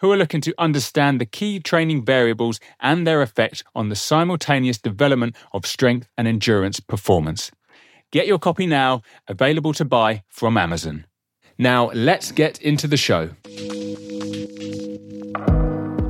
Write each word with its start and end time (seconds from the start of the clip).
who 0.00 0.10
are 0.10 0.16
looking 0.16 0.40
to 0.40 0.54
understand 0.58 1.20
the 1.20 1.26
key 1.26 1.60
training 1.60 2.04
variables 2.04 2.58
and 2.80 3.06
their 3.06 3.22
effect 3.22 3.62
on 3.74 3.88
the 3.88 3.96
simultaneous 3.96 4.78
development 4.78 5.36
of 5.52 5.66
strength 5.66 6.08
and 6.16 6.26
endurance 6.26 6.80
performance. 6.80 7.50
Get 8.10 8.26
your 8.26 8.38
copy 8.38 8.66
now, 8.66 9.02
available 9.28 9.72
to 9.74 9.84
buy 9.84 10.24
from 10.28 10.56
Amazon. 10.56 11.06
Now, 11.58 11.90
let's 11.92 12.32
get 12.32 12.60
into 12.62 12.88
the 12.88 12.96
show. 12.96 13.30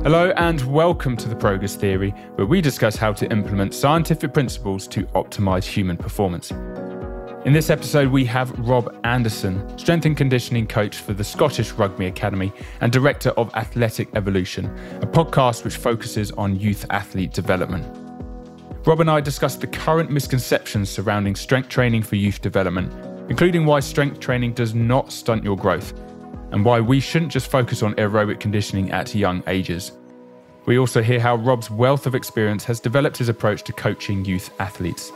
Hello, 0.03 0.33
and 0.35 0.61
welcome 0.73 1.15
to 1.17 1.29
the 1.29 1.35
Progress 1.35 1.75
Theory, 1.75 2.09
where 2.35 2.47
we 2.47 2.59
discuss 2.59 2.95
how 2.95 3.13
to 3.13 3.31
implement 3.31 3.75
scientific 3.75 4.33
principles 4.33 4.87
to 4.87 5.03
optimize 5.07 5.65
human 5.65 5.95
performance. 5.95 6.51
In 7.43 7.53
this 7.53 7.71
episode, 7.71 8.11
we 8.11 8.23
have 8.25 8.51
Rob 8.59 8.95
Anderson, 9.03 9.75
strength 9.75 10.05
and 10.05 10.15
conditioning 10.15 10.67
coach 10.67 10.97
for 10.97 11.13
the 11.13 11.23
Scottish 11.23 11.71
Rugby 11.71 12.05
Academy 12.05 12.53
and 12.81 12.91
director 12.91 13.31
of 13.31 13.51
Athletic 13.55 14.09
Evolution, 14.13 14.65
a 15.01 15.07
podcast 15.07 15.63
which 15.63 15.77
focuses 15.77 16.31
on 16.33 16.59
youth 16.59 16.85
athlete 16.91 17.33
development. 17.33 17.83
Rob 18.85 19.01
and 19.01 19.09
I 19.09 19.21
discussed 19.21 19.59
the 19.59 19.65
current 19.65 20.11
misconceptions 20.11 20.91
surrounding 20.91 21.35
strength 21.35 21.67
training 21.67 22.03
for 22.03 22.15
youth 22.15 22.41
development, 22.41 22.93
including 23.27 23.65
why 23.65 23.79
strength 23.79 24.19
training 24.19 24.53
does 24.53 24.75
not 24.75 25.11
stunt 25.11 25.43
your 25.43 25.57
growth 25.57 25.93
and 26.51 26.63
why 26.63 26.79
we 26.79 26.99
shouldn't 26.99 27.31
just 27.31 27.49
focus 27.49 27.81
on 27.81 27.95
aerobic 27.95 28.39
conditioning 28.39 28.91
at 28.91 29.15
young 29.15 29.41
ages. 29.47 29.93
We 30.67 30.77
also 30.77 31.01
hear 31.01 31.19
how 31.19 31.37
Rob's 31.37 31.71
wealth 31.71 32.05
of 32.05 32.13
experience 32.13 32.63
has 32.65 32.79
developed 32.79 33.17
his 33.17 33.29
approach 33.29 33.63
to 33.63 33.73
coaching 33.73 34.25
youth 34.25 34.51
athletes. 34.59 35.11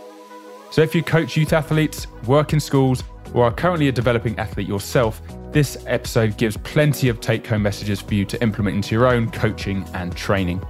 So, 0.71 0.81
if 0.81 0.94
you 0.94 1.03
coach 1.03 1.38
youth 1.38 1.53
athletes, 1.53 2.08
work 2.25 2.53
in 2.53 2.59
schools, 2.59 3.03
or 3.33 3.45
are 3.45 3.52
currently 3.52 3.88
a 3.88 3.91
developing 3.91 4.38
athlete 4.39 4.67
yourself, 4.67 5.22
this 5.52 5.77
episode 5.88 6.38
gives 6.38 6.57
plenty 6.57 7.07
of 7.07 7.22
take 7.22 7.47
home 7.47 7.63
messages 7.63 8.02
for 8.02 8.13
you 8.13 8.25
to 8.25 8.41
implement 8.41 8.75
into 8.75 8.94
your 8.94 9.07
own 9.07 9.31
coaching 9.31 9.85
and 9.94 10.16
training. 10.16 10.61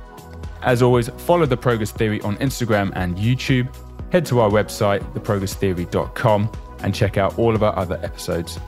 As 0.61 0.81
always, 0.81 1.09
follow 1.09 1.45
the 1.45 1.57
Progress 1.57 1.91
Theory 1.91 2.21
on 2.21 2.37
Instagram 2.37 2.91
and 2.95 3.17
YouTube. 3.17 3.73
Head 4.11 4.25
to 4.27 4.39
our 4.39 4.49
website, 4.49 5.01
theprogresstheory.com, 5.13 6.51
and 6.79 6.93
check 6.93 7.17
out 7.17 7.37
all 7.37 7.55
of 7.55 7.63
our 7.63 7.75
other 7.75 7.99
episodes. 8.03 8.59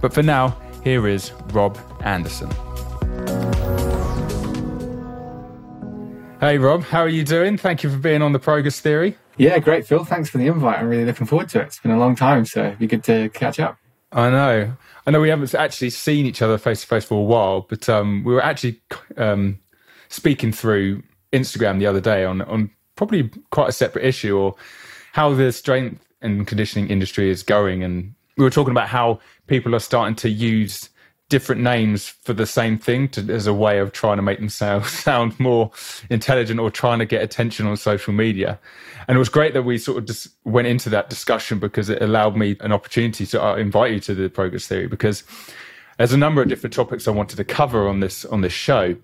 But 0.00 0.12
for 0.12 0.22
now, 0.22 0.60
here 0.82 1.08
is 1.08 1.32
Rob 1.52 1.78
Anderson. 2.02 2.50
Hey, 6.40 6.58
Rob, 6.58 6.82
how 6.82 7.00
are 7.00 7.08
you 7.08 7.24
doing? 7.24 7.56
Thank 7.56 7.82
you 7.82 7.90
for 7.90 7.96
being 7.98 8.20
on 8.20 8.32
the 8.32 8.38
Progress 8.38 8.80
Theory. 8.80 9.16
Yeah, 9.36 9.58
great, 9.58 9.86
Phil. 9.86 10.04
Thanks 10.04 10.30
for 10.30 10.38
the 10.38 10.46
invite. 10.46 10.78
I'm 10.78 10.88
really 10.88 11.04
looking 11.04 11.26
forward 11.26 11.48
to 11.50 11.60
it. 11.60 11.64
It's 11.64 11.80
been 11.80 11.90
a 11.90 11.98
long 11.98 12.14
time, 12.14 12.44
so 12.44 12.66
it'd 12.66 12.78
be 12.78 12.86
good 12.86 13.04
to 13.04 13.28
catch 13.30 13.58
up. 13.58 13.76
I 14.12 14.30
know. 14.30 14.76
I 15.06 15.10
know 15.10 15.20
we 15.20 15.28
haven't 15.28 15.54
actually 15.54 15.90
seen 15.90 16.24
each 16.24 16.40
other 16.40 16.56
face 16.56 16.82
to 16.82 16.86
face 16.86 17.04
for 17.04 17.18
a 17.18 17.22
while, 17.22 17.62
but 17.62 17.88
um, 17.88 18.22
we 18.24 18.32
were 18.32 18.42
actually 18.42 18.80
um, 19.16 19.58
speaking 20.08 20.52
through 20.52 21.02
Instagram 21.32 21.78
the 21.78 21.86
other 21.86 22.00
day 22.00 22.24
on 22.24 22.42
on 22.42 22.70
probably 22.96 23.28
quite 23.50 23.68
a 23.68 23.72
separate 23.72 24.04
issue 24.04 24.38
or 24.38 24.54
how 25.12 25.34
the 25.34 25.50
strength 25.50 26.06
and 26.22 26.46
conditioning 26.46 26.88
industry 26.88 27.28
is 27.28 27.42
going, 27.42 27.82
and 27.82 28.14
we 28.36 28.44
were 28.44 28.50
talking 28.50 28.70
about 28.70 28.88
how 28.88 29.18
people 29.48 29.74
are 29.74 29.80
starting 29.80 30.14
to 30.14 30.30
use 30.30 30.90
different 31.28 31.62
names 31.62 32.08
for 32.08 32.32
the 32.32 32.46
same 32.46 32.78
thing 32.78 33.08
to, 33.08 33.32
as 33.32 33.46
a 33.46 33.54
way 33.54 33.78
of 33.78 33.92
trying 33.92 34.16
to 34.16 34.22
make 34.22 34.38
themselves 34.38 34.90
sound 35.04 35.38
more 35.40 35.70
intelligent 36.10 36.60
or 36.60 36.70
trying 36.70 36.98
to 36.98 37.06
get 37.06 37.22
attention 37.22 37.66
on 37.66 37.76
social 37.76 38.12
media. 38.12 38.58
And 39.08 39.16
it 39.16 39.18
was 39.18 39.28
great 39.28 39.54
that 39.54 39.62
we 39.62 39.78
sort 39.78 39.98
of 39.98 40.06
just 40.06 40.28
went 40.44 40.68
into 40.68 40.88
that 40.90 41.10
discussion 41.10 41.58
because 41.58 41.88
it 41.90 42.02
allowed 42.02 42.36
me 42.36 42.56
an 42.60 42.72
opportunity 42.72 43.26
to 43.26 43.42
uh, 43.42 43.56
invite 43.56 43.92
you 43.92 44.00
to 44.00 44.14
the 44.14 44.28
progress 44.28 44.66
theory 44.66 44.86
because 44.86 45.24
there's 45.98 46.12
a 46.12 46.18
number 46.18 46.42
of 46.42 46.48
different 46.48 46.74
topics 46.74 47.06
I 47.06 47.12
wanted 47.12 47.36
to 47.36 47.44
cover 47.44 47.88
on 47.88 48.00
this 48.00 48.24
on 48.24 48.40
this 48.40 48.52
show. 48.52 48.96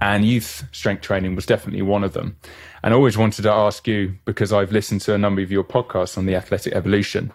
And 0.00 0.24
youth 0.24 0.68
strength 0.72 1.02
training 1.02 1.36
was 1.36 1.46
definitely 1.46 1.82
one 1.82 2.02
of 2.02 2.12
them. 2.12 2.36
And 2.82 2.92
I 2.92 2.96
always 2.96 3.16
wanted 3.16 3.42
to 3.42 3.52
ask 3.52 3.86
you 3.86 4.16
because 4.24 4.52
I've 4.52 4.72
listened 4.72 5.00
to 5.02 5.14
a 5.14 5.18
number 5.18 5.42
of 5.42 5.52
your 5.52 5.62
podcasts 5.62 6.18
on 6.18 6.26
the 6.26 6.34
athletic 6.34 6.72
evolution 6.72 7.32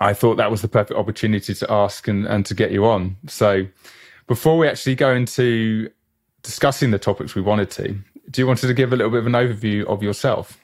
I 0.00 0.14
thought 0.14 0.36
that 0.36 0.50
was 0.50 0.62
the 0.62 0.68
perfect 0.68 0.98
opportunity 0.98 1.54
to 1.54 1.72
ask 1.72 2.08
and, 2.08 2.26
and 2.26 2.44
to 2.46 2.54
get 2.54 2.70
you 2.70 2.84
on. 2.86 3.16
So 3.26 3.66
before 4.26 4.58
we 4.58 4.68
actually 4.68 4.94
go 4.94 5.14
into 5.14 5.90
discussing 6.42 6.90
the 6.90 6.98
topics 6.98 7.34
we 7.34 7.42
wanted 7.42 7.70
to, 7.72 7.98
do 8.30 8.42
you 8.42 8.46
want 8.46 8.58
to 8.60 8.74
give 8.74 8.92
a 8.92 8.96
little 8.96 9.10
bit 9.10 9.20
of 9.20 9.26
an 9.26 9.32
overview 9.32 9.84
of 9.86 10.02
yourself? 10.02 10.58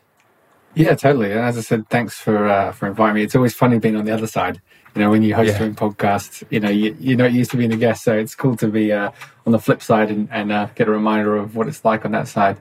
Yeah, 0.75 0.94
totally. 0.94 1.32
And 1.32 1.41
as 1.41 1.59
I 1.59 1.60
said, 1.60 1.88
thanks 1.91 2.15
for 2.15 2.48
uh, 2.48 2.72
for 2.72 2.88
inviting 2.88 3.16
me. 3.16 3.22
It's 3.22 3.34
always 3.34 3.54
funny 3.54 3.78
being 3.78 3.97
on 3.97 4.04
the 4.04 4.12
other 4.12 4.26
side. 4.26 4.60
You 4.94 5.03
know, 5.03 5.10
when 5.10 5.22
you 5.22 5.34
host 5.34 5.59
yeah. 5.59 5.69
podcasts, 5.71 6.44
you 6.50 6.60
know, 6.60 6.69
you, 6.69 6.97
you're 6.98 7.16
not 7.16 7.32
used 7.32 7.50
to 7.53 7.56
being 7.56 7.72
a 7.72 7.76
guest, 7.76 8.04
so 8.04 8.15
it's 8.15 8.34
cool 8.34 8.56
to 8.56 8.69
be 8.69 8.92
uh, 8.92 9.10
on 9.47 9.53
the 9.53 9.59
flip 9.59 9.82
side 9.82 10.10
and, 10.10 10.28
and 10.31 10.53
uh, 10.53 10.69
get 10.75 10.88
a 10.88 10.91
reminder 10.91 11.37
of 11.37 11.56
what 11.56 11.66
it's 11.69 11.84
like 11.84 12.04
on 12.04 12.12
that 12.12 12.28
side. 12.28 12.59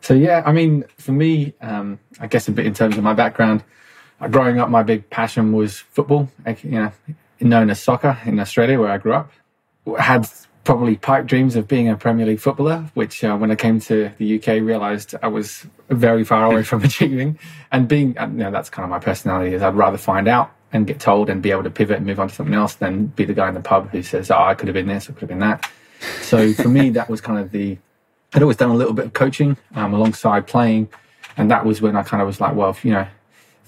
So 0.00 0.14
yeah, 0.14 0.42
I 0.44 0.52
mean, 0.52 0.84
for 0.98 1.12
me, 1.12 1.54
um, 1.60 1.98
I 2.20 2.26
guess 2.26 2.48
a 2.48 2.52
bit 2.52 2.66
in 2.66 2.74
terms 2.74 2.98
of 2.98 3.04
my 3.04 3.14
background, 3.14 3.64
growing 4.28 4.58
up, 4.60 4.68
my 4.68 4.82
big 4.82 5.08
passion 5.10 5.52
was 5.52 5.78
football, 5.78 6.28
you 6.46 6.70
know, 6.70 6.92
known 7.40 7.70
as 7.70 7.82
soccer 7.82 8.18
in 8.24 8.38
Australia, 8.40 8.78
where 8.78 8.90
I 8.90 8.98
grew 8.98 9.14
up. 9.14 9.32
had 9.98 10.28
probably 10.64 10.96
pipe 10.96 11.26
dreams 11.26 11.56
of 11.56 11.66
being 11.66 11.88
a 11.88 11.96
Premier 11.96 12.26
League 12.26 12.40
footballer, 12.40 12.88
which 12.94 13.24
uh, 13.24 13.36
when 13.36 13.50
I 13.50 13.56
came 13.56 13.80
to 13.80 14.10
the 14.18 14.36
UK, 14.36 14.62
realised 14.62 15.14
I 15.22 15.28
was 15.28 15.66
very 15.88 16.24
far 16.24 16.44
away 16.46 16.62
from 16.62 16.84
achieving. 16.84 17.38
And 17.72 17.88
being, 17.88 18.16
uh, 18.18 18.26
you 18.26 18.38
know, 18.38 18.50
that's 18.50 18.70
kind 18.70 18.84
of 18.84 18.90
my 18.90 18.98
personality 18.98 19.54
is 19.54 19.62
I'd 19.62 19.74
rather 19.74 19.98
find 19.98 20.28
out 20.28 20.52
and 20.72 20.86
get 20.86 21.00
told 21.00 21.28
and 21.28 21.42
be 21.42 21.50
able 21.50 21.64
to 21.64 21.70
pivot 21.70 21.96
and 21.98 22.06
move 22.06 22.20
on 22.20 22.28
to 22.28 22.34
something 22.34 22.54
else 22.54 22.74
than 22.74 23.06
be 23.06 23.24
the 23.24 23.34
guy 23.34 23.48
in 23.48 23.54
the 23.54 23.60
pub 23.60 23.90
who 23.90 24.02
says, 24.02 24.30
oh, 24.30 24.38
I 24.38 24.54
could 24.54 24.68
have 24.68 24.74
been 24.74 24.86
this, 24.86 25.10
I 25.10 25.12
could 25.12 25.22
have 25.22 25.28
been 25.28 25.40
that. 25.40 25.68
So 26.22 26.52
for 26.52 26.68
me, 26.68 26.90
that 26.90 27.10
was 27.10 27.20
kind 27.20 27.38
of 27.38 27.50
the, 27.50 27.76
I'd 28.32 28.42
always 28.42 28.56
done 28.56 28.70
a 28.70 28.74
little 28.74 28.94
bit 28.94 29.06
of 29.06 29.12
coaching 29.12 29.56
um, 29.74 29.92
alongside 29.92 30.46
playing. 30.46 30.88
And 31.36 31.50
that 31.50 31.66
was 31.66 31.82
when 31.82 31.96
I 31.96 32.02
kind 32.02 32.22
of 32.22 32.26
was 32.26 32.40
like, 32.40 32.54
well, 32.54 32.76
you 32.82 32.92
know, 32.92 33.06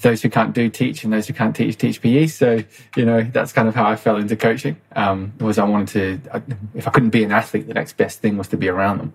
those 0.05 0.23
who 0.23 0.31
can't 0.31 0.55
do 0.55 0.69
teach 0.69 1.03
and 1.03 1.13
those 1.13 1.27
who 1.27 1.35
can't 1.35 1.57
teach 1.57 1.77
teach 1.77 2.01
PE. 2.01 2.29
So 2.29 2.63
you 2.97 3.05
know 3.05 3.23
that's 3.23 3.53
kind 3.53 3.67
of 3.67 3.75
how 3.75 3.87
I 3.87 3.97
fell 3.97 4.17
into 4.17 4.37
coaching. 4.37 4.77
Um, 4.95 5.33
was 5.41 5.59
I 5.59 5.65
wanted 5.65 5.89
to 6.23 6.53
if 6.75 6.87
I 6.87 6.91
couldn't 6.93 7.11
be 7.11 7.25
an 7.25 7.33
athlete, 7.33 7.67
the 7.67 7.75
next 7.75 7.97
best 7.97 8.21
thing 8.21 8.37
was 8.39 8.47
to 8.49 8.57
be 8.57 8.69
around 8.69 8.99
them 8.99 9.13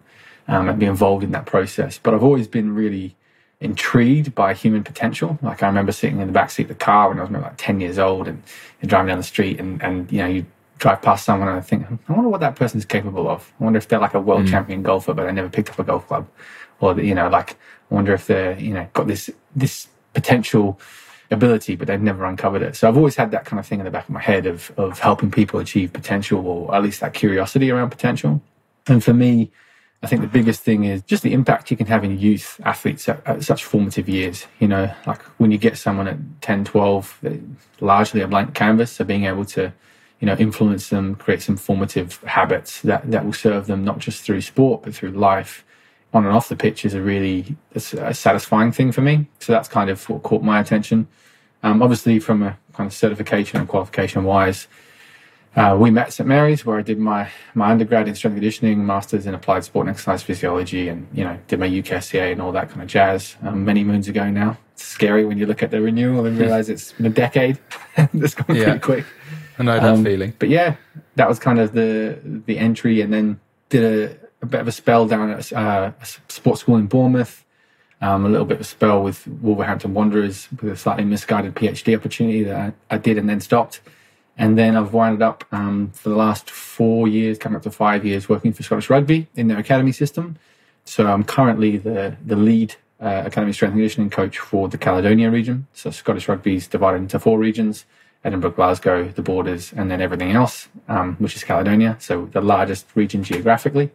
um, 0.49 0.67
and 0.67 0.79
be 0.79 0.87
involved 0.87 1.23
in 1.23 1.31
that 1.31 1.45
process. 1.45 1.97
But 1.97 2.13
I've 2.13 2.23
always 2.23 2.47
been 2.47 2.75
really 2.75 3.15
intrigued 3.61 4.33
by 4.35 4.53
human 4.53 4.83
potential. 4.83 5.37
Like 5.41 5.63
I 5.63 5.67
remember 5.67 5.91
sitting 5.91 6.19
in 6.19 6.27
the 6.27 6.33
back 6.33 6.49
seat 6.49 6.63
of 6.63 6.69
the 6.69 6.75
car 6.75 7.09
when 7.09 7.19
I 7.19 7.21
was 7.21 7.29
maybe 7.29 7.43
like 7.43 7.57
ten 7.57 7.79
years 7.79 7.99
old 7.99 8.27
and, 8.27 8.41
and 8.81 8.89
driving 8.89 9.07
down 9.07 9.17
the 9.17 9.23
street 9.23 9.59
and 9.59 9.81
and 9.81 10.11
you 10.11 10.19
know 10.19 10.27
you 10.27 10.45
drive 10.79 11.01
past 11.01 11.25
someone 11.25 11.49
and 11.49 11.57
I 11.57 11.61
think 11.61 11.85
I 11.85 12.13
wonder 12.13 12.29
what 12.29 12.41
that 12.41 12.55
person's 12.55 12.85
capable 12.85 13.29
of. 13.29 13.53
I 13.59 13.63
wonder 13.63 13.77
if 13.77 13.87
they're 13.87 13.99
like 13.99 14.15
a 14.15 14.19
world 14.19 14.45
mm. 14.45 14.49
champion 14.49 14.81
golfer 14.81 15.13
but 15.13 15.25
they 15.25 15.31
never 15.31 15.49
picked 15.49 15.69
up 15.69 15.77
a 15.77 15.83
golf 15.83 16.07
club, 16.07 16.27
or 16.79 16.99
you 16.99 17.13
know 17.13 17.29
like 17.29 17.57
I 17.91 17.95
wonder 17.95 18.13
if 18.13 18.25
they're 18.25 18.57
you 18.57 18.73
know 18.73 18.87
got 18.93 19.07
this 19.07 19.29
this 19.55 19.87
potential 20.13 20.79
ability, 21.31 21.75
but 21.75 21.87
they've 21.87 22.01
never 22.01 22.25
uncovered 22.25 22.61
it. 22.61 22.75
So 22.75 22.87
I've 22.87 22.97
always 22.97 23.15
had 23.15 23.31
that 23.31 23.45
kind 23.45 23.59
of 23.59 23.67
thing 23.67 23.79
in 23.79 23.85
the 23.85 23.91
back 23.91 24.05
of 24.05 24.13
my 24.13 24.21
head 24.21 24.45
of 24.45 24.71
of 24.77 24.99
helping 24.99 25.31
people 25.31 25.59
achieve 25.59 25.93
potential, 25.93 26.45
or 26.45 26.75
at 26.75 26.83
least 26.83 27.01
that 27.01 27.13
curiosity 27.13 27.71
around 27.71 27.89
potential. 27.89 28.41
And 28.87 29.03
for 29.03 29.13
me, 29.13 29.51
I 30.01 30.07
think 30.07 30.21
the 30.21 30.27
biggest 30.27 30.61
thing 30.61 30.85
is 30.85 31.01
just 31.03 31.23
the 31.23 31.33
impact 31.33 31.71
you 31.71 31.77
can 31.77 31.87
have 31.87 32.03
in 32.03 32.17
youth 32.17 32.59
athletes 32.63 33.09
at, 33.09 33.25
at, 33.27 33.43
such 33.43 33.65
formative 33.65 34.07
years. 34.07 34.47
You 34.59 34.69
know, 34.69 34.91
like 35.05 35.21
when 35.39 35.51
you 35.51 35.57
get 35.57 35.77
someone 35.77 36.07
at 36.07 36.17
10, 36.41 36.65
12, 36.65 37.19
largely 37.81 38.21
a 38.21 38.27
blank 38.27 38.53
canvas, 38.55 38.93
so 38.93 39.03
being 39.03 39.25
able 39.25 39.43
to, 39.45 39.73
you 40.21 40.25
know, 40.25 40.35
influence 40.35 40.89
them, 40.89 41.15
create 41.15 41.41
some 41.41 41.57
formative 41.57 42.23
habits 42.23 42.81
that, 42.83 43.11
that 43.11 43.25
will 43.25 43.33
serve 43.33 43.67
them 43.67 43.83
not 43.83 43.99
just 43.99 44.23
through 44.23 44.41
sport, 44.41 44.83
but 44.83 44.95
through 44.95 45.11
life 45.11 45.65
on 46.13 46.25
and 46.25 46.35
off 46.35 46.49
the 46.49 46.55
pitch 46.55 46.85
is 46.85 46.93
a 46.93 47.01
really 47.01 47.55
a 47.75 48.13
satisfying 48.13 48.71
thing 48.71 48.91
for 48.91 49.01
me. 49.01 49.27
So 49.39 49.53
that's 49.53 49.67
kind 49.67 49.89
of 49.89 50.07
what 50.09 50.23
caught 50.23 50.41
my 50.41 50.59
attention. 50.59 51.07
Um, 51.61 51.81
obviously, 51.81 52.19
from 52.19 52.41
a 52.41 52.57
kind 52.73 52.87
of 52.87 52.93
certification 52.93 53.59
and 53.59 53.67
qualification 53.67 54.23
wise, 54.23 54.67
uh, 55.55 55.75
we 55.79 55.91
met 55.91 56.07
at 56.07 56.13
St 56.13 56.27
Mary's 56.27 56.65
where 56.65 56.77
I 56.77 56.81
did 56.81 56.99
my 56.99 57.29
my 57.53 57.71
undergrad 57.71 58.07
in 58.07 58.15
strength 58.15 58.35
conditioning, 58.35 58.85
masters 58.85 59.25
in 59.25 59.33
applied 59.33 59.63
sport 59.63 59.87
and 59.87 59.93
exercise 59.93 60.23
physiology, 60.23 60.87
and 60.89 61.07
you 61.13 61.23
know 61.23 61.37
did 61.47 61.59
my 61.59 61.67
UKSCA 61.67 62.31
and 62.31 62.41
all 62.41 62.51
that 62.51 62.69
kind 62.69 62.81
of 62.81 62.87
jazz 62.87 63.35
um, 63.43 63.65
many 63.65 63.83
moons 63.83 64.07
ago 64.07 64.29
now. 64.29 64.57
It's 64.73 64.83
scary 64.83 65.25
when 65.25 65.37
you 65.37 65.45
look 65.45 65.61
at 65.61 65.71
the 65.71 65.81
renewal 65.81 66.25
and 66.25 66.37
realize 66.37 66.69
it's 66.69 66.93
been 66.93 67.07
a 67.07 67.09
decade. 67.09 67.59
it's 67.97 68.35
gone 68.35 68.55
yeah. 68.55 68.63
pretty 68.65 68.79
quick. 68.79 69.05
I 69.57 69.63
know 69.63 69.73
that 69.73 69.83
um, 69.83 70.03
feeling. 70.03 70.33
But 70.39 70.49
yeah, 70.49 70.75
that 71.15 71.27
was 71.27 71.39
kind 71.39 71.59
of 71.59 71.73
the 71.73 72.19
the 72.23 72.57
entry, 72.57 73.01
and 73.01 73.11
then 73.11 73.39
did 73.69 73.83
a 73.83 74.28
a 74.41 74.45
bit 74.45 74.61
of 74.61 74.67
a 74.67 74.71
spell 74.71 75.05
down 75.05 75.29
at 75.31 75.51
uh, 75.53 75.91
a 76.01 76.05
sports 76.05 76.61
school 76.61 76.77
in 76.77 76.87
Bournemouth, 76.87 77.45
um, 78.01 78.25
a 78.25 78.29
little 78.29 78.45
bit 78.45 78.55
of 78.55 78.61
a 78.61 78.65
spell 78.65 79.03
with 79.03 79.27
Wolverhampton 79.27 79.93
Wanderers 79.93 80.47
with 80.61 80.71
a 80.71 80.77
slightly 80.77 81.03
misguided 81.03 81.55
PhD 81.55 81.97
opportunity 81.97 82.43
that 82.43 82.73
I, 82.89 82.95
I 82.95 82.97
did 82.97 83.17
and 83.17 83.29
then 83.29 83.41
stopped. 83.41 83.81
And 84.37 84.57
then 84.57 84.77
I've 84.77 84.93
wound 84.93 85.21
up 85.21 85.43
um, 85.51 85.91
for 85.93 86.07
the 86.07 86.15
last 86.15 86.49
four 86.49 87.09
years, 87.09 87.37
coming 87.37 87.57
up 87.57 87.63
to 87.63 87.71
five 87.71 88.05
years, 88.05 88.29
working 88.29 88.53
for 88.53 88.63
Scottish 88.63 88.89
Rugby 88.89 89.27
in 89.35 89.49
their 89.49 89.57
academy 89.57 89.91
system. 89.91 90.37
So 90.85 91.07
I'm 91.07 91.25
currently 91.25 91.77
the, 91.77 92.15
the 92.25 92.37
lead 92.37 92.75
uh, 93.01 93.23
academy 93.25 93.51
strength 93.51 93.73
and 93.73 93.79
conditioning 93.79 94.09
coach 94.09 94.39
for 94.39 94.69
the 94.69 94.77
Caledonia 94.77 95.29
region. 95.29 95.67
So 95.73 95.91
Scottish 95.91 96.29
Rugby 96.29 96.55
is 96.55 96.67
divided 96.67 96.97
into 97.01 97.19
four 97.19 97.37
regions. 97.37 97.85
Edinburgh, 98.23 98.51
Glasgow, 98.51 99.09
the 99.09 99.21
borders, 99.21 99.71
and 99.73 99.89
then 99.89 100.01
everything 100.01 100.31
else, 100.31 100.67
um, 100.87 101.15
which 101.17 101.35
is 101.35 101.43
Caledonia. 101.43 101.97
So 101.99 102.25
the 102.25 102.41
largest 102.41 102.87
region 102.95 103.23
geographically. 103.23 103.91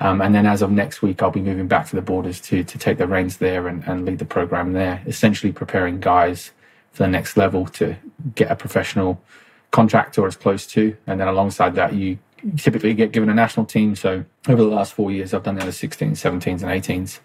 Um, 0.00 0.20
and 0.20 0.34
then 0.34 0.46
as 0.46 0.60
of 0.60 0.70
next 0.70 1.02
week, 1.02 1.22
I'll 1.22 1.30
be 1.30 1.40
moving 1.40 1.68
back 1.68 1.88
to 1.88 1.96
the 1.96 2.02
borders 2.02 2.40
to, 2.42 2.64
to 2.64 2.78
take 2.78 2.98
the 2.98 3.06
reins 3.06 3.36
there 3.38 3.68
and, 3.68 3.84
and 3.84 4.04
lead 4.04 4.18
the 4.18 4.24
program 4.24 4.72
there, 4.72 5.02
essentially 5.06 5.52
preparing 5.52 6.00
guys 6.00 6.50
for 6.92 7.04
the 7.04 7.08
next 7.08 7.36
level 7.36 7.66
to 7.66 7.96
get 8.34 8.50
a 8.50 8.56
professional 8.56 9.22
contract 9.70 10.18
or 10.18 10.26
as 10.26 10.36
close 10.36 10.66
to. 10.68 10.96
And 11.06 11.20
then 11.20 11.28
alongside 11.28 11.74
that, 11.76 11.94
you 11.94 12.18
typically 12.56 12.94
get 12.94 13.12
given 13.12 13.28
a 13.28 13.34
national 13.34 13.66
team. 13.66 13.94
So 13.94 14.24
over 14.48 14.62
the 14.62 14.68
last 14.68 14.92
four 14.92 15.10
years, 15.10 15.32
I've 15.32 15.42
done 15.42 15.56
the 15.56 15.62
other 15.62 15.70
16s, 15.70 16.12
17s, 16.12 16.62
and 16.62 16.62
18s 16.62 17.20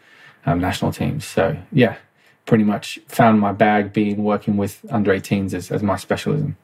um, 0.45 0.59
national 0.59 0.91
teams. 0.91 1.25
So 1.25 1.57
yeah, 1.71 1.97
pretty 2.45 2.63
much 2.63 2.99
found 3.07 3.39
my 3.39 3.51
bag 3.51 3.93
being 3.93 4.23
working 4.23 4.57
with 4.57 4.85
under 4.89 5.11
18s 5.11 5.53
as, 5.53 5.71
as 5.71 5.83
my 5.83 5.97
specialism. 5.97 6.55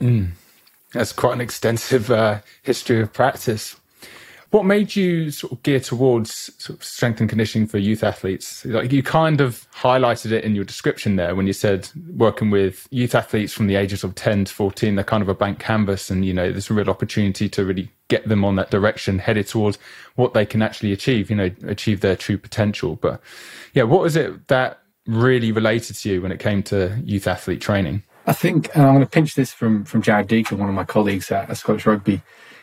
Mm. 0.00 0.30
That's 0.92 1.12
quite 1.12 1.34
an 1.34 1.40
extensive 1.40 2.10
uh, 2.10 2.40
history 2.62 3.00
of 3.00 3.12
practice. 3.12 3.79
What 4.50 4.64
made 4.64 4.96
you 4.96 5.30
sort 5.30 5.52
of 5.52 5.62
gear 5.62 5.78
towards 5.78 6.50
sort 6.58 6.80
of 6.80 6.84
strength 6.84 7.20
and 7.20 7.28
conditioning 7.28 7.68
for 7.68 7.78
youth 7.78 8.02
athletes? 8.02 8.64
Like 8.64 8.90
you 8.90 9.00
kind 9.00 9.40
of 9.40 9.70
highlighted 9.72 10.32
it 10.32 10.42
in 10.42 10.56
your 10.56 10.64
description 10.64 11.14
there 11.14 11.36
when 11.36 11.46
you 11.46 11.52
said 11.52 11.88
working 12.16 12.50
with 12.50 12.88
youth 12.90 13.14
athletes 13.14 13.52
from 13.52 13.68
the 13.68 13.76
ages 13.76 14.02
of 14.02 14.16
10 14.16 14.46
to 14.46 14.52
14, 14.52 14.96
they're 14.96 15.04
kind 15.04 15.22
of 15.22 15.28
a 15.28 15.34
blank 15.34 15.60
canvas 15.60 16.10
and, 16.10 16.24
you 16.24 16.34
know, 16.34 16.50
there's 16.50 16.68
a 16.68 16.74
real 16.74 16.90
opportunity 16.90 17.48
to 17.48 17.64
really 17.64 17.92
get 18.08 18.28
them 18.28 18.44
on 18.44 18.56
that 18.56 18.72
direction, 18.72 19.20
headed 19.20 19.46
towards 19.46 19.78
what 20.16 20.34
they 20.34 20.44
can 20.44 20.62
actually 20.62 20.92
achieve, 20.92 21.30
you 21.30 21.36
know, 21.36 21.50
achieve 21.68 22.00
their 22.00 22.16
true 22.16 22.36
potential. 22.36 22.96
But 22.96 23.20
yeah, 23.72 23.84
what 23.84 24.00
was 24.00 24.16
it 24.16 24.48
that 24.48 24.80
really 25.06 25.52
related 25.52 25.94
to 25.94 26.10
you 26.10 26.22
when 26.22 26.32
it 26.32 26.40
came 26.40 26.64
to 26.64 27.00
youth 27.04 27.28
athlete 27.28 27.60
training? 27.60 28.02
I 28.26 28.32
think, 28.32 28.68
and 28.74 28.84
I'm 28.84 28.94
going 28.94 29.04
to 29.04 29.10
pinch 29.10 29.36
this 29.36 29.52
from, 29.52 29.84
from 29.84 30.02
Jared 30.02 30.26
Deacon, 30.26 30.58
one 30.58 30.68
of 30.68 30.74
my 30.74 30.84
colleagues 30.84 31.30
at, 31.30 31.48
at 31.48 31.56
Scottish 31.56 31.86
Rugby, 31.86 32.20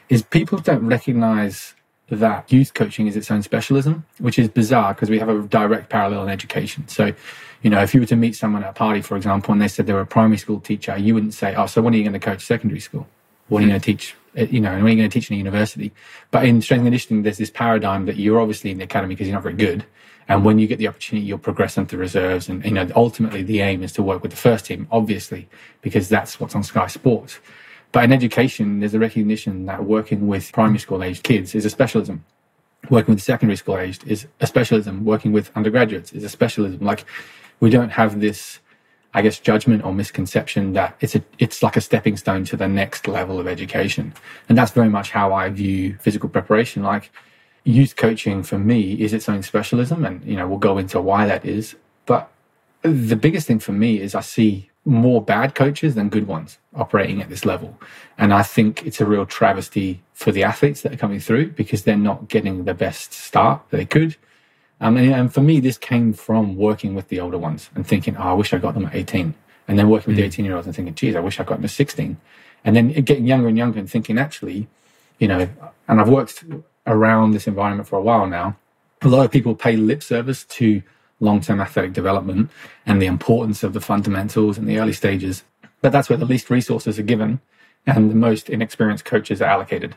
is 0.09 0.23
people 0.23 0.59
don't 0.59 0.85
recognize 0.85 1.75
that 2.09 2.51
youth 2.51 2.73
coaching 2.73 3.07
is 3.07 3.17
its 3.17 3.29
own 3.29 3.43
specialism, 3.43 4.05
which 4.19 4.39
is 4.39 4.47
bizarre 4.47 4.93
because 4.93 5.09
we 5.09 5.19
have 5.19 5.29
a 5.29 5.41
direct 5.43 5.89
parallel 5.89 6.23
in 6.23 6.29
education. 6.29 6.87
So, 6.87 7.13
you 7.61 7.69
know, 7.69 7.81
if 7.81 7.93
you 7.93 7.99
were 7.99 8.05
to 8.07 8.15
meet 8.15 8.35
someone 8.35 8.63
at 8.63 8.69
a 8.69 8.73
party, 8.73 9.01
for 9.01 9.17
example, 9.17 9.51
and 9.51 9.61
they 9.61 9.67
said 9.67 9.87
they 9.87 9.93
were 9.93 10.01
a 10.01 10.05
primary 10.05 10.37
school 10.37 10.59
teacher, 10.59 10.95
you 10.97 11.13
wouldn't 11.13 11.33
say, 11.33 11.53
"Oh, 11.55 11.65
so 11.65 11.81
when 11.81 11.93
are 11.93 11.97
you 11.97 12.03
going 12.03 12.13
to 12.13 12.19
coach 12.19 12.45
secondary 12.45 12.79
school? 12.79 13.07
What 13.49 13.59
are 13.59 13.61
you 13.63 13.69
going 13.69 13.81
to 13.81 13.85
teach? 13.85 14.15
Uh, 14.37 14.43
you 14.43 14.61
know, 14.61 14.71
and 14.71 14.83
when 14.83 14.91
are 14.91 14.95
you 14.95 15.01
going 15.01 15.09
to 15.09 15.19
teach 15.19 15.29
in 15.29 15.35
a 15.35 15.37
university?" 15.37 15.91
But 16.31 16.45
in 16.45 16.61
strength 16.61 16.81
and 16.81 16.87
conditioning, 16.87 17.23
there's 17.23 17.37
this 17.37 17.49
paradigm 17.49 18.05
that 18.05 18.15
you're 18.15 18.39
obviously 18.39 18.71
in 18.71 18.77
the 18.77 18.85
academy 18.85 19.15
because 19.15 19.27
you're 19.27 19.35
not 19.35 19.43
very 19.43 19.55
good, 19.55 19.85
and 20.29 20.45
when 20.45 20.59
you 20.59 20.67
get 20.67 20.77
the 20.77 20.87
opportunity, 20.87 21.27
you'll 21.27 21.39
progress 21.39 21.77
into 21.77 21.97
reserves, 21.97 22.47
and 22.47 22.63
you 22.63 22.71
know, 22.71 22.87
ultimately 22.95 23.43
the 23.43 23.59
aim 23.59 23.83
is 23.83 23.91
to 23.93 24.03
work 24.03 24.21
with 24.21 24.31
the 24.31 24.37
first 24.37 24.65
team, 24.65 24.87
obviously, 24.91 25.49
because 25.81 26.07
that's 26.07 26.39
what's 26.39 26.55
on 26.55 26.63
Sky 26.63 26.87
Sports. 26.87 27.39
But 27.91 28.03
in 28.03 28.11
education, 28.11 28.79
there's 28.79 28.93
a 28.93 28.99
recognition 28.99 29.65
that 29.65 29.85
working 29.85 30.27
with 30.27 30.51
primary 30.51 30.79
school 30.79 31.03
aged 31.03 31.23
kids 31.23 31.55
is 31.55 31.65
a 31.65 31.69
specialism. 31.69 32.25
Working 32.89 33.15
with 33.15 33.23
secondary 33.23 33.57
school 33.57 33.77
aged 33.77 34.07
is 34.07 34.27
a 34.39 34.47
specialism. 34.47 35.05
Working 35.05 35.31
with 35.31 35.51
undergraduates 35.55 36.11
is 36.13 36.23
a 36.23 36.29
specialism. 36.29 36.85
Like 36.85 37.05
we 37.59 37.69
don't 37.69 37.89
have 37.89 38.19
this, 38.19 38.59
I 39.13 39.21
guess, 39.21 39.39
judgment 39.39 39.83
or 39.83 39.93
misconception 39.93 40.73
that 40.73 40.95
it's 40.99 41.15
a 41.15 41.23
it's 41.39 41.63
like 41.63 41.75
a 41.75 41.81
stepping 41.81 42.17
stone 42.17 42.43
to 42.45 42.57
the 42.57 42.67
next 42.67 43.07
level 43.07 43.39
of 43.39 43.47
education. 43.47 44.13
And 44.47 44.57
that's 44.57 44.71
very 44.71 44.89
much 44.89 45.11
how 45.11 45.33
I 45.33 45.49
view 45.49 45.97
physical 45.99 46.29
preparation. 46.29 46.83
Like 46.83 47.11
youth 47.63 47.95
coaching 47.95 48.43
for 48.43 48.59
me 48.59 48.93
is 48.93 49.13
its 49.13 49.27
own 49.27 49.43
specialism, 49.43 50.05
and 50.05 50.23
you 50.23 50.35
know 50.35 50.47
we'll 50.47 50.59
go 50.59 50.77
into 50.77 51.01
why 51.01 51.25
that 51.25 51.45
is. 51.45 51.75
But 52.05 52.31
the 52.81 53.15
biggest 53.15 53.47
thing 53.47 53.59
for 53.59 53.73
me 53.73 53.99
is 53.99 54.15
I 54.15 54.21
see 54.21 54.66
more 54.87 55.21
bad 55.21 55.53
coaches 55.53 55.95
than 55.95 56.09
good 56.09 56.27
ones 56.27 56.57
operating 56.73 57.21
at 57.21 57.29
this 57.29 57.45
level. 57.45 57.77
And 58.17 58.33
I 58.33 58.41
think 58.41 58.85
it's 58.85 59.01
a 59.01 59.05
real 59.05 59.25
travesty 59.25 60.01
for 60.13 60.31
the 60.31 60.43
athletes 60.43 60.81
that 60.81 60.93
are 60.93 60.97
coming 60.97 61.19
through 61.19 61.51
because 61.51 61.83
they're 61.83 61.97
not 61.97 62.29
getting 62.29 62.63
the 62.63 62.73
best 62.73 63.13
start 63.13 63.61
that 63.69 63.77
they 63.77 63.85
could. 63.85 64.15
Um, 64.79 64.95
and, 64.95 65.13
and, 65.13 65.33
for 65.33 65.41
me, 65.41 65.59
this 65.59 65.77
came 65.77 66.13
from 66.13 66.55
working 66.55 66.95
with 66.95 67.09
the 67.09 67.19
older 67.19 67.37
ones 67.37 67.69
and 67.75 67.85
thinking, 67.85 68.15
oh, 68.15 68.23
I 68.23 68.33
wish 68.33 68.53
I 68.53 68.59
got 68.59 68.75
them 68.75 68.85
at 68.85 68.95
18. 68.95 69.33
And 69.67 69.77
then 69.77 69.89
working 69.89 70.13
with 70.13 70.17
mm. 70.17 70.21
the 70.21 70.27
18 70.27 70.45
year 70.45 70.55
olds 70.55 70.67
and 70.67 70.75
thinking, 70.75 70.95
geez, 70.95 71.15
I 71.15 71.19
wish 71.19 71.39
I 71.39 71.43
got 71.43 71.55
them 71.55 71.65
at 71.65 71.71
16. 71.71 72.15
And 72.63 72.75
then 72.75 72.89
getting 72.89 73.25
younger 73.25 73.47
and 73.47 73.57
younger 73.57 73.79
and 73.79 73.89
thinking, 73.89 74.17
actually, 74.17 74.67
you 75.19 75.27
know, 75.27 75.49
and 75.87 75.99
I've 75.99 76.09
worked 76.09 76.45
around 76.85 77.31
this 77.31 77.47
environment 77.47 77.89
for 77.89 77.97
a 77.97 78.01
while 78.01 78.27
now. 78.27 78.55
A 79.01 79.07
lot 79.07 79.25
of 79.25 79.31
people 79.31 79.55
pay 79.55 79.75
lip 79.75 80.01
service 80.01 80.43
to 80.45 80.81
long 81.19 81.41
term 81.41 81.59
athletic 81.59 81.93
development 81.93 82.49
and 82.85 83.01
the 83.01 83.05
importance 83.05 83.63
of 83.63 83.73
the 83.73 83.81
fundamentals 83.81 84.57
in 84.57 84.65
the 84.65 84.79
early 84.79 84.93
stages. 84.93 85.43
But 85.81 85.91
that's 85.91 86.09
where 86.09 86.17
the 86.17 86.25
least 86.25 86.49
resources 86.49 86.97
are 86.99 87.03
given 87.03 87.41
and 87.85 88.09
the 88.09 88.15
most 88.15 88.49
inexperienced 88.49 89.05
coaches 89.05 89.41
are 89.41 89.49
allocated. 89.49 89.95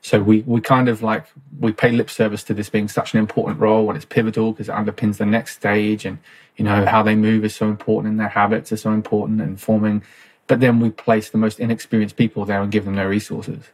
So 0.00 0.20
we, 0.22 0.42
we 0.42 0.60
kind 0.60 0.88
of 0.88 1.02
like 1.02 1.26
we 1.58 1.72
pay 1.72 1.90
lip 1.90 2.08
service 2.08 2.44
to 2.44 2.54
this 2.54 2.70
being 2.70 2.88
such 2.88 3.14
an 3.14 3.20
important 3.20 3.58
role 3.58 3.88
and 3.88 3.96
it's 3.96 4.06
pivotal 4.06 4.52
because 4.52 4.68
it 4.68 4.72
underpins 4.72 5.16
the 5.16 5.26
next 5.26 5.56
stage 5.56 6.04
and 6.04 6.18
you 6.56 6.64
know 6.64 6.86
how 6.86 7.02
they 7.02 7.16
move 7.16 7.44
is 7.44 7.54
so 7.54 7.68
important 7.68 8.12
and 8.12 8.20
their 8.20 8.28
habits 8.28 8.72
are 8.72 8.76
so 8.76 8.92
important 8.92 9.40
and 9.40 9.60
forming 9.60 10.02
but 10.48 10.60
then 10.60 10.80
we 10.80 10.90
place 10.90 11.30
the 11.30 11.38
most 11.38 11.60
inexperienced 11.60 12.16
people 12.16 12.44
there 12.44 12.60
and 12.60 12.72
give 12.72 12.86
them 12.86 12.96
their 12.96 13.08
resources. 13.08 13.64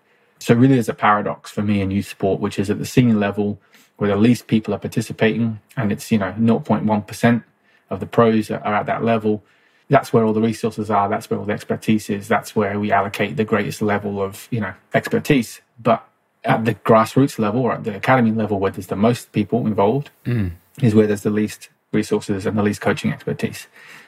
So 0.40 0.54
really 0.54 0.74
there's 0.74 0.88
a 0.88 0.94
paradox 0.94 1.50
for 1.50 1.62
me 1.62 1.80
in 1.80 1.90
youth 1.90 2.08
sport, 2.08 2.40
which 2.40 2.58
is 2.58 2.68
at 2.68 2.78
the 2.78 2.84
senior 2.84 3.14
level, 3.14 3.60
where 3.96 4.10
the 4.10 4.16
least 4.16 4.46
people 4.46 4.74
are 4.74 4.78
participating 4.78 5.60
and 5.76 5.92
it's 5.92 6.10
you 6.10 6.18
know 6.18 6.32
0.1% 6.38 7.44
of 7.90 8.00
the 8.00 8.06
pros 8.06 8.50
are 8.50 8.74
at 8.74 8.86
that 8.86 9.04
level 9.04 9.42
that's 9.88 10.12
where 10.12 10.24
all 10.24 10.32
the 10.32 10.40
resources 10.40 10.90
are 10.90 11.08
that's 11.08 11.28
where 11.28 11.38
all 11.38 11.46
the 11.46 11.52
expertise 11.52 12.08
is 12.08 12.28
that's 12.28 12.56
where 12.56 12.80
we 12.80 12.90
allocate 12.90 13.36
the 13.36 13.44
greatest 13.44 13.82
level 13.82 14.22
of 14.22 14.48
you 14.50 14.60
know 14.60 14.72
expertise. 14.94 15.60
But 15.82 16.06
at 16.44 16.64
the 16.64 16.74
grassroots 16.74 17.38
level 17.38 17.62
or 17.62 17.72
at 17.72 17.84
the 17.84 17.96
academy 17.96 18.30
level 18.30 18.58
where 18.58 18.70
there's 18.70 18.88
the 18.88 18.96
most 18.96 19.32
people 19.32 19.66
involved 19.66 20.10
mm. 20.24 20.52
is 20.82 20.94
where 20.94 21.06
there's 21.06 21.22
the 21.22 21.30
least 21.30 21.70
resources 21.92 22.44
and 22.44 22.58
the 22.58 22.62
least 22.62 22.80
coaching 22.80 23.12
expertise. 23.12 23.66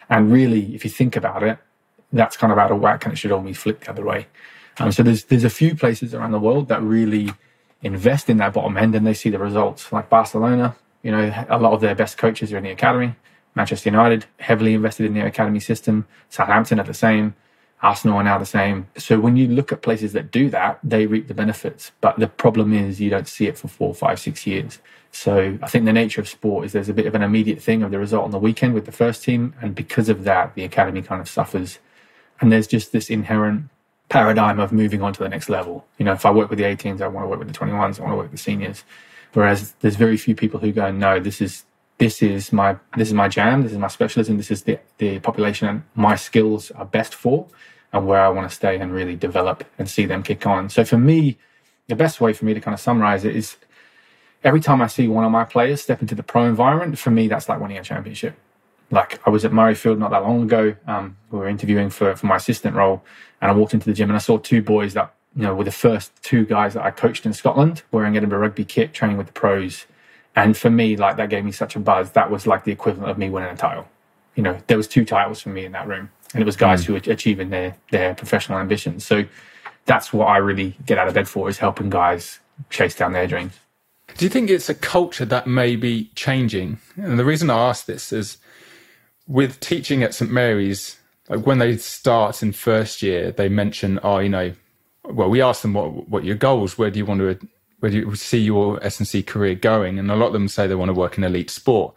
And 0.08 0.32
really 0.32 0.74
if 0.74 0.84
you 0.84 0.90
think 0.90 1.16
about 1.16 1.42
it 1.42 1.58
that's 2.12 2.36
kind 2.36 2.52
of 2.52 2.58
out 2.58 2.70
of 2.70 2.80
whack 2.80 3.04
and 3.04 3.12
it 3.12 3.16
should 3.16 3.32
always 3.32 3.58
flip 3.58 3.80
the 3.80 3.90
other 3.90 4.04
way. 4.04 4.26
Um, 4.78 4.92
so 4.92 5.02
there's 5.02 5.24
there's 5.24 5.44
a 5.44 5.50
few 5.50 5.74
places 5.74 6.14
around 6.14 6.32
the 6.32 6.38
world 6.38 6.68
that 6.68 6.82
really 6.82 7.32
invest 7.86 8.28
in 8.28 8.36
that 8.38 8.52
bottom 8.52 8.76
end 8.76 8.94
and 8.94 9.06
they 9.06 9.14
see 9.14 9.30
the 9.30 9.38
results. 9.38 9.92
Like 9.92 10.10
Barcelona, 10.10 10.76
you 11.02 11.10
know, 11.10 11.46
a 11.48 11.58
lot 11.58 11.72
of 11.72 11.80
their 11.80 11.94
best 11.94 12.18
coaches 12.18 12.52
are 12.52 12.58
in 12.58 12.64
the 12.64 12.70
academy. 12.70 13.14
Manchester 13.54 13.88
United 13.88 14.26
heavily 14.38 14.74
invested 14.74 15.06
in 15.06 15.14
their 15.14 15.26
academy 15.26 15.60
system. 15.60 16.06
Southampton 16.28 16.78
are 16.78 16.84
the 16.84 16.94
same. 16.94 17.34
Arsenal 17.82 18.18
are 18.18 18.24
now 18.24 18.38
the 18.38 18.46
same. 18.46 18.86
So 18.96 19.20
when 19.20 19.36
you 19.36 19.48
look 19.48 19.72
at 19.72 19.82
places 19.82 20.12
that 20.12 20.30
do 20.30 20.50
that, 20.50 20.78
they 20.82 21.06
reap 21.06 21.28
the 21.28 21.34
benefits. 21.34 21.92
But 22.00 22.18
the 22.18 22.26
problem 22.26 22.72
is 22.72 23.00
you 23.00 23.10
don't 23.10 23.28
see 23.28 23.46
it 23.46 23.58
for 23.58 23.68
four, 23.68 23.94
five, 23.94 24.18
six 24.18 24.46
years. 24.46 24.78
So 25.12 25.58
I 25.62 25.68
think 25.68 25.84
the 25.84 25.92
nature 25.92 26.20
of 26.20 26.28
sport 26.28 26.66
is 26.66 26.72
there's 26.72 26.88
a 26.88 26.94
bit 26.94 27.06
of 27.06 27.14
an 27.14 27.22
immediate 27.22 27.62
thing 27.62 27.82
of 27.82 27.90
the 27.90 27.98
result 27.98 28.24
on 28.24 28.30
the 28.30 28.38
weekend 28.38 28.74
with 28.74 28.86
the 28.86 28.92
first 28.92 29.24
team. 29.24 29.54
And 29.60 29.74
because 29.74 30.08
of 30.08 30.24
that, 30.24 30.54
the 30.54 30.64
academy 30.64 31.02
kind 31.02 31.20
of 31.20 31.28
suffers. 31.28 31.78
And 32.40 32.52
there's 32.52 32.66
just 32.66 32.92
this 32.92 33.08
inherent 33.08 33.70
paradigm 34.08 34.60
of 34.60 34.72
moving 34.72 35.02
on 35.02 35.12
to 35.12 35.22
the 35.22 35.28
next 35.28 35.48
level. 35.48 35.84
You 35.98 36.04
know, 36.04 36.12
if 36.12 36.24
I 36.24 36.30
work 36.30 36.48
with 36.50 36.58
the 36.58 36.64
18s, 36.64 37.00
I 37.00 37.08
want 37.08 37.24
to 37.24 37.28
work 37.28 37.38
with 37.38 37.48
the 37.48 37.58
21s, 37.58 37.72
I 37.74 37.80
want 37.80 37.98
to 37.98 38.04
work 38.04 38.22
with 38.22 38.32
the 38.32 38.38
seniors. 38.38 38.84
Whereas 39.32 39.72
there's 39.80 39.96
very 39.96 40.16
few 40.16 40.34
people 40.34 40.60
who 40.60 40.72
go, 40.72 40.90
no, 40.90 41.20
this 41.20 41.40
is 41.40 41.64
this 41.98 42.22
is 42.22 42.52
my 42.52 42.76
this 42.96 43.08
is 43.08 43.14
my 43.14 43.28
jam, 43.28 43.62
this 43.62 43.72
is 43.72 43.78
my 43.78 43.88
specialism, 43.88 44.36
this 44.36 44.50
is 44.50 44.62
the 44.62 44.78
the 44.98 45.18
population 45.18 45.68
and 45.68 45.82
my 45.94 46.14
skills 46.14 46.70
are 46.72 46.84
best 46.84 47.14
for, 47.14 47.46
and 47.92 48.06
where 48.06 48.20
I 48.20 48.28
want 48.28 48.48
to 48.48 48.54
stay 48.54 48.78
and 48.78 48.92
really 48.92 49.16
develop 49.16 49.64
and 49.78 49.88
see 49.88 50.06
them 50.06 50.22
kick 50.22 50.46
on. 50.46 50.68
So 50.68 50.84
for 50.84 50.98
me, 50.98 51.38
the 51.88 51.96
best 51.96 52.20
way 52.20 52.32
for 52.32 52.44
me 52.44 52.54
to 52.54 52.60
kind 52.60 52.74
of 52.74 52.80
summarize 52.80 53.24
it 53.24 53.34
is 53.34 53.56
every 54.44 54.60
time 54.60 54.80
I 54.80 54.86
see 54.86 55.08
one 55.08 55.24
of 55.24 55.32
my 55.32 55.44
players 55.44 55.82
step 55.82 56.00
into 56.00 56.14
the 56.14 56.22
pro 56.22 56.44
environment, 56.44 56.98
for 56.98 57.10
me 57.10 57.28
that's 57.28 57.48
like 57.48 57.60
winning 57.60 57.78
a 57.78 57.82
championship 57.82 58.36
like 58.90 59.20
I 59.26 59.30
was 59.30 59.44
at 59.44 59.52
Murrayfield 59.52 59.98
not 59.98 60.10
that 60.10 60.22
long 60.22 60.42
ago. 60.42 60.74
Um, 60.86 61.16
we 61.30 61.38
were 61.38 61.48
interviewing 61.48 61.90
for, 61.90 62.14
for 62.16 62.26
my 62.26 62.36
assistant 62.36 62.76
role, 62.76 63.02
and 63.40 63.50
I 63.50 63.54
walked 63.54 63.74
into 63.74 63.86
the 63.86 63.92
gym 63.92 64.10
and 64.10 64.16
I 64.16 64.20
saw 64.20 64.38
two 64.38 64.62
boys 64.62 64.94
that 64.94 65.14
you 65.34 65.42
know 65.42 65.54
were 65.54 65.64
the 65.64 65.72
first 65.72 66.12
two 66.22 66.44
guys 66.44 66.74
that 66.74 66.84
I 66.84 66.90
coached 66.90 67.26
in 67.26 67.32
Scotland, 67.32 67.82
wearing 67.90 68.16
Edinburgh 68.16 68.40
rugby 68.40 68.64
kit, 68.64 68.92
training 68.92 69.16
with 69.16 69.26
the 69.26 69.32
pros. 69.32 69.86
And 70.34 70.56
for 70.56 70.70
me, 70.70 70.96
like 70.96 71.16
that 71.16 71.30
gave 71.30 71.44
me 71.44 71.52
such 71.52 71.76
a 71.76 71.80
buzz. 71.80 72.12
That 72.12 72.30
was 72.30 72.46
like 72.46 72.64
the 72.64 72.72
equivalent 72.72 73.10
of 73.10 73.18
me 73.18 73.30
winning 73.30 73.50
a 73.50 73.56
title. 73.56 73.88
You 74.34 74.42
know, 74.42 74.58
there 74.66 74.76
was 74.76 74.86
two 74.86 75.04
titles 75.04 75.40
for 75.40 75.48
me 75.48 75.64
in 75.64 75.72
that 75.72 75.88
room, 75.88 76.10
and 76.32 76.42
it 76.42 76.46
was 76.46 76.56
guys 76.56 76.82
mm. 76.82 76.86
who 76.86 76.92
were 76.94 77.12
achieving 77.12 77.50
their 77.50 77.76
their 77.90 78.14
professional 78.14 78.58
ambitions. 78.58 79.04
So 79.04 79.24
that's 79.86 80.12
what 80.12 80.26
I 80.26 80.36
really 80.38 80.76
get 80.84 80.98
out 80.98 81.08
of 81.08 81.14
bed 81.14 81.28
for 81.28 81.48
is 81.48 81.58
helping 81.58 81.90
guys 81.90 82.40
chase 82.70 82.94
down 82.94 83.12
their 83.12 83.26
dreams. 83.26 83.58
Do 84.16 84.24
you 84.24 84.28
think 84.30 84.50
it's 84.50 84.68
a 84.68 84.74
culture 84.74 85.24
that 85.24 85.46
may 85.46 85.76
be 85.76 86.10
changing? 86.14 86.78
And 86.96 87.18
the 87.18 87.24
reason 87.24 87.50
I 87.50 87.68
ask 87.68 87.86
this 87.86 88.12
is 88.12 88.38
with 89.26 89.60
teaching 89.60 90.02
at 90.02 90.14
St 90.14 90.30
Mary's, 90.30 90.98
like 91.28 91.46
when 91.46 91.58
they 91.58 91.76
start 91.76 92.42
in 92.42 92.52
first 92.52 93.02
year, 93.02 93.32
they 93.32 93.48
mention, 93.48 93.98
oh, 94.02 94.18
you 94.18 94.28
know, 94.28 94.52
well, 95.04 95.28
we 95.28 95.40
ask 95.40 95.62
them 95.62 95.74
what 95.74 96.08
what 96.08 96.24
your 96.24 96.36
goals, 96.36 96.78
where 96.78 96.90
do 96.90 96.98
you 96.98 97.06
want 97.06 97.20
to 97.20 97.48
where 97.80 97.90
do 97.90 97.98
you 97.98 98.14
see 98.14 98.38
your 98.38 98.82
S&C 98.82 99.22
career 99.22 99.54
going? 99.54 99.98
And 99.98 100.10
a 100.10 100.16
lot 100.16 100.28
of 100.28 100.32
them 100.32 100.48
say 100.48 100.66
they 100.66 100.74
want 100.74 100.88
to 100.88 100.94
work 100.94 101.18
in 101.18 101.24
elite 101.24 101.50
sport, 101.50 101.94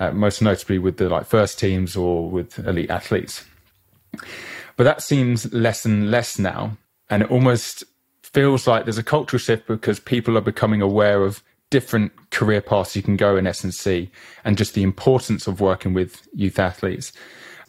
uh, 0.00 0.10
most 0.10 0.42
notably 0.42 0.78
with 0.78 0.96
the 0.96 1.08
like 1.08 1.26
first 1.26 1.58
teams 1.58 1.96
or 1.96 2.28
with 2.28 2.58
elite 2.58 2.90
athletes. 2.90 3.44
But 4.76 4.84
that 4.84 5.02
seems 5.02 5.52
less 5.52 5.84
and 5.84 6.10
less 6.10 6.38
now. 6.38 6.76
And 7.08 7.22
it 7.22 7.30
almost 7.30 7.84
feels 8.22 8.66
like 8.66 8.84
there's 8.84 8.98
a 8.98 9.02
cultural 9.02 9.38
shift 9.38 9.66
because 9.66 10.00
people 10.00 10.36
are 10.36 10.42
becoming 10.42 10.82
aware 10.82 11.22
of 11.22 11.42
different 11.72 12.12
career 12.30 12.60
paths 12.60 12.94
you 12.94 13.02
can 13.02 13.16
go 13.16 13.34
in 13.34 13.46
S&C 13.46 14.10
and 14.44 14.58
just 14.58 14.74
the 14.74 14.82
importance 14.82 15.46
of 15.46 15.62
working 15.62 15.94
with 15.94 16.28
youth 16.34 16.58
athletes. 16.58 17.12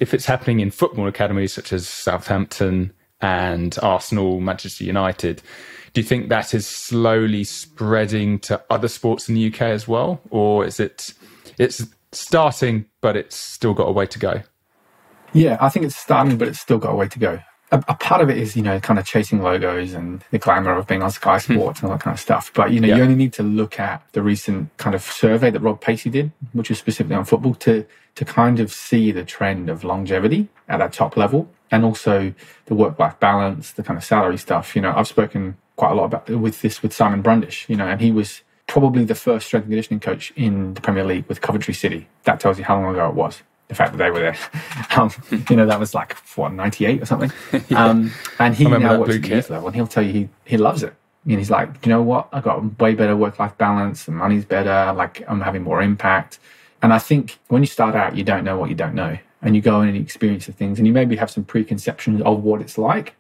If 0.02 0.14
it's 0.14 0.26
happening 0.26 0.60
in 0.60 0.72
football 0.72 1.08
academies 1.08 1.54
such 1.54 1.72
as 1.72 1.88
Southampton 1.88 2.92
and 3.22 3.80
Arsenal, 3.82 4.42
Manchester 4.42 4.84
United, 4.84 5.42
do 5.94 6.02
you 6.02 6.06
think 6.06 6.28
that 6.28 6.54
is 6.54 6.68
slowly 6.68 7.46
spreading 7.46 8.40
to 8.40 8.62
other 8.70 8.90
sports 8.90 9.30
in 9.30 9.36
the 9.36 9.48
UK 9.48 9.62
as 9.62 9.88
well? 9.88 10.20
Or 10.32 10.66
is 10.66 10.82
it 10.82 11.14
it's 11.58 11.88
starting 12.12 12.86
but 13.00 13.16
it's 13.16 13.38
still 13.38 13.74
got 13.74 13.88
a 13.88 13.94
way 13.94 14.06
to 14.08 14.20
go? 14.20 14.42
Yeah, 15.32 15.58
I 15.62 15.70
think 15.70 15.86
it's 15.86 15.96
starting 15.96 16.38
but 16.38 16.50
it's 16.50 16.60
still 16.60 16.78
got 16.78 16.92
a 16.92 16.96
way 16.96 17.08
to 17.08 17.20
go 17.20 17.40
a, 17.74 17.84
a, 17.88 17.96
part 17.96 18.22
of 18.22 18.30
it 18.30 18.38
is, 18.38 18.56
you 18.56 18.62
know, 18.62 18.80
kind 18.80 19.00
of 19.00 19.06
chasing 19.06 19.42
logos 19.42 19.94
and 19.94 20.24
the 20.30 20.38
glamour 20.38 20.78
of 20.78 20.88
being 20.88 21.02
on 21.02 21.10
Sky 21.10 21.40
hmm. 21.40 21.54
Sports 21.54 21.82
and 21.82 21.90
all 21.90 21.98
that 21.98 22.04
kind 22.04 22.14
of 22.14 22.20
stuff. 22.20 22.52
But, 22.54 22.72
you 22.72 22.80
know, 22.80 22.88
yeah. 22.88 22.98
you 22.98 23.04
only 23.04 23.16
need 23.16 23.34
to 23.34 23.44
look 23.44 23.80
at 23.80 24.04
the 24.14 24.22
recent 24.22 24.76
kind 24.78 24.96
of 24.96 25.02
survey 25.02 25.50
that 25.50 25.60
Rob 25.60 25.82
Pacey 25.82 26.10
did, 26.10 26.32
which 26.54 26.70
is 26.70 26.78
specifically 26.78 27.16
on 27.16 27.26
football, 27.26 27.56
to, 27.56 27.86
to 28.16 28.26
kind 28.26 28.60
of 28.60 28.72
see 28.72 29.12
the 29.12 29.26
trend 29.26 29.70
of 29.70 29.84
longevity 29.84 30.48
at 30.70 30.78
that 30.78 30.94
top 30.94 31.18
level 31.18 31.50
and 31.72 31.84
also 31.84 32.34
the 32.66 32.76
work 32.76 33.00
life 33.00 33.20
balance, 33.20 33.72
the 33.72 33.84
kind 33.84 33.98
of 33.98 34.04
salary 34.04 34.38
stuff. 34.38 34.76
You 34.76 34.84
know, 34.84 34.94
I've 34.96 35.08
spoken 35.08 35.58
quite 35.76 35.92
a 35.92 35.96
lot 35.96 36.06
about 36.06 36.30
with 36.30 36.62
this 36.62 36.84
with 36.84 36.94
Simon 36.94 37.24
Brundish, 37.24 37.68
you 37.68 37.76
know, 37.76 37.88
and 37.88 38.00
he 38.00 38.12
was 38.12 38.44
probably 38.68 39.04
the 39.04 39.16
first 39.16 39.48
strength 39.48 39.64
and 39.64 39.72
conditioning 39.72 40.00
coach 40.00 40.32
in 40.36 40.76
the 40.76 40.82
Premier 40.82 41.04
League 41.04 41.26
with 41.28 41.42
Coventry 41.42 41.74
City. 41.74 42.08
That 42.24 42.40
tells 42.40 42.60
you 42.60 42.64
how 42.66 42.80
long 42.80 42.94
ago 42.94 43.10
it 43.10 43.16
was 43.16 43.42
the 43.74 43.78
fact 43.78 43.92
that 43.92 43.98
they 43.98 44.12
were 44.12 44.20
there. 44.20 44.38
Um, 44.96 45.10
you 45.50 45.56
know, 45.56 45.66
that 45.66 45.80
was 45.80 45.96
like 45.96 46.16
what 46.36 46.54
ninety 46.54 46.86
eight 46.86 47.02
or 47.02 47.06
something. 47.06 47.32
yeah. 47.68 47.84
um, 47.84 48.12
and 48.38 48.54
he 48.54 48.66
now 48.66 49.00
works 49.00 49.16
at 49.16 49.24
the 49.24 49.30
youth 49.30 49.50
level, 49.50 49.68
and 49.68 49.76
he'll 49.76 49.88
tell 49.88 50.04
you 50.04 50.14
he 50.14 50.30
he 50.46 50.58
loves 50.58 50.84
it. 50.84 50.94
And 51.26 51.40
he's 51.40 51.50
like, 51.50 51.84
you 51.84 51.90
know 51.90 52.02
what? 52.04 52.28
I 52.32 52.42
got 52.42 52.80
way 52.80 52.94
better 52.94 53.18
work 53.18 53.40
life 53.40 53.58
balance. 53.58 54.06
The 54.06 54.12
money's 54.12 54.46
better. 54.46 54.94
Like 54.94 55.24
I'm 55.28 55.42
having 55.42 55.64
more 55.64 55.82
impact. 55.82 56.38
And 56.84 56.94
I 56.94 57.00
think 57.00 57.40
when 57.48 57.64
you 57.64 57.66
start 57.66 57.96
out, 57.96 58.16
you 58.16 58.24
don't 58.24 58.44
know 58.44 58.58
what 58.60 58.70
you 58.70 58.76
don't 58.76 58.94
know, 58.94 59.18
and 59.42 59.56
you 59.56 59.62
go 59.64 59.82
in 59.82 59.90
and 59.90 59.98
experience 59.98 60.46
the 60.46 60.52
things, 60.52 60.78
and 60.78 60.86
you 60.86 60.94
maybe 60.94 61.16
have 61.16 61.32
some 61.32 61.44
preconceptions 61.44 62.22
of 62.22 62.44
what 62.44 62.62
it's 62.62 62.78
like. 62.78 63.16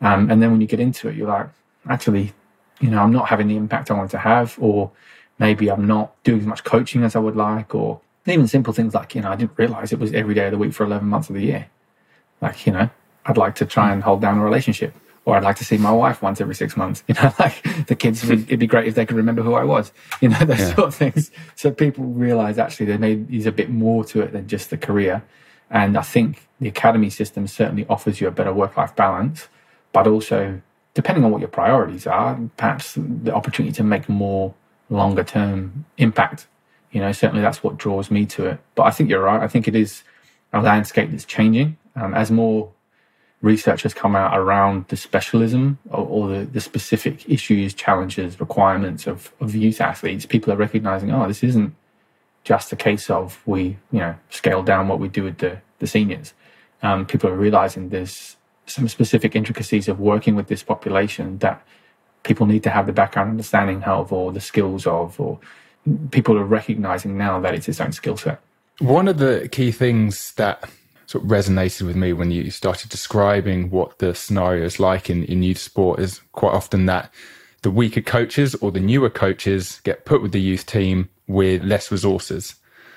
Um, 0.00 0.30
and 0.30 0.40
then 0.40 0.52
when 0.52 0.60
you 0.60 0.68
get 0.68 0.78
into 0.78 1.08
it, 1.08 1.16
you're 1.16 1.26
like, 1.26 1.48
actually, 1.88 2.32
you 2.80 2.90
know, 2.90 3.02
I'm 3.02 3.12
not 3.12 3.28
having 3.28 3.48
the 3.48 3.56
impact 3.56 3.90
I 3.90 3.94
want 3.94 4.12
to 4.12 4.18
have, 4.18 4.56
or 4.60 4.92
maybe 5.40 5.68
I'm 5.68 5.86
not 5.86 6.22
doing 6.22 6.40
as 6.40 6.46
much 6.46 6.62
coaching 6.62 7.02
as 7.02 7.16
I 7.16 7.18
would 7.18 7.34
like, 7.34 7.74
or 7.74 8.00
even 8.30 8.46
simple 8.46 8.72
things 8.72 8.94
like, 8.94 9.14
you 9.14 9.20
know, 9.20 9.30
I 9.30 9.36
didn't 9.36 9.56
realize 9.56 9.92
it 9.92 9.98
was 9.98 10.12
every 10.12 10.34
day 10.34 10.46
of 10.46 10.52
the 10.52 10.58
week 10.58 10.72
for 10.72 10.84
11 10.84 11.06
months 11.08 11.28
of 11.28 11.34
the 11.34 11.42
year. 11.42 11.68
Like, 12.40 12.66
you 12.66 12.72
know, 12.72 12.90
I'd 13.26 13.36
like 13.36 13.54
to 13.56 13.66
try 13.66 13.92
and 13.92 14.02
hold 14.02 14.20
down 14.20 14.38
a 14.38 14.44
relationship 14.44 14.94
or 15.24 15.36
I'd 15.36 15.44
like 15.44 15.56
to 15.56 15.64
see 15.64 15.76
my 15.76 15.92
wife 15.92 16.22
once 16.22 16.40
every 16.40 16.54
six 16.54 16.76
months. 16.76 17.04
You 17.08 17.14
know, 17.14 17.34
like 17.38 17.62
the 17.86 17.94
kids, 17.94 18.24
would, 18.24 18.44
it'd 18.44 18.58
be 18.58 18.66
great 18.66 18.88
if 18.88 18.94
they 18.94 19.04
could 19.04 19.16
remember 19.16 19.42
who 19.42 19.54
I 19.54 19.64
was, 19.64 19.92
you 20.20 20.28
know, 20.30 20.38
those 20.38 20.58
yeah. 20.58 20.74
sort 20.74 20.88
of 20.88 20.94
things. 20.94 21.30
So 21.54 21.70
people 21.70 22.04
realize 22.04 22.58
actually 22.58 22.86
there 22.86 22.98
may, 22.98 23.16
there's 23.16 23.46
a 23.46 23.52
bit 23.52 23.70
more 23.70 24.04
to 24.06 24.22
it 24.22 24.32
than 24.32 24.48
just 24.48 24.70
the 24.70 24.78
career. 24.78 25.22
And 25.70 25.98
I 25.98 26.02
think 26.02 26.48
the 26.60 26.68
academy 26.68 27.10
system 27.10 27.46
certainly 27.46 27.86
offers 27.88 28.20
you 28.20 28.28
a 28.28 28.30
better 28.30 28.54
work 28.54 28.76
life 28.76 28.96
balance, 28.96 29.48
but 29.92 30.06
also 30.06 30.60
depending 30.94 31.24
on 31.24 31.30
what 31.30 31.40
your 31.40 31.48
priorities 31.48 32.06
are, 32.06 32.40
perhaps 32.56 32.94
the 32.96 33.34
opportunity 33.34 33.72
to 33.74 33.84
make 33.84 34.08
more 34.08 34.54
longer 34.90 35.24
term 35.24 35.84
impact 35.98 36.46
you 36.92 37.00
know, 37.00 37.12
certainly 37.12 37.42
that's 37.42 37.62
what 37.62 37.76
draws 37.76 38.10
me 38.10 38.26
to 38.26 38.46
it. 38.46 38.60
But 38.74 38.84
I 38.84 38.90
think 38.90 39.10
you're 39.10 39.22
right. 39.22 39.42
I 39.42 39.48
think 39.48 39.68
it 39.68 39.74
is 39.74 40.02
a 40.52 40.60
landscape 40.60 41.10
that's 41.10 41.24
changing 41.24 41.76
um, 41.96 42.14
as 42.14 42.30
more 42.30 42.70
research 43.42 43.82
has 43.82 43.94
come 43.94 44.16
out 44.16 44.36
around 44.36 44.86
the 44.88 44.96
specialism 44.96 45.78
or, 45.90 46.06
or 46.06 46.28
the, 46.28 46.44
the, 46.46 46.60
specific 46.60 47.28
issues, 47.28 47.72
challenges, 47.72 48.40
requirements 48.40 49.06
of, 49.06 49.32
of 49.40 49.54
youth 49.54 49.80
athletes. 49.80 50.26
People 50.26 50.52
are 50.52 50.56
recognizing, 50.56 51.12
oh, 51.12 51.28
this 51.28 51.44
isn't 51.44 51.74
just 52.42 52.72
a 52.72 52.76
case 52.76 53.10
of 53.10 53.40
we, 53.46 53.76
you 53.92 54.00
know, 54.00 54.16
scale 54.30 54.62
down 54.62 54.88
what 54.88 54.98
we 54.98 55.08
do 55.08 55.22
with 55.22 55.38
the, 55.38 55.60
the 55.78 55.86
seniors. 55.86 56.34
Um, 56.82 57.06
people 57.06 57.30
are 57.30 57.36
realizing 57.36 57.90
there's 57.90 58.36
some 58.66 58.88
specific 58.88 59.36
intricacies 59.36 59.88
of 59.88 60.00
working 60.00 60.34
with 60.34 60.48
this 60.48 60.62
population 60.62 61.38
that 61.38 61.64
people 62.22 62.46
need 62.46 62.62
to 62.64 62.70
have 62.70 62.86
the 62.86 62.92
background 62.92 63.30
understanding 63.30 63.82
of 63.84 64.12
or 64.12 64.32
the 64.32 64.40
skills 64.40 64.86
of 64.86 65.18
or 65.20 65.38
people 66.10 66.36
are 66.36 66.44
recognizing 66.44 67.16
now 67.16 67.40
that 67.40 67.54
it's 67.54 67.68
its 67.68 67.80
own 67.80 67.92
skill 67.92 68.16
set. 68.16 68.40
One 68.78 69.08
of 69.08 69.18
the 69.18 69.48
key 69.50 69.72
things 69.72 70.32
that 70.34 70.68
sort 71.06 71.24
of 71.24 71.30
resonated 71.30 71.86
with 71.86 71.96
me 71.96 72.12
when 72.12 72.30
you 72.30 72.50
started 72.50 72.90
describing 72.90 73.70
what 73.70 73.98
the 73.98 74.14
scenario 74.14 74.64
is 74.64 74.78
like 74.78 75.08
in, 75.08 75.24
in 75.24 75.42
youth 75.42 75.58
sport 75.58 76.00
is 76.00 76.20
quite 76.32 76.52
often 76.52 76.86
that 76.86 77.12
the 77.62 77.70
weaker 77.70 78.02
coaches 78.02 78.54
or 78.56 78.70
the 78.70 78.80
newer 78.80 79.10
coaches 79.10 79.80
get 79.84 80.04
put 80.04 80.22
with 80.22 80.32
the 80.32 80.40
youth 80.40 80.66
team 80.66 81.08
with 81.26 81.62
less 81.64 81.90
resources. 81.90 82.54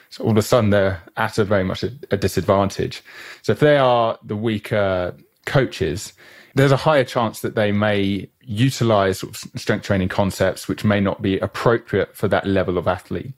So 0.10 0.26
all 0.26 0.32
of 0.32 0.38
a 0.38 0.42
sudden 0.42 0.72
they're 0.72 1.02
at 1.16 1.38
a 1.38 1.46
very 1.46 1.64
much 1.64 1.84
a, 1.84 1.92
a 2.12 2.18
disadvantage. 2.18 3.02
So 3.42 3.54
if 3.54 3.60
they 3.60 3.78
are 3.78 4.20
the 4.24 4.36
weaker 4.36 5.16
coaches, 5.46 6.14
there's 6.56 6.72
a 6.72 6.78
higher 6.78 7.04
chance 7.04 7.42
that 7.42 7.56
they 7.56 7.72
may 7.72 8.30
utilize 8.42 9.20
sort 9.20 9.36
of 9.36 9.60
strength 9.60 9.86
training 9.86 10.10
concepts 10.10 10.68
which 10.68 10.84
may 10.84 11.00
not 11.00 11.22
be 11.22 11.38
appropriate 11.40 12.16
for 12.16 12.28
that 12.28 12.46
level 12.46 12.78
of 12.78 12.88
athlete. 12.88 13.34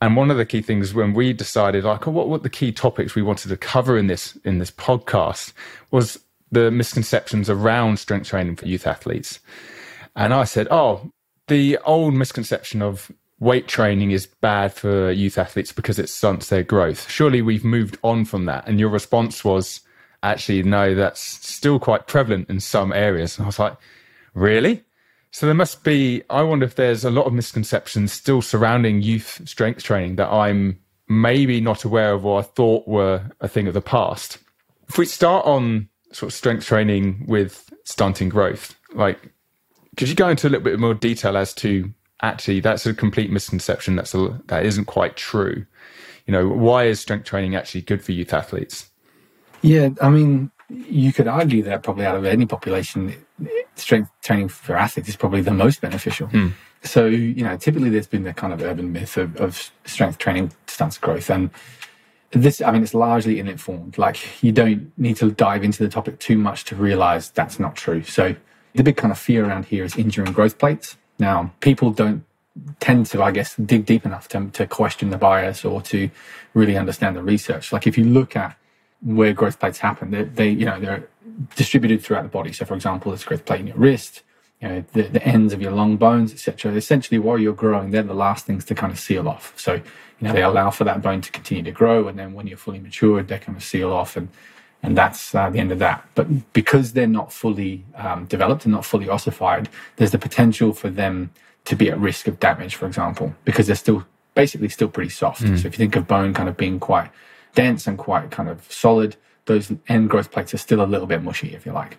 And 0.00 0.16
one 0.16 0.30
of 0.30 0.36
the 0.36 0.46
key 0.46 0.62
things 0.62 0.94
when 0.94 1.14
we 1.14 1.32
decided, 1.32 1.84
like, 1.84 2.08
oh, 2.08 2.10
what 2.10 2.28
were 2.28 2.38
the 2.38 2.50
key 2.50 2.72
topics 2.72 3.14
we 3.14 3.22
wanted 3.22 3.48
to 3.50 3.56
cover 3.56 3.96
in 3.96 4.08
this 4.08 4.36
in 4.44 4.58
this 4.58 4.70
podcast 4.70 5.52
was 5.92 6.18
the 6.50 6.70
misconceptions 6.70 7.48
around 7.48 7.98
strength 7.98 8.28
training 8.28 8.56
for 8.56 8.66
youth 8.66 8.86
athletes. 8.86 9.38
And 10.16 10.34
I 10.34 10.44
said, 10.44 10.68
oh, 10.70 11.12
the 11.46 11.78
old 11.84 12.14
misconception 12.14 12.82
of 12.82 13.10
weight 13.40 13.66
training 13.68 14.10
is 14.10 14.26
bad 14.26 14.72
for 14.72 15.10
youth 15.10 15.38
athletes 15.38 15.72
because 15.72 15.98
it 15.98 16.08
stunts 16.08 16.48
their 16.48 16.62
growth. 16.62 17.08
Surely 17.10 17.40
we've 17.40 17.64
moved 17.64 17.98
on 18.02 18.24
from 18.24 18.44
that. 18.46 18.66
And 18.68 18.78
your 18.78 18.90
response 18.90 19.44
was, 19.44 19.80
actually, 20.22 20.62
no, 20.62 20.94
that's 20.94 21.20
still 21.20 21.78
quite 21.78 22.06
prevalent 22.06 22.48
in 22.48 22.60
some 22.60 22.92
areas. 22.92 23.38
And 23.38 23.44
I 23.44 23.48
was 23.48 23.58
like, 23.58 23.76
really? 24.34 24.84
So 25.30 25.46
there 25.46 25.54
must 25.54 25.82
be, 25.82 26.22
I 26.28 26.42
wonder 26.42 26.66
if 26.66 26.74
there's 26.74 27.04
a 27.04 27.10
lot 27.10 27.26
of 27.26 27.32
misconceptions 27.32 28.12
still 28.12 28.42
surrounding 28.42 29.00
youth 29.00 29.40
strength 29.46 29.82
training 29.82 30.16
that 30.16 30.30
I'm 30.30 30.78
maybe 31.08 31.60
not 31.60 31.84
aware 31.84 32.12
of 32.12 32.24
or 32.26 32.40
I 32.40 32.42
thought 32.42 32.86
were 32.86 33.30
a 33.40 33.48
thing 33.48 33.66
of 33.66 33.74
the 33.74 33.80
past. 33.80 34.38
If 34.88 34.98
we 34.98 35.06
start 35.06 35.46
on 35.46 35.88
sort 36.12 36.30
of 36.30 36.34
strength 36.34 36.66
training 36.66 37.24
with 37.26 37.72
stunting 37.84 38.28
growth, 38.28 38.76
like, 38.92 39.32
could 39.96 40.08
you 40.08 40.14
go 40.14 40.28
into 40.28 40.46
a 40.46 40.50
little 40.50 40.64
bit 40.64 40.78
more 40.78 40.94
detail 40.94 41.36
as 41.36 41.54
to 41.54 41.90
actually 42.20 42.60
that's 42.60 42.86
a 42.86 42.94
complete 42.94 43.30
misconception 43.30 43.96
that's 43.96 44.14
a, 44.14 44.40
that 44.46 44.66
isn't 44.66 44.84
quite 44.84 45.16
true? 45.16 45.64
You 46.26 46.32
know, 46.32 46.48
why 46.48 46.84
is 46.84 47.00
strength 47.00 47.24
training 47.24 47.56
actually 47.56 47.82
good 47.82 48.04
for 48.04 48.12
youth 48.12 48.32
athletes? 48.34 48.90
Yeah, 49.62 49.90
I 50.00 50.10
mean, 50.10 50.50
you 50.68 51.12
could 51.12 51.28
argue 51.28 51.62
that 51.64 51.82
probably 51.82 52.04
out 52.04 52.16
of 52.16 52.24
any 52.24 52.46
population, 52.46 53.14
strength 53.76 54.10
training 54.22 54.48
for 54.48 54.76
athletes 54.76 55.08
is 55.08 55.16
probably 55.16 55.40
the 55.40 55.52
most 55.52 55.80
beneficial. 55.80 56.28
Hmm. 56.28 56.48
So, 56.82 57.06
you 57.06 57.44
know, 57.44 57.56
typically 57.56 57.90
there's 57.90 58.08
been 58.08 58.24
the 58.24 58.34
kind 58.34 58.52
of 58.52 58.60
urban 58.60 58.92
myth 58.92 59.16
of, 59.16 59.36
of 59.36 59.70
strength 59.84 60.18
training 60.18 60.52
stunts 60.66 60.98
growth. 60.98 61.30
And 61.30 61.50
this, 62.32 62.60
I 62.60 62.72
mean, 62.72 62.82
it's 62.82 62.94
largely 62.94 63.38
uninformed. 63.40 63.98
Like, 63.98 64.42
you 64.42 64.50
don't 64.50 64.90
need 64.98 65.16
to 65.18 65.30
dive 65.30 65.62
into 65.62 65.82
the 65.82 65.88
topic 65.88 66.18
too 66.18 66.38
much 66.38 66.64
to 66.66 66.76
realize 66.76 67.30
that's 67.30 67.60
not 67.60 67.76
true. 67.76 68.02
So, 68.02 68.34
the 68.74 68.82
big 68.82 68.96
kind 68.96 69.12
of 69.12 69.18
fear 69.18 69.44
around 69.44 69.66
here 69.66 69.84
is 69.84 69.96
injury 69.96 70.24
and 70.24 70.34
growth 70.34 70.58
plates. 70.58 70.96
Now, 71.18 71.52
people 71.60 71.90
don't 71.90 72.24
tend 72.80 73.06
to, 73.06 73.22
I 73.22 73.30
guess, 73.30 73.54
dig 73.56 73.86
deep 73.86 74.04
enough 74.04 74.28
to, 74.28 74.48
to 74.50 74.66
question 74.66 75.10
the 75.10 75.18
bias 75.18 75.64
or 75.64 75.82
to 75.82 76.10
really 76.54 76.76
understand 76.76 77.16
the 77.16 77.22
research. 77.22 77.72
Like, 77.72 77.86
if 77.86 77.96
you 77.96 78.04
look 78.04 78.34
at 78.34 78.56
where 79.02 79.32
growth 79.32 79.58
plates 79.58 79.78
happen. 79.78 80.10
They, 80.10 80.24
they, 80.24 80.50
you 80.50 80.64
know, 80.64 80.78
they're 80.80 81.08
distributed 81.56 82.02
throughout 82.02 82.22
the 82.22 82.28
body. 82.28 82.52
So, 82.52 82.64
for 82.64 82.74
example, 82.74 83.10
there's 83.10 83.24
growth 83.24 83.44
plate 83.44 83.60
in 83.60 83.66
your 83.68 83.76
wrist, 83.76 84.22
you 84.60 84.68
know, 84.68 84.84
the, 84.92 85.02
the 85.02 85.22
ends 85.24 85.52
of 85.52 85.60
your 85.60 85.72
long 85.72 85.96
bones, 85.96 86.32
etc. 86.32 86.72
Essentially, 86.72 87.18
while 87.18 87.38
you're 87.38 87.52
growing, 87.52 87.90
they're 87.90 88.02
the 88.02 88.14
last 88.14 88.46
things 88.46 88.64
to 88.66 88.74
kind 88.74 88.92
of 88.92 88.98
seal 88.98 89.28
off. 89.28 89.52
So, 89.56 89.74
you 89.74 89.82
know, 90.20 90.32
they 90.32 90.42
allow 90.42 90.70
for 90.70 90.84
that 90.84 91.02
bone 91.02 91.20
to 91.20 91.32
continue 91.32 91.64
to 91.64 91.72
grow, 91.72 92.06
and 92.06 92.18
then 92.18 92.32
when 92.32 92.46
you're 92.46 92.56
fully 92.56 92.78
matured, 92.78 93.26
they 93.28 93.38
kind 93.38 93.56
of 93.56 93.64
seal 93.64 93.92
off, 93.92 94.16
and 94.16 94.28
and 94.84 94.96
that's 94.96 95.34
uh, 95.34 95.48
the 95.48 95.58
end 95.58 95.70
of 95.70 95.78
that. 95.78 96.04
But 96.14 96.52
because 96.52 96.92
they're 96.92 97.06
not 97.06 97.32
fully 97.32 97.84
um, 97.94 98.26
developed 98.26 98.64
and 98.64 98.72
not 98.72 98.84
fully 98.84 99.08
ossified, 99.08 99.68
there's 99.96 100.10
the 100.10 100.18
potential 100.18 100.72
for 100.72 100.90
them 100.90 101.30
to 101.64 101.76
be 101.76 101.88
at 101.88 101.98
risk 101.98 102.26
of 102.26 102.40
damage, 102.40 102.74
for 102.74 102.86
example, 102.86 103.34
because 103.44 103.68
they're 103.68 103.76
still 103.76 104.04
basically 104.34 104.68
still 104.68 104.88
pretty 104.88 105.10
soft. 105.10 105.42
Mm. 105.42 105.58
So 105.58 105.68
if 105.68 105.74
you 105.74 105.78
think 105.78 105.96
of 105.96 106.08
bone 106.08 106.34
kind 106.34 106.48
of 106.48 106.56
being 106.56 106.80
quite 106.80 107.10
dense 107.54 107.86
and 107.86 107.98
quite 107.98 108.30
kind 108.30 108.48
of 108.48 108.70
solid, 108.70 109.16
those 109.46 109.72
end 109.88 110.10
growth 110.10 110.30
plates 110.30 110.54
are 110.54 110.58
still 110.58 110.82
a 110.82 110.86
little 110.86 111.06
bit 111.06 111.22
mushy, 111.22 111.54
if 111.54 111.66
you 111.66 111.72
like. 111.72 111.98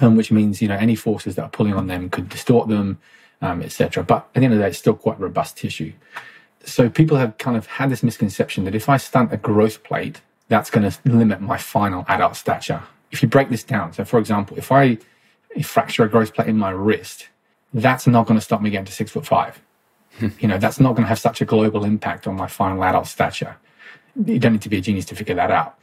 Um, 0.00 0.16
which 0.16 0.32
means 0.32 0.60
you 0.60 0.66
know 0.66 0.74
any 0.76 0.96
forces 0.96 1.36
that 1.36 1.42
are 1.42 1.48
pulling 1.48 1.74
on 1.74 1.86
them 1.86 2.10
could 2.10 2.28
distort 2.28 2.68
them, 2.68 2.98
um, 3.40 3.62
etc. 3.62 4.02
But 4.02 4.28
at 4.34 4.40
the 4.40 4.44
end 4.44 4.54
of 4.54 4.58
the 4.58 4.64
day, 4.64 4.70
it's 4.70 4.78
still 4.78 4.94
quite 4.94 5.20
robust 5.20 5.56
tissue. 5.56 5.92
So 6.64 6.88
people 6.88 7.16
have 7.18 7.38
kind 7.38 7.56
of 7.56 7.66
had 7.66 7.90
this 7.90 8.02
misconception 8.02 8.64
that 8.64 8.74
if 8.74 8.88
I 8.88 8.96
stunt 8.96 9.32
a 9.32 9.36
growth 9.36 9.84
plate, 9.84 10.20
that's 10.48 10.70
going 10.70 10.90
to 10.90 10.98
limit 11.04 11.40
my 11.40 11.58
final 11.58 12.04
adult 12.08 12.36
stature. 12.36 12.82
If 13.12 13.22
you 13.22 13.28
break 13.28 13.50
this 13.50 13.62
down, 13.62 13.92
so 13.92 14.04
for 14.04 14.18
example, 14.18 14.58
if 14.58 14.72
I 14.72 14.98
fracture 15.62 16.04
a 16.04 16.08
growth 16.08 16.34
plate 16.34 16.48
in 16.48 16.58
my 16.58 16.70
wrist, 16.70 17.28
that's 17.72 18.06
not 18.06 18.26
going 18.26 18.38
to 18.38 18.44
stop 18.44 18.60
me 18.62 18.70
getting 18.70 18.86
to 18.86 18.92
six 18.92 19.12
foot 19.12 19.26
five. 19.26 19.60
you 20.40 20.48
know, 20.48 20.58
that's 20.58 20.80
not 20.80 20.92
going 20.94 21.04
to 21.04 21.08
have 21.08 21.18
such 21.18 21.40
a 21.40 21.44
global 21.44 21.84
impact 21.84 22.26
on 22.26 22.36
my 22.36 22.46
final 22.46 22.82
adult 22.82 23.06
stature. 23.06 23.56
You 24.16 24.38
don't 24.38 24.52
need 24.52 24.62
to 24.62 24.68
be 24.68 24.78
a 24.78 24.80
genius 24.80 25.06
to 25.06 25.16
figure 25.16 25.34
that 25.34 25.50
out. 25.50 25.78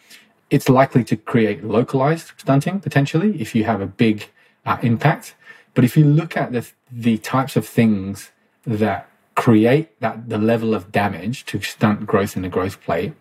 It's 0.50 0.70
likely 0.70 1.04
to 1.06 1.16
create 1.16 1.64
localized 1.64 2.32
stunting 2.38 2.80
potentially 2.80 3.42
if 3.42 3.56
you 3.56 3.64
have 3.64 3.82
a 3.82 3.86
big 3.86 4.30
uh, 4.66 4.78
impact. 4.82 5.36
But 5.74 5.84
if 5.84 5.96
you 5.96 6.04
look 6.06 6.36
at 6.36 6.52
the, 6.52 6.68
the 6.92 7.18
types 7.18 7.56
of 7.56 7.68
things 7.68 8.32
that 8.66 9.10
create 9.36 10.00
that 10.02 10.30
the 10.30 10.38
level 10.38 10.76
of 10.76 10.92
damage 10.92 11.46
to 11.46 11.62
stunt 11.62 12.06
growth 12.06 12.36
in 12.36 12.42
the 12.42 12.50
growth 12.50 12.82
plate, 12.82 13.14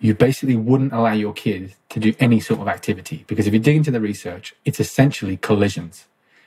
you 0.00 0.14
basically 0.14 0.56
wouldn't 0.56 0.92
allow 0.92 1.12
your 1.12 1.32
kid 1.32 1.74
to 1.88 2.00
do 2.00 2.12
any 2.18 2.40
sort 2.40 2.60
of 2.60 2.68
activity 2.68 3.24
because 3.26 3.46
if 3.46 3.54
you 3.54 3.60
dig 3.60 3.76
into 3.76 3.90
the 3.90 4.00
research, 4.00 4.54
it's 4.64 4.80
essentially 4.80 5.36
collisions. 5.36 6.06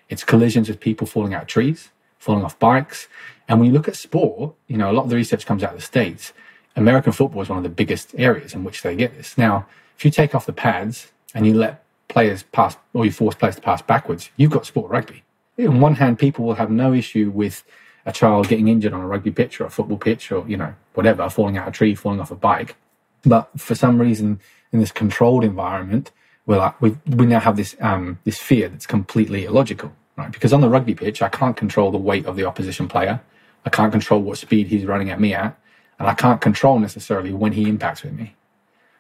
It's 0.10 0.24
collisions 0.24 0.70
with 0.70 0.80
people 0.80 1.08
falling 1.08 1.34
out 1.34 1.44
of 1.44 1.48
trees, 1.48 1.90
falling 2.20 2.44
off 2.44 2.60
bikes. 2.60 3.08
And 3.48 3.60
when 3.60 3.68
you 3.70 3.74
look 3.74 3.88
at 3.88 3.96
sport, 3.96 4.54
you 4.68 4.78
know, 4.78 4.92
a 4.92 4.94
lot 4.94 5.04
of 5.04 5.10
the 5.10 5.16
research 5.16 5.46
comes 5.46 5.64
out 5.64 5.72
of 5.72 5.78
the 5.78 5.86
States. 5.86 6.34
American 6.76 7.12
football 7.12 7.42
is 7.42 7.50
one 7.50 7.58
of 7.58 7.64
the 7.64 7.70
biggest 7.70 8.14
areas 8.18 8.54
in 8.54 8.64
which 8.64 8.82
they 8.82 8.96
get 8.96 9.16
this. 9.18 9.38
Now, 9.38 9.66
if 9.98 10.06
you 10.06 10.12
take 10.12 10.34
off 10.34 10.46
the 10.46 10.54
pads 10.54 11.12
and 11.34 11.46
you 11.46 11.54
let 11.54 11.84
players 12.08 12.44
pass 12.44 12.78
or 12.94 13.06
you 13.06 13.12
force 13.12 13.36
players 13.36 13.56
to 13.56 13.62
pass 13.62 13.82
backwards, 13.82 14.30
you've 14.38 14.52
got 14.52 14.66
sport 14.66 14.90
rugby. 14.90 15.24
On 15.60 15.82
one 15.82 15.96
hand, 15.96 16.20
people 16.20 16.46
will 16.46 16.56
have 16.56 16.72
no 16.72 16.94
issue 16.94 17.32
with 17.34 17.64
a 18.06 18.14
child 18.14 18.48
getting 18.48 18.68
injured 18.68 18.94
on 18.94 19.02
a 19.02 19.08
rugby 19.08 19.32
pitch 19.32 19.60
or 19.60 19.66
a 19.66 19.70
football 19.70 19.98
pitch 19.98 20.32
or, 20.32 20.48
you 20.48 20.58
know, 20.58 20.74
whatever, 20.94 21.30
falling 21.30 21.58
out 21.58 21.68
of 21.68 21.74
a 21.74 21.76
tree, 21.76 21.96
falling 21.96 22.20
off 22.20 22.32
a 22.32 22.36
bike. 22.36 22.76
But 23.24 23.50
for 23.58 23.76
some 23.76 24.00
reason, 24.00 24.40
in 24.72 24.80
this 24.80 24.92
controlled 24.92 25.44
environment, 25.44 26.12
we're 26.46 26.58
like, 26.58 26.82
we, 26.82 26.98
we 27.06 27.26
now 27.26 27.40
have 27.40 27.58
this, 27.58 27.76
um, 27.82 28.20
this 28.24 28.40
fear 28.40 28.70
that's 28.70 28.88
completely 28.88 29.46
illogical, 29.46 29.92
right? 30.16 30.32
Because 30.32 30.54
on 30.54 30.62
the 30.62 30.70
rugby 30.70 30.96
pitch, 30.96 31.22
I 31.22 31.30
can't 31.30 31.58
control 31.58 31.92
the 31.92 31.98
weight 31.98 32.26
of 32.26 32.36
the 32.38 32.46
opposition 32.46 32.88
player. 32.88 33.22
I 33.66 33.70
can't 33.70 33.92
control 33.92 34.22
what 34.22 34.38
speed 34.38 34.68
he's 34.68 34.86
running 34.86 35.10
at 35.10 35.20
me 35.20 35.34
at. 35.34 35.60
And 36.00 36.08
I 36.08 36.14
can't 36.14 36.42
control 36.42 36.80
necessarily 36.80 37.34
when 37.34 37.52
he 37.52 37.70
impacts 37.70 38.04
with 38.04 38.14
me. 38.14 38.36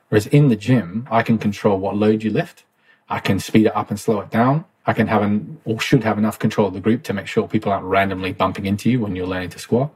Whereas 0.10 0.27
in 0.27 0.50
the 0.50 0.56
gym, 0.56 1.08
I 1.10 1.24
can 1.24 1.38
control 1.38 1.79
what 1.79 1.96
load 1.96 2.24
you 2.24 2.29
lift. 2.29 2.65
I 3.10 3.20
can 3.20 3.39
speed 3.39 3.68
it 3.68 3.75
up 3.75 3.89
and 3.89 4.00
slow 4.00 4.20
it 4.22 4.29
down. 4.29 4.65
I 4.86 4.94
can 4.94 5.08
have 5.08 5.22
an, 5.22 5.60
or 5.65 5.79
should 5.79 6.03
have 6.03 6.18
enough 6.18 6.39
control 6.39 6.68
of 6.68 6.74
the 6.74 6.79
group 6.79 7.03
to 7.03 7.13
make 7.13 7.27
sure 7.27 7.48
people 7.48 7.72
aren't 7.72 7.86
randomly 7.86 8.34
bumping 8.34 8.65
into 8.65 8.89
you 8.89 9.00
when 9.00 9.15
you're 9.15 9.27
learning 9.27 9.50
to 9.51 9.60
squat. 9.60 9.91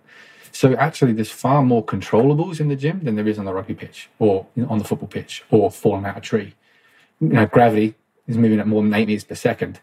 So 0.52 0.76
actually, 0.76 1.14
there's 1.14 1.32
far 1.32 1.64
more 1.64 1.84
controllables 1.84 2.60
in 2.60 2.68
the 2.68 2.76
gym 2.76 3.04
than 3.04 3.16
there 3.16 3.28
is 3.28 3.40
on 3.40 3.46
the 3.46 3.54
rugby 3.54 3.74
pitch 3.74 4.10
or 4.20 4.46
on 4.70 4.78
the 4.78 4.86
football 4.86 5.08
pitch 5.08 5.44
or 5.50 5.72
falling 5.72 6.06
out 6.06 6.18
a 6.18 6.22
tree. 6.22 6.54
You 7.20 7.30
know, 7.30 7.46
gravity 7.48 7.96
is 8.28 8.38
moving 8.38 8.60
at 8.60 8.68
more 8.68 8.84
than 8.84 8.94
eight 8.94 9.08
meters 9.08 9.24
per 9.24 9.36
second. 9.36 9.80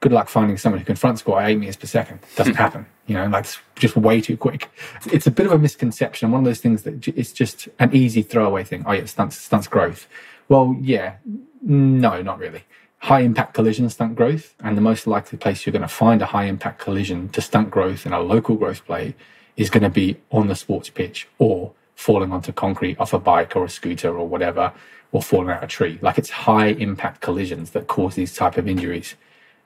Good 0.00 0.12
luck 0.12 0.28
finding 0.28 0.56
someone 0.56 0.78
who 0.78 0.84
can 0.84 0.96
front 0.96 1.18
squat 1.18 1.42
at 1.42 1.50
eight 1.50 1.58
meters 1.58 1.76
per 1.76 1.86
second. 1.86 2.20
Doesn't 2.36 2.54
hmm. 2.54 2.58
happen. 2.58 2.86
You 3.06 3.14
know, 3.14 3.28
that's 3.30 3.58
just 3.74 3.96
way 3.96 4.20
too 4.20 4.36
quick. 4.36 4.70
It's 5.06 5.26
a 5.26 5.30
bit 5.30 5.46
of 5.46 5.52
a 5.52 5.58
misconception. 5.58 6.30
One 6.30 6.40
of 6.40 6.44
those 6.44 6.60
things 6.60 6.84
that 6.84 7.08
it's 7.08 7.32
just 7.32 7.68
an 7.78 7.94
easy 7.94 8.22
throwaway 8.22 8.64
thing. 8.64 8.84
Oh 8.86 8.92
yeah, 8.92 9.06
stunts 9.06 9.36
stunts 9.36 9.66
growth. 9.66 10.06
Well, 10.48 10.76
yeah, 10.80 11.16
no, 11.62 12.22
not 12.22 12.38
really. 12.38 12.64
High 12.98 13.20
impact 13.20 13.54
collision 13.54 13.88
stunt 13.90 14.16
growth, 14.16 14.54
and 14.60 14.76
the 14.76 14.80
most 14.80 15.06
likely 15.06 15.38
place 15.38 15.64
you're 15.64 15.72
going 15.72 15.82
to 15.82 15.88
find 15.88 16.20
a 16.20 16.26
high 16.26 16.44
impact 16.44 16.80
collision 16.80 17.28
to 17.30 17.40
stunt 17.40 17.70
growth 17.70 18.06
in 18.06 18.12
a 18.12 18.20
local 18.20 18.56
growth 18.56 18.84
plate 18.84 19.14
is 19.56 19.70
going 19.70 19.82
to 19.82 19.90
be 19.90 20.16
on 20.30 20.48
the 20.48 20.54
sports 20.54 20.88
pitch 20.88 21.28
or 21.38 21.72
falling 21.94 22.32
onto 22.32 22.52
concrete 22.52 22.98
off 23.00 23.12
a 23.12 23.18
bike 23.18 23.56
or 23.56 23.64
a 23.64 23.68
scooter 23.68 24.16
or 24.16 24.26
whatever, 24.26 24.72
or 25.12 25.22
falling 25.22 25.50
out 25.50 25.58
of 25.58 25.64
a 25.64 25.66
tree. 25.66 25.98
Like 26.00 26.18
it's 26.18 26.30
high 26.30 26.68
impact 26.68 27.20
collisions 27.20 27.70
that 27.70 27.86
cause 27.86 28.14
these 28.14 28.34
type 28.34 28.56
of 28.56 28.68
injuries. 28.68 29.14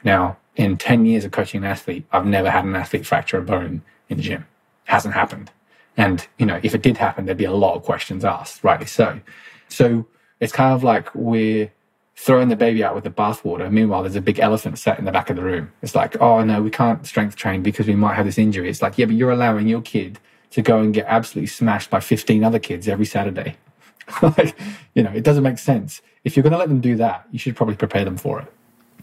Now, 0.05 0.39
in 0.57 0.77
10 0.77 1.07
years 1.07 1.25
of 1.25 1.31
coaching 1.31 1.65
an 1.65 1.71
athlete, 1.71 2.05
I've 2.13 2.27
never 2.27 2.51
had 2.51 2.65
an 2.65 2.77
athlete 2.77 3.07
fracture 3.07 3.39
a 3.39 3.43
bone 3.43 3.83
in 4.09 4.17
the 4.17 4.23
gym. 4.23 4.47
It 4.87 4.91
hasn't 4.91 5.15
happened. 5.15 5.51
And, 5.97 6.27
you 6.39 6.47
know, 6.47 6.61
if 6.63 6.75
it 6.75 6.83
did 6.83 6.97
happen, 6.97 7.27
there'd 7.27 7.37
be 7.37 7.45
a 7.45 7.53
lot 7.53 7.75
of 7.75 7.83
questions 7.83 8.25
asked, 8.25 8.65
rightly 8.65 8.87
so. 8.87 9.21
So 9.69 10.07
it's 10.41 10.53
kind 10.53 10.75
of 10.75 10.83
like 10.83 11.15
we're 11.15 11.71
throwing 12.17 12.49
the 12.49 12.57
baby 12.57 12.85
out 12.85 12.95
with 12.95 13.05
the 13.05 13.11
bathwater. 13.11 13.71
Meanwhile, 13.71 14.03
there's 14.03 14.17
a 14.17 14.21
big 14.21 14.39
elephant 14.39 14.79
sat 14.79 14.99
in 14.99 15.05
the 15.05 15.13
back 15.13 15.31
of 15.31 15.37
the 15.37 15.43
room. 15.43 15.73
It's 15.83 15.95
like, 15.95 16.21
oh 16.21 16.43
no, 16.45 16.63
we 16.63 16.71
can't 16.71 17.07
strength 17.07 17.37
train 17.37 17.63
because 17.63 17.87
we 17.87 17.95
might 17.95 18.15
have 18.15 18.27
this 18.27 18.39
injury. 18.39 18.69
It's 18.69 18.83
like, 18.83 18.99
yeah, 18.99 19.07
but 19.07 19.15
you're 19.15 19.31
allowing 19.31 19.67
your 19.67 19.83
kid 19.83 20.19
to 20.51 20.63
go 20.63 20.81
and 20.81 20.93
get 20.93 21.07
absolutely 21.09 21.49
smashed 21.49 21.91
by 21.91 22.01
15 22.01 22.45
other 22.45 22.59
kids 22.59 22.87
every 22.87 23.07
Saturday. 23.07 23.57
like, 24.23 24.57
you 24.95 25.03
know, 25.03 25.11
it 25.11 25.25
doesn't 25.25 25.43
make 25.43 25.59
sense. 25.59 26.03
If 26.25 26.37
you're 26.37 26.43
going 26.43 26.53
to 26.53 26.59
let 26.59 26.69
them 26.69 26.81
do 26.81 26.97
that, 26.97 27.27
you 27.31 27.39
should 27.39 27.57
probably 27.57 27.77
prepare 27.77 28.05
them 28.05 28.17
for 28.17 28.41
it. 28.41 28.53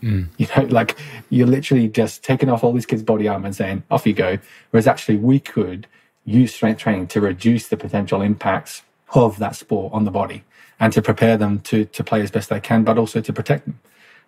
Mm. 0.01 0.27
You 0.37 0.47
know, 0.55 0.63
like 0.63 0.97
you're 1.29 1.47
literally 1.47 1.87
just 1.87 2.23
taking 2.23 2.49
off 2.49 2.63
all 2.63 2.73
these 2.73 2.85
kids' 2.85 3.03
body 3.03 3.27
armor 3.27 3.47
and 3.47 3.55
saying, 3.55 3.83
off 3.91 4.05
you 4.07 4.13
go. 4.13 4.37
Whereas 4.71 4.87
actually, 4.87 5.17
we 5.17 5.39
could 5.39 5.87
use 6.25 6.53
strength 6.53 6.79
training 6.79 7.07
to 7.07 7.21
reduce 7.21 7.67
the 7.67 7.77
potential 7.77 8.21
impacts 8.21 8.83
of 9.13 9.39
that 9.39 9.55
sport 9.55 9.91
on 9.93 10.05
the 10.05 10.11
body 10.11 10.43
and 10.79 10.93
to 10.93 11.01
prepare 11.01 11.37
them 11.37 11.59
to 11.59 11.85
to 11.85 12.03
play 12.03 12.21
as 12.21 12.31
best 12.31 12.49
they 12.49 12.59
can, 12.59 12.83
but 12.83 12.97
also 12.97 13.21
to 13.21 13.33
protect 13.33 13.65
them. 13.65 13.79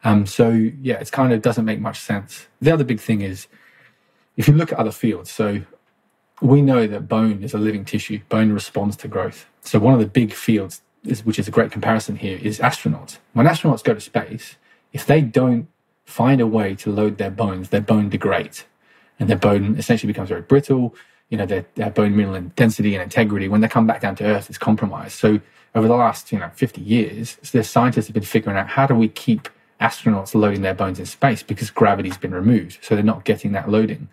Um, 0.04 0.26
so 0.26 0.50
yeah, 0.50 0.96
it 1.00 1.12
kind 1.12 1.32
of 1.32 1.42
doesn't 1.42 1.66
make 1.66 1.80
much 1.80 2.00
sense. 2.00 2.48
The 2.62 2.72
other 2.72 2.84
big 2.84 3.00
thing 3.00 3.22
is 3.22 3.48
if 4.36 4.48
you 4.48 4.54
look 4.54 4.72
at 4.72 4.80
other 4.80 4.92
fields, 4.92 5.32
so 5.32 5.62
we 6.42 6.62
know 6.62 6.88
that 6.88 7.08
bone 7.08 7.44
is 7.44 7.54
a 7.54 7.58
living 7.58 7.86
tissue. 7.86 8.20
Bone 8.30 8.52
responds 8.52 8.96
to 8.98 9.08
growth. 9.08 9.46
So 9.62 9.80
one 9.80 9.94
of 9.94 10.00
the 10.00 10.08
big 10.08 10.34
fields, 10.34 10.82
is, 11.04 11.24
which 11.24 11.38
is 11.38 11.48
a 11.48 11.52
great 11.52 11.72
comparison 11.72 12.16
here, 12.16 12.40
is 12.42 12.60
astronauts. 12.60 13.20
When 13.34 13.46
astronauts 13.46 13.84
go 13.84 13.94
to 13.94 14.02
space, 14.02 14.56
if 14.93 15.06
they 15.06 15.21
don't 15.21 15.67
find 16.06 16.41
a 16.41 16.47
way 16.47 16.75
to 16.75 16.91
load 16.91 17.17
their 17.17 17.32
bones, 17.32 17.69
their 17.69 17.82
bone 17.82 18.10
degrades, 18.10 18.65
and 19.19 19.30
their 19.30 19.38
bone 19.38 19.77
essentially 19.77 20.12
becomes 20.12 20.30
very 20.30 20.41
brittle. 20.41 20.95
You 21.30 21.38
know, 21.38 21.45
their, 21.45 21.65
their 21.75 21.89
bone 21.89 22.15
mineral 22.15 22.41
density 22.56 22.93
and 22.93 23.01
integrity 23.01 23.47
when 23.47 23.62
they 23.62 23.67
come 23.67 23.88
back 23.88 24.01
down 24.01 24.15
to 24.15 24.25
Earth 24.25 24.49
is 24.49 24.58
compromised. 24.58 25.17
So 25.17 25.39
over 25.73 25.88
the 25.88 25.95
last 25.95 26.32
you 26.32 26.39
know 26.39 26.49
50 26.54 26.82
years, 26.82 27.38
the 27.51 27.63
scientists 27.63 28.08
have 28.08 28.13
been 28.13 28.23
figuring 28.23 28.58
out 28.58 28.67
how 28.67 28.86
do 28.86 28.95
we 28.95 29.08
keep 29.08 29.47
astronauts 29.80 30.36
loading 30.36 30.62
their 30.62 30.73
bones 30.73 30.99
in 30.99 31.06
space 31.06 31.41
because 31.41 31.69
gravity's 31.71 32.17
been 32.17 32.34
removed, 32.34 32.80
so 32.82 32.95
they're 32.95 33.04
not 33.04 33.25
getting 33.25 33.51
that 33.54 33.69
loading. 33.69 34.10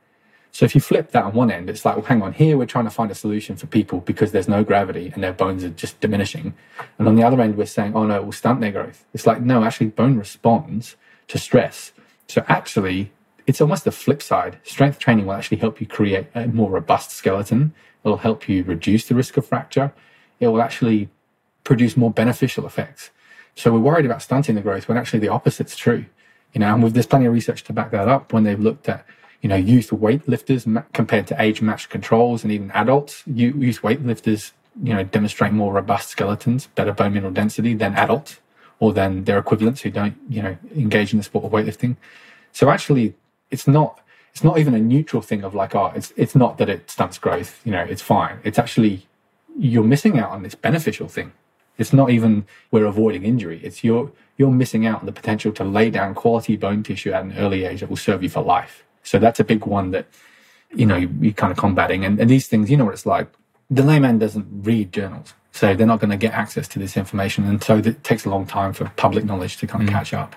So 0.53 0.65
if 0.65 0.75
you 0.75 0.81
flip 0.81 1.13
that 1.13 1.25
on 1.25 1.35
one 1.35 1.51
end, 1.51 1.71
it's 1.71 1.85
like, 1.85 1.97
well, 1.97 2.05
hang 2.05 2.23
on, 2.23 2.33
here 2.33 2.57
we're 2.57 2.67
trying 2.67 2.85
to 2.85 2.91
find 2.91 3.11
a 3.11 3.15
solution 3.15 3.57
for 3.57 3.67
people 3.67 4.01
because 4.01 4.33
there's 4.33 4.49
no 4.49 4.65
gravity 4.65 5.13
and 5.15 5.23
their 5.23 5.33
bones 5.33 5.63
are 5.63 5.69
just 5.69 6.01
diminishing. 6.01 6.55
And 6.99 7.07
on 7.07 7.15
the 7.15 7.23
other 7.23 7.41
end, 7.41 7.57
we're 7.57 7.67
saying, 7.67 7.95
oh 7.95 8.07
no, 8.07 8.17
it 8.17 8.25
will 8.25 8.33
stunt 8.33 8.61
their 8.61 8.73
growth. 8.73 9.05
It's 9.15 9.27
like, 9.27 9.41
no, 9.41 9.63
actually, 9.63 9.89
bone 9.89 10.19
responds 10.19 10.97
to 11.29 11.39
stress. 11.39 11.93
So 12.27 12.45
actually, 12.49 13.13
it's 13.47 13.61
almost 13.61 13.85
the 13.85 13.93
flip 13.93 14.23
side. 14.23 14.59
Strength 14.65 14.99
training 14.99 15.27
will 15.27 15.35
actually 15.35 15.59
help 15.59 15.81
you 15.81 15.87
create 15.87 16.27
a 16.35 16.49
more 16.49 16.71
robust 16.71 17.13
skeleton. 17.13 17.73
It'll 18.05 18.19
help 18.19 18.49
you 18.49 18.65
reduce 18.65 19.07
the 19.07 19.15
risk 19.15 19.37
of 19.37 19.47
fracture. 19.47 19.93
It 20.41 20.49
will 20.49 20.63
actually 20.63 21.09
produce 21.65 21.97
more 21.97 22.11
beneficial 22.11 22.67
effects. 22.67 23.11
So 23.55 23.73
we're 23.73 23.81
worried 23.81 24.07
about 24.07 24.23
stunting 24.23 24.55
the 24.55 24.61
growth 24.61 24.89
when 24.89 24.99
actually 24.99 25.21
the 25.21 25.29
opposite's 25.29 25.77
true. 25.77 26.07
You 26.53 26.61
know, 26.61 26.75
and 26.75 26.83
there's 26.95 27.07
plenty 27.07 27.27
of 27.27 27.33
research 27.33 27.65
to 27.65 27.73
back 27.73 27.91
that 27.91 28.09
up 28.09 28.33
when 28.33 28.45
they've 28.45 28.59
looked 28.59 28.89
at, 28.89 29.05
you 29.41 29.49
know, 29.49 29.57
youth 29.57 29.91
weightlifters 29.91 30.85
compared 30.93 31.27
to 31.29 31.41
age 31.41 31.63
matched 31.63 31.91
controls 31.91 32.43
and 32.43 32.53
even 32.53 32.71
adults. 32.73 33.23
Youth 33.27 33.83
weightlifters, 33.83 34.53
you 34.83 34.95
know, 34.95 35.05
demonstrate 35.05 35.53
more 35.53 35.73
robust 35.73 36.09
skeletons, 36.09 36.67
better 36.75 36.93
bone 36.93 37.15
mineral 37.15 37.33
density 37.33 37.75
than 37.75 37.95
adults 37.95 38.41
or 38.81 38.93
than 38.93 39.25
their 39.25 39.39
equivalents 39.39 39.83
who 39.83 39.91
don't, 39.91 40.17
you 40.29 40.43
know, 40.43 40.57
engage 40.75 41.13
in 41.13 41.19
the 41.19 41.25
sport 41.25 41.45
of 41.45 41.53
weightlifting. 41.53 41.97
So 42.53 42.71
actually, 42.71 43.15
it's 43.51 43.67
not 43.69 44.01
it's 44.33 44.45
not 44.45 44.59
even 44.59 44.75
a 44.75 44.79
neutral 44.79 45.23
thing 45.23 45.43
of 45.43 45.55
like, 45.55 45.75
oh, 45.75 45.93
it's 45.95 46.13
it's 46.17 46.35
not 46.35 46.59
that 46.59 46.69
it 46.69 46.91
stunts 46.91 47.19
growth, 47.19 47.61
you 47.65 47.73
know, 47.73 47.83
it's 47.83 48.03
fine. 48.03 48.39
It's 48.45 48.59
actually 48.59 49.07
you're 49.57 49.85
missing 49.85 50.19
out 50.19 50.31
on 50.31 50.43
this 50.43 50.55
beneficial 50.55 51.09
thing. 51.09 51.33
It's 51.77 51.93
not 51.93 52.11
even 52.11 52.47
we're 52.71 52.87
avoiding 52.87 53.25
injury. 53.25 53.61
It's 53.63 53.85
you're 53.85 54.11
you're 54.37 54.51
missing 54.51 54.87
out 54.87 55.01
on 55.01 55.07
the 55.07 55.13
potential 55.13 55.53
to 55.53 55.65
lay 55.65 55.91
down 55.91 56.15
quality 56.15 56.57
bone 56.57 56.83
tissue 56.83 57.13
at 57.13 57.25
an 57.25 57.37
early 57.37 57.65
age 57.65 57.81
that 57.81 57.89
will 57.89 57.97
serve 57.97 58.23
you 58.23 58.29
for 58.29 58.43
life. 58.43 58.85
So 59.09 59.19
that's 59.19 59.41
a 59.41 59.45
big 59.45 59.65
one 59.67 59.91
that 59.93 60.07
you 60.75 60.87
know 60.87 60.97
you're 60.97 61.33
kind 61.33 61.51
of 61.51 61.59
combating. 61.59 62.05
And, 62.05 62.21
and 62.21 62.31
these 62.31 62.47
things, 62.47 62.71
you 62.71 62.77
know 62.77 62.85
what 62.85 62.95
it's 62.95 63.07
like. 63.07 63.29
The 63.71 63.83
layman 63.83 64.19
doesn't 64.19 64.47
read 64.51 64.93
journals, 64.93 65.35
so 65.53 65.75
they're 65.75 65.87
not 65.87 66.01
going 66.01 66.11
to 66.11 66.17
get 66.17 66.33
access 66.33 66.69
to 66.69 66.79
this 66.79 66.97
information, 66.97 67.47
and 67.47 67.63
so 67.63 67.79
it 67.79 68.05
takes 68.05 68.25
a 68.25 68.31
long 68.31 68.47
time 68.47 68.73
for 68.73 68.91
public 68.97 69.25
knowledge 69.25 69.59
to 69.59 69.67
kind 69.67 69.83
of 69.83 69.91
mm. 69.91 69.93
catch 69.93 70.15
up. 70.15 70.37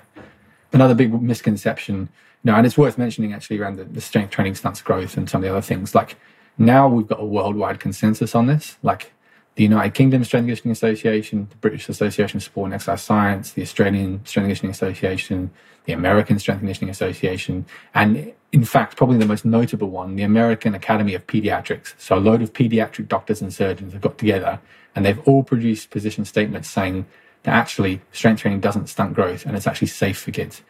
another 0.73 0.95
big 0.95 1.21
misconception, 1.21 2.09
you 2.43 2.51
know, 2.51 2.55
and 2.55 2.65
it's 2.65 2.77
worth 2.77 2.97
mentioning 2.97 3.33
actually 3.33 3.59
around 3.59 3.77
the, 3.77 3.83
the 3.83 4.01
strength 4.01 4.31
training 4.31 4.55
stunts 4.55 4.81
growth 4.81 5.17
and 5.17 5.29
some 5.29 5.41
of 5.41 5.43
the 5.43 5.49
other 5.49 5.61
things. 5.61 5.93
Like 5.95 6.17
now 6.57 6.87
we've 6.87 7.07
got 7.07 7.19
a 7.19 7.25
worldwide 7.25 7.79
consensus 7.79 8.35
on 8.35 8.47
this. 8.47 8.77
Like 8.83 9.13
the 9.55 9.63
United 9.63 9.93
Kingdom 9.93 10.23
Strength 10.23 10.43
and 10.43 10.47
Conditioning 10.47 10.71
Association, 10.71 11.47
the 11.49 11.57
British 11.57 11.89
Association 11.89 12.37
of 12.37 12.43
Sport 12.43 12.65
and 12.67 12.73
Exercise 12.73 13.01
Science, 13.01 13.51
the 13.51 13.61
Australian 13.61 14.25
Strength 14.25 14.35
and 14.35 14.43
Conditioning 14.45 14.71
Association, 14.71 15.51
the 15.85 15.93
American 15.93 16.39
Strength 16.39 16.59
and 16.59 16.67
Conditioning 16.67 16.89
Association, 16.89 17.65
and 17.93 18.33
in 18.51 18.65
fact, 18.65 18.97
probably 18.97 19.17
the 19.17 19.25
most 19.25 19.45
notable 19.45 19.89
one, 19.89 20.15
the 20.15 20.23
American 20.23 20.73
Academy 20.75 21.13
of 21.13 21.25
Pediatrics. 21.27 21.93
So 21.97 22.17
a 22.17 22.19
load 22.19 22.41
of 22.41 22.53
pediatric 22.53 23.07
doctors 23.07 23.41
and 23.41 23.53
surgeons 23.53 23.93
have 23.93 24.01
got 24.01 24.17
together 24.17 24.59
and 24.95 25.05
they've 25.05 25.19
all 25.27 25.43
produced 25.43 25.89
position 25.89 26.25
statements 26.25 26.69
saying 26.69 27.05
that 27.43 27.53
actually 27.53 28.01
strength 28.11 28.41
training 28.41 28.59
doesn't 28.59 28.87
stunt 28.87 29.13
growth 29.13 29.45
and 29.45 29.55
it's 29.55 29.67
actually 29.67 29.87
safe 29.87 30.19
for 30.19 30.31
kids 30.31 30.61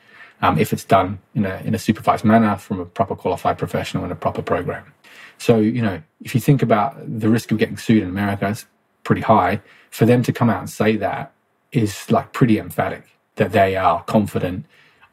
um, 0.41 0.57
if 0.57 0.73
it's 0.73 0.83
done 0.83 1.19
in 1.33 1.45
a, 1.45 1.61
in 1.65 1.73
a 1.73 1.79
supervised 1.79 2.23
manner 2.23 2.55
from 2.55 2.79
a 2.79 2.85
proper 2.85 3.15
qualified 3.15 3.57
professional 3.57 4.05
in 4.05 4.11
a 4.11 4.15
proper 4.15 4.41
program. 4.41 4.93
So, 5.37 5.57
you 5.57 5.81
know, 5.81 6.01
if 6.21 6.35
you 6.35 6.41
think 6.41 6.61
about 6.61 6.95
the 7.19 7.29
risk 7.29 7.51
of 7.51 7.57
getting 7.57 7.77
sued 7.77 8.03
in 8.03 8.09
America, 8.09 8.47
it's 8.47 8.67
pretty 9.03 9.21
high. 9.21 9.61
For 9.89 10.05
them 10.05 10.23
to 10.23 10.31
come 10.31 10.49
out 10.49 10.59
and 10.59 10.69
say 10.69 10.95
that 10.97 11.33
is 11.71 12.09
like 12.09 12.33
pretty 12.33 12.57
emphatic 12.57 13.03
that 13.35 13.51
they 13.51 13.75
are 13.75 14.03
confident 14.03 14.65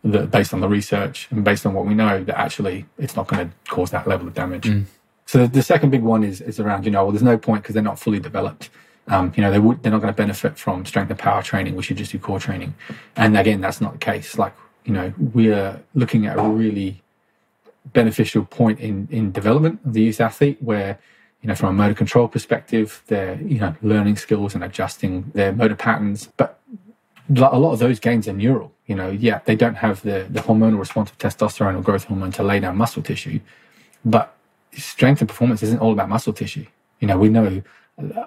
that 0.05 0.31
based 0.31 0.55
on 0.55 0.61
the 0.61 0.69
research 0.69 1.29
and 1.31 1.45
based 1.45 1.67
on 1.67 1.75
what 1.75 1.87
we 1.87 1.95
know 1.95 2.23
that 2.25 2.39
actually 2.39 2.87
it's 2.99 3.17
not 3.17 3.27
going 3.27 3.49
to 3.49 3.55
cause 3.71 3.91
that 3.91 4.07
level 4.07 4.27
of 4.27 4.35
damage. 4.35 4.65
Mm. 4.65 4.85
So 5.27 5.47
the 5.47 5.63
second 5.63 5.91
big 5.91 6.03
one 6.03 6.25
is 6.25 6.41
is 6.41 6.59
around 6.59 6.85
you 6.85 6.91
know 6.91 7.05
well 7.05 7.13
there's 7.13 7.23
no 7.23 7.37
point 7.37 7.63
because 7.63 7.75
they're 7.75 7.83
not 7.83 7.99
fully 7.99 8.21
developed. 8.21 8.71
Um, 9.09 9.33
you 9.37 9.43
know 9.43 9.51
they 9.51 9.59
would 9.59 9.83
they're 9.83 9.93
not 9.93 10.01
going 10.01 10.13
to 10.13 10.17
benefit 10.17 10.59
from 10.59 10.85
strength 10.87 11.11
and 11.11 11.19
power 11.19 11.43
training. 11.43 11.75
We 11.77 11.83
should 11.83 11.97
just 11.97 12.13
do 12.13 12.19
core 12.19 12.41
training. 12.41 12.75
And 13.17 13.37
again, 13.37 13.61
that's 13.61 13.81
not 13.81 13.93
the 13.93 13.99
case. 13.99 14.39
Like 14.39 14.55
you 14.85 14.93
know 14.93 15.13
we're 15.19 15.83
looking 15.95 16.27
at 16.27 16.39
a 16.39 16.43
really 16.43 17.03
beneficial 17.93 18.45
point 18.45 18.81
in 18.81 19.09
in 19.11 19.33
development 19.33 19.81
of 19.85 19.93
the 19.93 20.03
youth 20.03 20.21
athlete 20.21 20.59
where 20.63 20.99
you 21.43 21.49
know 21.49 21.55
from 21.55 21.71
a 21.71 21.73
motor 21.73 21.95
control 21.95 22.29
perspective 22.29 23.03
they're 23.07 23.41
you 23.41 23.61
know 23.61 23.75
learning 23.83 24.17
skills 24.17 24.55
and 24.55 24.65
adjusting 24.65 25.31
their 25.35 25.53
motor 25.53 25.77
patterns. 25.77 26.29
But 26.37 26.59
a 27.31 27.59
lot 27.59 27.73
of 27.73 27.79
those 27.79 28.01
gains 28.01 28.27
are 28.29 28.33
neural 28.33 28.73
you 28.87 28.95
know. 28.95 29.11
Yeah 29.11 29.41
they 29.45 29.57
don't 29.57 29.77
have 29.77 30.03
the 30.03 30.27
the 30.31 30.41
hormonal 30.41 30.79
response 30.79 31.11
of 31.11 31.19
testosterone 31.19 31.79
or 31.79 31.83
growth 31.83 32.05
hormone 32.05 32.33
to 32.33 32.43
lay 32.43 32.61
down 32.61 32.77
muscle 32.77 33.03
tissue 33.03 33.41
but 34.05 34.35
strength 34.73 35.21
and 35.21 35.29
performance 35.29 35.63
isn't 35.63 35.81
all 35.81 35.93
about 35.93 36.09
muscle 36.09 36.33
tissue. 36.33 36.67
You 37.01 37.09
know 37.09 37.19
we 37.19 37.29
know 37.29 37.63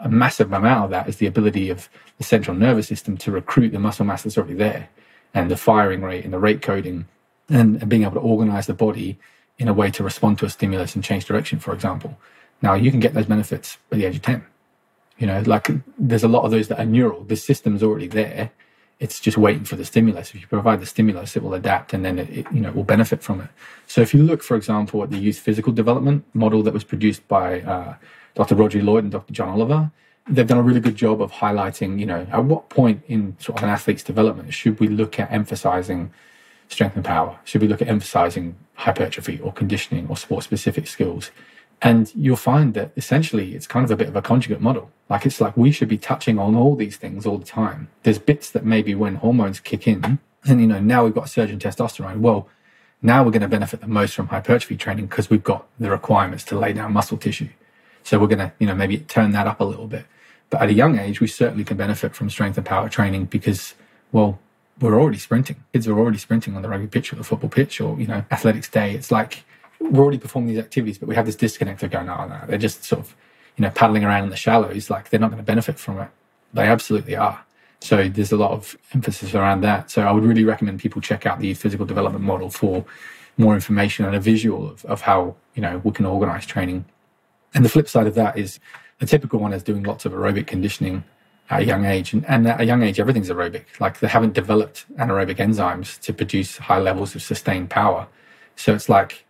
a 0.01 0.09
massive 0.09 0.51
amount 0.51 0.85
of 0.85 0.89
that 0.91 1.07
is 1.07 1.17
the 1.17 1.27
ability 1.27 1.69
of 1.69 1.89
the 2.17 2.23
central 2.23 2.55
nervous 2.55 2.87
system 2.87 3.17
to 3.17 3.31
recruit 3.31 3.71
the 3.71 3.79
muscle 3.79 4.05
mass 4.05 4.23
that's 4.23 4.37
already 4.37 4.53
there 4.53 4.89
and 5.33 5.49
the 5.49 5.55
firing 5.57 6.01
rate 6.01 6.25
and 6.25 6.33
the 6.33 6.39
rate 6.39 6.61
coding 6.61 7.05
and, 7.49 7.81
and 7.81 7.89
being 7.89 8.03
able 8.03 8.13
to 8.13 8.19
organize 8.19 8.67
the 8.67 8.73
body 8.73 9.17
in 9.57 9.67
a 9.67 9.73
way 9.73 9.89
to 9.91 10.03
respond 10.03 10.39
to 10.39 10.45
a 10.45 10.49
stimulus 10.49 10.95
and 10.95 11.03
change 11.03 11.25
direction, 11.25 11.59
for 11.59 11.73
example. 11.73 12.17
Now 12.61 12.73
you 12.75 12.91
can 12.91 12.99
get 12.99 13.13
those 13.13 13.25
benefits 13.25 13.77
at 13.91 13.97
the 13.97 14.05
age 14.05 14.15
of 14.17 14.21
10. 14.21 14.45
You 15.17 15.27
know, 15.27 15.43
like 15.45 15.69
there's 15.97 16.23
a 16.23 16.27
lot 16.27 16.43
of 16.43 16.51
those 16.51 16.67
that 16.69 16.79
are 16.79 16.85
neural. 16.85 17.23
The 17.23 17.35
system's 17.35 17.83
already 17.83 18.07
there. 18.07 18.51
It's 18.99 19.19
just 19.19 19.37
waiting 19.37 19.65
for 19.65 19.75
the 19.75 19.85
stimulus. 19.85 20.33
If 20.33 20.41
you 20.41 20.47
provide 20.47 20.79
the 20.79 20.85
stimulus, 20.85 21.35
it 21.35 21.43
will 21.43 21.53
adapt 21.53 21.93
and 21.93 22.05
then 22.05 22.19
it, 22.19 22.29
it, 22.29 22.45
you 22.51 22.61
know 22.61 22.71
will 22.71 22.83
benefit 22.83 23.23
from 23.23 23.41
it. 23.41 23.49
So 23.87 24.01
if 24.01 24.13
you 24.13 24.23
look, 24.23 24.43
for 24.43 24.55
example, 24.55 25.03
at 25.03 25.09
the 25.09 25.17
youth 25.17 25.39
physical 25.39 25.73
development 25.73 26.23
model 26.33 26.61
that 26.63 26.73
was 26.73 26.83
produced 26.83 27.27
by 27.27 27.61
uh, 27.61 27.95
Dr. 28.35 28.55
Rhodri 28.55 28.83
Lloyd 28.83 29.03
and 29.03 29.11
Dr. 29.11 29.33
John 29.33 29.49
Oliver, 29.49 29.91
they've 30.27 30.47
done 30.47 30.59
a 30.59 30.63
really 30.63 30.79
good 30.79 30.95
job 30.95 31.21
of 31.21 31.31
highlighting, 31.31 31.99
you 31.99 32.05
know, 32.05 32.27
at 32.31 32.43
what 32.43 32.69
point 32.69 33.01
in 33.07 33.35
sort 33.39 33.57
of 33.57 33.63
an 33.63 33.69
athlete's 33.69 34.03
development 34.03 34.53
should 34.53 34.79
we 34.79 34.87
look 34.87 35.19
at 35.19 35.31
emphasizing 35.31 36.11
strength 36.67 36.95
and 36.95 37.03
power? 37.05 37.39
Should 37.43 37.61
we 37.61 37.67
look 37.67 37.81
at 37.81 37.87
emphasizing 37.87 38.55
hypertrophy 38.75 39.39
or 39.39 39.51
conditioning 39.51 40.07
or 40.09 40.17
sport 40.17 40.43
specific 40.43 40.87
skills? 40.87 41.31
And 41.81 42.11
you'll 42.15 42.35
find 42.35 42.73
that 42.75 42.91
essentially 42.95 43.55
it's 43.55 43.65
kind 43.65 43.83
of 43.83 43.91
a 43.91 43.95
bit 43.95 44.07
of 44.07 44.15
a 44.15 44.21
conjugate 44.21 44.61
model. 44.61 44.91
Like 45.09 45.25
it's 45.25 45.41
like 45.41 45.57
we 45.57 45.71
should 45.71 45.87
be 45.87 45.97
touching 45.97 46.37
on 46.37 46.55
all 46.55 46.75
these 46.75 46.95
things 46.95 47.25
all 47.25 47.37
the 47.37 47.45
time. 47.45 47.89
There's 48.03 48.19
bits 48.19 48.51
that 48.51 48.65
maybe 48.65 48.93
when 48.93 49.15
hormones 49.15 49.59
kick 49.59 49.87
in, 49.87 50.19
and 50.45 50.61
you 50.61 50.67
know, 50.67 50.79
now 50.79 51.03
we've 51.03 51.13
got 51.13 51.25
a 51.25 51.29
surge 51.29 51.49
in 51.49 51.59
testosterone. 51.59 52.19
Well, 52.19 52.47
now 53.01 53.23
we're 53.23 53.31
going 53.31 53.41
to 53.41 53.47
benefit 53.47 53.81
the 53.81 53.87
most 53.87 54.13
from 54.13 54.27
hypertrophy 54.27 54.77
training 54.77 55.07
because 55.07 55.29
we've 55.29 55.43
got 55.43 55.65
the 55.79 55.89
requirements 55.89 56.43
to 56.45 56.57
lay 56.57 56.71
down 56.71 56.93
muscle 56.93 57.17
tissue. 57.17 57.49
So 58.03 58.19
we're 58.19 58.27
going 58.27 58.39
to, 58.39 58.51
you 58.59 58.67
know, 58.67 58.75
maybe 58.75 58.99
turn 58.99 59.31
that 59.31 59.47
up 59.47 59.59
a 59.59 59.63
little 59.63 59.87
bit. 59.87 60.05
But 60.51 60.61
at 60.61 60.69
a 60.69 60.73
young 60.73 60.99
age, 60.99 61.19
we 61.19 61.27
certainly 61.27 61.63
can 61.63 61.77
benefit 61.77 62.13
from 62.15 62.29
strength 62.29 62.57
and 62.57 62.65
power 62.65 62.89
training 62.89 63.25
because, 63.25 63.73
well, 64.11 64.39
we're 64.79 64.99
already 64.99 65.17
sprinting. 65.17 65.63
Kids 65.73 65.87
are 65.87 65.97
already 65.97 66.17
sprinting 66.17 66.55
on 66.55 66.61
the 66.61 66.69
rugby 66.69 66.87
pitch 66.87 67.11
or 67.13 67.15
the 67.15 67.23
football 67.23 67.49
pitch 67.49 67.79
or, 67.81 67.99
you 67.99 68.07
know, 68.07 68.25
athletics 68.31 68.69
day. 68.69 68.93
It's 68.93 69.11
like 69.11 69.45
we're 69.81 70.03
already 70.03 70.17
performing 70.17 70.49
these 70.49 70.63
activities, 70.63 70.97
but 70.97 71.09
we 71.09 71.15
have 71.15 71.25
this 71.25 71.35
disconnect 71.35 71.83
of 71.83 71.91
going, 71.91 72.09
oh, 72.09 72.27
no, 72.27 72.39
they're 72.47 72.57
just 72.57 72.83
sort 72.83 73.01
of, 73.01 73.15
you 73.57 73.63
know, 73.63 73.71
paddling 73.71 74.03
around 74.03 74.25
in 74.25 74.29
the 74.29 74.35
shallows. 74.35 74.89
Like 74.89 75.09
they're 75.09 75.19
not 75.19 75.31
going 75.31 75.41
to 75.41 75.45
benefit 75.45 75.79
from 75.79 75.99
it. 75.99 76.09
They 76.53 76.67
absolutely 76.67 77.15
are. 77.15 77.43
So 77.79 78.07
there's 78.07 78.31
a 78.31 78.37
lot 78.37 78.51
of 78.51 78.77
emphasis 78.93 79.33
around 79.33 79.61
that. 79.61 79.89
So 79.89 80.03
I 80.03 80.11
would 80.11 80.23
really 80.23 80.43
recommend 80.43 80.79
people 80.79 81.01
check 81.01 81.25
out 81.25 81.39
the 81.39 81.53
physical 81.55 81.85
development 81.85 82.23
model 82.23 82.49
for 82.49 82.85
more 83.37 83.55
information 83.55 84.05
and 84.05 84.15
a 84.15 84.19
visual 84.19 84.69
of, 84.69 84.85
of 84.85 85.01
how, 85.01 85.35
you 85.55 85.61
know, 85.61 85.81
we 85.83 85.91
can 85.91 86.05
organize 86.05 86.45
training. 86.45 86.85
And 87.55 87.65
the 87.65 87.69
flip 87.69 87.89
side 87.89 88.05
of 88.05 88.13
that 88.15 88.37
is 88.37 88.59
the 88.99 89.07
typical 89.07 89.39
one 89.39 89.51
is 89.51 89.63
doing 89.63 89.83
lots 89.83 90.05
of 90.05 90.11
aerobic 90.11 90.45
conditioning 90.45 91.03
at 91.49 91.61
a 91.61 91.65
young 91.65 91.85
age. 91.85 92.13
And, 92.13 92.23
and, 92.27 92.47
at 92.47 92.61
a 92.61 92.65
young 92.65 92.83
age, 92.83 92.99
everything's 92.99 93.29
aerobic. 93.29 93.65
Like 93.79 93.99
they 93.99 94.07
haven't 94.07 94.33
developed 94.33 94.85
anaerobic 94.97 95.37
enzymes 95.37 95.99
to 96.01 96.13
produce 96.13 96.57
high 96.57 96.79
levels 96.79 97.15
of 97.15 97.23
sustained 97.23 97.71
power. 97.71 98.07
So 98.55 98.75
it's 98.75 98.89
like 98.89 99.25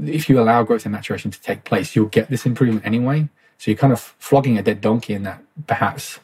if 0.00 0.28
you 0.28 0.40
allow 0.40 0.62
growth 0.62 0.84
and 0.84 0.92
maturation 0.92 1.30
to 1.30 1.40
take 1.40 1.64
place, 1.64 1.94
you'll 1.94 2.06
get 2.06 2.30
this 2.30 2.46
improvement 2.46 2.84
anyway. 2.86 3.28
So 3.58 3.70
you're 3.70 3.78
kind 3.78 3.92
of 3.92 4.00
flogging 4.18 4.58
a 4.58 4.62
dead 4.62 4.80
donkey 4.80 5.14
in 5.14 5.22
that 5.22 5.42
perhaps 5.66 6.18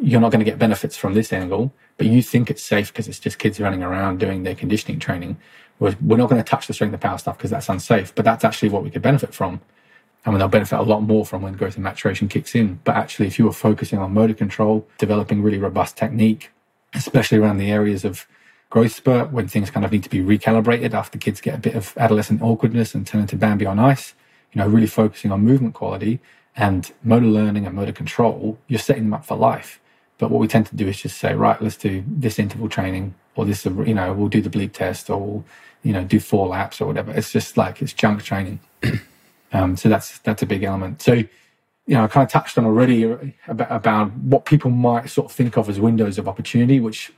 you're 0.00 0.20
not 0.20 0.30
going 0.30 0.44
to 0.44 0.50
get 0.50 0.58
benefits 0.58 0.96
from 0.96 1.14
this 1.14 1.32
angle, 1.32 1.72
but 1.96 2.06
you 2.06 2.22
think 2.22 2.50
it's 2.50 2.62
safe 2.62 2.92
because 2.92 3.08
it's 3.08 3.18
just 3.18 3.38
kids 3.38 3.60
running 3.60 3.82
around 3.82 4.18
doing 4.18 4.44
their 4.44 4.54
conditioning 4.54 4.98
training. 4.98 5.36
We're, 5.78 5.96
we're 6.00 6.16
not 6.16 6.30
going 6.30 6.42
to 6.42 6.48
touch 6.48 6.66
the 6.66 6.72
strength 6.72 6.92
and 6.92 7.02
power 7.02 7.18
stuff 7.18 7.36
because 7.38 7.50
that's 7.50 7.68
unsafe, 7.68 8.14
but 8.14 8.24
that's 8.24 8.44
actually 8.44 8.68
what 8.68 8.84
we 8.84 8.90
could 8.90 9.02
benefit 9.02 9.34
from 9.34 9.60
and 10.24 10.40
they'll 10.40 10.48
benefit 10.48 10.78
a 10.78 10.82
lot 10.82 11.00
more 11.00 11.24
from 11.24 11.42
when 11.42 11.54
growth 11.54 11.76
and 11.76 11.84
maturation 11.84 12.28
kicks 12.28 12.54
in. 12.54 12.80
But 12.84 12.96
actually, 12.96 13.26
if 13.26 13.38
you 13.38 13.46
were 13.46 13.52
focusing 13.52 13.98
on 13.98 14.12
motor 14.12 14.34
control, 14.34 14.86
developing 14.98 15.42
really 15.42 15.58
robust 15.58 15.96
technique, 15.96 16.50
especially 16.94 17.38
around 17.38 17.58
the 17.58 17.70
areas 17.70 18.04
of 18.04 18.26
growth 18.70 18.94
spurt 18.94 19.32
when 19.32 19.48
things 19.48 19.70
kind 19.70 19.84
of 19.84 19.92
need 19.92 20.04
to 20.04 20.08
be 20.08 20.20
recalibrated 20.20 20.94
after 20.94 21.18
kids 21.18 21.40
get 21.40 21.56
a 21.56 21.58
bit 21.58 21.74
of 21.74 21.92
adolescent 21.96 22.40
awkwardness 22.40 22.94
and 22.94 23.06
turn 23.06 23.20
into 23.20 23.36
Bambi 23.36 23.66
on 23.66 23.78
ice, 23.78 24.14
you 24.52 24.60
know, 24.60 24.68
really 24.68 24.86
focusing 24.86 25.32
on 25.32 25.44
movement 25.44 25.74
quality 25.74 26.20
and 26.56 26.92
motor 27.02 27.26
learning 27.26 27.66
and 27.66 27.74
motor 27.74 27.92
control, 27.92 28.58
you're 28.68 28.78
setting 28.78 29.04
them 29.04 29.14
up 29.14 29.24
for 29.24 29.36
life. 29.36 29.80
But 30.18 30.30
what 30.30 30.40
we 30.40 30.48
tend 30.48 30.66
to 30.66 30.76
do 30.76 30.86
is 30.86 31.00
just 31.00 31.18
say, 31.18 31.34
right, 31.34 31.60
let's 31.60 31.76
do 31.76 32.04
this 32.06 32.38
interval 32.38 32.68
training 32.68 33.14
or 33.34 33.44
this, 33.44 33.64
you 33.64 33.94
know, 33.94 34.12
we'll 34.12 34.28
do 34.28 34.40
the 34.40 34.50
bleep 34.50 34.72
test 34.72 35.10
or 35.10 35.20
we'll, 35.20 35.44
you 35.82 35.92
know, 35.92 36.04
do 36.04 36.20
four 36.20 36.48
laps 36.48 36.80
or 36.80 36.86
whatever. 36.86 37.12
It's 37.12 37.32
just 37.32 37.56
like 37.56 37.82
it's 37.82 37.92
junk 37.92 38.22
training. 38.22 38.60
Um, 39.52 39.76
so 39.76 39.88
that's 39.88 40.18
that's 40.20 40.42
a 40.42 40.46
big 40.46 40.62
element. 40.62 41.02
So, 41.02 41.14
you 41.14 41.26
know, 41.88 42.04
I 42.04 42.06
kind 42.06 42.24
of 42.24 42.30
touched 42.30 42.56
on 42.56 42.64
already 42.64 43.34
about, 43.48 43.72
about 43.72 44.12
what 44.12 44.44
people 44.44 44.70
might 44.70 45.10
sort 45.10 45.28
of 45.28 45.32
think 45.32 45.56
of 45.56 45.68
as 45.68 45.80
windows 45.80 46.18
of 46.18 46.28
opportunity, 46.28 46.78
which 46.78 47.12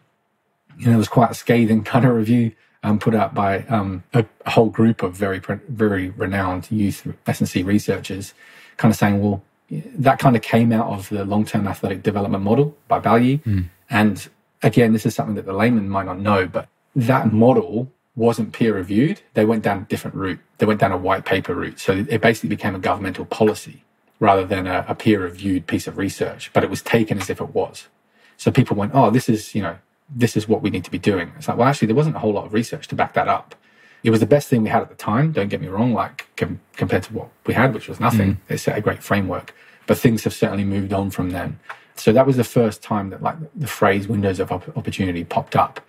you 0.78 0.90
know 0.90 0.96
was 0.96 1.08
quite 1.08 1.30
a 1.30 1.34
scathing 1.34 1.82
kind 1.92 2.04
of 2.04 2.14
review 2.14 2.52
um, 2.82 2.98
put 2.98 3.14
out 3.14 3.34
by 3.34 3.60
um, 3.64 4.02
a, 4.12 4.24
a, 4.44 4.50
whole 4.50 4.68
group 4.68 5.02
of 5.02 5.14
very 5.14 5.40
very 5.68 6.10
renowned 6.10 6.70
youth 6.70 7.06
S&C 7.26 7.62
researchers, 7.62 8.34
kind 8.76 8.90
of 8.90 8.98
saying, 8.98 9.22
well, 9.22 9.42
that 9.70 10.18
kind 10.18 10.34
of 10.34 10.42
came 10.42 10.72
out 10.72 10.88
of 10.88 11.08
the 11.08 11.24
long 11.24 11.44
term 11.44 11.68
athletic 11.68 12.02
development 12.02 12.42
model 12.42 12.76
by 12.88 12.98
Balyi, 12.98 13.42
mm. 13.44 13.68
and 13.88 14.28
again, 14.62 14.92
this 14.92 15.06
is 15.06 15.14
something 15.14 15.34
that 15.34 15.46
the 15.46 15.52
layman 15.52 15.88
might 15.88 16.06
not 16.06 16.18
know, 16.18 16.46
but 16.46 16.68
that 16.94 17.32
model 17.32 17.90
wasn't 18.14 18.52
peer 18.52 18.74
reviewed, 18.74 19.20
they 19.34 19.44
went 19.44 19.62
down 19.62 19.78
a 19.78 19.84
different 19.84 20.16
route. 20.16 20.38
They 20.58 20.66
went 20.66 20.80
down 20.80 20.92
a 20.92 20.96
white 20.96 21.24
paper 21.24 21.54
route. 21.54 21.80
So 21.80 22.04
it 22.08 22.20
basically 22.20 22.50
became 22.50 22.74
a 22.74 22.78
governmental 22.78 23.24
policy 23.24 23.84
rather 24.20 24.44
than 24.44 24.66
a, 24.66 24.84
a 24.86 24.94
peer 24.94 25.22
reviewed 25.22 25.66
piece 25.66 25.86
of 25.86 25.98
research, 25.98 26.50
but 26.52 26.62
it 26.62 26.70
was 26.70 26.82
taken 26.82 27.18
as 27.18 27.30
if 27.30 27.40
it 27.40 27.54
was. 27.54 27.88
So 28.36 28.50
people 28.50 28.76
went, 28.76 28.92
oh, 28.94 29.10
this 29.10 29.28
is, 29.28 29.54
you 29.54 29.62
know, 29.62 29.76
this 30.14 30.36
is 30.36 30.48
what 30.48 30.62
we 30.62 30.70
need 30.70 30.84
to 30.84 30.90
be 30.90 30.98
doing. 30.98 31.32
It's 31.36 31.48
like, 31.48 31.56
well, 31.56 31.68
actually, 31.68 31.86
there 31.86 31.96
wasn't 31.96 32.16
a 32.16 32.18
whole 32.18 32.32
lot 32.32 32.46
of 32.46 32.52
research 32.52 32.88
to 32.88 32.94
back 32.94 33.14
that 33.14 33.28
up. 33.28 33.54
It 34.02 34.10
was 34.10 34.20
the 34.20 34.26
best 34.26 34.48
thing 34.48 34.62
we 34.62 34.68
had 34.68 34.82
at 34.82 34.88
the 34.88 34.94
time. 34.96 35.32
Don't 35.32 35.48
get 35.48 35.60
me 35.60 35.68
wrong, 35.68 35.92
like 35.92 36.26
com- 36.36 36.60
compared 36.76 37.04
to 37.04 37.12
what 37.12 37.28
we 37.46 37.54
had, 37.54 37.72
which 37.72 37.88
was 37.88 38.00
nothing. 38.00 38.34
Mm. 38.34 38.38
It 38.48 38.58
set 38.58 38.76
a 38.76 38.80
great 38.80 39.02
framework, 39.02 39.54
but 39.86 39.96
things 39.96 40.24
have 40.24 40.32
certainly 40.32 40.64
moved 40.64 40.92
on 40.92 41.10
from 41.10 41.30
then. 41.30 41.58
So 41.94 42.12
that 42.12 42.26
was 42.26 42.36
the 42.36 42.44
first 42.44 42.82
time 42.82 43.10
that 43.10 43.22
like 43.22 43.36
the 43.54 43.66
phrase 43.66 44.08
windows 44.08 44.40
of 44.40 44.50
opportunity 44.50 45.24
popped 45.24 45.54
up. 45.54 45.80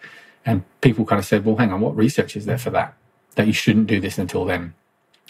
And 0.45 0.63
people 0.81 1.05
kind 1.05 1.19
of 1.19 1.25
said, 1.25 1.45
well, 1.45 1.55
hang 1.55 1.71
on, 1.71 1.81
what 1.81 1.95
research 1.95 2.35
is 2.35 2.45
there 2.45 2.57
for 2.57 2.69
that? 2.71 2.93
That 3.35 3.47
you 3.47 3.53
shouldn't 3.53 3.87
do 3.87 3.99
this 3.99 4.17
until 4.17 4.45
then, 4.45 4.73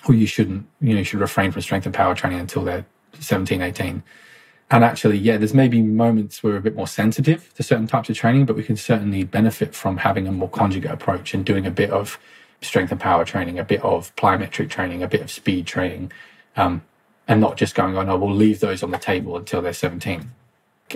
or 0.07 0.15
you 0.15 0.25
shouldn't, 0.25 0.65
you 0.81 0.93
know, 0.93 0.99
you 0.99 1.05
should 1.05 1.19
refrain 1.19 1.51
from 1.51 1.61
strength 1.61 1.85
and 1.85 1.93
power 1.93 2.15
training 2.15 2.39
until 2.39 2.63
they're 2.63 2.85
17, 3.19 3.61
18. 3.61 4.03
And 4.71 4.83
actually, 4.83 5.17
yeah, 5.17 5.37
there's 5.37 5.53
maybe 5.53 5.81
moments 5.81 6.41
where 6.41 6.53
we're 6.53 6.59
a 6.59 6.61
bit 6.61 6.75
more 6.75 6.87
sensitive 6.87 7.53
to 7.55 7.63
certain 7.63 7.87
types 7.87 8.09
of 8.09 8.15
training, 8.15 8.45
but 8.45 8.55
we 8.55 8.63
can 8.63 8.75
certainly 8.75 9.23
benefit 9.23 9.75
from 9.75 9.97
having 9.97 10.27
a 10.27 10.31
more 10.31 10.49
conjugate 10.49 10.91
approach 10.91 11.33
and 11.33 11.45
doing 11.45 11.65
a 11.65 11.71
bit 11.71 11.91
of 11.91 12.19
strength 12.61 12.91
and 12.91 12.99
power 12.99 13.25
training, 13.25 13.59
a 13.59 13.63
bit 13.63 13.83
of 13.83 14.15
plyometric 14.15 14.69
training, 14.69 15.03
a 15.03 15.07
bit 15.07 15.21
of 15.21 15.29
speed 15.29 15.67
training, 15.67 16.11
um, 16.55 16.81
and 17.27 17.39
not 17.39 17.57
just 17.57 17.75
going, 17.75 17.95
on, 17.97 18.09
oh 18.09 18.13
no, 18.13 18.25
we'll 18.25 18.35
leave 18.35 18.59
those 18.59 18.83
on 18.83 18.91
the 18.91 18.97
table 18.97 19.37
until 19.37 19.61
they're 19.61 19.73
17. 19.73 20.31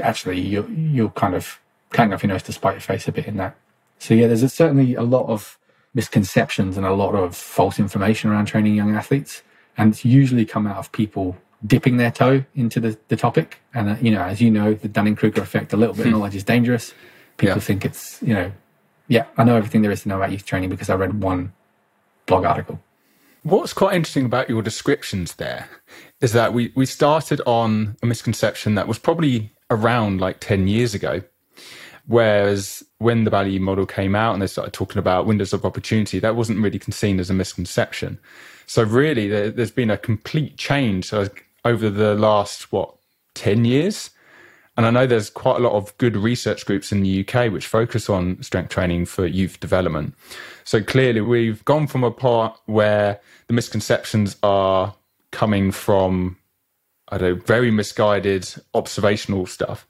Actually, 0.01 0.39
you 0.39 0.67
you'll 0.67 1.10
kind 1.10 1.36
of 1.36 1.60
clang 1.91 2.13
off 2.13 2.23
your 2.23 2.30
nose 2.30 2.43
to 2.43 2.53
spite 2.53 2.73
your 2.73 2.82
face 2.82 3.08
a 3.08 3.12
bit 3.12 3.27
in 3.27 3.38
that. 3.38 3.56
So 3.99 4.13
yeah, 4.13 4.27
there's 4.27 4.43
a, 4.43 4.49
certainly 4.49 4.95
a 4.95 5.01
lot 5.01 5.27
of 5.27 5.58
misconceptions 5.93 6.77
and 6.77 6.86
a 6.86 6.93
lot 6.93 7.15
of 7.15 7.36
false 7.36 7.80
information 7.80 8.30
around 8.30 8.45
training 8.45 8.75
young 8.75 8.95
athletes, 8.95 9.43
and 9.77 9.93
it's 9.93 10.06
usually 10.06 10.45
come 10.45 10.67
out 10.67 10.77
of 10.77 10.91
people 10.91 11.38
dipping 11.65 11.98
their 11.98 12.12
toe 12.12 12.43
into 12.56 12.80
the, 12.80 12.98
the 13.08 13.15
topic. 13.15 13.60
And 13.74 13.89
uh, 13.89 13.96
you 14.02 14.12
know, 14.12 14.22
as 14.22 14.41
you 14.41 14.52
know, 14.52 14.74
the 14.74 14.88
Dunning 14.88 15.15
Kruger 15.15 15.41
effect, 15.41 15.74
a 15.74 15.78
little 15.78 15.96
bit 15.96 16.08
of 16.08 16.12
knowledge 16.12 16.36
is 16.36 16.43
dangerous. 16.43 16.93
People 17.38 17.58
yeah. 17.58 17.62
think 17.62 17.86
it's 17.86 18.22
you 18.22 18.34
know, 18.34 18.52
yeah, 19.08 19.26
I 19.38 19.43
know 19.43 19.56
everything 19.56 19.82
there 19.82 19.91
is 19.91 20.04
to 20.04 20.10
know 20.10 20.17
about 20.17 20.32
youth 20.32 20.46
training 20.46 20.70
because 20.70 20.89
I 20.89 20.96
read 20.96 21.22
one 21.22 21.54
blog 22.26 22.46
article. 22.46 22.80
What's 23.43 23.72
quite 23.72 23.96
interesting 23.96 24.26
about 24.26 24.50
your 24.50 24.62
descriptions 24.62 25.36
there 25.36 25.70
is 26.20 26.34
that 26.34 26.54
we, 26.54 26.74
we 26.76 26.86
started 26.86 27.39
on 27.46 27.96
a 28.04 28.06
misconception 28.06 28.76
that 28.76 28.88
was 28.88 29.00
probably 29.00 29.54
around 29.70 30.20
like 30.20 30.41
10 30.41 30.67
years 30.67 30.93
ago. 30.93 31.22
Whereas 32.08 32.84
when 33.00 33.26
the 33.26 33.32
Balyi 33.32 33.60
model 33.60 33.86
came 33.86 34.15
out 34.15 34.34
and 34.34 34.41
they 34.41 34.48
started 34.48 34.74
talking 34.74 34.98
about 34.98 35.26
windows 35.26 35.54
of 35.54 35.65
opportunity, 35.65 36.20
that 36.20 36.36
wasn't 36.36 36.62
really 36.62 36.80
seen 36.89 37.20
as 37.20 37.30
a 37.30 37.34
misconception. 37.34 38.17
So 38.65 38.84
really, 38.84 39.28
there, 39.28 39.52
has 39.52 39.72
been 39.72 39.89
a 39.89 39.98
complete 39.98 40.58
change 40.58 41.06
over 41.67 41.89
the 41.89 42.15
last, 42.15 42.71
what, 42.71 42.95
10 43.36 43.65
years? 43.65 44.10
And 44.77 44.86
I 44.86 44.91
know 44.91 45.08
there's 45.08 45.30
quite 45.32 45.58
a 45.58 45.60
lot 45.60 45.73
of 45.73 45.97
good 45.97 46.15
research 46.15 46.65
groups 46.65 46.91
in 46.91 47.01
the 47.01 47.27
UK 47.27 47.51
which 47.51 47.65
focus 47.65 48.10
on 48.10 48.41
strength 48.43 48.69
training 48.69 49.06
for 49.06 49.25
youth 49.25 49.60
development. 49.60 50.13
So 50.63 50.84
clearly, 50.84 51.21
we've 51.21 51.65
gone 51.65 51.88
from 51.88 52.03
a 52.03 52.12
part 52.12 52.60
where 52.65 53.19
the 53.47 53.53
misconceptions 53.53 54.38
are 54.43 54.93
coming 55.32 55.71
from, 55.71 56.38
I 57.10 57.17
don't 57.17 57.38
know, 57.38 57.43
very 57.43 57.71
misguided 57.71 58.47
observational 58.75 59.47
stuff. 59.47 59.88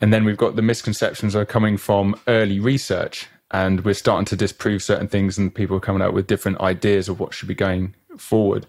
And 0.00 0.12
then 0.12 0.24
we've 0.24 0.36
got 0.36 0.56
the 0.56 0.62
misconceptions 0.62 1.34
are 1.34 1.46
coming 1.46 1.76
from 1.76 2.20
early 2.26 2.60
research, 2.60 3.28
and 3.50 3.84
we're 3.84 3.94
starting 3.94 4.26
to 4.26 4.36
disprove 4.36 4.82
certain 4.82 5.08
things, 5.08 5.38
and 5.38 5.54
people 5.54 5.76
are 5.76 5.80
coming 5.80 6.02
out 6.02 6.12
with 6.12 6.26
different 6.26 6.60
ideas 6.60 7.08
of 7.08 7.18
what 7.18 7.32
should 7.32 7.48
be 7.48 7.54
going 7.54 7.94
forward. 8.18 8.66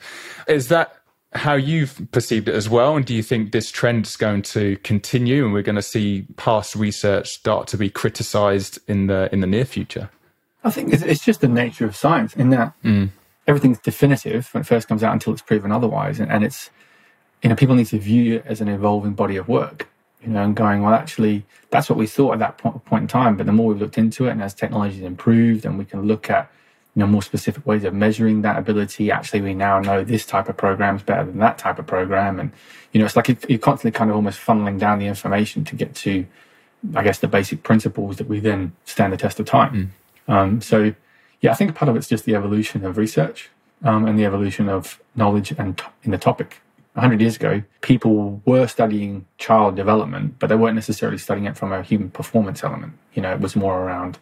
Is 0.47 0.69
that 0.69 1.00
how 1.33 1.53
you've 1.53 2.07
perceived 2.11 2.49
it 2.49 2.55
as 2.55 2.69
well? 2.69 2.95
And 2.95 3.05
do 3.05 3.15
you 3.15 3.23
think 3.23 3.51
this 3.51 3.71
trend 3.71 4.05
is 4.05 4.17
going 4.17 4.41
to 4.43 4.77
continue, 4.77 5.45
and 5.45 5.53
we're 5.53 5.61
going 5.61 5.75
to 5.75 5.81
see 5.81 6.25
past 6.35 6.75
research 6.75 7.29
start 7.29 7.67
to 7.67 7.77
be 7.77 7.89
criticised 7.89 8.79
in 8.87 9.07
the 9.07 9.29
in 9.31 9.39
the 9.39 9.47
near 9.47 9.65
future? 9.65 10.09
I 10.63 10.69
think 10.69 10.93
it's, 10.93 11.25
just 11.25 11.41
the 11.41 11.47
nature 11.47 11.85
of 11.85 11.95
science 11.95 12.35
in 12.35 12.49
that 12.51 12.73
mm. 12.83 13.09
everything's 13.47 13.79
definitive 13.79 14.53
when 14.53 14.61
it 14.61 14.67
first 14.67 14.87
comes 14.87 15.03
out 15.03 15.13
until 15.13 15.33
it's 15.33 15.41
proven 15.41 15.71
otherwise. 15.71 16.19
And, 16.19 16.31
and, 16.31 16.43
it's, 16.43 16.69
you 17.41 17.49
know, 17.49 17.55
people 17.55 17.73
need 17.73 17.87
to 17.87 17.97
view 17.97 18.35
it 18.35 18.45
as 18.45 18.61
an 18.61 18.67
evolving 18.67 19.13
body 19.13 19.37
of 19.37 19.47
work, 19.47 19.89
you 20.21 20.29
know, 20.29 20.43
and 20.43 20.55
going, 20.55 20.83
well, 20.83 20.93
actually, 20.93 21.45
that's 21.71 21.89
what 21.89 21.97
we 21.97 22.05
thought 22.05 22.33
at 22.33 22.39
that 22.39 22.59
point, 22.59 22.85
point 22.85 23.01
in 23.01 23.07
time. 23.07 23.37
But 23.37 23.47
the 23.47 23.51
more 23.51 23.67
we've 23.67 23.81
looked 23.81 23.97
into 23.97 24.27
it 24.27 24.31
and 24.31 24.43
as 24.43 24.53
technology 24.53 24.97
has 24.97 25.03
improved 25.03 25.65
and 25.65 25.79
we 25.79 25.85
can 25.85 26.03
look 26.03 26.29
at, 26.29 26.51
you 26.95 26.99
know, 26.99 27.07
more 27.07 27.21
specific 27.21 27.65
ways 27.65 27.83
of 27.85 27.93
measuring 27.93 28.41
that 28.41 28.57
ability, 28.57 29.11
actually, 29.11 29.41
we 29.41 29.53
now 29.53 29.79
know 29.79 30.03
this 30.03 30.25
type 30.25 30.49
of 30.49 30.57
program 30.57 30.97
is 30.97 31.03
better 31.03 31.23
than 31.23 31.39
that 31.39 31.57
type 31.57 31.79
of 31.79 31.87
program. 31.87 32.39
And, 32.39 32.51
you 32.91 32.99
know, 32.99 33.05
it's 33.05 33.15
like 33.15 33.29
you're 33.49 33.59
constantly 33.59 33.91
kind 33.91 34.09
of 34.09 34.15
almost 34.17 34.39
funneling 34.39 34.77
down 34.77 34.99
the 34.99 35.07
information 35.07 35.63
to 35.65 35.75
get 35.75 35.95
to, 35.95 36.25
I 36.93 37.03
guess, 37.03 37.19
the 37.19 37.29
basic 37.29 37.63
principles 37.63 38.17
that 38.17 38.27
we 38.27 38.41
then 38.41 38.73
stand 38.83 39.13
the 39.13 39.17
test 39.17 39.39
of 39.39 39.45
time. 39.45 39.93
Mm. 40.27 40.33
Um, 40.33 40.61
so, 40.61 40.93
yeah, 41.39 41.51
I 41.51 41.55
think 41.55 41.75
part 41.75 41.87
of 41.87 41.95
it's 41.95 42.09
just 42.09 42.25
the 42.25 42.35
evolution 42.35 42.83
of 42.85 42.97
research 42.97 43.49
um, 43.83 44.05
and 44.05 44.19
the 44.19 44.25
evolution 44.25 44.67
of 44.67 45.01
knowledge 45.15 45.51
and 45.57 45.77
t- 45.77 45.85
in 46.03 46.11
the 46.11 46.17
topic. 46.17 46.61
100 46.93 47.21
years 47.21 47.37
ago, 47.37 47.63
people 47.79 48.41
were 48.45 48.67
studying 48.67 49.25
child 49.37 49.77
development, 49.77 50.37
but 50.39 50.47
they 50.47 50.57
weren't 50.57 50.75
necessarily 50.75 51.17
studying 51.17 51.47
it 51.47 51.55
from 51.55 51.71
a 51.71 51.81
human 51.81 52.09
performance 52.09 52.65
element. 52.65 52.93
You 53.13 53.21
know, 53.21 53.31
it 53.31 53.39
was 53.39 53.55
more 53.55 53.79
around 53.79 54.19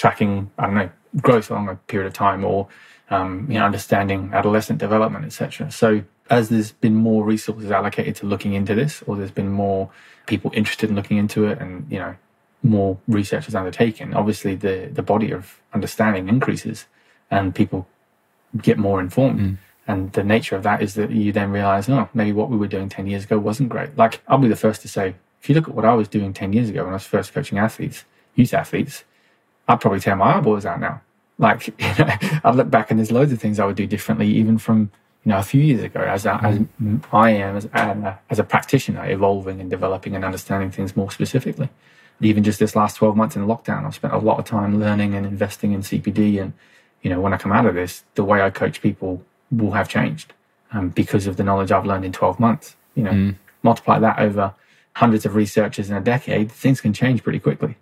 tracking, 0.00 0.50
I 0.58 0.66
don't 0.66 0.74
know, 0.74 0.90
growth 1.20 1.50
along 1.50 1.68
a 1.68 1.76
period 1.76 2.06
of 2.06 2.14
time 2.14 2.42
or, 2.42 2.68
um, 3.10 3.46
you 3.50 3.58
know, 3.58 3.66
understanding 3.66 4.30
adolescent 4.32 4.78
development, 4.78 5.26
etc. 5.26 5.70
So 5.70 6.02
as 6.30 6.48
there's 6.48 6.72
been 6.72 6.94
more 6.94 7.22
resources 7.22 7.70
allocated 7.70 8.16
to 8.16 8.26
looking 8.26 8.54
into 8.54 8.74
this, 8.74 9.02
or 9.06 9.16
there's 9.16 9.30
been 9.30 9.52
more 9.52 9.90
people 10.26 10.50
interested 10.54 10.88
in 10.88 10.96
looking 10.96 11.18
into 11.18 11.46
it 11.46 11.58
and, 11.60 11.86
you 11.90 11.98
know, 11.98 12.14
more 12.62 12.98
research 13.08 13.46
is 13.46 13.54
undertaken, 13.54 14.14
obviously 14.14 14.54
the, 14.54 14.88
the 14.90 15.02
body 15.02 15.32
of 15.32 15.60
understanding 15.74 16.28
increases 16.28 16.86
and 17.30 17.54
people 17.54 17.86
get 18.56 18.78
more 18.78 19.00
informed. 19.00 19.40
Mm. 19.40 19.58
And 19.86 20.12
the 20.12 20.24
nature 20.24 20.56
of 20.56 20.62
that 20.62 20.82
is 20.82 20.94
that 20.94 21.10
you 21.10 21.32
then 21.32 21.50
realize, 21.50 21.88
oh, 21.90 22.08
maybe 22.14 22.32
what 22.32 22.48
we 22.48 22.56
were 22.56 22.68
doing 22.68 22.88
10 22.88 23.06
years 23.06 23.24
ago 23.24 23.38
wasn't 23.38 23.68
great. 23.68 23.96
Like, 23.96 24.22
I'll 24.28 24.38
be 24.38 24.48
the 24.48 24.56
first 24.56 24.80
to 24.82 24.88
say, 24.88 25.16
if 25.42 25.48
you 25.48 25.54
look 25.54 25.68
at 25.68 25.74
what 25.74 25.84
I 25.84 25.94
was 25.94 26.08
doing 26.08 26.32
10 26.32 26.52
years 26.52 26.70
ago 26.70 26.84
when 26.84 26.90
I 26.90 26.96
was 26.96 27.06
first 27.06 27.34
coaching 27.34 27.58
athletes, 27.58 28.04
youth 28.34 28.54
athletes, 28.54 29.04
I'd 29.70 29.80
probably 29.80 30.00
tear 30.00 30.16
my 30.16 30.36
eyeballs 30.36 30.66
out 30.66 30.80
now. 30.80 31.00
Like, 31.38 31.68
you 31.78 32.04
know, 32.04 32.10
I 32.44 32.50
look 32.50 32.70
back 32.70 32.90
and 32.90 32.98
there's 32.98 33.12
loads 33.12 33.32
of 33.32 33.40
things 33.40 33.58
I 33.58 33.66
would 33.66 33.76
do 33.76 33.86
differently, 33.86 34.28
even 34.28 34.58
from, 34.58 34.90
you 35.24 35.30
know, 35.30 35.38
a 35.38 35.42
few 35.42 35.62
years 35.62 35.82
ago 35.82 36.00
as, 36.00 36.26
a, 36.26 36.34
as 36.42 36.58
mm. 36.58 37.02
I 37.12 37.30
am 37.30 37.56
as, 37.56 37.64
a, 37.66 38.18
as 38.28 38.38
a 38.38 38.44
practitioner, 38.44 39.08
evolving 39.10 39.60
and 39.60 39.70
developing 39.70 40.14
and 40.14 40.24
understanding 40.24 40.70
things 40.70 40.96
more 40.96 41.10
specifically 41.10 41.68
even 42.20 42.44
just 42.44 42.58
this 42.58 42.76
last 42.76 42.96
12 42.96 43.16
months 43.16 43.36
in 43.36 43.46
lockdown, 43.46 43.86
I've 43.86 43.94
spent 43.94 44.12
a 44.12 44.18
lot 44.18 44.38
of 44.38 44.44
time 44.44 44.78
learning 44.78 45.14
and 45.14 45.24
investing 45.24 45.72
in 45.72 45.80
CPD. 45.80 46.40
And, 46.40 46.52
you 47.02 47.10
know, 47.10 47.20
when 47.20 47.32
I 47.32 47.38
come 47.38 47.52
out 47.52 47.66
of 47.66 47.74
this, 47.74 48.04
the 48.14 48.24
way 48.24 48.42
I 48.42 48.50
coach 48.50 48.82
people 48.82 49.22
will 49.50 49.72
have 49.72 49.88
changed 49.88 50.32
um, 50.72 50.90
because 50.90 51.26
of 51.26 51.36
the 51.36 51.44
knowledge 51.44 51.72
I've 51.72 51.86
learned 51.86 52.04
in 52.04 52.12
12 52.12 52.38
months. 52.38 52.76
You 52.94 53.04
know, 53.04 53.10
mm. 53.12 53.36
multiply 53.62 53.98
that 53.98 54.18
over 54.18 54.54
hundreds 54.94 55.24
of 55.24 55.34
researchers 55.34 55.88
in 55.88 55.96
a 55.96 56.00
decade, 56.00 56.52
things 56.52 56.80
can 56.80 56.92
change 56.92 57.22
pretty 57.22 57.38
quickly. 57.38 57.76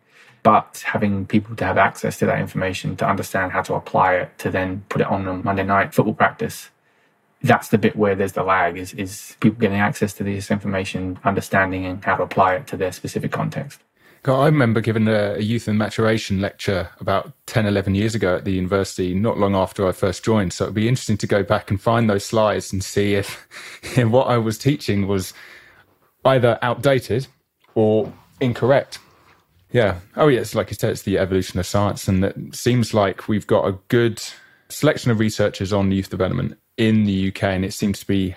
But 0.49 0.83
having 0.87 1.27
people 1.27 1.55
to 1.57 1.65
have 1.67 1.77
access 1.77 2.17
to 2.21 2.25
that 2.25 2.41
information, 2.41 2.97
to 2.97 3.07
understand 3.07 3.53
how 3.53 3.61
to 3.61 3.75
apply 3.75 4.15
it, 4.15 4.39
to 4.39 4.51
then 4.51 4.83
put 4.89 5.03
it 5.03 5.07
on 5.07 5.29
a 5.29 5.35
Monday 5.35 5.63
night 5.63 5.93
football 5.93 6.15
practice, 6.15 6.71
that's 7.43 7.69
the 7.69 7.77
bit 7.77 7.97
where 7.97 8.15
there's 8.15 8.33
the 8.33 8.43
lag 8.43 8.79
is, 8.79 8.95
is 8.95 9.37
people 9.41 9.61
getting 9.61 9.79
access 9.79 10.15
to 10.15 10.25
this 10.25 10.51
information, 10.51 11.19
understanding 11.23 11.85
and 11.85 12.03
how 12.03 12.17
to 12.17 12.23
apply 12.23 12.55
it 12.55 12.67
to 12.69 12.79
their 12.79 12.93
specific 12.93 13.31
context. 13.31 13.81
I 14.25 14.47
remember 14.47 14.81
giving 14.81 15.07
a, 15.07 15.39
youth 15.39 15.69
and 15.69 15.77
maturation 15.77 16.41
lecture 16.41 16.89
about 16.99 17.31
10, 17.45 17.67
11 17.67 17.95
years 17.95 18.15
ago 18.15 18.37
at 18.37 18.47
the 18.47 18.53
university, 18.53 19.13
not 19.13 19.37
long 19.37 19.55
after 19.55 19.87
I 19.87 19.93
first 19.93 20.25
joined. 20.25 20.55
So 20.55 20.65
it'd 20.65 20.75
be 20.75 20.89
interesting 20.89 21.19
to 21.19 21.27
go 21.27 21.43
back 21.43 21.71
and 21.71 21.79
find 21.79 22.09
those 22.09 22.25
slides 22.25 22.73
and 22.73 22.83
see 22.83 23.17
if, 23.17 23.47
if 23.99 24.09
what 24.09 24.29
I 24.29 24.39
was 24.39 24.57
teaching 24.57 25.07
was 25.09 25.35
either 26.25 26.59
outdated 26.63 27.27
or 27.75 28.11
incorrect. 28.41 28.99
Yeah. 29.71 30.01
Oh, 30.17 30.29
yes. 30.29 30.55
Like 30.55 30.71
you 30.71 30.77
said, 30.77 30.91
it's 30.91 31.03
the 31.03 31.19
evolution 31.19 31.59
of 31.59 31.67
science. 31.67 32.09
And 32.09 32.25
it 32.25 32.55
seems 32.55 32.95
like 32.95 33.29
we've 33.29 33.47
got 33.47 33.67
a 33.67 33.79
good 33.89 34.23
selection 34.69 35.11
of 35.11 35.19
researchers 35.19 35.73
on 35.73 35.93
youth 35.93 36.11
development 36.11 36.59
in 36.77 37.05
the 37.05 37.29
UK. 37.29 37.45
And 37.45 37.65
it 37.65 37.75
seems 37.75 38.01
to 38.01 38.07
be 38.07 38.35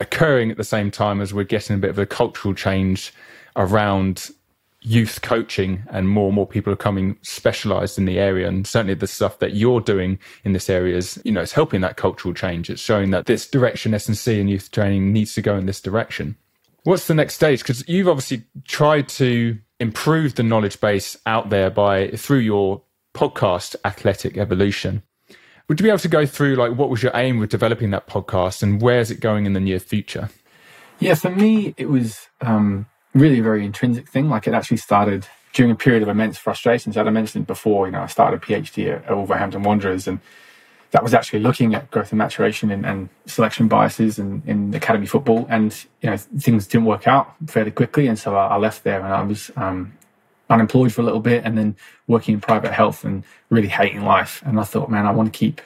occurring 0.00 0.50
at 0.50 0.56
the 0.56 0.64
same 0.64 0.90
time 0.90 1.20
as 1.20 1.34
we're 1.34 1.44
getting 1.44 1.74
a 1.74 1.78
bit 1.78 1.90
of 1.90 1.98
a 1.98 2.06
cultural 2.06 2.54
change 2.54 3.12
around 3.56 4.30
youth 4.80 5.22
coaching 5.22 5.82
and 5.90 6.08
more 6.08 6.26
and 6.26 6.36
more 6.36 6.46
people 6.46 6.72
are 6.72 6.76
coming 6.76 7.18
specialized 7.22 7.98
in 7.98 8.04
the 8.04 8.18
area 8.18 8.46
and 8.46 8.64
certainly 8.64 8.94
the 8.94 9.08
stuff 9.08 9.40
that 9.40 9.52
you're 9.54 9.80
doing 9.80 10.16
in 10.44 10.52
this 10.52 10.70
area 10.70 10.96
is 10.96 11.20
you 11.24 11.32
know 11.32 11.40
it's 11.40 11.52
helping 11.52 11.80
that 11.80 11.96
cultural 11.96 12.32
change 12.32 12.70
it's 12.70 12.80
showing 12.80 13.10
that 13.10 13.26
this 13.26 13.48
direction 13.50 13.92
S&C 13.92 14.38
and 14.38 14.48
youth 14.48 14.70
training 14.70 15.12
needs 15.12 15.34
to 15.34 15.42
go 15.42 15.56
in 15.56 15.66
this 15.66 15.80
direction 15.80 16.36
what's 16.84 17.08
the 17.08 17.14
next 17.14 17.34
stage 17.34 17.58
because 17.58 17.86
you've 17.88 18.06
obviously 18.06 18.44
tried 18.68 19.08
to 19.08 19.58
improve 19.80 20.34
the 20.34 20.42
knowledge 20.42 20.80
base 20.80 21.16
out 21.26 21.50
there 21.50 21.70
by 21.70 22.08
through 22.10 22.38
your 22.38 22.82
podcast 23.14 23.74
athletic 23.84 24.36
evolution 24.36 25.02
would 25.68 25.78
you 25.80 25.84
be 25.84 25.90
able 25.90 25.98
to 25.98 26.08
go 26.08 26.24
through 26.24 26.54
like 26.54 26.72
what 26.72 26.90
was 26.90 27.02
your 27.02 27.12
aim 27.14 27.38
with 27.38 27.50
developing 27.50 27.90
that 27.90 28.06
podcast 28.06 28.62
and 28.62 28.80
where's 28.80 29.10
it 29.10 29.20
going 29.20 29.46
in 29.46 29.52
the 29.52 29.60
near 29.60 29.80
future 29.80 30.28
yeah 30.98 31.14
for 31.14 31.30
me 31.30 31.74
it 31.76 31.88
was 31.88 32.28
um 32.40 32.86
really 33.14 33.40
a 33.40 33.42
very 33.42 33.64
intrinsic 33.64 34.08
thing. 34.08 34.28
Like 34.28 34.46
it 34.46 34.54
actually 34.54 34.78
started 34.78 35.26
during 35.52 35.72
a 35.72 35.76
period 35.76 36.02
of 36.02 36.08
immense 36.08 36.38
frustration. 36.38 36.92
So 36.92 37.00
as 37.00 37.06
I 37.06 37.10
mentioned 37.10 37.46
before, 37.46 37.86
you 37.86 37.92
know, 37.92 38.02
I 38.02 38.06
started 38.06 38.42
a 38.42 38.46
PhD 38.46 38.94
at, 38.94 39.14
Wolverhampton 39.14 39.62
Wanderers 39.62 40.06
and 40.06 40.20
that 40.90 41.02
was 41.02 41.12
actually 41.12 41.40
looking 41.40 41.74
at 41.74 41.90
growth 41.90 42.12
and 42.12 42.18
maturation 42.18 42.70
and, 42.70 42.86
and 42.86 43.08
selection 43.26 43.68
biases 43.68 44.18
in, 44.18 44.42
in 44.46 44.74
academy 44.74 45.06
football. 45.06 45.46
And, 45.50 45.74
you 46.00 46.10
know, 46.10 46.16
things 46.16 46.66
didn't 46.66 46.86
work 46.86 47.06
out 47.06 47.34
fairly 47.46 47.70
quickly. 47.70 48.06
And 48.06 48.18
so 48.18 48.36
I, 48.36 48.48
I 48.48 48.56
left 48.56 48.84
there 48.84 49.00
and 49.04 49.12
I 49.12 49.22
was 49.22 49.50
um, 49.56 49.92
unemployed 50.48 50.92
for 50.92 51.02
a 51.02 51.04
little 51.04 51.20
bit 51.20 51.44
and 51.44 51.58
then 51.58 51.76
working 52.06 52.34
in 52.34 52.40
private 52.40 52.72
health 52.72 53.04
and 53.04 53.22
really 53.50 53.68
hating 53.68 54.02
life. 54.02 54.42
And 54.46 54.58
I 54.58 54.64
thought, 54.64 54.90
man, 54.90 55.06
I 55.06 55.10
want 55.12 55.32
to 55.32 55.38
keep, 55.38 55.60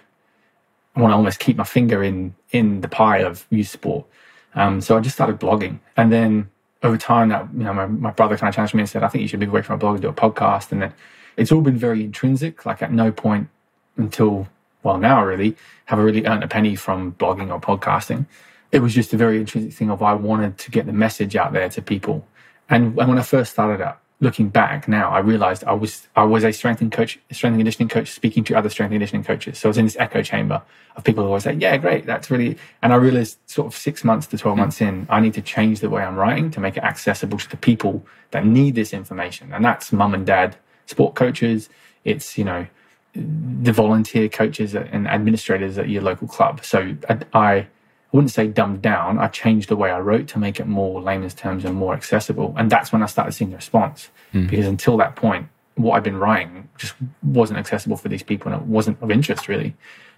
I 0.96 1.00
want 1.00 1.12
to 1.12 1.16
almost 1.16 1.38
keep 1.38 1.56
my 1.56 1.64
finger 1.64 2.02
in, 2.02 2.34
in 2.50 2.80
the 2.80 2.88
pie 2.88 3.18
of 3.18 3.46
youth 3.50 3.68
sport. 3.68 4.06
Um, 4.54 4.80
so 4.80 4.96
I 4.96 5.00
just 5.00 5.14
started 5.14 5.38
blogging. 5.38 5.78
And 5.96 6.12
then 6.12 6.50
over 6.82 6.98
time, 6.98 7.28
that 7.28 7.48
you 7.52 7.64
know, 7.64 7.72
my, 7.72 7.86
my 7.86 8.10
brother 8.10 8.36
kind 8.36 8.48
of 8.48 8.54
challenged 8.54 8.74
me 8.74 8.80
and 8.80 8.90
said, 8.90 9.02
"I 9.02 9.08
think 9.08 9.22
you 9.22 9.28
should 9.28 9.40
move 9.40 9.50
away 9.50 9.62
from 9.62 9.76
a 9.76 9.78
blog 9.78 9.94
and 9.94 10.02
do 10.02 10.08
a 10.08 10.12
podcast." 10.12 10.72
And 10.72 10.82
then 10.82 10.94
it's 11.36 11.52
all 11.52 11.60
been 11.60 11.76
very 11.76 12.02
intrinsic. 12.04 12.66
Like 12.66 12.82
at 12.82 12.92
no 12.92 13.12
point 13.12 13.48
until 13.96 14.48
well 14.82 14.98
now, 14.98 15.24
really, 15.24 15.56
have 15.86 15.98
I 15.98 16.02
really 16.02 16.26
earned 16.26 16.44
a 16.44 16.48
penny 16.48 16.76
from 16.76 17.12
blogging 17.14 17.50
or 17.50 17.60
podcasting. 17.60 18.26
It 18.70 18.80
was 18.80 18.94
just 18.94 19.12
a 19.12 19.16
very 19.16 19.38
intrinsic 19.38 19.74
thing 19.74 19.90
of 19.90 20.02
I 20.02 20.14
wanted 20.14 20.58
to 20.58 20.70
get 20.70 20.86
the 20.86 20.92
message 20.92 21.36
out 21.36 21.52
there 21.52 21.68
to 21.68 21.82
people. 21.82 22.26
And, 22.68 22.98
and 22.98 23.08
when 23.08 23.18
I 23.18 23.22
first 23.22 23.52
started 23.52 23.82
out, 23.82 24.02
looking 24.22 24.48
back 24.48 24.86
now, 24.86 25.10
I 25.10 25.18
realized 25.18 25.64
I 25.64 25.72
was 25.72 26.08
I 26.16 26.22
was 26.22 26.44
a 26.44 26.52
strength 26.52 26.80
and 26.80 26.90
coach, 26.90 27.18
strength 27.32 27.54
and 27.54 27.60
conditioning 27.60 27.88
coach, 27.88 28.10
speaking 28.10 28.44
to 28.44 28.54
other 28.54 28.70
strength 28.70 28.92
and 28.92 28.94
conditioning 28.94 29.24
coaches. 29.24 29.58
So 29.58 29.68
I 29.68 29.70
was 29.70 29.78
in 29.78 29.84
this 29.84 29.96
echo 29.98 30.22
chamber 30.22 30.62
of 30.96 31.04
people 31.04 31.24
who 31.24 31.28
always 31.28 31.42
say, 31.42 31.54
"Yeah, 31.54 31.76
great, 31.76 32.06
that's 32.06 32.30
really." 32.30 32.56
And 32.80 32.92
I 32.92 32.96
realized, 32.96 33.38
sort 33.46 33.66
of 33.66 33.76
six 33.76 34.04
months 34.04 34.28
to 34.28 34.38
twelve 34.38 34.56
hmm. 34.56 34.62
months 34.62 34.80
in, 34.80 35.06
I 35.10 35.20
need 35.20 35.34
to 35.34 35.42
change 35.42 35.80
the 35.80 35.90
way 35.90 36.02
I'm 36.02 36.16
writing 36.16 36.50
to 36.52 36.60
make 36.60 36.76
it 36.76 36.84
accessible 36.84 37.36
to 37.38 37.50
the 37.50 37.56
people 37.56 38.06
that 38.30 38.46
need 38.46 38.76
this 38.76 38.94
information, 38.94 39.52
and 39.52 39.64
that's 39.64 39.92
mum 39.92 40.14
and 40.14 40.24
dad, 40.24 40.56
sport 40.86 41.14
coaches. 41.16 41.68
It's 42.04 42.38
you 42.38 42.44
know 42.44 42.66
the 43.14 43.72
volunteer 43.72 44.28
coaches 44.28 44.74
and 44.74 45.06
administrators 45.06 45.78
at 45.78 45.88
your 45.88 46.02
local 46.02 46.26
club. 46.26 46.64
So 46.64 46.96
I, 47.08 47.18
I 47.32 47.66
wouldn't 48.12 48.30
say 48.30 48.46
dumbed 48.46 48.82
down. 48.82 49.18
I 49.18 49.28
changed 49.28 49.68
the 49.68 49.76
way 49.76 49.90
I 49.90 50.00
wrote 50.00 50.28
to 50.28 50.38
make 50.38 50.60
it 50.60 50.66
more 50.66 51.00
layman's 51.00 51.34
terms 51.34 51.64
and 51.64 51.74
more 51.74 51.94
accessible. 51.94 52.54
And 52.56 52.70
that's 52.70 52.92
when 52.92 53.02
I 53.02 53.06
started 53.06 53.32
seeing 53.32 53.50
the 53.50 53.56
response. 53.56 54.08
Mm. 54.32 54.48
Because 54.48 54.66
until 54.66 54.96
that 54.98 55.16
point, 55.16 55.48
what 55.74 55.96
I'd 55.96 56.02
been 56.02 56.18
writing 56.18 56.68
just 56.76 56.94
wasn't 57.22 57.58
accessible 57.58 57.96
for 57.96 58.08
these 58.08 58.22
people 58.22 58.52
and 58.52 58.60
it 58.60 58.66
wasn't 58.66 59.00
of 59.02 59.10
interest 59.10 59.48
really. 59.48 59.74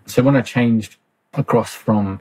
So 0.07 0.23
when 0.23 0.37
I 0.37 0.43
changed 0.43 0.97
across 1.35 1.73
from 1.73 2.21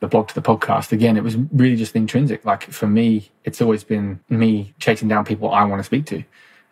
the 0.00 0.06
blog 0.06 0.28
to 0.28 0.34
the 0.34 0.42
podcast, 0.42 0.92
again, 0.92 1.16
it 1.16 1.24
was 1.24 1.36
really 1.52 1.76
just 1.76 1.96
intrinsic. 1.96 2.44
Like 2.44 2.64
for 2.64 2.86
me, 2.86 3.30
it's 3.44 3.62
always 3.62 3.82
been 3.84 4.20
me 4.28 4.74
chasing 4.78 5.08
down 5.08 5.24
people 5.24 5.50
I 5.50 5.64
want 5.64 5.80
to 5.80 5.84
speak 5.84 6.06
to 6.06 6.24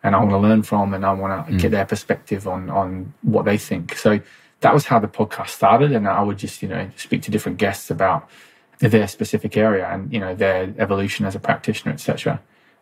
and 0.05 0.15
I 0.15 0.19
want 0.19 0.29
to 0.29 0.37
learn 0.37 0.61
from 0.61 0.93
and 0.93 1.03
I 1.03 1.13
want 1.13 1.47
to 1.47 1.53
mm. 1.53 1.59
get 1.59 1.71
their 1.71 1.85
perspective 1.85 2.47
on 2.47 2.69
on 2.69 3.11
what 3.23 3.45
they 3.45 3.57
think. 3.57 3.97
So 3.97 4.21
that 4.61 4.73
was 4.73 4.85
how 4.85 4.99
the 4.99 5.07
podcast 5.07 5.49
started. 5.49 5.91
And 5.91 6.07
I 6.07 6.21
would 6.21 6.37
just, 6.37 6.61
you 6.61 6.67
know, 6.67 6.89
speak 6.95 7.23
to 7.23 7.31
different 7.31 7.57
guests 7.57 7.89
about 7.89 8.29
their 8.79 9.07
specific 9.07 9.57
area 9.57 9.87
and, 9.87 10.13
you 10.13 10.19
know, 10.19 10.35
their 10.35 10.73
evolution 10.77 11.25
as 11.25 11.33
a 11.33 11.39
practitioner, 11.39 11.91
etc. 11.91 12.39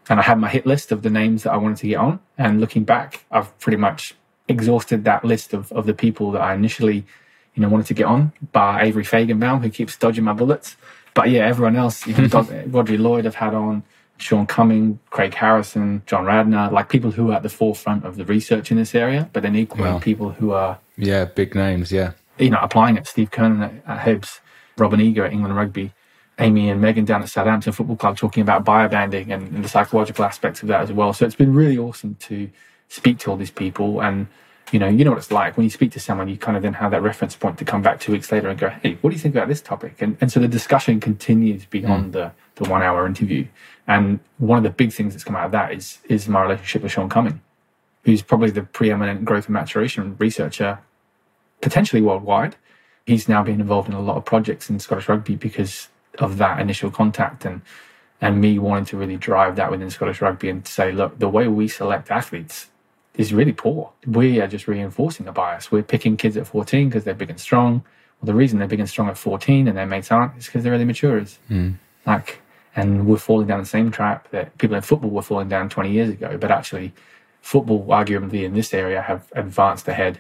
And 0.10 0.20
I 0.20 0.24
had 0.24 0.38
my 0.38 0.50
hit 0.50 0.66
list 0.66 0.92
of 0.92 1.02
the 1.02 1.10
names 1.10 1.44
that 1.44 1.54
I 1.54 1.58
wanted 1.58 1.78
to 1.78 1.88
get 1.88 1.98
on. 1.98 2.20
And 2.38 2.60
looking 2.60 2.84
back, 2.84 3.24
I've 3.32 3.58
pretty 3.60 3.78
much 3.78 4.16
exhausted 4.50 5.06
that 5.06 5.24
list 5.24 5.54
of, 5.54 5.72
of 5.72 5.86
the 5.86 5.94
people 5.94 6.32
that 6.32 6.42
I 6.42 6.54
initially, 6.54 7.06
you 7.56 7.62
know, 7.62 7.70
wanted 7.70 7.88
to 7.88 7.94
get 7.94 8.06
on, 8.06 8.34
bar 8.52 8.82
Avery 8.82 9.06
Faigenbaum, 9.06 9.62
who 9.62 9.70
keeps 9.70 9.96
dodging 9.96 10.26
my 10.26 10.34
bullets. 10.34 10.76
But 11.14 11.30
yeah, 11.30 11.46
everyone 11.46 11.78
else, 11.78 12.06
you 12.06 12.16
know, 12.16 12.28
Rhodri 12.28 13.00
Lloyd 13.00 13.26
I've 13.26 13.36
had 13.36 13.54
on, 13.54 13.84
Sean 14.18 14.46
Cumming, 14.46 15.00
Craig 15.10 15.34
Harrison, 15.34 16.02
John 16.06 16.26
Radnor, 16.26 16.70
like 16.72 16.90
people 16.90 17.12
who 17.12 17.32
are 17.32 17.36
at 17.36 17.44
the 17.44 17.50
forefront 17.50 18.06
of 18.06 18.16
the 18.16 18.26
research 18.26 18.72
in 18.72 18.78
this 18.78 18.96
area, 18.96 19.30
but 19.34 19.44
then 19.44 19.56
equally 19.56 19.84
well, 19.84 20.00
people 20.00 20.32
who 20.32 20.52
are 20.52 20.80
yeah, 20.98 21.26
big 21.26 21.56
names, 21.56 21.92
yeah. 21.92 22.12
You 22.38 22.50
know, 22.52 22.60
applying 22.62 22.98
it. 22.98 23.08
Steve 23.08 23.32
Kernan 23.32 23.62
at, 23.62 23.74
at 23.88 24.06
Hibs, 24.06 24.40
Robin 24.78 25.02
Eager 25.02 25.26
at 25.26 25.34
England 25.34 25.56
Rugby, 25.56 25.92
Amy 26.40 26.70
and 26.70 26.82
Megan 26.82 27.06
down 27.06 27.22
at 27.22 27.30
Southampton 27.30 27.74
Football 27.74 27.96
Club 27.96 28.18
talking 28.18 28.42
about 28.42 28.66
biobanding 28.66 29.34
and, 29.34 29.54
and 29.54 29.64
the 29.64 29.70
psychological 29.70 30.26
aspects 30.26 30.62
of 30.62 30.68
that 30.68 30.82
as 30.82 30.92
well. 30.92 31.14
So 31.14 31.26
it's 31.26 31.36
been 31.36 31.54
really 31.54 31.78
awesome 31.78 32.16
to 32.22 32.50
speak 32.90 33.20
to 33.20 33.32
all 33.32 33.38
these 33.38 33.52
people 33.52 34.02
and 34.02 34.28
you 34.72 34.80
know, 34.80 34.88
you 34.88 35.04
know 35.04 35.12
what 35.12 35.20
it's 35.20 35.32
like 35.32 35.56
when 35.56 35.66
you 35.66 35.70
speak 35.70 35.92
to 35.92 36.00
someone, 36.00 36.28
you 36.28 36.38
kind 36.38 36.58
of 36.58 36.64
then 36.64 36.74
have 36.74 36.92
that 36.92 37.04
reference 37.04 37.36
point 37.36 37.60
to 37.60 37.66
come 37.66 37.84
back 37.84 38.00
two 38.00 38.12
weeks 38.12 38.32
later 38.32 38.50
and 38.50 38.58
go, 38.58 38.70
Hey, 38.70 38.98
what 39.02 39.12
do 39.12 39.16
you 39.16 39.22
think 39.22 39.36
about 39.36 39.48
this 39.48 39.62
topic? 39.62 40.02
And, 40.02 40.18
and 40.20 40.32
so 40.32 40.40
the 40.40 40.48
discussion 40.48 41.00
continues 41.00 41.66
beyond 41.66 42.08
mm. 42.08 42.12
the, 42.14 42.32
the 42.56 42.70
one 42.70 42.82
hour 42.82 43.06
interview. 43.06 43.46
And 43.88 44.20
one 44.38 44.58
of 44.58 44.64
the 44.64 44.70
big 44.70 44.94
things 44.94 45.14
that's 45.14 45.24
come 45.24 45.36
out 45.36 45.46
of 45.46 45.52
that 45.52 45.74
is, 45.74 46.00
is 46.08 46.28
my 46.28 46.42
relationship 46.42 46.84
with 46.84 46.92
Sean 46.94 47.10
Cumming, 47.10 47.42
who's 48.04 48.22
probably 48.22 48.50
the 48.50 48.64
preeminent 48.64 49.26
growth 49.26 49.46
and 49.46 49.54
maturation 49.54 50.16
researcher, 50.20 50.80
potentially 51.62 52.02
worldwide. 52.02 52.56
He's 53.06 53.28
now 53.28 53.44
been 53.44 53.60
involved 53.60 53.90
in 53.90 53.94
a 53.94 54.02
lot 54.02 54.16
of 54.16 54.24
projects 54.24 54.70
in 54.70 54.80
Scottish 54.80 55.10
rugby 55.10 55.36
because 55.36 55.90
of 56.20 56.38
that 56.38 56.60
initial 56.60 56.92
contact 56.92 57.44
and 57.44 57.62
and 58.24 58.40
me 58.40 58.58
wanting 58.58 58.86
to 58.86 58.96
really 58.96 59.18
drive 59.18 59.58
that 59.58 59.70
within 59.70 59.90
Scottish 59.90 60.22
rugby 60.22 60.48
and 60.48 60.66
say, 60.66 60.94
look, 60.94 61.20
the 61.20 61.28
way 61.28 61.50
we 61.50 61.68
select 61.68 62.10
athletes 62.10 62.70
is 63.16 63.34
really 63.34 63.52
poor. 63.52 63.92
We 64.08 64.40
are 64.40 64.48
just 64.48 64.66
reinforcing 64.66 65.28
a 65.28 65.34
bias. 65.34 65.74
We're 65.74 65.84
picking 65.84 66.16
kids 66.16 66.38
at 66.38 66.48
14 66.48 66.88
because 66.88 67.04
they're 67.04 67.14
big 67.14 67.30
and 67.30 67.40
strong. 67.40 67.84
Well, 68.22 68.28
the 68.28 68.34
reason 68.34 68.60
they're 68.60 68.68
big 68.70 68.80
and 68.80 68.88
strong 68.88 69.10
at 69.10 69.18
14 69.18 69.68
and 69.68 69.78
their 69.78 69.86
mates 69.86 70.10
aren't 70.10 70.38
is 70.38 70.46
because 70.46 70.64
they're 70.64 70.72
early 70.72 70.86
maturers. 70.86 71.38
Mm. 71.50 71.76
Like, 72.06 72.40
and 72.76 73.06
we're 73.08 73.18
falling 73.18 73.48
down 73.48 73.60
the 73.60 73.66
same 73.66 73.92
trap 73.92 74.30
that 74.32 74.58
people 74.58 74.76
in 74.76 74.82
football 74.82 75.10
were 75.10 75.22
falling 75.22 75.50
down 75.50 75.70
20 75.70 75.92
years 75.92 76.10
ago. 76.10 76.38
But 76.38 76.52
actually, 76.52 76.94
football, 77.42 77.86
arguably 77.88 78.44
in 78.44 78.54
this 78.54 78.74
area, 78.74 79.02
have 79.02 79.32
advanced 79.34 79.88
ahead, 79.88 80.20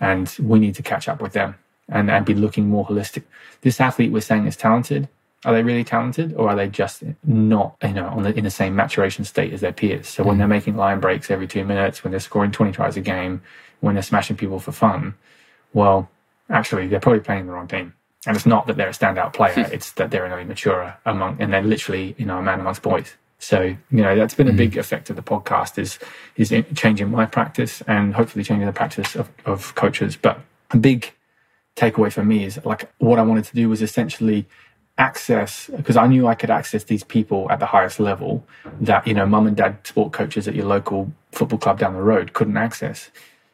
and 0.00 0.34
we 0.40 0.58
need 0.58 0.74
to 0.76 0.82
catch 0.82 1.08
up 1.08 1.20
with 1.20 1.32
them 1.32 1.56
and, 1.88 2.10
and 2.10 2.24
be 2.24 2.34
looking 2.34 2.68
more 2.68 2.86
holistic. 2.86 3.24
This 3.62 3.80
athlete 3.80 4.12
we're 4.12 4.20
saying 4.20 4.46
is 4.46 4.56
talented. 4.56 5.08
Are 5.44 5.52
they 5.52 5.62
really 5.62 5.84
talented, 5.84 6.34
or 6.34 6.48
are 6.48 6.56
they 6.56 6.68
just 6.68 7.04
not, 7.24 7.76
you 7.82 7.92
know, 7.92 8.08
on 8.08 8.24
the, 8.24 8.36
in 8.36 8.42
the 8.42 8.50
same 8.50 8.74
maturation 8.74 9.24
state 9.24 9.52
as 9.52 9.60
their 9.60 9.72
peers? 9.72 10.08
So 10.08 10.24
when 10.24 10.34
mm. 10.34 10.38
they're 10.38 10.48
making 10.48 10.76
line 10.76 10.98
breaks 10.98 11.30
every 11.30 11.46
two 11.46 11.64
minutes, 11.64 12.02
when 12.02 12.10
they're 12.10 12.20
scoring 12.20 12.50
20 12.50 12.72
tries 12.72 12.96
a 12.96 13.00
game, 13.00 13.40
when 13.80 13.94
they're 13.94 14.02
smashing 14.02 14.36
people 14.36 14.58
for 14.58 14.72
fun, 14.72 15.14
well, 15.72 16.10
actually, 16.50 16.88
they're 16.88 16.98
probably 16.98 17.20
playing 17.20 17.46
the 17.46 17.52
wrong 17.52 17.68
team. 17.68 17.94
And 18.26 18.36
it's 18.36 18.46
not 18.46 18.66
that 18.66 18.76
they're 18.76 18.88
a 18.88 18.92
standout 18.92 19.32
player; 19.32 19.68
it's 19.72 19.92
that 19.92 20.10
they're 20.10 20.24
an 20.24 20.32
only 20.32 20.44
maturer 20.44 20.96
among, 21.06 21.40
and 21.40 21.52
they're 21.52 21.62
literally, 21.62 22.14
you 22.18 22.26
know, 22.26 22.38
a 22.38 22.42
man 22.42 22.60
amongst 22.60 22.82
boys. 22.82 23.14
So 23.38 23.62
you 23.62 24.02
know 24.02 24.16
that's 24.16 24.34
been 24.34 24.48
a 24.48 24.52
big 24.52 24.72
mm. 24.72 24.78
effect 24.78 25.10
of 25.10 25.16
the 25.16 25.22
podcast 25.22 25.78
is 25.78 25.98
is 26.36 26.52
changing 26.74 27.10
my 27.10 27.24
practice 27.24 27.82
and 27.86 28.14
hopefully 28.14 28.44
changing 28.44 28.66
the 28.66 28.72
practice 28.72 29.14
of, 29.14 29.30
of 29.44 29.74
coaches. 29.76 30.16
But 30.16 30.40
a 30.72 30.76
big 30.76 31.12
takeaway 31.76 32.12
for 32.12 32.24
me 32.24 32.44
is 32.44 32.58
like 32.64 32.90
what 32.98 33.18
I 33.18 33.22
wanted 33.22 33.44
to 33.44 33.54
do 33.54 33.68
was 33.68 33.80
essentially 33.80 34.46
access 34.98 35.70
because 35.76 35.96
I 35.96 36.08
knew 36.08 36.26
I 36.26 36.34
could 36.34 36.50
access 36.50 36.82
these 36.84 37.04
people 37.04 37.48
at 37.52 37.60
the 37.60 37.66
highest 37.66 38.00
level 38.00 38.44
that 38.80 39.06
you 39.06 39.14
know 39.14 39.26
mum 39.26 39.46
and 39.46 39.56
dad 39.56 39.86
sport 39.86 40.12
coaches 40.12 40.48
at 40.48 40.56
your 40.56 40.66
local 40.66 41.12
football 41.30 41.58
club 41.58 41.78
down 41.78 41.94
the 41.94 42.02
road 42.02 42.32
couldn't 42.32 42.56
access. 42.56 43.10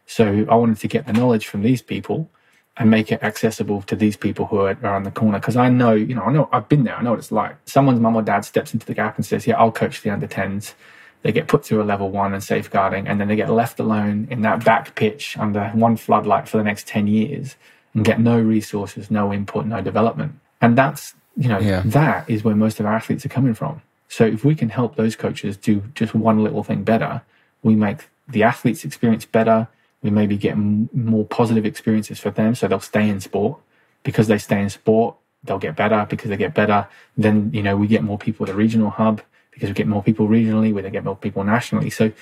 So 0.07 0.47
I 0.49 0.55
wanted 0.55 0.79
to 0.79 0.89
get 0.89 1.07
the 1.07 1.13
knowledge 1.13 1.47
from 1.47 1.63
these 1.63 1.83
people 1.83 2.31
and 2.77 2.91
make 2.91 3.13
it 3.13 3.23
accessible 3.23 3.83
to 3.83 3.95
these 3.95 4.17
people 4.17 4.47
who 4.47 4.59
are 4.59 4.77
around 4.83 5.05
the 5.05 5.11
corner. 5.11 5.39
Because 5.39 5.57
I 5.57 5.69
know, 5.69 5.93
you 5.93 6.15
know, 6.15 6.23
I 6.23 6.33
know 6.33 6.49
I've 6.53 6.69
been 6.69 6.85
there. 6.85 6.97
I 6.97 7.03
know 7.03 7.11
what 7.11 7.21
it's 7.21 7.31
like. 7.31 7.57
Someone's 7.67 8.01
mum 8.01 8.17
or 8.17 8.23
dad 8.23 8.45
steps 8.45 8.75
into 8.75 8.87
the 8.87 8.95
gap 8.95 9.17
and 9.17 9.25
says, 9.25 9.47
"Yeah, 9.47 9.59
I'll 9.59 9.73
coach 9.73 10.03
the 10.03 10.11
under 10.11 10.27
10s." 10.27 10.75
They 11.23 11.33
get 11.33 11.49
put 11.49 11.65
through 11.65 11.83
a 11.83 11.85
level 11.85 12.11
one 12.11 12.35
and 12.35 12.43
safeguarding, 12.43 13.09
and 13.09 13.21
then 13.21 13.29
they 13.29 13.37
get 13.37 13.51
left 13.51 13.81
alone 13.81 14.29
in 14.31 14.43
that 14.43 14.65
back 14.65 14.95
pitch 14.95 15.39
under 15.39 15.69
one 15.69 15.97
floodlight 15.97 16.49
for 16.49 16.59
the 16.59 16.65
next 16.65 16.87
ten 16.87 17.07
years 17.07 17.57
and 17.95 18.05
get 18.05 18.21
no 18.21 18.39
resources, 18.41 19.11
no 19.11 19.33
input, 19.33 19.67
no 19.67 19.81
development. 19.81 20.33
And 20.61 20.77
that's, 20.77 21.15
you 21.37 21.49
know, 21.49 21.61
yeah. 21.61 21.83
that 21.87 22.29
is 22.29 22.43
where 22.43 22.57
most 22.57 22.81
of 22.81 22.87
our 22.87 22.95
athletes 22.95 23.25
are 23.25 23.29
coming 23.29 23.55
from. 23.55 23.81
So 24.09 24.25
if 24.25 24.45
we 24.45 24.55
can 24.55 24.69
help 24.69 24.97
those 24.97 25.17
coaches 25.17 25.57
do 25.57 25.83
just 25.95 26.15
one 26.15 26.43
little 26.43 26.65
thing 26.65 26.83
better, 26.83 27.23
we 27.63 27.77
make 27.77 28.09
the 28.29 28.43
athlete's 28.43 28.85
experience 28.85 29.25
better 29.25 29.69
we 30.05 30.11
maybe 30.11 30.37
get 30.37 30.57
more 30.57 31.25
positive 31.25 31.65
experiences 31.65 32.21
for 32.21 32.31
them 32.31 32.55
so 32.55 32.69
they'll 32.69 32.79
stay 32.79 33.09
in 33.09 33.21
sport. 33.21 33.59
Because 34.05 34.29
they 34.29 34.39
stay 34.39 34.61
in 34.61 34.71
sport 34.71 35.17
they'll 35.43 35.59
get 35.59 35.75
better. 35.75 36.07
Because 36.09 36.29
they 36.31 36.37
get 36.37 36.55
better 36.55 36.87
then 37.17 37.51
you 37.53 37.63
know 37.63 37.77
we 37.77 37.89
get 37.89 38.05
more 38.05 38.19
people 38.19 38.45
at 38.47 38.53
the 38.53 38.55
regional 38.55 38.91
hub. 38.91 39.23
Because 39.51 39.71
we 39.71 39.75
get 39.75 39.89
more 39.89 40.03
people 40.03 40.29
regionally 40.29 40.73
we 40.73 40.83
then 40.83 40.93
get 40.93 41.05
more 41.05 41.17
people 41.17 41.43
nationally. 41.43 41.91
So 41.91 42.13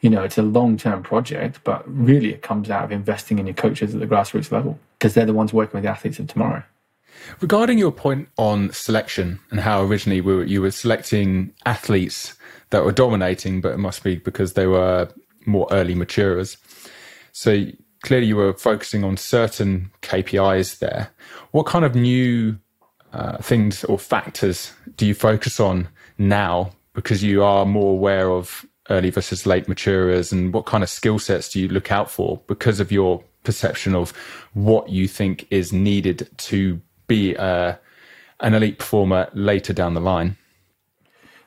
you 0.00 0.10
know 0.10 0.22
it's 0.24 0.36
a 0.36 0.42
long-term 0.42 1.04
project 1.04 1.60
but 1.64 1.82
really 1.86 2.30
it 2.32 2.42
comes 2.42 2.68
out 2.68 2.84
of 2.84 2.92
investing 2.92 3.38
in 3.38 3.46
your 3.46 3.54
coaches 3.54 3.94
at 3.94 4.00
the 4.00 4.06
grassroots 4.06 4.50
level. 4.50 4.78
Because 4.98 5.14
they're 5.14 5.24
the 5.24 5.32
ones 5.32 5.52
working 5.52 5.78
with 5.78 5.84
the 5.84 5.90
athletes 5.90 6.18
of 6.18 6.26
tomorrow. 6.26 6.64
Regarding 7.40 7.78
your 7.78 7.92
point 7.92 8.28
on 8.36 8.72
selection 8.72 9.40
and 9.50 9.60
how 9.60 9.82
originally 9.82 10.20
we 10.20 10.34
were, 10.34 10.44
you 10.44 10.62
were 10.62 10.70
selecting 10.70 11.52
athletes 11.66 12.34
that 12.70 12.84
were 12.84 12.92
dominating 12.92 13.60
but 13.60 13.72
it 13.72 13.78
must 13.78 14.02
be 14.02 14.16
because 14.16 14.54
they 14.54 14.66
were 14.66 15.08
more 15.46 15.68
early 15.70 15.94
maturers 15.94 16.56
so 17.38 17.66
clearly 18.02 18.26
you 18.26 18.34
were 18.34 18.52
focusing 18.52 19.04
on 19.04 19.16
certain 19.16 19.92
KPIs 20.02 20.80
there. 20.80 21.10
What 21.52 21.66
kind 21.66 21.84
of 21.84 21.94
new 21.94 22.58
uh, 23.12 23.38
things 23.38 23.84
or 23.84 23.96
factors 23.96 24.72
do 24.96 25.06
you 25.06 25.14
focus 25.14 25.60
on 25.60 25.88
now 26.18 26.72
because 26.94 27.22
you 27.22 27.44
are 27.44 27.64
more 27.64 27.92
aware 27.92 28.32
of 28.32 28.66
early 28.90 29.10
versus 29.10 29.46
late 29.46 29.68
maturers 29.68 30.32
and 30.32 30.52
what 30.52 30.66
kind 30.66 30.82
of 30.82 30.90
skill 30.90 31.20
sets 31.20 31.48
do 31.50 31.60
you 31.60 31.68
look 31.68 31.92
out 31.92 32.10
for 32.10 32.42
because 32.48 32.80
of 32.80 32.90
your 32.90 33.22
perception 33.44 33.94
of 33.94 34.10
what 34.54 34.88
you 34.88 35.06
think 35.06 35.46
is 35.48 35.72
needed 35.72 36.28
to 36.38 36.80
be 37.06 37.36
uh, 37.36 37.76
an 38.40 38.52
elite 38.52 38.80
performer 38.80 39.30
later 39.32 39.72
down 39.72 39.94
the 39.94 40.00
line? 40.00 40.36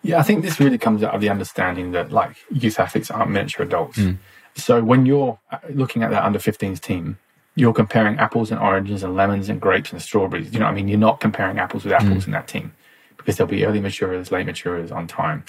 Yeah, 0.04 0.20
I 0.20 0.24
think 0.24 0.42
this 0.42 0.58
really 0.58 0.78
comes 0.78 1.04
out 1.04 1.14
of 1.14 1.20
the 1.20 1.30
understanding 1.30 1.92
that 1.92 2.14
like 2.14 2.38
youth 2.50 2.80
athletes 2.80 3.12
aren't 3.12 3.32
miniature 3.32 3.66
adults. 3.66 3.98
Mm. 3.98 4.20
So 4.56 4.84
when 4.84 5.06
you're 5.06 5.40
uh, 5.52 5.60
looking 5.70 6.04
at 6.04 6.12
that 6.12 6.24
under 6.24 6.40
15s 6.40 6.80
team, 6.80 7.18
you're 7.56 7.74
comparing 7.74 8.18
apples 8.18 8.52
and 8.52 8.60
oranges 8.60 9.04
and 9.04 9.16
lemons 9.16 9.50
and 9.50 9.60
grapes 9.60 9.92
and 9.92 10.02
strawberries. 10.02 10.54
You 10.54 10.60
know 10.60 10.66
what 10.66 10.72
I 10.72 10.76
mean? 10.76 10.88
You're 10.88 11.00
not 11.00 11.20
comparing 11.20 11.60
apples 11.60 11.84
with 11.84 11.94
apples 11.94 12.24
mm. 12.24 12.28
in 12.28 12.32
that 12.34 12.48
team 12.48 12.74
because 13.18 13.38
there'll 13.38 13.50
be 13.50 13.66
early 13.66 13.82
maturers, 13.82 14.32
late 14.32 14.46
maturers 14.46 14.92
on 14.92 15.08
time. 15.08 15.44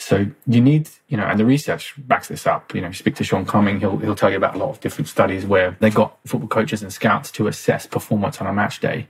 So 0.00 0.26
you 0.46 0.62
need, 0.62 0.88
you 1.08 1.18
know, 1.18 1.24
and 1.24 1.38
the 1.38 1.44
research 1.44 1.94
backs 1.98 2.28
this 2.28 2.46
up. 2.46 2.74
You 2.74 2.80
know, 2.80 2.90
speak 2.92 3.16
to 3.16 3.24
Sean 3.24 3.44
Cumming, 3.44 3.80
he'll 3.80 3.98
he'll 3.98 4.14
tell 4.14 4.30
you 4.30 4.38
about 4.38 4.54
a 4.54 4.58
lot 4.58 4.70
of 4.70 4.80
different 4.80 5.08
studies 5.08 5.44
where 5.44 5.76
they 5.80 5.90
got 5.90 6.18
football 6.24 6.48
coaches 6.48 6.82
and 6.82 6.90
scouts 6.90 7.30
to 7.32 7.48
assess 7.48 7.86
performance 7.86 8.40
on 8.40 8.46
a 8.46 8.52
match 8.52 8.80
day. 8.80 9.08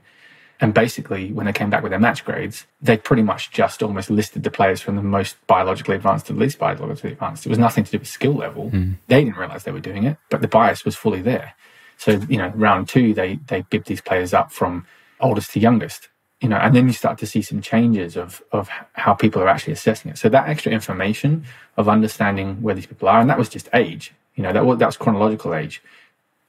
And 0.61 0.73
basically, 0.73 1.31
when 1.33 1.47
they 1.47 1.53
came 1.53 1.69
back 1.69 1.81
with 1.83 1.89
their 1.89 1.99
match 1.99 2.23
grades, 2.23 2.65
they 2.81 2.95
pretty 2.95 3.23
much 3.23 3.51
just 3.51 3.81
almost 3.81 4.09
listed 4.09 4.43
the 4.43 4.51
players 4.51 4.79
from 4.79 4.95
the 4.95 5.01
most 5.01 5.35
biologically 5.47 5.95
advanced 5.95 6.27
to 6.27 6.33
the 6.33 6.39
least 6.39 6.59
biologically 6.59 7.11
advanced. 7.11 7.45
It 7.45 7.49
was 7.49 7.57
nothing 7.57 7.83
to 7.83 7.91
do 7.91 7.97
with 7.97 8.07
skill 8.07 8.33
level. 8.33 8.69
Mm. 8.69 8.97
They 9.07 9.23
didn't 9.23 9.37
realize 9.37 9.63
they 9.63 9.71
were 9.71 9.79
doing 9.79 10.03
it, 10.03 10.17
but 10.29 10.41
the 10.41 10.47
bias 10.47 10.85
was 10.85 10.95
fully 10.95 11.21
there. 11.21 11.55
So, 11.97 12.11
you 12.29 12.37
know, 12.37 12.49
round 12.55 12.87
two, 12.87 13.13
they 13.13 13.39
they 13.47 13.63
bibbed 13.63 13.87
these 13.87 14.01
players 14.01 14.33
up 14.33 14.51
from 14.51 14.85
oldest 15.19 15.51
to 15.53 15.59
youngest 15.59 16.09
you 16.41 16.49
know, 16.49 16.57
and 16.57 16.75
then 16.75 16.87
you 16.87 16.93
start 16.93 17.19
to 17.19 17.27
see 17.27 17.41
some 17.43 17.61
changes 17.61 18.17
of 18.17 18.41
of 18.51 18.67
how 18.93 19.13
people 19.13 19.41
are 19.41 19.47
actually 19.47 19.73
assessing 19.73 20.11
it. 20.11 20.17
So 20.17 20.27
that 20.29 20.49
extra 20.49 20.71
information 20.71 21.45
of 21.77 21.87
understanding 21.87 22.61
where 22.61 22.73
these 22.73 22.87
people 22.87 23.07
are, 23.07 23.21
and 23.21 23.29
that 23.29 23.37
was 23.37 23.47
just 23.47 23.69
age. 23.73 24.13
You 24.35 24.43
know, 24.43 24.51
that 24.51 24.65
was 24.65 24.79
that 24.79 24.87
was 24.87 24.97
chronological 24.97 25.53
age. 25.53 25.83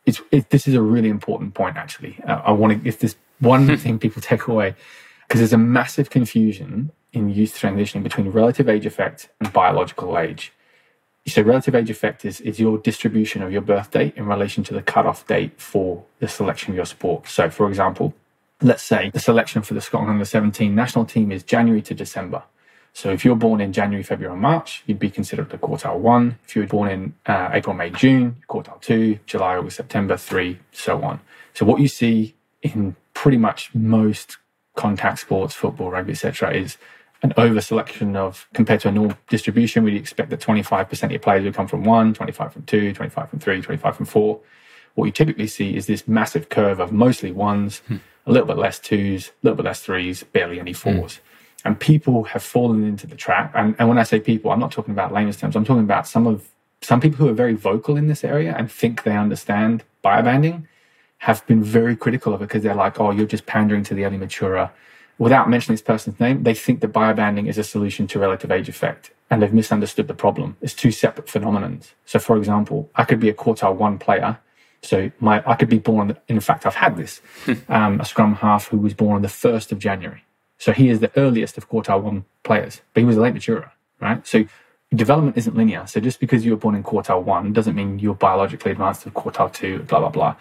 It's 0.07 0.23
it, 0.31 0.49
this 0.49 0.67
is 0.67 0.75
a 0.75 0.81
really 0.81 1.11
important 1.11 1.53
point 1.55 1.77
actually. 1.77 2.19
Uh, 2.27 2.41
I 2.43 2.53
want 2.53 2.83
to 2.83 2.89
if 2.89 3.01
there's 3.01 3.17
one 3.43 3.77
thing 3.77 3.99
people 3.99 4.23
take 4.23 4.47
away 4.47 4.75
because 5.27 5.41
there's 5.41 5.53
a 5.53 5.59
massive 5.59 6.11
confusion 6.11 6.93
in 7.13 7.29
youth 7.29 7.59
transitioning 7.59 8.03
between 8.03 8.29
relative 8.31 8.69
age 8.69 8.87
effect 8.87 9.29
and 9.41 9.53
biological 9.53 10.19
age. 10.19 10.53
So 11.27 11.43
relative 11.43 11.75
age 11.75 11.91
effect 11.91 12.25
is, 12.25 12.41
is 12.41 12.59
your 12.59 12.79
distribution 12.79 13.43
of 13.43 13.53
your 13.53 13.61
birth 13.61 13.93
date 13.93 14.15
in 14.17 14.27
relation 14.27 14.65
to 14.65 14.75
the 14.75 14.83
cutoff 14.83 15.27
date 15.27 15.61
for 15.61 16.05
the 16.19 16.29
selection 16.29 16.73
of 16.73 16.77
your 16.77 16.87
sport. 16.87 17.29
So 17.29 17.49
for 17.49 17.69
example, 17.69 18.15
let's 18.61 18.83
say 18.83 19.11
the 19.11 19.21
selection 19.21 19.63
for 19.63 19.75
the 19.75 19.81
Scotland 19.81 20.11
under 20.11 20.25
17 20.25 20.75
national 20.75 21.05
team 21.05 21.31
is 21.31 21.43
January 21.43 21.83
to 21.83 21.95
December. 21.95 22.43
So 22.95 23.11
if 23.11 23.25
you're 23.25 23.37
born 23.37 23.61
in 23.61 23.73
January, 23.73 24.03
February, 24.03 24.35
or 24.35 24.39
March, 24.39 24.83
you'd 24.87 24.99
be 24.99 25.11
considered 25.11 25.53
a 25.55 25.59
quartile 25.59 25.99
one. 25.99 26.39
If 26.45 26.55
you 26.55 26.63
were 26.63 26.69
born 26.69 26.91
in 26.91 27.15
uh, 27.25 27.51
April, 27.53 27.75
May, 27.75 27.91
June, 27.91 28.37
quartile 28.49 28.81
two, 28.81 29.19
July, 29.27 29.57
August, 29.57 29.77
September, 29.77 30.17
three, 30.17 30.59
so 30.73 31.03
on. 31.03 31.21
So 31.55 31.65
what 31.65 31.81
you 31.81 31.89
see 31.89 32.35
in 32.61 32.97
pretty 33.15 33.39
much 33.39 33.75
most 33.75 34.39
contact 34.77 35.21
sports, 35.21 35.55
football, 35.55 35.91
rugby, 35.91 36.13
etc., 36.13 36.53
is 36.55 36.79
an 37.23 37.33
over 37.37 37.61
selection 37.61 38.17
of 38.17 38.49
compared 38.53 38.81
to 38.81 38.89
a 38.89 38.93
normal 38.93 39.17
distribution. 39.29 39.85
We'd 39.85 39.97
expect 39.97 40.31
that 40.31 40.41
25% 40.41 41.03
of 41.05 41.11
your 41.11 41.21
players 41.21 41.45
would 41.45 41.55
come 41.55 41.69
from 41.69 41.85
one, 41.85 42.15
25 42.15 42.53
from 42.53 42.63
two, 42.65 42.93
25 42.93 43.31
from 43.31 43.39
three, 43.39 43.63
25 43.63 43.97
from 43.97 44.07
four. 44.07 44.41
What 44.95 45.07
you 45.07 45.13
typically 45.13 45.47
see 45.47 45.77
is 45.77 45.87
this 45.87 46.09
massive 46.09 46.49
curve 46.49 46.81
of 46.81 46.93
mostly 46.93 47.31
ones. 47.31 47.79
Hmm 47.87 47.97
a 48.27 48.33
little 48.33 48.47
bit 48.47 48.57
less 48.59 48.79
twos, 48.79 49.29
a 49.29 49.33
little 49.43 49.57
bit 49.57 49.65
less 49.65 49.81
threes, 49.81 50.23
barely 50.23 50.61
any 50.61 50.73
fours. 50.73 51.15
Mm. 51.15 51.21
And 51.65 51.81
people 51.81 52.25
have 52.25 52.43
fallen 52.43 52.85
into 52.85 53.07
the 53.07 53.17
trap. 53.17 53.53
And, 53.55 53.77
and 53.79 53.89
when 53.89 53.99
I 53.99 54.03
say 54.03 54.21
people, 54.21 54.51
I'm 54.51 54.61
not 54.61 54.73
talking 54.73 54.93
about 54.93 55.13
layman's 55.13 55.37
terms. 55.37 55.55
I'm 55.55 55.65
talking 55.65 55.85
about 55.85 56.07
some 56.09 56.27
of 56.27 56.49
some 56.81 57.01
people 57.01 57.19
who 57.19 57.29
are 57.29 57.35
very 57.35 57.55
vocal 57.55 57.97
in 57.97 58.09
this 58.09 58.25
area 58.25 58.55
and 58.59 58.71
think 58.71 59.05
they 59.05 59.17
understand 59.17 59.85
biobanding 60.03 60.67
have 61.23 61.47
been 61.47 61.63
very 61.63 61.97
critical 61.97 62.35
of 62.35 62.43
it 62.43 62.49
because 62.49 62.63
they're 62.63 62.75
like, 62.75 63.01
oh, 63.01 63.11
you're 63.11 63.27
just 63.27 63.47
pandering 63.47 63.85
to 63.85 63.95
the 63.95 64.05
early 64.05 64.19
maturer. 64.19 64.71
Without 65.19 65.49
mentioning 65.49 65.75
this 65.75 65.83
person's 65.83 66.19
name, 66.19 66.43
they 66.43 66.55
think 66.55 66.81
that 66.81 66.93
biobanding 66.93 67.49
is 67.49 67.59
a 67.59 67.65
solution 67.65 68.07
to 68.09 68.19
relative 68.19 68.51
age 68.51 68.69
effect 68.69 69.13
and 69.31 69.41
they've 69.41 69.53
misunderstood 69.53 70.09
the 70.09 70.15
problem. 70.15 70.57
It's 70.61 70.75
two 70.75 70.91
separate 70.91 71.27
phenomenons. 71.27 71.93
So, 72.07 72.19
for 72.19 72.37
example, 72.37 72.91
I 72.97 73.05
could 73.05 73.21
be 73.21 73.29
a 73.29 73.35
quartile 73.35 73.75
one 73.75 73.99
player 73.99 74.39
so 74.83 75.11
my 75.21 75.43
I 75.47 75.55
could 75.55 75.69
be 75.69 75.79
born. 75.79 76.17
In 76.29 76.41
fact, 76.41 76.67
I've 76.67 76.75
had 76.75 76.97
this. 76.97 77.21
um, 77.69 78.01
a 78.01 78.05
scrum 78.05 78.35
half 78.37 78.69
who 78.69 78.79
was 78.79 78.95
born 78.95 79.17
on 79.17 79.23
the 79.23 79.29
first 79.29 79.73
of 79.73 79.79
January. 79.79 80.25
So 80.59 80.73
he 80.73 80.89
is 80.89 81.01
the 81.01 81.11
earliest 81.17 81.57
of 81.59 81.69
quartile 81.69 82.03
one 82.03 82.25
players, 82.45 82.83
but 82.93 83.01
he 83.01 83.07
was 83.07 83.17
a 83.17 83.21
late 83.21 83.35
maturer, 83.35 83.73
right? 84.01 84.25
So 84.27 84.45
development 84.95 85.37
isn't 85.37 85.57
linear. 85.57 85.87
So 85.87 86.01
just 86.01 86.21
because 86.21 86.45
you 86.45 86.53
were 86.53 86.57
born 86.57 86.75
in 86.75 86.85
quartile 86.85 87.23
one 87.23 87.53
doesn't 87.53 87.75
mean 87.75 87.99
you're 87.99 88.15
biologically 88.15 88.73
advanced 88.73 89.03
to 89.03 89.11
quartile 89.11 89.53
two. 89.53 89.81
Blah 89.85 90.01
blah 90.01 90.09
blah. 90.11 90.37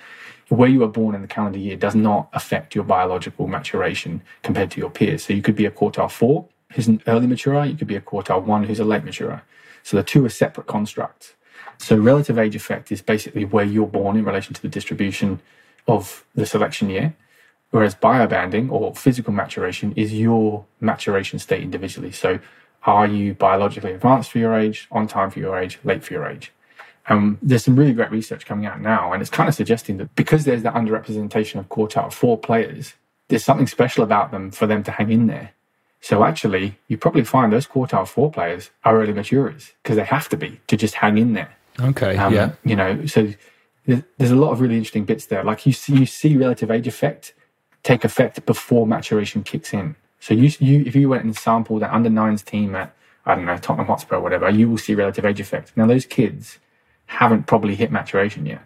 Where 0.51 0.67
you 0.67 0.79
were 0.79 0.89
born 0.89 1.15
in 1.15 1.21
the 1.21 1.29
calendar 1.29 1.59
year 1.59 1.77
does 1.77 1.95
not 1.95 2.27
affect 2.33 2.75
your 2.75 2.83
biological 2.83 3.47
maturation 3.47 4.21
compared 4.43 4.69
to 4.71 4.81
your 4.81 4.89
peers. 4.89 5.23
So 5.23 5.31
you 5.31 5.41
could 5.41 5.55
be 5.55 5.65
a 5.65 5.71
quartile 5.71 6.11
four 6.11 6.45
who's 6.73 6.89
an 6.89 7.01
early 7.07 7.25
maturer. 7.25 7.63
You 7.63 7.77
could 7.77 7.87
be 7.87 7.95
a 7.95 8.01
quartile 8.01 8.43
one 8.43 8.65
who's 8.65 8.81
a 8.81 8.83
late 8.83 9.05
maturer. 9.05 9.43
So 9.81 9.95
the 9.95 10.03
two 10.03 10.25
are 10.25 10.29
separate 10.29 10.67
constructs. 10.67 11.35
So 11.77 11.95
relative 11.95 12.37
age 12.37 12.53
effect 12.53 12.91
is 12.91 13.01
basically 13.01 13.45
where 13.45 13.63
you're 13.63 13.87
born 13.87 14.17
in 14.17 14.25
relation 14.25 14.53
to 14.53 14.61
the 14.61 14.67
distribution 14.67 15.39
of 15.87 16.25
the 16.35 16.45
selection 16.45 16.89
year. 16.89 17.15
Whereas 17.69 17.95
biobanding 17.95 18.69
or 18.69 18.93
physical 18.93 19.31
maturation 19.31 19.93
is 19.95 20.13
your 20.13 20.65
maturation 20.81 21.39
state 21.39 21.63
individually. 21.63 22.11
So 22.11 22.39
are 22.83 23.07
you 23.07 23.35
biologically 23.35 23.93
advanced 23.93 24.31
for 24.31 24.39
your 24.39 24.53
age, 24.53 24.89
on 24.91 25.07
time 25.07 25.31
for 25.31 25.39
your 25.39 25.57
age, 25.57 25.79
late 25.85 26.03
for 26.03 26.11
your 26.11 26.27
age? 26.27 26.51
And 27.07 27.37
there's 27.41 27.63
some 27.63 27.75
really 27.75 27.93
great 27.93 28.11
research 28.11 28.45
coming 28.45 28.65
out 28.65 28.79
now, 28.79 29.11
and 29.11 29.21
it's 29.21 29.31
kind 29.31 29.49
of 29.49 29.55
suggesting 29.55 29.97
that 29.97 30.15
because 30.15 30.45
there's 30.45 30.63
that 30.63 30.75
underrepresentation 30.75 31.59
of 31.59 31.67
quartile 31.69 32.13
four 32.13 32.37
players, 32.37 32.93
there's 33.27 33.43
something 33.43 33.67
special 33.67 34.03
about 34.03 34.31
them 34.31 34.51
for 34.51 34.67
them 34.67 34.83
to 34.83 34.91
hang 34.91 35.11
in 35.11 35.27
there. 35.27 35.51
So 35.99 36.23
actually, 36.23 36.77
you 36.87 36.97
probably 36.97 37.23
find 37.23 37.51
those 37.51 37.67
quartile 37.67 38.07
four 38.07 38.31
players 38.31 38.71
are 38.83 38.99
early 38.99 39.13
maturers 39.13 39.73
because 39.83 39.97
they 39.97 40.03
have 40.05 40.29
to 40.29 40.37
be 40.37 40.59
to 40.67 40.77
just 40.77 40.95
hang 40.95 41.17
in 41.17 41.33
there. 41.33 41.55
Okay. 41.79 42.17
Um, 42.17 42.33
yeah. 42.33 42.51
You 42.63 42.75
know, 42.75 43.05
so 43.05 43.33
there's 43.85 44.31
a 44.31 44.35
lot 44.35 44.51
of 44.51 44.61
really 44.61 44.75
interesting 44.75 45.05
bits 45.05 45.27
there. 45.27 45.43
Like 45.43 45.65
you 45.65 45.73
see, 45.73 45.93
you 45.95 46.05
see 46.05 46.37
relative 46.37 46.71
age 46.71 46.87
effect 46.87 47.33
take 47.83 48.03
effect 48.03 48.45
before 48.45 48.85
maturation 48.85 49.43
kicks 49.43 49.73
in. 49.73 49.95
So 50.19 50.33
you, 50.33 50.51
you, 50.59 50.83
if 50.85 50.95
you 50.95 51.09
went 51.09 51.23
and 51.23 51.35
sampled 51.35 51.81
that 51.81 51.91
under 51.91 52.09
nines 52.09 52.43
team 52.43 52.75
at, 52.75 52.95
I 53.25 53.35
don't 53.35 53.45
know, 53.45 53.57
Tottenham 53.57 53.87
Hotspur 53.87 54.17
or 54.17 54.21
whatever, 54.21 54.49
you 54.49 54.69
will 54.69 54.77
see 54.77 54.93
relative 54.93 55.25
age 55.25 55.39
effect. 55.39 55.75
Now 55.75 55.87
those 55.87 56.05
kids 56.05 56.59
haven't 57.11 57.45
probably 57.45 57.75
hit 57.75 57.91
maturation 57.91 58.45
yet. 58.45 58.61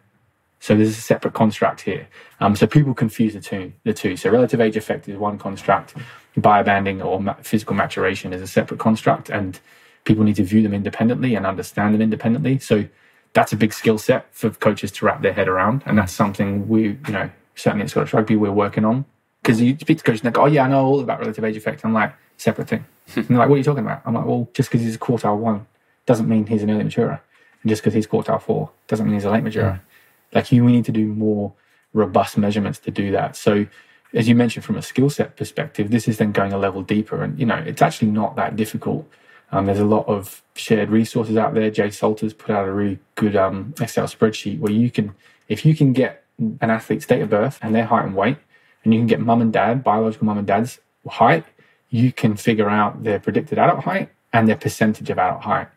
So 0.60 0.76
there's 0.76 0.90
a 0.98 1.02
separate 1.02 1.34
construct 1.34 1.82
here. 1.82 2.08
Um, 2.40 2.56
so 2.56 2.68
people 2.68 2.94
confuse 2.94 3.34
the 3.34 3.42
two, 3.42 3.74
the 3.84 3.94
two. 3.94 4.16
So 4.16 4.30
relative 4.30 4.62
age 4.62 4.78
effect 4.78 5.10
is 5.10 5.18
one 5.18 5.40
construct, 5.40 5.96
biobanding 6.38 7.04
or 7.04 7.20
ma- 7.20 7.34
physical 7.42 7.76
maturation 7.76 8.34
is 8.34 8.42
a 8.44 8.48
separate 8.48 8.80
construct, 8.80 9.30
and 9.30 9.60
people 10.04 10.24
need 10.24 10.36
to 10.36 10.44
view 10.44 10.62
them 10.62 10.76
independently 10.76 11.34
and 11.34 11.46
understand 11.46 11.96
them 11.96 12.02
independently. 12.04 12.60
So 12.60 12.88
that's 13.34 13.52
a 13.52 13.56
big 13.56 13.74
skill 13.74 13.98
set 13.98 14.28
for 14.32 14.52
coaches 14.52 14.92
to 14.94 15.06
wrap 15.06 15.24
their 15.24 15.34
head 15.34 15.48
around. 15.48 15.82
And 15.88 15.98
that's 15.98 16.14
something 16.14 16.68
we, 16.70 16.84
you 16.84 17.14
know, 17.14 17.30
certainly 17.56 17.84
at 17.84 17.90
Scottish 17.90 18.14
Rugby, 18.14 18.36
we're 18.36 18.52
working 18.52 18.86
on. 18.86 19.06
Because 19.42 19.60
you 19.60 19.76
speak 19.80 19.98
to 19.98 20.04
coaches 20.04 20.22
and 20.22 20.32
they 20.32 20.36
go, 20.36 20.44
oh, 20.44 20.48
yeah, 20.48 20.66
I 20.66 20.68
know 20.68 20.86
all 20.86 21.00
about 21.00 21.20
relative 21.20 21.44
age 21.44 21.58
effect. 21.58 21.84
I'm 21.84 21.94
like, 21.94 22.14
separate 22.38 22.68
thing. 22.68 22.86
and 23.16 23.28
they're 23.28 23.38
like, 23.40 23.50
what 23.50 23.56
are 23.56 23.58
you 23.58 23.64
talking 23.64 23.84
about? 23.84 24.04
I'm 24.06 24.14
like, 24.14 24.26
well, 24.26 24.48
just 24.54 24.70
because 24.70 24.86
he's 24.86 24.96
a 24.96 25.00
quartile 25.00 25.38
one 25.38 25.66
doesn't 26.06 26.30
mean 26.30 26.46
he's 26.46 26.62
an 26.62 26.70
early 26.70 26.84
maturer. 26.84 27.22
And 27.66 27.70
just 27.70 27.82
because 27.82 27.96
he's 27.96 28.06
quartile 28.08 28.42
four 28.42 28.70
doesn't 28.88 29.06
mean 29.06 29.16
he's 29.16 29.26
a 29.26 29.32
late 29.32 29.44
maturer. 29.44 29.82
Yeah. 29.82 30.38
Like, 30.38 30.52
you, 30.52 30.64
we 30.64 30.72
need 30.72 30.86
to 30.86 30.92
do 30.92 31.08
more 31.08 31.52
robust 31.94 32.38
measurements 32.38 32.80
to 32.80 32.92
do 32.92 33.12
that. 33.12 33.36
So, 33.36 33.66
as 34.14 34.30
you 34.30 34.36
mentioned, 34.36 34.64
from 34.64 34.78
a 34.78 34.82
skill 34.82 35.10
set 35.10 35.36
perspective, 35.36 35.92
this 35.92 36.08
is 36.08 36.20
then 36.20 36.32
going 36.32 36.54
a 36.54 36.58
level 36.58 36.82
deeper. 36.82 37.22
And, 37.22 37.38
you 37.38 37.46
know, 37.46 37.58
it's 37.58 37.82
actually 37.82 38.12
not 38.12 38.38
that 38.38 38.56
difficult 38.56 39.10
um, 39.52 39.68
there's 39.68 39.80
a 39.80 39.86
lot 39.86 40.08
of 40.08 40.44
shared 40.56 40.90
resources 40.90 41.38
out 41.38 41.54
there. 41.54 41.70
Jay 41.70 41.90
Salter's 41.90 42.34
put 42.34 42.54
out 42.54 42.68
a 42.68 42.72
really 42.72 43.00
good 43.16 43.36
um, 43.36 43.74
Excel 43.80 44.06
spreadsheet 44.06 44.60
where 44.60 44.72
you 44.72 44.90
can, 44.90 45.16
if 45.48 45.66
you 45.66 45.76
can 45.76 45.94
get 45.94 46.26
an 46.38 46.70
athlete's 46.70 47.06
date 47.06 47.22
of 47.22 47.30
birth 47.30 47.60
and 47.62 47.74
their 47.74 47.86
height 47.86 48.06
and 48.06 48.16
weight, 48.16 48.38
and 48.84 48.94
you 48.94 49.00
can 49.00 49.08
get 49.08 49.20
mum 49.20 49.42
and 49.42 49.54
dad, 49.54 49.84
biological 49.84 50.26
mum 50.26 50.38
and 50.38 50.48
dad's 50.48 50.80
height, 51.08 51.46
you 51.90 52.12
can 52.12 52.36
figure 52.36 52.70
out 52.70 53.04
their 53.04 53.20
predicted 53.20 53.58
adult 53.58 53.84
height 53.84 54.10
and 54.34 54.48
their 54.48 54.58
percentage 54.58 55.10
of 55.10 55.18
adult 55.18 55.44
height. 55.44 55.68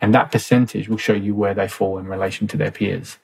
And 0.00 0.14
that 0.14 0.30
percentage 0.30 0.88
will 0.88 0.96
show 0.96 1.14
you 1.14 1.34
where 1.34 1.54
they 1.54 1.68
fall 1.68 1.98
in 1.98 2.06
relation 2.06 2.46
to 2.48 2.56
their 2.56 2.70
peers. 2.70 3.18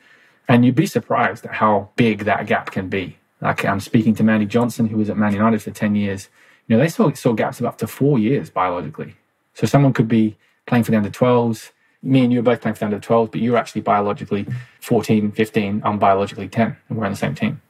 And 0.49 0.65
you'd 0.65 0.75
be 0.75 0.87
surprised 0.87 1.45
at 1.45 1.55
how 1.55 1.91
big 1.97 2.25
that 2.25 2.47
gap 2.47 2.71
can 2.71 2.89
be. 2.89 3.19
Like 3.41 3.65
I'm 3.65 3.81
speaking 3.81 4.15
to 4.17 4.23
Mandy 4.23 4.47
Johnson, 4.47 4.89
who 4.89 4.97
was 4.97 5.11
at 5.11 5.17
Man 5.17 5.33
United 5.33 5.63
for 5.63 5.71
10 5.71 5.95
years. 5.95 6.29
You 6.67 6.77
know, 6.77 6.83
they 6.83 6.89
saw, 6.89 7.13
saw 7.13 7.33
gaps 7.33 7.61
of 7.61 7.67
up 7.67 7.79
to 7.79 7.87
four 7.87 8.19
years 8.19 8.51
biologically. 8.51 9.17
So 9.55 9.67
someone 9.67 9.93
could 9.93 10.09
be 10.09 10.37
playing 10.67 10.85
for 10.85 10.93
the 10.93 10.97
under 10.97 11.11
12s. 11.11 11.71
Me 12.03 12.25
and 12.25 12.33
you 12.33 12.41
are 12.41 12.43
both 12.43 12.61
playing 12.61 12.75
for 12.75 12.81
the 12.81 12.85
under 12.87 13.01
12s, 13.01 13.31
but 13.31 13.41
you're 13.41 13.57
actually 13.57 13.83
biologically 13.83 14.47
14, 14.81 15.33
15. 15.33 15.83
I'm 15.85 15.99
biologically 15.99 16.49
10, 16.49 16.77
and 16.89 16.99
we're 16.99 17.05
on 17.05 17.13
the 17.13 17.17
same 17.17 17.35
team. 17.35 17.61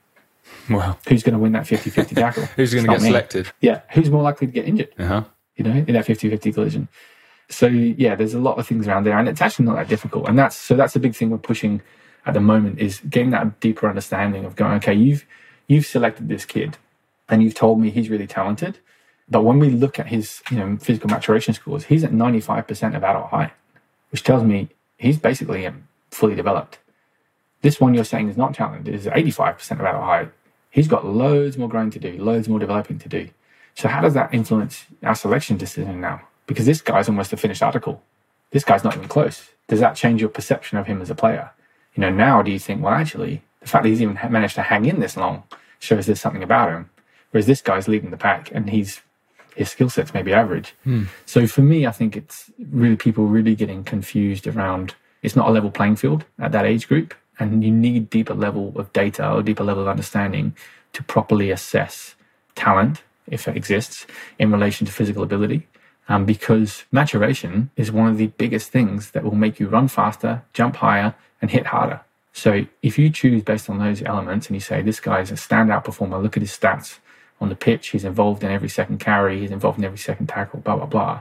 Wow. 0.70 0.98
Who's 1.08 1.22
going 1.22 1.34
to 1.34 1.38
win 1.38 1.52
that 1.52 1.66
50 1.66 1.90
50 1.90 2.14
tackle? 2.16 2.44
Who's 2.56 2.72
going 2.72 2.84
to 2.84 2.92
get 2.92 3.00
me. 3.00 3.08
selected? 3.08 3.50
Yeah. 3.60 3.80
Who's 3.92 4.10
more 4.10 4.22
likely 4.22 4.46
to 4.46 4.52
get 4.52 4.66
injured? 4.66 4.94
Uh-huh. 4.98 5.24
You 5.56 5.64
know, 5.64 5.84
in 5.86 5.92
that 5.92 6.06
50 6.06 6.30
50 6.30 6.52
collision. 6.52 6.88
So, 7.52 7.66
yeah, 7.66 8.14
there's 8.14 8.34
a 8.34 8.40
lot 8.40 8.58
of 8.58 8.66
things 8.66 8.88
around 8.88 9.04
there, 9.04 9.18
and 9.18 9.28
it's 9.28 9.40
actually 9.40 9.66
not 9.66 9.76
that 9.76 9.88
difficult. 9.88 10.28
And 10.28 10.38
that's 10.38 10.56
so 10.56 10.74
that's 10.74 10.96
a 10.96 11.00
big 11.00 11.14
thing 11.14 11.30
we're 11.30 11.38
pushing 11.38 11.82
at 12.26 12.34
the 12.34 12.40
moment 12.40 12.78
is 12.78 13.00
getting 13.08 13.30
that 13.30 13.60
deeper 13.60 13.88
understanding 13.88 14.44
of 14.44 14.56
going, 14.56 14.74
okay, 14.74 14.94
you've 14.94 15.26
you've 15.66 15.86
selected 15.86 16.28
this 16.28 16.44
kid 16.44 16.76
and 17.28 17.42
you've 17.42 17.54
told 17.54 17.80
me 17.80 17.90
he's 17.90 18.10
really 18.10 18.26
talented 18.26 18.78
but 19.32 19.44
when 19.44 19.58
we 19.58 19.70
look 19.70 19.98
at 19.98 20.08
his 20.08 20.42
you 20.50 20.58
know, 20.58 20.76
physical 20.76 21.08
maturation 21.08 21.54
scores, 21.54 21.84
he's 21.84 22.04
at 22.04 22.12
95% 22.12 22.94
of 22.94 23.02
adult 23.02 23.30
height, 23.30 23.52
which 24.10 24.22
tells 24.22 24.44
me 24.44 24.68
he's 24.98 25.18
basically 25.18 25.66
um, 25.66 25.88
fully 26.10 26.34
developed. 26.34 26.78
This 27.62 27.80
one 27.80 27.94
you're 27.94 28.04
saying 28.04 28.28
is 28.28 28.36
not 28.36 28.54
talented 28.54 28.94
is 28.94 29.06
85% 29.06 29.72
of 29.72 29.80
adult 29.80 30.04
height. 30.04 30.32
He's 30.68 30.88
got 30.88 31.06
loads 31.06 31.56
more 31.56 31.68
growing 31.68 31.90
to 31.90 31.98
do, 31.98 32.22
loads 32.22 32.46
more 32.46 32.58
developing 32.58 32.98
to 32.98 33.08
do. 33.08 33.30
So 33.74 33.88
how 33.88 34.02
does 34.02 34.12
that 34.14 34.34
influence 34.34 34.84
our 35.02 35.14
selection 35.14 35.56
decision 35.56 36.00
now? 36.00 36.20
Because 36.52 36.66
this 36.66 36.82
guy's 36.82 37.08
almost 37.08 37.32
a 37.32 37.36
finished 37.36 37.62
article. 37.62 38.02
this 38.50 38.64
guy's 38.64 38.84
not 38.84 38.94
even 38.94 39.08
close. 39.08 39.48
Does 39.68 39.80
that 39.80 39.96
change 39.96 40.20
your 40.20 40.28
perception 40.28 40.76
of 40.76 40.86
him 40.86 41.00
as 41.00 41.08
a 41.08 41.14
player? 41.14 41.50
You 41.94 42.02
know, 42.02 42.10
now 42.10 42.42
do 42.42 42.50
you 42.50 42.58
think, 42.58 42.82
well, 42.82 42.92
actually, 42.92 43.42
the 43.60 43.68
fact 43.68 43.84
that 43.84 43.88
he's 43.88 44.02
even 44.02 44.18
managed 44.30 44.56
to 44.56 44.62
hang 44.62 44.84
in 44.84 45.00
this 45.00 45.16
long 45.16 45.44
shows 45.78 46.04
there's 46.04 46.20
something 46.20 46.42
about 46.42 46.70
him. 46.70 46.90
Whereas 47.30 47.46
this 47.46 47.62
guy's 47.62 47.88
leading 47.88 48.10
the 48.10 48.18
pack 48.18 48.50
and 48.52 48.68
he's 48.68 49.00
his 49.56 49.70
skill 49.70 49.88
set's 49.90 50.12
maybe 50.14 50.32
average. 50.32 50.74
Hmm. 50.84 51.04
So 51.26 51.46
for 51.46 51.62
me, 51.62 51.86
I 51.86 51.90
think 51.90 52.16
it's 52.16 52.50
really 52.70 52.96
people 52.96 53.26
really 53.26 53.54
getting 53.54 53.84
confused 53.84 54.46
around 54.46 54.94
it's 55.22 55.36
not 55.36 55.48
a 55.48 55.52
level 55.52 55.70
playing 55.70 55.96
field 55.96 56.24
at 56.38 56.52
that 56.52 56.66
age 56.66 56.88
group. 56.88 57.14
And 57.38 57.64
you 57.64 57.70
need 57.70 58.10
deeper 58.10 58.34
level 58.34 58.72
of 58.76 58.92
data 58.92 59.30
or 59.32 59.42
deeper 59.42 59.64
level 59.64 59.82
of 59.82 59.88
understanding 59.88 60.54
to 60.92 61.02
properly 61.02 61.50
assess 61.50 62.14
talent, 62.54 63.02
if 63.26 63.48
it 63.48 63.56
exists, 63.56 64.06
in 64.38 64.52
relation 64.52 64.86
to 64.86 64.92
physical 64.92 65.22
ability. 65.22 65.66
Um, 66.12 66.26
because 66.26 66.84
maturation 66.92 67.70
is 67.74 67.90
one 67.90 68.06
of 68.06 68.18
the 68.18 68.26
biggest 68.26 68.70
things 68.70 69.12
that 69.12 69.24
will 69.24 69.34
make 69.34 69.58
you 69.58 69.66
run 69.66 69.88
faster, 69.88 70.42
jump 70.52 70.76
higher, 70.76 71.14
and 71.40 71.50
hit 71.50 71.64
harder. 71.64 72.02
So 72.34 72.66
if 72.82 72.98
you 72.98 73.08
choose 73.08 73.42
based 73.42 73.70
on 73.70 73.78
those 73.78 74.02
elements 74.02 74.46
and 74.46 74.54
you 74.54 74.60
say 74.60 74.82
this 74.82 75.00
guy 75.00 75.20
is 75.20 75.30
a 75.30 75.36
standout 75.36 75.84
performer, 75.84 76.18
look 76.18 76.36
at 76.36 76.42
his 76.42 76.54
stats 76.54 76.98
on 77.40 77.48
the 77.48 77.54
pitch, 77.54 77.88
he's 77.88 78.04
involved 78.04 78.44
in 78.44 78.50
every 78.50 78.68
second 78.68 78.98
carry, 79.00 79.40
he's 79.40 79.50
involved 79.50 79.78
in 79.78 79.86
every 79.86 79.96
second 79.96 80.26
tackle, 80.26 80.60
blah 80.60 80.76
blah 80.76 80.84
blah. 80.84 81.20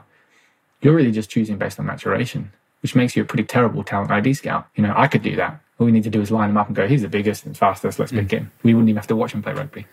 You're 0.81 0.95
really 0.95 1.13
just 1.13 1.29
choosing 1.29 1.57
based 1.57 1.79
on 1.79 1.85
maturation, 1.85 2.51
which 2.81 2.93
makes 2.93 3.15
you 3.15 3.23
a 3.23 3.25
pretty 3.25 3.45
terrible 3.45 3.85
talent 3.85 4.11
ID 4.11 4.33
scout. 4.33 4.67
You 4.75 4.83
know, 4.83 4.93
I 4.97 5.07
could 5.07 5.21
do 5.21 5.37
that. 5.37 5.61
All 5.79 5.85
we 5.85 5.93
need 5.93 6.03
to 6.03 6.09
do 6.09 6.19
is 6.19 6.31
line 6.31 6.49
him 6.49 6.57
up 6.57 6.67
and 6.67 6.75
go, 6.75 6.85
he's 6.85 7.01
the 7.01 7.07
biggest 7.07 7.45
and 7.45 7.55
fastest, 7.57 7.97
let's 7.97 8.11
pick 8.11 8.27
mm. 8.27 8.31
him. 8.31 8.51
We 8.63 8.73
wouldn't 8.73 8.89
even 8.89 8.97
have 8.97 9.07
to 9.07 9.15
watch 9.15 9.31
him 9.31 9.41
play 9.41 9.53
rugby. 9.53 9.85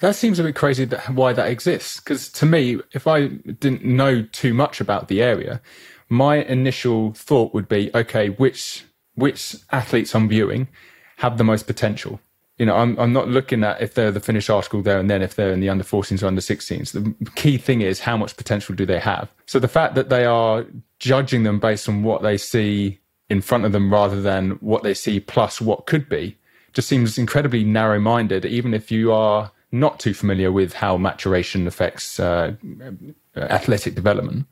That 0.00 0.14
seems 0.14 0.38
a 0.38 0.44
bit 0.44 0.54
crazy 0.54 0.84
that, 0.86 1.10
why 1.10 1.32
that 1.32 1.50
exists. 1.50 1.98
Because 1.98 2.28
to 2.32 2.46
me, 2.46 2.80
if 2.92 3.06
I 3.06 3.28
didn't 3.28 3.84
know 3.84 4.22
too 4.22 4.54
much 4.54 4.80
about 4.80 5.08
the 5.08 5.22
area, 5.22 5.60
my 6.08 6.36
initial 6.36 7.12
thought 7.12 7.52
would 7.52 7.68
be, 7.68 7.90
okay, 7.94 8.30
which 8.30 8.84
which 9.14 9.56
athletes 9.72 10.14
I'm 10.14 10.28
viewing 10.28 10.68
have 11.16 11.38
the 11.38 11.44
most 11.44 11.66
potential. 11.66 12.20
You 12.56 12.66
know, 12.66 12.76
I'm 12.76 12.98
I'm 12.98 13.12
not 13.12 13.28
looking 13.28 13.64
at 13.64 13.80
if 13.82 13.94
they're 13.94 14.12
the 14.12 14.20
finished 14.20 14.48
article 14.48 14.82
there 14.82 14.98
and 14.98 15.10
then 15.10 15.22
if 15.22 15.34
they're 15.34 15.52
in 15.52 15.60
the 15.60 15.68
under 15.68 15.84
14s 15.84 16.22
or 16.22 16.26
under 16.26 16.40
16s. 16.40 16.92
The 16.92 17.30
key 17.32 17.58
thing 17.58 17.80
is 17.80 18.00
how 18.00 18.16
much 18.16 18.36
potential 18.36 18.74
do 18.74 18.86
they 18.86 19.00
have. 19.00 19.32
So 19.46 19.58
the 19.58 19.68
fact 19.68 19.94
that 19.96 20.08
they 20.08 20.24
are 20.24 20.64
judging 20.98 21.42
them 21.42 21.58
based 21.58 21.88
on 21.88 22.02
what 22.02 22.22
they 22.22 22.36
see 22.36 23.00
in 23.28 23.40
front 23.40 23.64
of 23.64 23.72
them 23.72 23.92
rather 23.92 24.20
than 24.22 24.52
what 24.60 24.82
they 24.82 24.94
see 24.94 25.20
plus 25.20 25.60
what 25.60 25.86
could 25.86 26.08
be 26.08 26.36
just 26.72 26.88
seems 26.88 27.18
incredibly 27.18 27.64
narrow 27.64 27.98
minded, 27.98 28.44
even 28.44 28.74
if 28.74 28.90
you 28.90 29.12
are 29.12 29.50
not 29.70 30.00
too 30.00 30.14
familiar 30.14 30.50
with 30.50 30.72
how 30.74 30.96
maturation 30.96 31.66
affects 31.66 32.18
uh, 32.18 32.54
athletic 33.36 33.94
development. 33.94 34.46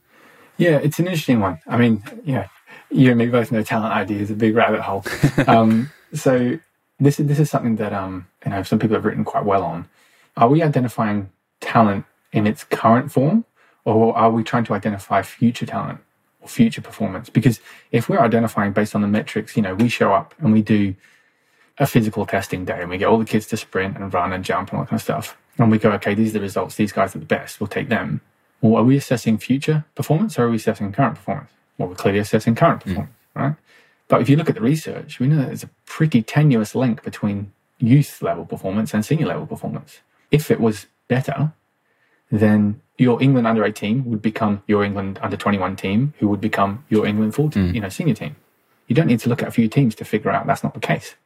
Yeah, 0.59 0.79
it's 0.79 0.99
an 0.99 1.07
interesting 1.07 1.41
one. 1.41 1.61
I 1.67 1.77
mean, 1.77 2.03
yeah, 2.25 2.49
you 2.91 3.11
and 3.11 3.19
me 3.19 3.27
both 3.27 3.53
know 3.53 3.63
talent 3.63 3.95
ID 3.95 4.15
is 4.15 4.31
a 4.31 4.35
big 4.35 4.55
rabbit 4.55 4.81
hole. 4.81 5.05
um, 5.47 5.91
so 6.15 6.59
this 6.99 7.21
is 7.21 7.27
this 7.27 7.39
is 7.39 7.51
something 7.51 7.77
that 7.77 7.93
um, 7.93 8.27
you 8.45 8.51
know 8.51 8.63
some 8.63 8.79
people 8.79 8.95
have 8.95 9.05
written 9.05 9.25
quite 9.25 9.45
well 9.45 9.63
on. 9.63 9.89
Are 10.37 10.49
we 10.49 10.63
identifying 10.63 11.31
talent 11.61 12.05
in 12.33 12.47
its 12.47 12.65
current 12.65 13.13
form, 13.13 13.45
or 13.85 14.17
are 14.17 14.31
we 14.31 14.45
trying 14.45 14.65
to 14.65 14.75
identify 14.75 15.23
future 15.23 15.67
talent 15.67 16.01
or 16.41 16.49
future 16.49 16.83
performance? 16.83 17.29
Because 17.31 17.61
if 17.93 18.09
we're 18.09 18.21
identifying 18.21 18.73
based 18.73 18.95
on 18.95 19.03
the 19.03 19.09
metrics, 19.09 19.57
you 19.57 19.63
know, 19.63 19.75
we 19.75 19.89
show 19.89 20.13
up 20.13 20.35
and 20.39 20.53
we 20.53 20.63
do 20.63 20.95
a 21.79 21.87
physical 21.87 22.25
testing 22.25 22.65
day 22.65 22.81
and 22.81 22.91
we 22.91 22.99
get 22.99 23.09
all 23.09 23.19
the 23.19 23.25
kids 23.25 23.47
to 23.47 23.57
sprint 23.57 23.97
and 23.97 24.13
run 24.13 24.33
and 24.33 24.45
jump 24.45 24.71
and 24.71 24.79
all 24.79 24.85
that 24.85 24.91
kind 24.91 24.99
of 24.99 25.03
stuff. 25.03 25.37
And 25.59 25.71
we 25.71 25.79
go, 25.79 25.91
okay, 25.93 26.15
these 26.15 26.31
are 26.31 26.35
the 26.35 26.41
results. 26.41 26.77
These 26.77 26.93
guys 26.93 27.15
are 27.15 27.19
the 27.19 27.27
best. 27.27 27.61
We'll 27.61 27.67
take 27.67 27.89
them. 27.89 28.21
Well, 28.61 28.77
are 28.77 28.85
we 28.85 28.97
assessing 28.97 29.39
future 29.39 29.85
performance 29.95 30.39
or 30.39 30.45
are 30.45 30.51
we 30.51 30.57
assessing 30.57 30.93
current 30.93 31.17
performance? 31.17 31.51
Well, 31.79 31.89
we're 31.89 31.95
clearly 31.95 32.21
assessing 32.21 32.55
current 32.55 32.81
mm. 32.81 32.85
performance, 32.85 33.15
mm. 33.37 33.41
right? 33.41 33.55
But 34.09 34.23
if 34.23 34.29
you 34.29 34.37
look 34.37 34.49
at 34.49 34.55
the 34.55 34.61
research, 34.61 35.19
we 35.19 35.27
know 35.27 35.37
that 35.39 35.47
there's 35.47 35.65
a 35.65 35.71
pretty 35.85 36.23
tenuous 36.23 36.75
link 36.75 37.03
between 37.03 37.53
youth 37.79 38.23
level 38.23 38.47
performance 38.47 38.95
and 38.95 39.05
senior 39.05 39.27
level 39.27 39.47
performance. 39.47 40.01
If 40.31 40.51
it 40.51 40.61
was 40.61 40.87
better, 41.09 41.53
then 42.31 42.81
your 42.99 43.23
England 43.23 43.47
under 43.47 43.65
18 43.65 44.05
would 44.07 44.23
become 44.23 44.63
your 44.67 44.85
England 44.85 45.19
under 45.23 45.37
21 45.37 45.77
team, 45.77 46.15
who 46.19 46.29
would 46.29 46.41
become 46.41 46.85
your 46.89 47.07
England 47.07 47.35
14, 47.35 47.63
mm. 47.63 47.75
you 47.75 47.81
know, 47.81 47.89
senior 47.89 48.15
team. 48.15 48.37
You 48.87 48.95
don't 48.95 49.07
need 49.07 49.21
to 49.21 49.29
look 49.29 49.43
at 49.43 49.49
a 49.49 49.53
few 49.53 49.69
teams 49.69 49.95
to 49.97 50.05
figure 50.05 50.31
out 50.31 50.47
that's 50.47 50.63
not 50.63 50.75
the 50.75 50.81
case. 50.81 51.17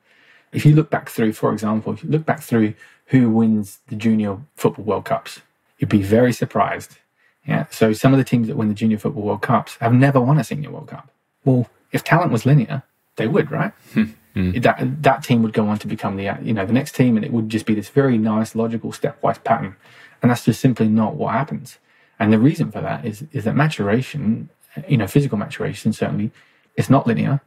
If 0.52 0.66
you 0.66 0.74
look 0.74 0.90
back 0.90 1.08
through, 1.08 1.32
for 1.32 1.52
example, 1.52 1.92
if 1.92 2.02
you 2.02 2.10
look 2.10 2.26
back 2.26 2.42
through 2.42 2.74
who 3.06 3.30
wins 3.30 3.78
the 3.88 3.96
junior 3.96 4.38
football 4.56 4.84
World 4.84 5.04
Cups, 5.04 5.40
you'd 5.78 5.88
be 5.88 6.02
very 6.02 6.32
surprised. 6.32 6.98
Yeah. 7.46 7.66
So 7.70 7.92
some 7.92 8.12
of 8.12 8.18
the 8.18 8.24
teams 8.24 8.48
that 8.48 8.56
win 8.56 8.68
the 8.68 8.74
junior 8.74 8.98
football 8.98 9.22
World 9.22 9.42
Cups 9.42 9.76
have 9.80 9.92
never 9.92 10.20
won 10.20 10.38
a 10.38 10.44
senior 10.44 10.70
World 10.70 10.88
Cup. 10.88 11.10
Well, 11.44 11.68
if 11.92 12.04
talent 12.04 12.32
was 12.32 12.46
linear, 12.46 12.82
they 13.16 13.26
would, 13.26 13.50
right? 13.50 13.72
Mm. 14.36 14.62
That 14.62 15.02
that 15.02 15.24
team 15.24 15.42
would 15.42 15.52
go 15.52 15.66
on 15.66 15.78
to 15.80 15.88
become 15.88 16.16
the 16.16 16.38
you 16.40 16.54
know 16.54 16.64
the 16.64 16.72
next 16.72 16.94
team, 16.94 17.16
and 17.16 17.24
it 17.24 17.32
would 17.32 17.48
just 17.48 17.66
be 17.66 17.74
this 17.74 17.88
very 17.88 18.16
nice, 18.16 18.54
logical, 18.54 18.92
stepwise 18.92 19.42
pattern. 19.42 19.74
And 20.22 20.30
that's 20.30 20.44
just 20.44 20.60
simply 20.60 20.86
not 20.86 21.16
what 21.16 21.32
happens. 21.32 21.78
And 22.20 22.32
the 22.32 22.38
reason 22.38 22.70
for 22.70 22.80
that 22.80 23.04
is 23.04 23.24
is 23.32 23.42
that 23.44 23.56
maturation, 23.56 24.48
you 24.86 24.96
know, 24.96 25.08
physical 25.08 25.36
maturation 25.36 25.92
certainly, 25.92 26.30
is 26.76 26.88
not 26.88 27.08
linear 27.08 27.40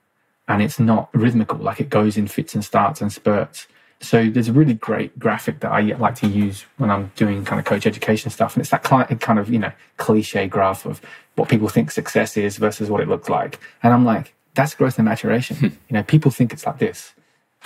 and 0.48 0.62
it's 0.62 0.80
not 0.80 1.10
rhythmical, 1.14 1.58
like 1.58 1.80
it 1.80 1.89
goes 1.89 2.18
in 2.18 2.28
fits 2.28 2.54
and 2.54 2.64
starts 2.64 3.02
and 3.02 3.12
spurts. 3.12 3.68
So 4.02 4.30
there's 4.30 4.50
a 4.50 4.54
really 4.54 4.74
great 4.74 5.18
graphic 5.18 5.62
that 5.62 5.72
I 5.72 5.80
like 5.82 6.16
to 6.16 6.28
use 6.28 6.66
when 6.78 6.91
I'm 6.91 7.12
doing 7.16 7.46
kind 7.46 7.60
of 7.60 7.66
coach 7.66 7.88
education 7.88 8.30
stuff. 8.32 8.54
And 8.54 8.62
it's 8.62 8.72
that 8.72 8.84
kind 8.84 9.39
of, 9.39 9.50
you 9.50 9.60
know, 9.60 9.72
cliche 9.96 10.46
graph 10.48 10.86
of 10.86 11.02
what 11.36 11.48
people 11.48 11.70
think 11.70 11.89
success 11.89 12.36
is 12.36 12.58
versus 12.58 12.89
what 12.89 13.00
it 13.00 13.08
looks 13.08 13.30
like. 13.30 13.60
And 13.82 13.94
I'm 13.94 14.04
like, 14.04 14.34
that's 14.56 14.76
growth 14.76 15.00
and 15.00 15.06
maturation. 15.06 15.56
Hmm. 15.56 15.66
you 15.66 15.94
know, 15.94 16.04
people 16.04 16.32
think 16.32 16.52
it's 16.52 16.66
like 16.66 16.80
this. 16.80 17.14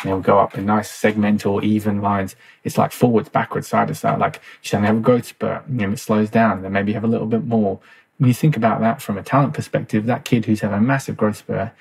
You 0.03 0.11
know, 0.11 0.19
go 0.19 0.37
up 0.37 0.55
in 0.55 0.67
nice 0.67 0.91
segmental, 0.91 1.63
even 1.63 2.03
lines. 2.03 2.35
It's 2.63 2.77
like 2.77 2.91
forwards, 2.91 3.29
backwards, 3.29 3.67
side 3.67 3.87
to 3.87 3.95
side. 3.95 4.19
Like 4.19 4.35
you 4.61 4.69
suddenly 4.69 4.87
have 4.87 4.97
a 4.97 5.01
growth 5.01 5.25
spurt, 5.25 5.63
you 5.67 5.87
know, 5.87 5.91
it 5.93 5.97
slows 5.97 6.29
down, 6.29 6.61
then 6.61 6.71
maybe 6.71 6.91
you 6.91 6.93
have 6.93 7.03
a 7.03 7.07
little 7.07 7.25
bit 7.25 7.45
more. 7.45 7.79
When 8.19 8.27
you 8.27 8.33
think 8.35 8.55
about 8.55 8.79
that 8.81 9.01
from 9.01 9.17
a 9.17 9.23
talent 9.23 9.55
perspective, 9.55 10.05
that 10.05 10.23
kid 10.23 10.45
who's 10.45 10.61
had 10.61 10.71
a 10.71 10.79
massive 10.79 11.17
growth 11.17 11.37
spurt 11.37 11.71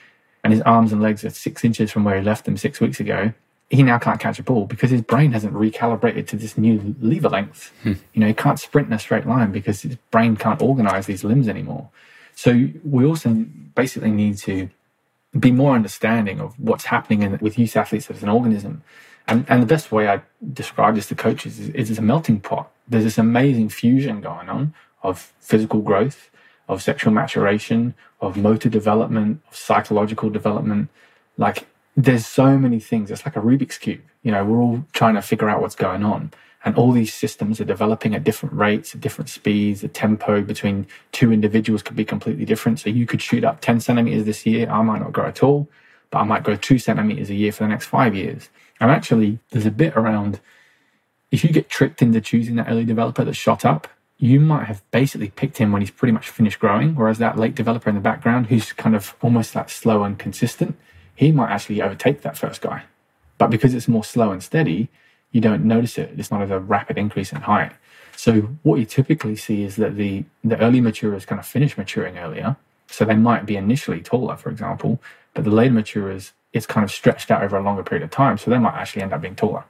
and 0.46 0.52
his 0.52 0.62
arms 0.62 0.92
and 0.92 1.02
legs 1.02 1.24
are 1.24 1.30
six 1.30 1.64
inches 1.64 1.90
from 1.90 2.04
where 2.04 2.16
he 2.16 2.22
left 2.22 2.44
them 2.44 2.56
six 2.56 2.78
weeks 2.78 3.00
ago, 3.00 3.32
he 3.68 3.82
now 3.82 3.98
can't 3.98 4.20
catch 4.20 4.38
a 4.38 4.44
ball 4.44 4.64
because 4.64 4.92
his 4.92 5.02
brain 5.02 5.32
hasn't 5.32 5.54
recalibrated 5.54 6.28
to 6.28 6.36
this 6.36 6.56
new 6.56 6.94
lever 7.00 7.28
length. 7.28 7.72
Hmm. 7.82 7.94
You 8.14 8.20
know, 8.20 8.28
he 8.28 8.34
can't 8.34 8.60
sprint 8.60 8.86
in 8.86 8.92
a 8.92 8.98
straight 9.00 9.26
line 9.26 9.50
because 9.50 9.82
his 9.82 9.96
brain 10.12 10.36
can't 10.36 10.62
organize 10.62 11.06
these 11.06 11.24
limbs 11.24 11.48
anymore. 11.48 11.88
So 12.36 12.68
we 12.84 13.04
also 13.04 13.30
basically 13.74 14.12
need 14.12 14.38
to 14.38 14.70
be 15.36 15.50
more 15.50 15.74
understanding 15.74 16.38
of 16.38 16.56
what's 16.60 16.84
happening 16.84 17.22
in, 17.22 17.38
with 17.40 17.58
youth 17.58 17.76
athletes 17.76 18.08
as 18.08 18.22
an 18.22 18.28
organism. 18.28 18.84
And, 19.26 19.44
and 19.48 19.60
the 19.60 19.66
best 19.66 19.90
way 19.90 20.06
I 20.06 20.22
describe 20.52 20.94
this 20.94 21.08
to 21.08 21.16
coaches 21.16 21.58
is, 21.58 21.70
is 21.70 21.90
it's 21.90 21.98
a 21.98 22.02
melting 22.02 22.38
pot. 22.38 22.70
There's 22.86 23.02
this 23.02 23.18
amazing 23.18 23.70
fusion 23.70 24.20
going 24.20 24.48
on 24.48 24.74
of 25.02 25.32
physical 25.40 25.80
growth, 25.80 26.30
of 26.68 26.82
sexual 26.82 27.12
maturation, 27.12 27.94
of 28.20 28.36
motor 28.36 28.68
development, 28.68 29.40
of 29.48 29.56
psychological 29.56 30.30
development. 30.30 30.88
Like 31.36 31.66
there's 31.96 32.26
so 32.26 32.58
many 32.58 32.80
things. 32.80 33.10
It's 33.10 33.24
like 33.24 33.36
a 33.36 33.40
Rubik's 33.40 33.78
Cube. 33.78 34.02
You 34.22 34.32
know, 34.32 34.44
we're 34.44 34.60
all 34.60 34.84
trying 34.92 35.14
to 35.14 35.22
figure 35.22 35.48
out 35.48 35.60
what's 35.60 35.74
going 35.74 36.04
on. 36.04 36.32
And 36.64 36.74
all 36.74 36.90
these 36.90 37.14
systems 37.14 37.60
are 37.60 37.64
developing 37.64 38.14
at 38.14 38.24
different 38.24 38.54
rates, 38.54 38.94
at 38.94 39.00
different 39.00 39.28
speeds. 39.28 39.82
The 39.82 39.88
tempo 39.88 40.42
between 40.42 40.86
two 41.12 41.32
individuals 41.32 41.82
could 41.82 41.94
be 41.94 42.04
completely 42.04 42.44
different. 42.44 42.80
So 42.80 42.90
you 42.90 43.06
could 43.06 43.22
shoot 43.22 43.44
up 43.44 43.60
10 43.60 43.80
centimeters 43.80 44.24
this 44.24 44.44
year. 44.44 44.68
I 44.68 44.82
might 44.82 45.00
not 45.00 45.12
grow 45.12 45.26
at 45.26 45.44
all, 45.44 45.68
but 46.10 46.18
I 46.18 46.24
might 46.24 46.42
grow 46.42 46.56
two 46.56 46.78
centimeters 46.80 47.30
a 47.30 47.34
year 47.34 47.52
for 47.52 47.62
the 47.62 47.68
next 47.68 47.86
five 47.86 48.16
years. 48.16 48.48
And 48.80 48.90
actually, 48.90 49.38
there's 49.50 49.64
a 49.64 49.70
bit 49.70 49.96
around 49.96 50.40
if 51.30 51.44
you 51.44 51.50
get 51.50 51.68
tricked 51.68 52.02
into 52.02 52.20
choosing 52.20 52.56
that 52.56 52.68
early 52.68 52.84
developer 52.84 53.24
that 53.24 53.34
shot 53.34 53.64
up, 53.64 53.88
you 54.18 54.40
might 54.40 54.64
have 54.64 54.82
basically 54.90 55.28
picked 55.28 55.58
him 55.58 55.72
when 55.72 55.82
he's 55.82 55.90
pretty 55.90 56.12
much 56.12 56.30
finished 56.30 56.58
growing, 56.58 56.94
whereas 56.94 57.18
that 57.18 57.38
late 57.38 57.54
developer 57.54 57.88
in 57.88 57.94
the 57.94 58.00
background, 58.00 58.46
who's 58.46 58.72
kind 58.72 58.96
of 58.96 59.14
almost 59.20 59.52
that 59.54 59.70
slow 59.70 60.04
and 60.04 60.18
consistent, 60.18 60.76
he 61.14 61.32
might 61.32 61.50
actually 61.50 61.82
overtake 61.82 62.22
that 62.22 62.38
first 62.38 62.60
guy. 62.62 62.84
But 63.38 63.50
because 63.50 63.74
it's 63.74 63.88
more 63.88 64.04
slow 64.04 64.32
and 64.32 64.42
steady, 64.42 64.88
you 65.32 65.40
don't 65.40 65.64
notice 65.64 65.98
it. 65.98 66.14
It's 66.16 66.30
not 66.30 66.42
as 66.42 66.50
a 66.50 66.58
rapid 66.58 66.96
increase 66.96 67.32
in 67.32 67.42
height. 67.42 67.72
So 68.16 68.42
what 68.62 68.80
you 68.80 68.86
typically 68.86 69.36
see 69.36 69.62
is 69.62 69.76
that 69.76 69.96
the 69.96 70.24
the 70.42 70.58
early 70.58 70.80
maturers 70.80 71.26
kind 71.26 71.38
of 71.38 71.46
finish 71.46 71.76
maturing 71.76 72.16
earlier. 72.16 72.56
So 72.86 73.04
they 73.04 73.16
might 73.16 73.44
be 73.44 73.56
initially 73.56 74.00
taller, 74.00 74.36
for 74.36 74.48
example, 74.48 75.02
but 75.34 75.44
the 75.44 75.50
later 75.50 75.74
maturers, 75.74 76.32
it's 76.52 76.64
kind 76.66 76.84
of 76.84 76.90
stretched 76.90 77.30
out 77.30 77.42
over 77.42 77.58
a 77.58 77.62
longer 77.62 77.82
period 77.82 78.04
of 78.04 78.10
time. 78.10 78.38
So 78.38 78.50
they 78.50 78.58
might 78.58 78.74
actually 78.74 79.02
end 79.02 79.12
up 79.12 79.20
being 79.20 79.34
taller. 79.34 79.64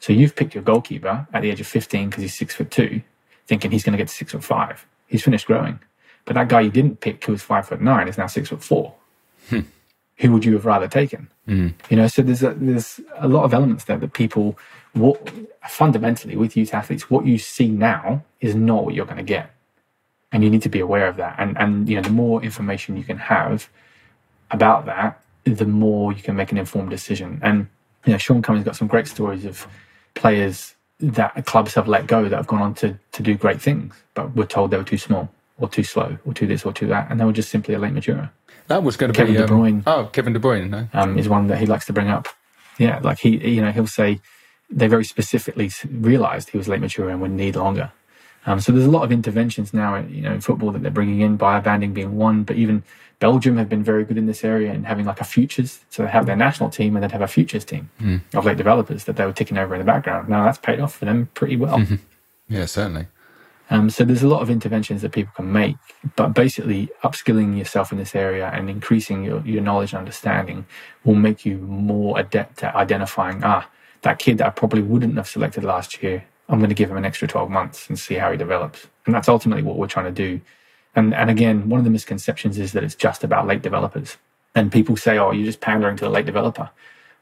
So 0.00 0.12
you've 0.12 0.34
picked 0.34 0.54
your 0.54 0.64
goalkeeper 0.64 1.28
at 1.32 1.42
the 1.42 1.50
age 1.50 1.60
of 1.60 1.68
15 1.68 2.08
because 2.08 2.22
he's 2.22 2.34
six 2.34 2.56
foot 2.56 2.72
two 2.72 3.02
thinking 3.52 3.70
he's 3.70 3.84
going 3.84 3.92
to 3.92 3.98
get 3.98 4.08
to 4.08 4.14
six 4.14 4.32
foot 4.32 4.42
five. 4.42 4.86
He's 5.08 5.22
finished 5.22 5.46
growing. 5.46 5.78
But 6.24 6.34
that 6.36 6.48
guy 6.48 6.62
you 6.62 6.70
didn't 6.70 7.00
pick 7.00 7.22
who 7.22 7.32
was 7.32 7.42
five 7.42 7.68
foot 7.68 7.82
nine 7.82 8.08
is 8.08 8.16
now 8.16 8.26
six 8.26 8.48
foot 8.48 8.62
four. 8.62 8.94
Hmm. 9.50 9.60
Who 10.20 10.32
would 10.32 10.44
you 10.46 10.54
have 10.54 10.64
rather 10.64 10.88
taken? 10.88 11.28
Mm. 11.46 11.74
You 11.90 11.96
know, 11.98 12.06
so 12.06 12.22
there's 12.22 12.42
a, 12.42 12.54
there's 12.54 13.00
a 13.16 13.28
lot 13.28 13.44
of 13.44 13.52
elements 13.52 13.84
there 13.84 13.98
that 13.98 14.14
people, 14.14 14.58
what 14.94 15.30
fundamentally 15.68 16.34
with 16.34 16.56
youth 16.56 16.72
athletes, 16.72 17.10
what 17.10 17.26
you 17.26 17.36
see 17.36 17.68
now 17.68 18.22
is 18.40 18.54
not 18.54 18.84
what 18.84 18.94
you're 18.94 19.04
going 19.12 19.18
to 19.18 19.22
get. 19.22 19.50
And 20.30 20.42
you 20.42 20.48
need 20.48 20.62
to 20.62 20.70
be 20.70 20.80
aware 20.80 21.08
of 21.08 21.16
that. 21.16 21.34
And, 21.38 21.58
and 21.58 21.88
you 21.88 21.96
know, 21.96 22.02
the 22.02 22.10
more 22.10 22.42
information 22.42 22.96
you 22.96 23.04
can 23.04 23.18
have 23.18 23.68
about 24.50 24.86
that, 24.86 25.20
the 25.44 25.66
more 25.66 26.12
you 26.12 26.22
can 26.22 26.36
make 26.36 26.52
an 26.52 26.58
informed 26.58 26.90
decision. 26.90 27.38
And, 27.42 27.68
you 28.06 28.12
know, 28.12 28.18
Sean 28.18 28.40
Cumming's 28.40 28.64
got 28.64 28.76
some 28.76 28.88
great 28.88 29.08
stories 29.08 29.44
of 29.44 29.66
players 30.14 30.74
that 31.02 31.44
clubs 31.46 31.74
have 31.74 31.88
let 31.88 32.06
go 32.06 32.28
that 32.28 32.36
have 32.36 32.46
gone 32.46 32.62
on 32.62 32.74
to, 32.74 32.98
to 33.12 33.22
do 33.22 33.34
great 33.34 33.60
things, 33.60 33.94
but 34.14 34.34
were 34.36 34.46
told 34.46 34.70
they 34.70 34.76
were 34.76 34.84
too 34.84 34.98
small 34.98 35.28
or 35.58 35.68
too 35.68 35.82
slow 35.82 36.16
or 36.24 36.32
too 36.32 36.46
this 36.46 36.64
or 36.64 36.72
too 36.72 36.86
that. 36.86 37.10
And 37.10 37.20
they 37.20 37.24
were 37.24 37.32
just 37.32 37.50
simply 37.50 37.74
a 37.74 37.78
late 37.78 37.92
maturer. 37.92 38.30
That 38.68 38.82
was 38.82 38.96
going 38.96 39.12
to 39.12 39.16
Kevin 39.16 39.34
be 39.34 39.40
De 39.40 39.46
Bruyne. 39.46 39.74
Um, 39.78 39.82
oh, 39.86 40.06
Kevin 40.06 40.32
De 40.32 40.38
Bruyne, 40.38 40.70
no? 40.70 40.88
um, 40.92 41.18
is 41.18 41.28
one 41.28 41.48
that 41.48 41.58
he 41.58 41.66
likes 41.66 41.86
to 41.86 41.92
bring 41.92 42.08
up. 42.08 42.28
Yeah, 42.78 43.00
like 43.00 43.18
he, 43.18 43.36
you 43.50 43.60
know, 43.60 43.72
he'll 43.72 43.86
say 43.86 44.20
they 44.70 44.86
very 44.86 45.04
specifically 45.04 45.70
realised 45.90 46.50
he 46.50 46.58
was 46.58 46.68
late 46.68 46.80
mature 46.80 47.10
and 47.10 47.20
would 47.20 47.32
need 47.32 47.56
longer. 47.56 47.92
Um, 48.46 48.60
so 48.60 48.72
there's 48.72 48.86
a 48.86 48.90
lot 48.90 49.04
of 49.04 49.12
interventions 49.12 49.72
now, 49.72 49.96
you 49.96 50.22
know, 50.22 50.32
in 50.32 50.40
football 50.40 50.72
that 50.72 50.82
they're 50.82 50.90
bringing 50.90 51.20
in, 51.20 51.38
biobanding 51.38 51.94
being 51.94 52.16
one, 52.16 52.42
but 52.42 52.56
even 52.56 52.82
Belgium 53.20 53.56
have 53.56 53.68
been 53.68 53.84
very 53.84 54.04
good 54.04 54.18
in 54.18 54.26
this 54.26 54.42
area 54.42 54.72
and 54.72 54.84
having 54.84 55.06
like 55.06 55.20
a 55.20 55.24
futures. 55.24 55.80
So 55.90 56.02
they 56.02 56.10
have 56.10 56.26
their 56.26 56.36
national 56.36 56.70
team 56.70 56.96
and 56.96 57.04
they'd 57.04 57.12
have 57.12 57.22
a 57.22 57.28
futures 57.28 57.64
team 57.64 57.88
mm. 58.00 58.20
of 58.34 58.44
late 58.44 58.56
developers 58.56 59.04
that 59.04 59.16
they 59.16 59.24
were 59.24 59.32
ticking 59.32 59.58
over 59.58 59.74
in 59.74 59.78
the 59.78 59.84
background. 59.84 60.28
Now 60.28 60.44
that's 60.44 60.58
paid 60.58 60.80
off 60.80 60.96
for 60.96 61.04
them 61.04 61.28
pretty 61.34 61.56
well. 61.56 61.78
Mm-hmm. 61.78 61.96
Yeah, 62.48 62.66
certainly. 62.66 63.06
Um, 63.70 63.88
so 63.90 64.04
there's 64.04 64.24
a 64.24 64.28
lot 64.28 64.42
of 64.42 64.50
interventions 64.50 65.02
that 65.02 65.12
people 65.12 65.32
can 65.34 65.50
make, 65.50 65.76
but 66.16 66.34
basically 66.34 66.90
upskilling 67.04 67.56
yourself 67.56 67.92
in 67.92 67.98
this 67.98 68.14
area 68.14 68.50
and 68.52 68.68
increasing 68.68 69.24
your, 69.24 69.40
your 69.46 69.62
knowledge 69.62 69.92
and 69.92 70.00
understanding 70.00 70.66
will 71.04 71.14
make 71.14 71.46
you 71.46 71.58
more 71.58 72.18
adept 72.18 72.62
at 72.64 72.74
identifying, 72.74 73.40
ah, 73.44 73.66
that 74.02 74.18
kid 74.18 74.38
that 74.38 74.46
I 74.48 74.50
probably 74.50 74.82
wouldn't 74.82 75.16
have 75.16 75.28
selected 75.28 75.64
last 75.64 76.02
year, 76.02 76.24
I'm 76.48 76.58
going 76.58 76.68
to 76.68 76.74
give 76.74 76.90
him 76.90 76.96
an 76.96 77.04
extra 77.04 77.28
12 77.28 77.50
months 77.50 77.88
and 77.88 77.98
see 77.98 78.14
how 78.14 78.30
he 78.30 78.36
develops. 78.36 78.86
And 79.06 79.14
that's 79.14 79.28
ultimately 79.28 79.62
what 79.62 79.76
we're 79.76 79.86
trying 79.86 80.06
to 80.06 80.12
do. 80.12 80.40
And, 80.94 81.14
and 81.14 81.30
again, 81.30 81.68
one 81.68 81.78
of 81.78 81.84
the 81.84 81.90
misconceptions 81.90 82.58
is 82.58 82.72
that 82.72 82.84
it's 82.84 82.94
just 82.94 83.24
about 83.24 83.46
late 83.46 83.62
developers. 83.62 84.16
And 84.54 84.70
people 84.70 84.96
say, 84.96 85.18
oh, 85.18 85.30
you're 85.30 85.46
just 85.46 85.60
pandering 85.60 85.96
to 85.96 86.04
the 86.04 86.10
late 86.10 86.26
developer. 86.26 86.70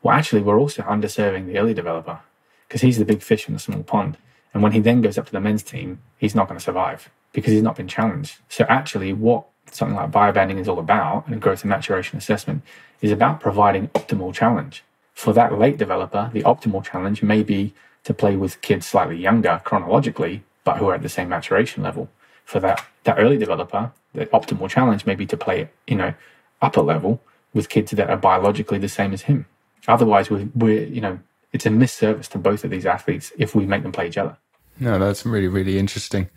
Well, 0.02 0.16
actually, 0.16 0.42
we're 0.42 0.58
also 0.58 0.82
underserving 0.82 1.46
the 1.46 1.58
early 1.58 1.74
developer 1.74 2.20
because 2.66 2.80
he's 2.80 2.98
the 2.98 3.04
big 3.04 3.22
fish 3.22 3.46
in 3.46 3.54
the 3.54 3.60
small 3.60 3.82
pond. 3.82 4.16
And 4.52 4.62
when 4.62 4.72
he 4.72 4.80
then 4.80 5.00
goes 5.00 5.18
up 5.18 5.26
to 5.26 5.32
the 5.32 5.40
men's 5.40 5.62
team, 5.62 6.00
he's 6.18 6.34
not 6.34 6.48
going 6.48 6.58
to 6.58 6.64
survive 6.64 7.10
because 7.32 7.52
he's 7.52 7.62
not 7.62 7.76
been 7.76 7.86
challenged. 7.86 8.38
So 8.48 8.64
actually, 8.68 9.12
what 9.12 9.46
something 9.70 9.96
like 9.96 10.10
biobanding 10.10 10.58
is 10.58 10.68
all 10.68 10.78
about 10.78 11.28
and 11.28 11.40
growth 11.40 11.62
and 11.62 11.70
maturation 11.70 12.18
assessment 12.18 12.62
is 13.00 13.12
about 13.12 13.40
providing 13.40 13.88
optimal 13.88 14.34
challenge. 14.34 14.82
For 15.14 15.32
that 15.34 15.58
late 15.58 15.76
developer, 15.76 16.30
the 16.32 16.42
optimal 16.42 16.84
challenge 16.84 17.22
may 17.22 17.42
be 17.42 17.74
to 18.04 18.14
play 18.14 18.36
with 18.36 18.60
kids 18.60 18.86
slightly 18.86 19.16
younger 19.16 19.60
chronologically, 19.64 20.42
but 20.64 20.78
who 20.78 20.88
are 20.88 20.94
at 20.94 21.02
the 21.02 21.08
same 21.08 21.28
maturation 21.28 21.82
level. 21.82 22.08
For 22.44 22.60
that, 22.60 22.84
that 23.04 23.18
early 23.18 23.38
developer, 23.38 23.92
the 24.14 24.26
optimal 24.26 24.68
challenge 24.68 25.06
may 25.06 25.14
be 25.14 25.26
to 25.26 25.36
play, 25.36 25.68
you 25.86 25.96
know, 25.96 26.14
upper 26.60 26.82
level 26.82 27.20
with 27.54 27.68
kids 27.68 27.90
that 27.92 28.10
are 28.10 28.16
biologically 28.16 28.78
the 28.78 28.88
same 28.88 29.12
as 29.12 29.22
him. 29.22 29.46
Otherwise, 29.88 30.30
we're, 30.30 30.48
we're 30.54 30.84
you 30.84 31.00
know, 31.00 31.18
it's 31.52 31.66
a 31.66 31.70
misservice 31.70 32.28
to 32.28 32.38
both 32.38 32.64
of 32.64 32.70
these 32.70 32.86
athletes 32.86 33.32
if 33.38 33.54
we 33.54 33.66
make 33.66 33.82
them 33.82 33.92
play 33.92 34.06
each 34.06 34.18
other. 34.18 34.36
No, 34.78 34.98
that's 34.98 35.26
really, 35.26 35.48
really 35.48 35.78
interesting 35.78 36.28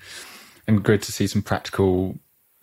and 0.67 0.83
good 0.83 1.01
to 1.03 1.11
see 1.11 1.27
some 1.27 1.41
practical 1.41 2.17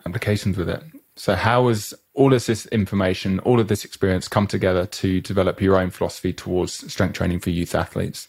applications 0.05 0.57
with 0.57 0.69
it. 0.69 0.83
So, 1.15 1.35
how 1.35 1.67
has 1.67 1.93
all 2.13 2.33
of 2.33 2.45
this 2.45 2.65
information, 2.67 3.39
all 3.39 3.59
of 3.59 3.67
this 3.67 3.85
experience 3.85 4.27
come 4.27 4.47
together 4.47 4.85
to 4.85 5.21
develop 5.21 5.61
your 5.61 5.77
own 5.77 5.91
philosophy 5.91 6.33
towards 6.33 6.91
strength 6.91 7.13
training 7.13 7.39
for 7.39 7.49
youth 7.49 7.75
athletes? 7.75 8.27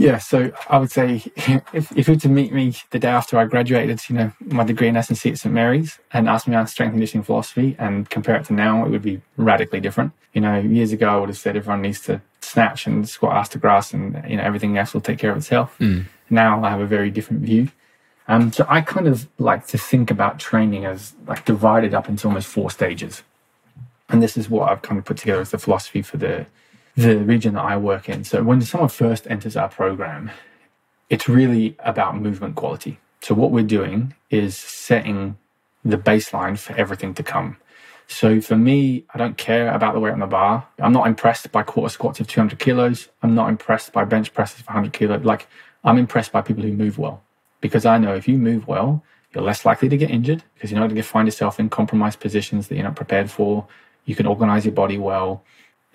Yeah, 0.00 0.16
so 0.16 0.50
I 0.70 0.78
would 0.78 0.90
say 0.90 1.22
if, 1.74 1.94
if 1.94 2.08
you 2.08 2.14
were 2.14 2.20
to 2.20 2.28
meet 2.30 2.54
me 2.54 2.74
the 2.88 2.98
day 2.98 3.08
after 3.08 3.38
I 3.38 3.44
graduated, 3.44 4.00
you 4.08 4.16
know, 4.16 4.32
my 4.40 4.64
degree 4.64 4.88
in 4.88 4.96
S&C 4.96 5.30
at 5.30 5.38
St 5.38 5.54
Mary's 5.54 5.98
and 6.14 6.26
ask 6.26 6.48
me 6.48 6.56
on 6.56 6.66
strength 6.66 6.92
and 6.92 6.94
conditioning 6.94 7.22
philosophy 7.22 7.76
and 7.78 8.08
compare 8.08 8.36
it 8.36 8.46
to 8.46 8.54
now, 8.54 8.82
it 8.86 8.88
would 8.88 9.02
be 9.02 9.20
radically 9.36 9.78
different. 9.78 10.12
You 10.32 10.40
know, 10.40 10.58
years 10.58 10.92
ago, 10.92 11.08
I 11.10 11.16
would 11.16 11.28
have 11.28 11.36
said 11.36 11.54
everyone 11.54 11.82
needs 11.82 12.00
to 12.02 12.22
snatch 12.40 12.86
and 12.86 13.06
squat 13.06 13.36
ass 13.36 13.50
to 13.50 13.58
grass 13.58 13.92
and, 13.92 14.24
you 14.26 14.38
know, 14.38 14.42
everything 14.42 14.78
else 14.78 14.94
will 14.94 15.02
take 15.02 15.18
care 15.18 15.32
of 15.32 15.36
itself. 15.36 15.76
Mm. 15.78 16.06
Now 16.30 16.64
I 16.64 16.70
have 16.70 16.80
a 16.80 16.86
very 16.86 17.10
different 17.10 17.42
view. 17.42 17.68
Um, 18.26 18.52
so 18.52 18.64
I 18.70 18.80
kind 18.80 19.06
of 19.06 19.28
like 19.38 19.66
to 19.66 19.76
think 19.76 20.10
about 20.10 20.38
training 20.38 20.86
as 20.86 21.14
like 21.26 21.44
divided 21.44 21.92
up 21.92 22.08
into 22.08 22.26
almost 22.26 22.48
four 22.48 22.70
stages. 22.70 23.22
And 24.08 24.22
this 24.22 24.38
is 24.38 24.48
what 24.48 24.70
I've 24.70 24.80
kind 24.80 24.98
of 24.98 25.04
put 25.04 25.18
together 25.18 25.42
as 25.42 25.50
the 25.50 25.58
philosophy 25.58 26.00
for 26.00 26.16
the 26.16 26.46
the 26.96 27.18
region 27.18 27.54
that 27.54 27.64
I 27.64 27.76
work 27.76 28.08
in. 28.08 28.24
So 28.24 28.42
when 28.42 28.60
someone 28.62 28.88
first 28.88 29.26
enters 29.28 29.56
our 29.56 29.68
program, 29.68 30.30
it's 31.08 31.28
really 31.28 31.76
about 31.80 32.16
movement 32.16 32.56
quality. 32.56 32.98
So 33.22 33.34
what 33.34 33.50
we're 33.50 33.64
doing 33.64 34.14
is 34.30 34.56
setting 34.56 35.36
the 35.84 35.98
baseline 35.98 36.58
for 36.58 36.74
everything 36.76 37.14
to 37.14 37.22
come. 37.22 37.56
So 38.06 38.40
for 38.40 38.56
me, 38.56 39.04
I 39.14 39.18
don't 39.18 39.36
care 39.36 39.72
about 39.72 39.94
the 39.94 40.00
weight 40.00 40.12
on 40.12 40.18
the 40.18 40.26
bar. 40.26 40.66
I'm 40.78 40.92
not 40.92 41.06
impressed 41.06 41.50
by 41.52 41.62
quarter 41.62 41.92
squats 41.92 42.18
of 42.18 42.26
200 42.26 42.58
kilos. 42.58 43.08
I'm 43.22 43.34
not 43.34 43.48
impressed 43.48 43.92
by 43.92 44.04
bench 44.04 44.34
presses 44.34 44.60
of 44.60 44.66
100 44.66 44.92
kilos. 44.92 45.24
Like 45.24 45.46
I'm 45.84 45.96
impressed 45.96 46.32
by 46.32 46.42
people 46.42 46.64
who 46.64 46.72
move 46.72 46.98
well 46.98 47.22
because 47.60 47.86
I 47.86 47.98
know 47.98 48.14
if 48.14 48.26
you 48.26 48.36
move 48.36 48.66
well, 48.66 49.04
you're 49.32 49.44
less 49.44 49.64
likely 49.64 49.88
to 49.88 49.96
get 49.96 50.10
injured 50.10 50.42
because 50.54 50.70
you're 50.70 50.80
not 50.80 50.88
going 50.88 50.96
to 50.96 51.02
find 51.02 51.28
yourself 51.28 51.60
in 51.60 51.70
compromised 51.70 52.18
positions 52.18 52.66
that 52.68 52.74
you're 52.74 52.84
not 52.84 52.96
prepared 52.96 53.30
for. 53.30 53.66
You 54.06 54.16
can 54.16 54.26
organize 54.26 54.64
your 54.64 54.74
body 54.74 54.98
well. 54.98 55.44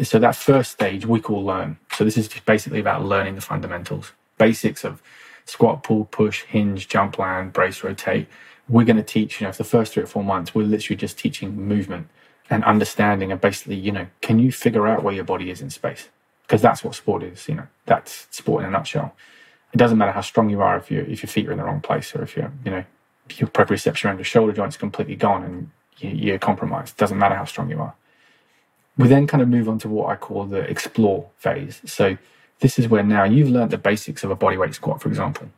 So 0.01 0.19
that 0.19 0.35
first 0.35 0.71
stage 0.73 1.05
we 1.05 1.21
call 1.21 1.45
learn. 1.45 1.77
So 1.93 2.03
this 2.03 2.17
is 2.17 2.27
just 2.27 2.45
basically 2.45 2.79
about 2.79 3.05
learning 3.05 3.35
the 3.35 3.41
fundamentals, 3.41 4.11
basics 4.37 4.83
of 4.83 5.01
squat, 5.45 5.83
pull, 5.83 6.05
push, 6.05 6.43
hinge, 6.43 6.87
jump, 6.89 7.17
land, 7.17 7.53
brace, 7.53 7.83
rotate. 7.83 8.27
We're 8.67 8.85
going 8.85 8.97
to 8.97 9.03
teach, 9.03 9.39
you 9.39 9.47
know, 9.47 9.53
for 9.53 9.63
the 9.63 9.69
first 9.69 9.93
three 9.93 10.03
or 10.03 10.07
four 10.07 10.23
months, 10.23 10.53
we're 10.53 10.65
literally 10.65 10.97
just 10.97 11.17
teaching 11.17 11.55
movement 11.55 12.09
and 12.49 12.63
understanding 12.65 13.31
and 13.31 13.39
basically, 13.39 13.75
you 13.75 13.91
know, 13.91 14.07
can 14.21 14.39
you 14.39 14.51
figure 14.51 14.87
out 14.87 15.03
where 15.03 15.13
your 15.13 15.23
body 15.23 15.49
is 15.49 15.61
in 15.61 15.69
space? 15.69 16.09
Because 16.43 16.61
that's 16.61 16.83
what 16.83 16.95
sport 16.95 17.23
is, 17.23 17.47
you 17.47 17.55
know, 17.55 17.67
that's 17.85 18.27
sport 18.31 18.63
in 18.63 18.69
a 18.69 18.71
nutshell. 18.71 19.15
It 19.73 19.77
doesn't 19.77 19.97
matter 19.97 20.11
how 20.11 20.21
strong 20.21 20.49
you 20.49 20.61
are 20.61 20.77
if 20.77 20.91
you 20.91 21.01
if 21.01 21.23
your 21.23 21.29
feet 21.29 21.47
are 21.47 21.51
in 21.51 21.57
the 21.57 21.63
wrong 21.63 21.81
place 21.81 22.15
or 22.15 22.23
if 22.23 22.35
you're, 22.37 22.51
you 22.65 22.71
know, 22.71 22.83
your 23.37 23.49
proprioception 23.49 24.05
around 24.05 24.17
your 24.17 24.25
shoulder 24.25 24.53
joints 24.53 24.75
is 24.75 24.79
completely 24.79 25.15
gone 25.15 25.43
and 25.43 25.71
you're 25.99 26.39
compromised. 26.39 26.93
It 26.95 26.97
doesn't 26.97 27.17
matter 27.17 27.35
how 27.35 27.45
strong 27.45 27.69
you 27.69 27.81
are. 27.81 27.95
We 28.97 29.07
then 29.07 29.27
kind 29.27 29.41
of 29.41 29.49
move 29.49 29.67
on 29.67 29.79
to 29.79 29.89
what 29.89 30.09
I 30.09 30.15
call 30.15 30.45
the 30.45 30.59
explore 30.59 31.29
phase. 31.37 31.81
So 31.85 32.17
this 32.59 32.79
is 32.79 32.87
where 32.87 33.03
now 33.03 33.25
you've 33.25 33.49
learned 33.49 33.71
the 33.71 33.77
basics 33.77 34.23
of 34.23 34.31
a 34.31 34.35
bodyweight 34.35 34.73
squat, 34.73 35.01
for 35.01 35.09
example. 35.09 35.49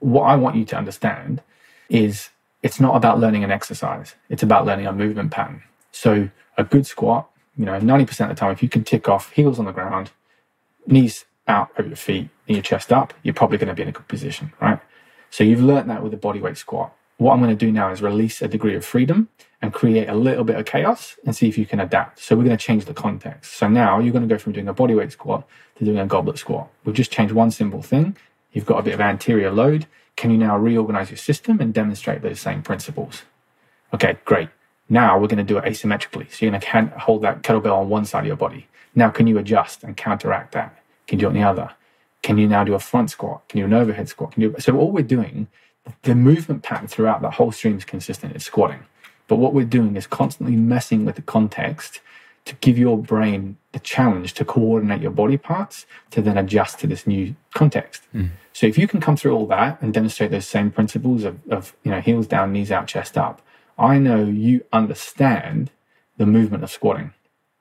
What 0.00 0.24
I 0.24 0.36
want 0.36 0.56
you 0.56 0.64
to 0.66 0.76
understand 0.76 1.42
is 1.88 2.30
it's 2.62 2.80
not 2.80 2.96
about 2.96 3.20
learning 3.20 3.44
an 3.44 3.50
exercise. 3.50 4.14
It's 4.28 4.42
about 4.42 4.64
learning 4.64 4.86
a 4.86 4.92
movement 4.92 5.30
pattern. 5.30 5.62
So 5.92 6.30
a 6.56 6.64
good 6.64 6.86
squat, 6.86 7.28
you 7.56 7.64
know, 7.64 7.78
90% 7.78 8.20
of 8.22 8.28
the 8.28 8.34
time, 8.34 8.52
if 8.52 8.62
you 8.62 8.68
can 8.68 8.84
tick 8.84 9.08
off 9.08 9.32
heels 9.32 9.58
on 9.58 9.64
the 9.64 9.72
ground, 9.72 10.10
knees 10.86 11.24
out 11.46 11.70
over 11.78 11.88
your 11.88 11.96
feet, 11.96 12.28
and 12.46 12.56
your 12.56 12.62
chest 12.62 12.92
up, 12.92 13.14
you're 13.22 13.34
probably 13.34 13.58
going 13.58 13.68
to 13.68 13.74
be 13.74 13.82
in 13.82 13.88
a 13.88 13.92
good 13.92 14.08
position, 14.08 14.52
right? 14.60 14.80
So 15.30 15.44
you've 15.44 15.62
learned 15.62 15.90
that 15.90 16.02
with 16.02 16.14
a 16.14 16.16
bodyweight 16.16 16.56
squat. 16.56 16.92
What 17.18 17.32
I'm 17.32 17.40
going 17.40 17.56
to 17.56 17.66
do 17.66 17.72
now 17.72 17.90
is 17.90 18.00
release 18.00 18.40
a 18.42 18.48
degree 18.48 18.74
of 18.74 18.84
freedom 18.84 19.28
and 19.60 19.72
create 19.72 20.08
a 20.08 20.14
little 20.14 20.44
bit 20.44 20.56
of 20.56 20.66
chaos 20.66 21.16
and 21.26 21.34
see 21.34 21.48
if 21.48 21.58
you 21.58 21.66
can 21.66 21.80
adapt. 21.80 22.20
So 22.20 22.36
we're 22.36 22.44
going 22.44 22.56
to 22.56 22.64
change 22.64 22.84
the 22.84 22.94
context. 22.94 23.54
So 23.54 23.68
now 23.68 23.98
you're 23.98 24.12
going 24.12 24.26
to 24.26 24.32
go 24.32 24.38
from 24.38 24.52
doing 24.52 24.68
a 24.68 24.74
bodyweight 24.74 25.12
squat 25.12 25.46
to 25.76 25.84
doing 25.84 25.98
a 25.98 26.06
goblet 26.06 26.38
squat. 26.38 26.68
We've 26.84 26.94
just 26.94 27.10
changed 27.10 27.34
one 27.34 27.50
simple 27.50 27.82
thing. 27.82 28.16
You've 28.52 28.66
got 28.66 28.78
a 28.78 28.82
bit 28.82 28.94
of 28.94 29.00
anterior 29.00 29.50
load. 29.50 29.86
Can 30.16 30.30
you 30.30 30.38
now 30.38 30.56
reorganize 30.56 31.10
your 31.10 31.16
system 31.16 31.60
and 31.60 31.74
demonstrate 31.74 32.22
those 32.22 32.40
same 32.40 32.62
principles? 32.62 33.22
Okay, 33.92 34.16
great. 34.24 34.48
Now 34.88 35.18
we're 35.18 35.28
going 35.28 35.38
to 35.38 35.44
do 35.44 35.58
it 35.58 35.64
asymmetrically. 35.64 36.30
So 36.32 36.46
you're 36.46 36.50
going 36.50 36.60
to 36.60 36.98
hold 36.98 37.22
that 37.22 37.42
kettlebell 37.42 37.76
on 37.76 37.88
one 37.88 38.04
side 38.04 38.20
of 38.20 38.26
your 38.26 38.36
body. 38.36 38.68
Now, 38.94 39.10
can 39.10 39.26
you 39.26 39.38
adjust 39.38 39.84
and 39.84 39.96
counteract 39.96 40.52
that? 40.52 40.76
Can 41.06 41.18
you 41.18 41.20
do 41.22 41.26
it 41.26 41.30
on 41.30 41.34
the 41.34 41.42
other? 41.42 41.70
Can 42.22 42.38
you 42.38 42.48
now 42.48 42.64
do 42.64 42.74
a 42.74 42.78
front 42.80 43.10
squat? 43.10 43.48
Can 43.48 43.58
you 43.58 43.68
do 43.68 43.74
an 43.74 43.80
overhead 43.80 44.08
squat? 44.08 44.32
Can 44.32 44.42
you? 44.42 44.54
So 44.58 44.76
all 44.76 44.90
we're 44.90 45.02
doing, 45.02 45.46
the 46.02 46.14
movement 46.14 46.62
pattern 46.62 46.88
throughout 46.88 47.22
the 47.22 47.30
whole 47.30 47.52
stream 47.52 47.76
is 47.76 47.84
consistent. 47.84 48.34
It's 48.34 48.44
squatting. 48.44 48.80
But 49.28 49.36
what 49.36 49.54
we're 49.54 49.64
doing 49.64 49.96
is 49.96 50.06
constantly 50.06 50.56
messing 50.56 51.04
with 51.04 51.16
the 51.16 51.22
context 51.22 52.00
to 52.46 52.54
give 52.56 52.78
your 52.78 52.96
brain 52.96 53.58
the 53.72 53.78
challenge 53.78 54.32
to 54.32 54.44
coordinate 54.44 55.02
your 55.02 55.10
body 55.10 55.36
parts 55.36 55.84
to 56.10 56.22
then 56.22 56.38
adjust 56.38 56.78
to 56.80 56.86
this 56.86 57.06
new 57.06 57.36
context. 57.54 58.02
Mm. 58.14 58.30
So 58.54 58.66
if 58.66 58.78
you 58.78 58.88
can 58.88 59.00
come 59.00 59.16
through 59.16 59.36
all 59.36 59.46
that 59.48 59.80
and 59.82 59.92
demonstrate 59.92 60.30
those 60.30 60.48
same 60.48 60.70
principles 60.70 61.24
of, 61.24 61.38
of 61.50 61.76
you 61.84 61.90
know 61.90 62.00
heels 62.00 62.26
down, 62.26 62.52
knees 62.52 62.72
out, 62.72 62.86
chest 62.86 63.18
up, 63.18 63.42
I 63.78 63.98
know 63.98 64.24
you 64.24 64.64
understand 64.72 65.70
the 66.16 66.26
movement 66.26 66.64
of 66.64 66.70
squatting. 66.70 67.12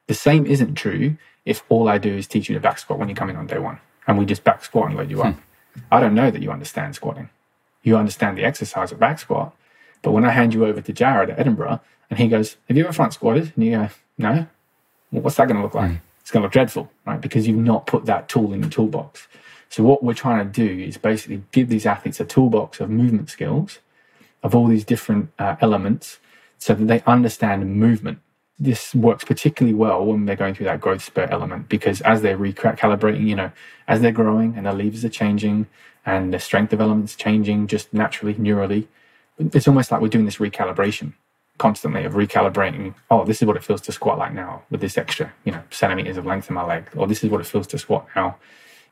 The 0.07 0.13
same 0.13 0.45
isn't 0.45 0.76
true 0.76 1.18
if 1.45 1.63
all 1.70 1.89
I 1.89 1.97
do 1.97 2.15
is 2.15 2.28
teach 2.28 2.47
you 2.47 2.55
to 2.55 2.61
back 2.61 2.80
squat 2.80 2.97
when 2.97 3.09
you 3.09 3.15
come 3.15 3.30
in 3.30 3.36
on 3.36 3.45
day 3.45 3.59
one 3.59 3.80
and 4.07 4.18
we 4.18 4.26
just 4.26 4.43
back 4.45 4.63
squat 4.63 4.88
and 4.88 4.97
load 4.97 5.11
you 5.11 5.22
up. 5.22 5.36
Hmm. 5.36 5.82
I 5.91 5.99
don't 5.99 6.15
know 6.15 6.32
that 6.32 6.41
you 6.41 6.49
understand 6.49 6.95
squatting. 6.95 7.30
You 7.84 7.97
understand 7.97 8.38
the 8.38 8.45
exercise 8.45 8.91
of 8.91 8.99
back 8.99 9.20
squat, 9.20 9.53
but 10.01 10.11
when 10.11 10.25
I 10.25 10.31
hand 10.31 10.53
you 10.53 10.65
over 10.65 10.81
to 10.81 10.93
Jared 10.93 11.29
at 11.29 11.39
Edinburgh 11.39 11.81
and 12.09 12.19
he 12.19 12.27
goes, 12.27 12.57
Have 12.67 12.77
you 12.77 12.83
ever 12.83 12.93
front 12.93 13.13
squatted? 13.13 13.53
And 13.55 13.65
you 13.65 13.71
go, 13.71 13.89
No. 14.17 14.47
Well, 15.11 15.21
what's 15.21 15.37
that 15.37 15.47
going 15.47 15.57
to 15.57 15.63
look 15.63 15.75
like? 15.75 15.91
Mm. 15.91 15.99
It's 16.21 16.31
going 16.31 16.41
to 16.41 16.45
look 16.45 16.53
dreadful, 16.53 16.91
right? 17.05 17.21
Because 17.21 17.47
you've 17.47 17.57
not 17.57 17.87
put 17.87 18.05
that 18.05 18.27
tool 18.27 18.53
in 18.53 18.61
the 18.61 18.69
toolbox. 18.69 19.27
So, 19.69 19.83
what 19.83 20.03
we're 20.03 20.13
trying 20.13 20.45
to 20.45 20.51
do 20.51 20.83
is 20.83 20.97
basically 20.97 21.43
give 21.51 21.69
these 21.69 21.85
athletes 21.85 22.19
a 22.19 22.25
toolbox 22.25 22.79
of 22.79 22.89
movement 22.89 23.29
skills 23.29 23.79
of 24.43 24.55
all 24.55 24.67
these 24.67 24.85
different 24.85 25.29
uh, 25.39 25.55
elements 25.61 26.19
so 26.57 26.73
that 26.73 26.85
they 26.85 27.01
understand 27.05 27.75
movement. 27.75 28.19
This 28.59 28.95
works 28.95 29.23
particularly 29.23 29.75
well 29.75 30.05
when 30.05 30.25
they're 30.25 30.35
going 30.35 30.55
through 30.55 30.65
that 30.65 30.81
growth 30.81 31.03
spurt 31.03 31.31
element 31.31 31.69
because 31.69 32.01
as 32.01 32.21
they're 32.21 32.37
recalibrating, 32.37 33.27
you 33.27 33.35
know, 33.35 33.51
as 33.87 34.01
they're 34.01 34.11
growing 34.11 34.55
and 34.55 34.65
their 34.65 34.73
levers 34.73 35.05
are 35.05 35.09
changing 35.09 35.67
and 36.05 36.33
their 36.33 36.39
strength 36.39 36.71
development's 36.71 37.15
changing 37.15 37.67
just 37.67 37.93
naturally, 37.93 38.33
neurally, 38.35 38.87
it's 39.39 39.67
almost 39.67 39.91
like 39.91 40.01
we're 40.01 40.07
doing 40.07 40.25
this 40.25 40.38
recalibration 40.38 41.13
constantly 41.57 42.03
of 42.05 42.13
recalibrating. 42.13 42.93
Oh, 43.09 43.25
this 43.25 43.41
is 43.41 43.47
what 43.47 43.55
it 43.55 43.63
feels 43.63 43.81
to 43.81 43.91
squat 43.91 44.17
like 44.17 44.33
now 44.33 44.63
with 44.69 44.81
this 44.81 44.97
extra, 44.97 45.33
you 45.43 45.51
know, 45.51 45.63
centimeters 45.71 46.17
of 46.17 46.25
length 46.25 46.49
in 46.49 46.55
my 46.55 46.65
leg, 46.65 46.89
or 46.95 47.07
this 47.07 47.23
is 47.23 47.29
what 47.29 47.41
it 47.41 47.47
feels 47.47 47.67
to 47.67 47.77
squat 47.77 48.07
now 48.15 48.38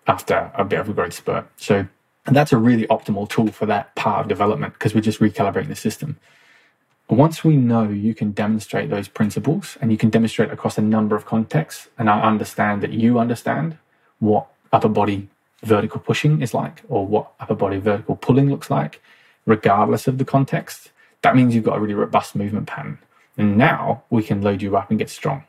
after 0.08 0.52
a 0.56 0.64
bit 0.64 0.80
of 0.80 0.90
a 0.90 0.94
growth 0.94 1.14
spurt. 1.14 1.48
So 1.58 1.88
that's 2.26 2.52
a 2.52 2.58
really 2.58 2.88
optimal 2.88 3.30
tool 3.30 3.48
for 3.48 3.66
that 3.68 3.94
part 3.96 4.22
of 4.22 4.28
development 4.28 4.74
because 4.74 4.96
we're 4.96 5.02
just 5.02 5.20
recalibrating 5.20 5.68
the 5.68 5.76
system. 5.76 6.18
Once 7.08 7.44
we 7.44 7.56
know 7.56 7.88
you 7.88 8.16
can 8.16 8.32
demonstrate 8.32 8.90
those 8.90 9.08
principles 9.08 9.78
and 9.80 9.92
you 9.92 9.98
can 9.98 10.10
demonstrate 10.10 10.50
across 10.52 10.78
a 10.78 10.82
number 10.82 11.16
of 11.16 11.26
contexts, 11.26 11.88
and 12.00 12.10
I 12.10 12.22
understand 12.22 12.82
that 12.82 12.94
you 12.94 13.20
understand 13.20 13.78
what 14.20 14.48
upper 14.74 14.90
body 14.90 15.30
vertical 15.62 16.00
pushing 16.00 16.42
is 16.42 16.54
like 16.54 16.82
or 16.90 17.06
what 17.06 17.32
upper 17.40 17.54
body 17.54 17.78
vertical 17.78 18.16
pulling 18.16 18.50
looks 18.50 18.72
like, 18.72 19.04
regardless 19.46 20.08
of 20.08 20.18
the 20.18 20.26
context, 20.26 20.92
that 21.22 21.36
means 21.36 21.56
you've 21.56 21.64
got 21.64 21.78
a 21.78 21.80
really 21.80 21.94
robust 21.94 22.36
movement 22.36 22.68
pattern. 22.68 23.00
And 23.38 23.58
now 23.58 24.04
we 24.10 24.24
can 24.24 24.42
load 24.42 24.62
you 24.62 24.78
up 24.78 24.90
and 24.90 25.00
get 25.00 25.10
strong. 25.10 25.44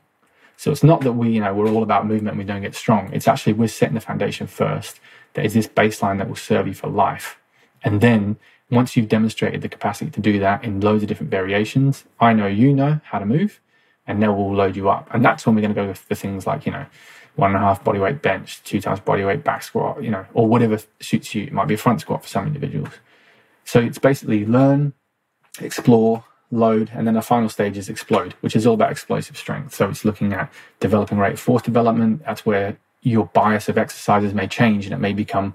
So 0.57 0.71
it's 0.71 0.83
not 0.83 1.03
that 1.03 1.13
we, 1.13 1.31
you 1.31 1.41
know, 1.41 1.55
we're 1.55 1.69
all 1.69 1.83
about 1.83 2.07
movement 2.07 2.31
and 2.31 2.39
we 2.39 2.45
don't 2.45 2.63
get 2.63 2.75
strong. 2.75 3.11
It's 3.13 3.29
actually 3.29 3.53
we're 3.53 3.69
setting 3.69 3.95
the 3.95 4.01
foundation 4.01 4.47
first. 4.47 5.01
There 5.35 5.45
is 5.45 5.55
this 5.55 5.69
baseline 5.69 6.19
that 6.19 6.29
will 6.29 6.37
serve 6.37 6.67
you 6.67 6.75
for 6.75 6.89
life. 6.89 7.39
And 7.85 8.01
then 8.01 8.39
once 8.71 8.97
you've 8.97 9.09
demonstrated 9.09 9.61
the 9.61 9.69
capacity 9.69 10.11
to 10.11 10.21
do 10.21 10.39
that 10.41 10.65
in 10.65 10.81
loads 10.81 11.03
of 11.03 11.09
different 11.09 11.31
variations, 11.31 12.05
I 12.19 12.33
know 12.33 12.47
you 12.47 12.73
know 12.73 13.01
how 13.05 13.19
to 13.19 13.27
move, 13.27 13.61
and 14.07 14.23
then 14.23 14.35
we'll 14.35 14.55
load 14.55 14.77
you 14.77 14.89
up. 14.89 15.09
And 15.13 15.25
that's 15.25 15.47
when 15.47 15.55
we're 15.55 15.61
going 15.61 15.75
to 15.75 15.81
go 15.83 15.95
for 15.95 16.15
things 16.15 16.47
like, 16.47 16.67
you 16.67 16.73
know, 16.73 16.87
one 17.37 17.55
and 17.55 17.63
a 17.63 17.67
half 17.67 17.85
body 17.85 17.99
weight 17.99 18.23
bench, 18.23 18.63
two 18.65 18.81
times 18.81 18.99
body 18.99 19.25
weight 19.25 19.45
back 19.45 19.63
squat, 19.63 20.03
you 20.03 20.11
know, 20.11 20.25
or 20.33 20.49
whatever 20.49 20.79
suits 21.01 21.35
you. 21.35 21.45
It 21.45 21.53
might 21.53 21.69
be 21.69 21.75
a 21.75 21.79
front 21.79 22.01
squat 22.01 22.23
for 22.23 22.29
some 22.29 22.47
individuals. 22.47 22.95
So 23.67 23.81
it's 23.81 23.99
basically 23.99 24.47
learn, 24.47 24.95
explore, 25.61 26.25
load, 26.53 26.91
and 26.95 27.07
then 27.07 27.15
the 27.15 27.21
final 27.21 27.49
stage 27.49 27.77
is 27.77 27.89
explode, 27.89 28.35
which 28.41 28.55
is 28.55 28.65
all 28.65 28.75
about 28.75 28.93
explosive 28.93 29.37
strength. 29.37 29.75
So 29.75 29.91
it's 29.91 30.05
looking 30.05 30.33
at 30.33 30.53
developing 30.79 31.19
rate 31.19 31.35
of 31.35 31.41
force 31.41 31.63
development. 31.63 32.23
That's 32.25 32.47
where 32.47 32.79
your 33.03 33.27
bias 33.27 33.69
of 33.69 33.77
exercises 33.77 34.33
may 34.33 34.47
change 34.47 34.87
and 34.87 34.95
it 34.95 34.99
may 34.99 35.13
become 35.13 35.55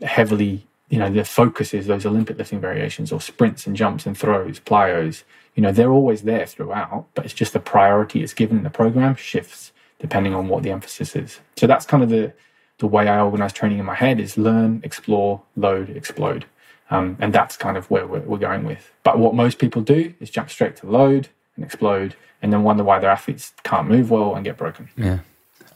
heavily, 0.00 0.66
you 0.88 0.98
know, 0.98 1.10
the 1.10 1.22
focus 1.22 1.74
is 1.74 1.86
those 1.86 2.06
Olympic 2.06 2.38
lifting 2.38 2.60
variations 2.60 3.12
or 3.12 3.20
sprints 3.20 3.66
and 3.66 3.76
jumps 3.76 4.06
and 4.06 4.16
throws, 4.16 4.58
plyos. 4.58 5.24
You 5.54 5.62
know, 5.62 5.70
they're 5.70 5.92
always 5.92 6.22
there 6.22 6.46
throughout, 6.46 7.08
but 7.14 7.26
it's 7.26 7.34
just 7.34 7.52
the 7.52 7.60
priority 7.60 8.22
it's 8.22 8.32
given 8.32 8.56
in 8.56 8.64
the 8.64 8.70
program 8.70 9.16
shifts 9.16 9.72
depending 9.98 10.34
on 10.34 10.48
what 10.48 10.62
the 10.62 10.70
emphasis 10.70 11.14
is. 11.14 11.40
So 11.56 11.66
that's 11.66 11.84
kind 11.84 12.02
of 12.02 12.08
the 12.08 12.32
the 12.78 12.86
way 12.86 13.08
I 13.08 13.20
organize 13.20 13.52
training 13.52 13.78
in 13.78 13.84
my 13.84 13.94
head 13.94 14.18
is 14.18 14.38
learn, 14.38 14.80
explore, 14.82 15.42
load, 15.54 15.90
explode. 15.90 16.46
Um, 16.90 17.16
and 17.20 17.32
that's 17.32 17.56
kind 17.56 17.76
of 17.76 17.88
where 17.90 18.06
we're, 18.06 18.20
we're, 18.20 18.38
going 18.38 18.64
with. 18.64 18.90
But 19.04 19.18
what 19.18 19.34
most 19.34 19.58
people 19.58 19.80
do 19.80 20.12
is 20.18 20.28
jump 20.28 20.50
straight 20.50 20.76
to 20.76 20.86
load 20.86 21.28
and 21.54 21.64
explode 21.64 22.16
and 22.42 22.52
then 22.52 22.64
wonder 22.64 22.82
why 22.82 22.98
their 22.98 23.10
athletes 23.10 23.52
can't 23.62 23.88
move 23.88 24.10
well 24.10 24.34
and 24.34 24.44
get 24.44 24.56
broken. 24.56 24.88
Yeah. 24.96 25.20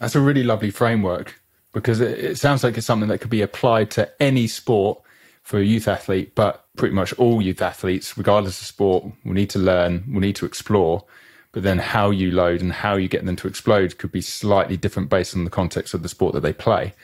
That's 0.00 0.16
a 0.16 0.20
really 0.20 0.42
lovely 0.42 0.70
framework 0.70 1.40
because 1.72 2.00
it, 2.00 2.18
it 2.18 2.38
sounds 2.38 2.64
like 2.64 2.76
it's 2.76 2.86
something 2.86 3.08
that 3.08 3.18
could 3.18 3.30
be 3.30 3.42
applied 3.42 3.90
to 3.92 4.10
any 4.20 4.48
sport 4.48 5.00
for 5.42 5.58
a 5.58 5.64
youth 5.64 5.86
athlete, 5.86 6.34
but 6.34 6.66
pretty 6.76 6.94
much 6.94 7.12
all 7.14 7.42
youth 7.42 7.62
athletes, 7.62 8.16
regardless 8.16 8.60
of 8.60 8.66
sport, 8.66 9.04
will 9.24 9.34
need 9.34 9.50
to 9.50 9.58
learn, 9.58 10.04
will 10.10 10.20
need 10.20 10.36
to 10.36 10.46
explore. 10.46 11.04
But 11.52 11.62
then 11.62 11.78
how 11.78 12.10
you 12.10 12.32
load 12.32 12.60
and 12.60 12.72
how 12.72 12.96
you 12.96 13.08
get 13.08 13.24
them 13.24 13.36
to 13.36 13.46
explode 13.46 13.98
could 13.98 14.10
be 14.10 14.22
slightly 14.22 14.76
different 14.76 15.10
based 15.10 15.36
on 15.36 15.44
the 15.44 15.50
context 15.50 15.94
of 15.94 16.02
the 16.02 16.08
sport 16.08 16.34
that 16.34 16.40
they 16.40 16.52
play. 16.52 16.94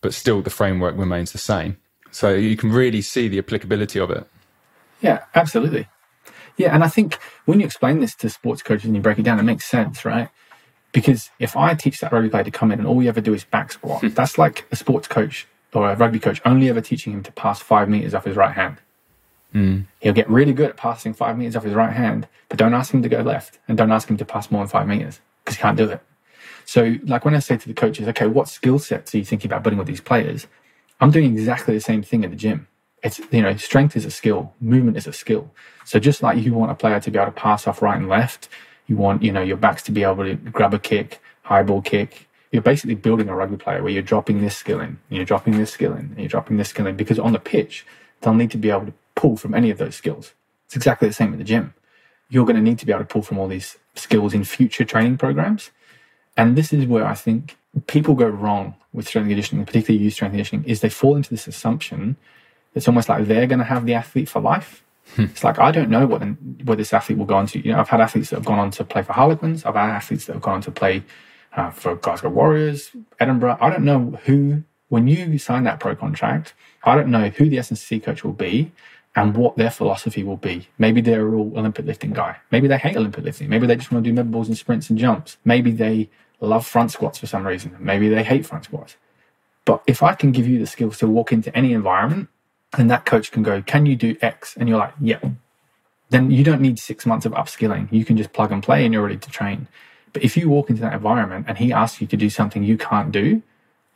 But 0.00 0.14
still, 0.14 0.42
the 0.42 0.50
framework 0.50 0.96
remains 0.96 1.30
the 1.30 1.38
same. 1.38 1.76
So 2.10 2.34
you 2.34 2.56
can 2.56 2.72
really 2.72 3.02
see 3.02 3.28
the 3.28 3.38
applicability 3.38 3.98
of 3.98 4.10
it. 4.10 4.26
Yeah, 5.00 5.24
absolutely. 5.34 5.88
Yeah, 6.56 6.74
and 6.74 6.84
I 6.84 6.88
think 6.88 7.18
when 7.46 7.60
you 7.60 7.66
explain 7.66 8.00
this 8.00 8.14
to 8.16 8.28
sports 8.28 8.62
coaches 8.62 8.86
and 8.86 8.94
you 8.94 9.00
break 9.00 9.18
it 9.18 9.22
down, 9.22 9.38
it 9.38 9.44
makes 9.44 9.64
sense, 9.64 10.04
right? 10.04 10.28
Because 10.92 11.30
if 11.38 11.56
I 11.56 11.74
teach 11.74 12.00
that 12.00 12.12
rugby 12.12 12.28
player 12.28 12.44
to 12.44 12.50
come 12.50 12.72
in 12.72 12.80
and 12.80 12.88
all 12.88 13.02
you 13.02 13.08
ever 13.08 13.20
do 13.20 13.32
is 13.32 13.44
back 13.44 13.72
squat, 13.72 14.00
hmm. 14.00 14.08
that's 14.08 14.36
like 14.36 14.66
a 14.70 14.76
sports 14.76 15.08
coach 15.08 15.46
or 15.72 15.90
a 15.90 15.96
rugby 15.96 16.18
coach 16.18 16.40
only 16.44 16.68
ever 16.68 16.80
teaching 16.80 17.12
him 17.12 17.22
to 17.22 17.32
pass 17.32 17.60
five 17.60 17.88
meters 17.88 18.14
off 18.14 18.24
his 18.24 18.36
right 18.36 18.54
hand. 18.54 18.78
Mm. 19.54 19.86
He'll 20.00 20.12
get 20.12 20.28
really 20.30 20.52
good 20.52 20.70
at 20.70 20.76
passing 20.76 21.12
five 21.12 21.36
meters 21.36 21.56
off 21.56 21.64
his 21.64 21.74
right 21.74 21.92
hand, 21.92 22.28
but 22.48 22.58
don't 22.58 22.74
ask 22.74 22.92
him 22.92 23.02
to 23.02 23.08
go 23.08 23.20
left 23.20 23.58
and 23.68 23.76
don't 23.76 23.90
ask 23.90 24.08
him 24.08 24.16
to 24.16 24.24
pass 24.24 24.50
more 24.50 24.62
than 24.62 24.68
five 24.68 24.86
meters 24.86 25.20
because 25.44 25.56
he 25.56 25.62
can't 25.62 25.76
do 25.76 25.88
it. 25.90 26.00
So, 26.64 26.96
like 27.04 27.24
when 27.24 27.34
I 27.34 27.40
say 27.40 27.56
to 27.56 27.68
the 27.68 27.74
coaches, 27.74 28.06
okay, 28.08 28.26
what 28.26 28.48
skill 28.48 28.78
sets 28.78 29.14
are 29.14 29.18
you 29.18 29.24
thinking 29.24 29.50
about 29.50 29.64
building 29.64 29.78
with 29.78 29.88
these 29.88 30.00
players? 30.00 30.46
I'm 31.00 31.10
doing 31.10 31.32
exactly 31.32 31.74
the 31.74 31.80
same 31.80 32.02
thing 32.02 32.24
at 32.24 32.30
the 32.30 32.36
gym. 32.36 32.66
It's, 33.02 33.20
you 33.30 33.40
know, 33.40 33.56
strength 33.56 33.96
is 33.96 34.04
a 34.04 34.10
skill, 34.10 34.52
movement 34.60 34.98
is 34.98 35.06
a 35.06 35.12
skill. 35.12 35.50
So 35.84 35.98
just 35.98 36.22
like 36.22 36.38
you 36.38 36.52
want 36.52 36.70
a 36.70 36.74
player 36.74 37.00
to 37.00 37.10
be 37.10 37.18
able 37.18 37.32
to 37.32 37.40
pass 37.40 37.66
off 37.66 37.80
right 37.80 37.96
and 37.96 38.08
left, 38.08 38.48
you 38.86 38.96
want, 38.96 39.22
you 39.22 39.32
know, 39.32 39.40
your 39.40 39.56
backs 39.56 39.82
to 39.84 39.92
be 39.92 40.02
able 40.02 40.24
to 40.24 40.34
grab 40.34 40.74
a 40.74 40.78
kick, 40.78 41.22
high 41.42 41.62
ball 41.62 41.80
kick. 41.80 42.28
You're 42.52 42.62
basically 42.62 42.96
building 42.96 43.28
a 43.28 43.34
rugby 43.34 43.56
player 43.56 43.82
where 43.82 43.92
you're 43.92 44.02
dropping 44.02 44.42
this 44.42 44.56
skill 44.56 44.80
in, 44.80 44.98
you're 45.08 45.24
dropping 45.24 45.56
this 45.56 45.72
skill 45.72 45.94
in, 45.94 46.14
you're 46.18 46.28
dropping 46.28 46.58
this 46.58 46.68
skill 46.68 46.86
in 46.86 46.96
because 46.96 47.18
on 47.18 47.32
the 47.32 47.38
pitch, 47.38 47.86
they'll 48.20 48.34
need 48.34 48.50
to 48.50 48.58
be 48.58 48.70
able 48.70 48.86
to 48.86 48.92
pull 49.14 49.36
from 49.36 49.54
any 49.54 49.70
of 49.70 49.78
those 49.78 49.94
skills. 49.94 50.34
It's 50.66 50.76
exactly 50.76 51.08
the 51.08 51.14
same 51.14 51.32
at 51.32 51.38
the 51.38 51.44
gym. 51.44 51.72
You're 52.28 52.44
going 52.44 52.56
to 52.56 52.62
need 52.62 52.78
to 52.80 52.86
be 52.86 52.92
able 52.92 53.02
to 53.02 53.08
pull 53.08 53.22
from 53.22 53.38
all 53.38 53.48
these 53.48 53.78
skills 53.94 54.34
in 54.34 54.44
future 54.44 54.84
training 54.84 55.16
programs. 55.16 55.70
And 56.36 56.56
this 56.56 56.72
is 56.72 56.86
where 56.86 57.06
I 57.06 57.14
think 57.14 57.56
people 57.86 58.14
go 58.14 58.28
wrong 58.28 58.74
with 58.92 59.06
strength 59.06 59.24
and 59.24 59.32
conditioning, 59.32 59.66
particularly 59.66 60.02
youth 60.04 60.14
strength 60.14 60.32
and 60.32 60.38
conditioning, 60.38 60.64
is 60.64 60.80
they 60.80 60.88
fall 60.88 61.16
into 61.16 61.30
this 61.30 61.46
assumption 61.46 62.16
it's 62.74 62.88
almost 62.88 63.08
like 63.08 63.26
they're 63.26 63.46
going 63.46 63.58
to 63.58 63.64
have 63.64 63.86
the 63.86 63.94
athlete 63.94 64.28
for 64.28 64.40
life. 64.40 64.82
Hmm. 65.16 65.24
It's 65.24 65.42
like 65.42 65.58
I 65.58 65.72
don't 65.72 65.90
know 65.90 66.06
what 66.06 66.22
where 66.64 66.76
this 66.76 66.92
athlete 66.92 67.18
will 67.18 67.26
go 67.26 67.34
on 67.34 67.46
to. 67.48 67.64
You 67.64 67.72
know, 67.72 67.80
I've 67.80 67.88
had 67.88 68.00
athletes 68.00 68.30
that 68.30 68.36
have 68.36 68.44
gone 68.44 68.58
on 68.58 68.70
to 68.72 68.84
play 68.84 69.02
for 69.02 69.12
Harlequins. 69.12 69.64
I've 69.64 69.74
had 69.74 69.90
athletes 69.90 70.26
that 70.26 70.34
have 70.34 70.42
gone 70.42 70.54
on 70.54 70.60
to 70.62 70.70
play 70.70 71.02
uh, 71.56 71.70
for 71.70 71.96
Glasgow 71.96 72.28
Warriors, 72.28 72.92
Edinburgh. 73.18 73.58
I 73.60 73.70
don't 73.70 73.84
know 73.84 74.18
who. 74.24 74.64
When 74.88 75.06
you 75.06 75.38
sign 75.38 75.62
that 75.64 75.78
pro 75.78 75.94
contract, 75.94 76.52
I 76.82 76.96
don't 76.96 77.12
know 77.12 77.28
who 77.28 77.48
the 77.48 77.58
S&C 77.58 78.00
coach 78.00 78.24
will 78.24 78.32
be 78.32 78.72
and 79.16 79.36
what 79.36 79.56
their 79.56 79.70
philosophy 79.70 80.22
will 80.22 80.36
be. 80.36 80.68
Maybe 80.78 81.00
they're 81.00 81.34
all 81.34 81.52
Olympic 81.56 81.84
lifting 81.84 82.12
guy. 82.12 82.36
Maybe 82.50 82.68
they 82.68 82.78
hate 82.78 82.96
Olympic 82.96 83.24
lifting. 83.24 83.48
Maybe 83.48 83.66
they 83.66 83.76
just 83.76 83.90
want 83.90 84.04
to 84.04 84.10
do 84.10 84.14
med 84.14 84.30
balls 84.30 84.48
and 84.48 84.56
sprints 84.56 84.88
and 84.88 84.98
jumps. 84.98 85.36
Maybe 85.44 85.72
they 85.72 86.08
love 86.40 86.66
front 86.66 86.92
squats 86.92 87.18
for 87.18 87.26
some 87.26 87.46
reason. 87.46 87.76
Maybe 87.78 88.08
they 88.08 88.22
hate 88.22 88.46
front 88.46 88.64
squats. 88.64 88.96
But 89.64 89.82
if 89.86 90.02
I 90.02 90.14
can 90.14 90.32
give 90.32 90.46
you 90.46 90.58
the 90.58 90.66
skills 90.66 90.98
to 90.98 91.06
walk 91.06 91.32
into 91.32 91.54
any 91.56 91.72
environment 91.72 92.28
and 92.76 92.90
that 92.90 93.04
coach 93.04 93.30
can 93.32 93.42
go, 93.42 93.62
Can 93.62 93.84
you 93.86 93.96
do 93.96 94.16
X? 94.22 94.56
And 94.56 94.68
you're 94.68 94.78
like, 94.78 94.94
Yeah. 95.00 95.20
Then 96.10 96.30
you 96.30 96.42
don't 96.42 96.60
need 96.60 96.78
six 96.78 97.06
months 97.06 97.26
of 97.26 97.32
upskilling. 97.32 97.88
You 97.92 98.04
can 98.04 98.16
just 98.16 98.32
plug 98.32 98.52
and 98.52 98.62
play 98.62 98.84
and 98.84 98.92
you're 98.92 99.02
ready 99.02 99.18
to 99.18 99.30
train. 99.30 99.68
But 100.12 100.24
if 100.24 100.36
you 100.36 100.48
walk 100.48 100.70
into 100.70 100.82
that 100.82 100.92
environment 100.92 101.46
and 101.48 101.58
he 101.58 101.72
asks 101.72 102.00
you 102.00 102.06
to 102.08 102.16
do 102.16 102.30
something 102.30 102.64
you 102.64 102.76
can't 102.78 103.12
do, 103.12 103.42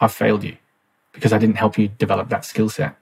I've 0.00 0.12
failed 0.12 0.44
you 0.44 0.56
because 1.12 1.32
I 1.32 1.38
didn't 1.38 1.56
help 1.56 1.78
you 1.78 1.88
develop 1.88 2.28
that 2.28 2.44
skill 2.44 2.68
set. 2.68 2.96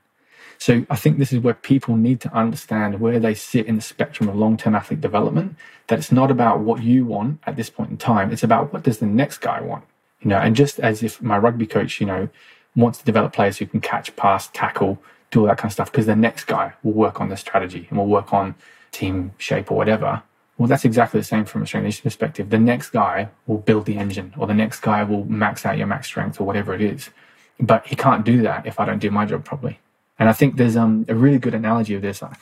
So 0.64 0.86
I 0.88 0.94
think 0.94 1.18
this 1.18 1.32
is 1.32 1.40
where 1.40 1.54
people 1.54 1.96
need 1.96 2.20
to 2.20 2.32
understand 2.32 3.00
where 3.00 3.18
they 3.18 3.34
sit 3.34 3.66
in 3.66 3.74
the 3.74 3.82
spectrum 3.82 4.28
of 4.28 4.36
long-term 4.36 4.76
athlete 4.76 5.00
development. 5.00 5.56
That 5.88 5.98
it's 5.98 6.12
not 6.12 6.30
about 6.30 6.60
what 6.60 6.84
you 6.84 7.04
want 7.04 7.40
at 7.48 7.56
this 7.56 7.68
point 7.68 7.90
in 7.90 7.96
time. 7.96 8.30
It's 8.30 8.44
about 8.44 8.72
what 8.72 8.84
does 8.84 8.98
the 8.98 9.06
next 9.06 9.38
guy 9.38 9.60
want. 9.60 9.82
You 10.20 10.28
know, 10.28 10.38
and 10.38 10.54
just 10.54 10.78
as 10.78 11.02
if 11.02 11.20
my 11.20 11.36
rugby 11.36 11.66
coach, 11.66 12.00
you 12.00 12.06
know, 12.06 12.28
wants 12.76 13.00
to 13.00 13.04
develop 13.04 13.32
players 13.32 13.58
who 13.58 13.66
can 13.66 13.80
catch, 13.80 14.14
pass, 14.14 14.50
tackle, 14.52 15.02
do 15.32 15.40
all 15.40 15.46
that 15.46 15.58
kind 15.58 15.70
of 15.70 15.72
stuff, 15.72 15.90
because 15.90 16.06
the 16.06 16.14
next 16.14 16.44
guy 16.44 16.74
will 16.84 16.92
work 16.92 17.20
on 17.20 17.28
the 17.28 17.36
strategy 17.36 17.88
and 17.90 17.98
will 17.98 18.06
work 18.06 18.32
on 18.32 18.54
team 18.92 19.32
shape 19.38 19.68
or 19.68 19.76
whatever. 19.76 20.22
Well, 20.58 20.68
that's 20.68 20.84
exactly 20.84 21.18
the 21.18 21.24
same 21.24 21.44
from 21.44 21.64
a 21.64 21.66
strength 21.66 22.04
perspective. 22.04 22.50
The 22.50 22.58
next 22.60 22.90
guy 22.90 23.30
will 23.48 23.58
build 23.58 23.86
the 23.86 23.96
engine, 23.98 24.32
or 24.38 24.46
the 24.46 24.54
next 24.54 24.78
guy 24.78 25.02
will 25.02 25.24
max 25.24 25.66
out 25.66 25.76
your 25.76 25.88
max 25.88 26.06
strength, 26.06 26.40
or 26.40 26.44
whatever 26.44 26.72
it 26.72 26.82
is. 26.82 27.10
But 27.58 27.84
he 27.88 27.96
can't 27.96 28.24
do 28.24 28.42
that 28.42 28.64
if 28.64 28.78
I 28.78 28.84
don't 28.84 29.00
do 29.00 29.10
my 29.10 29.26
job 29.26 29.44
properly. 29.44 29.80
And 30.22 30.28
I 30.28 30.32
think 30.32 30.54
there's 30.54 30.76
um, 30.76 31.04
a 31.08 31.16
really 31.16 31.38
good 31.38 31.52
analogy 31.52 31.96
of 31.96 32.02
this. 32.02 32.22
I, 32.22 32.32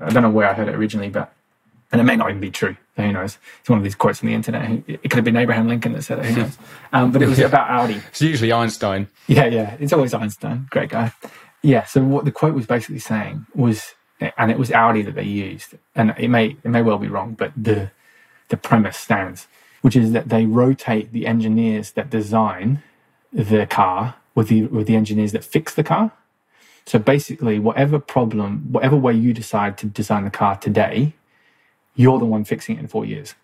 I 0.00 0.10
don't 0.10 0.24
know 0.24 0.28
where 0.30 0.50
I 0.50 0.54
heard 0.54 0.66
it 0.66 0.74
originally, 0.74 1.08
but 1.08 1.32
and 1.92 2.00
it 2.00 2.04
may 2.04 2.16
not 2.16 2.30
even 2.30 2.40
be 2.40 2.50
true. 2.50 2.76
Who 2.96 3.12
knows? 3.12 3.38
It's 3.60 3.70
one 3.70 3.78
of 3.78 3.84
these 3.84 3.94
quotes 3.94 4.24
on 4.24 4.26
the 4.28 4.34
internet. 4.34 4.82
It 4.88 5.02
could 5.02 5.14
have 5.14 5.24
been 5.24 5.36
Abraham 5.36 5.68
Lincoln 5.68 5.92
that 5.92 6.02
said 6.02 6.18
it. 6.18 6.24
Who 6.24 6.42
knows? 6.42 6.58
Um, 6.92 7.12
but 7.12 7.22
it 7.22 7.28
was 7.28 7.38
yeah. 7.38 7.46
about 7.46 7.70
Audi. 7.70 8.02
It's 8.08 8.20
usually 8.20 8.52
Einstein. 8.52 9.06
Yeah, 9.28 9.46
yeah. 9.46 9.76
It's 9.78 9.92
always 9.92 10.12
Einstein. 10.14 10.66
Great 10.70 10.88
guy. 10.88 11.12
Yeah. 11.62 11.84
So 11.84 12.02
what 12.02 12.24
the 12.24 12.32
quote 12.32 12.54
was 12.54 12.66
basically 12.66 12.98
saying 12.98 13.46
was, 13.54 13.94
and 14.20 14.50
it 14.50 14.58
was 14.58 14.72
Audi 14.72 15.02
that 15.02 15.14
they 15.14 15.22
used, 15.22 15.76
and 15.94 16.16
it 16.18 16.26
may 16.26 16.56
it 16.64 16.68
may 16.68 16.82
well 16.82 16.98
be 16.98 17.06
wrong, 17.06 17.34
but 17.34 17.52
the 17.56 17.92
the 18.48 18.56
premise 18.56 18.96
stands, 18.96 19.46
which 19.82 19.94
is 19.94 20.10
that 20.10 20.28
they 20.28 20.44
rotate 20.44 21.12
the 21.12 21.28
engineers 21.28 21.92
that 21.92 22.10
design 22.10 22.82
the 23.32 23.64
car 23.64 24.16
with 24.34 24.48
the 24.48 24.62
with 24.62 24.88
the 24.88 24.96
engineers 24.96 25.30
that 25.30 25.44
fix 25.44 25.72
the 25.72 25.84
car. 25.84 26.10
So 26.88 26.98
basically, 26.98 27.58
whatever 27.58 27.98
problem, 27.98 28.72
whatever 28.72 28.96
way 28.96 29.12
you 29.12 29.34
decide 29.34 29.76
to 29.78 29.86
design 29.86 30.24
the 30.24 30.30
car 30.30 30.56
today, 30.56 31.12
you're 31.94 32.18
the 32.18 32.24
one 32.24 32.44
fixing 32.44 32.76
it 32.76 32.80
in 32.80 32.88
four 32.88 33.04
years, 33.04 33.34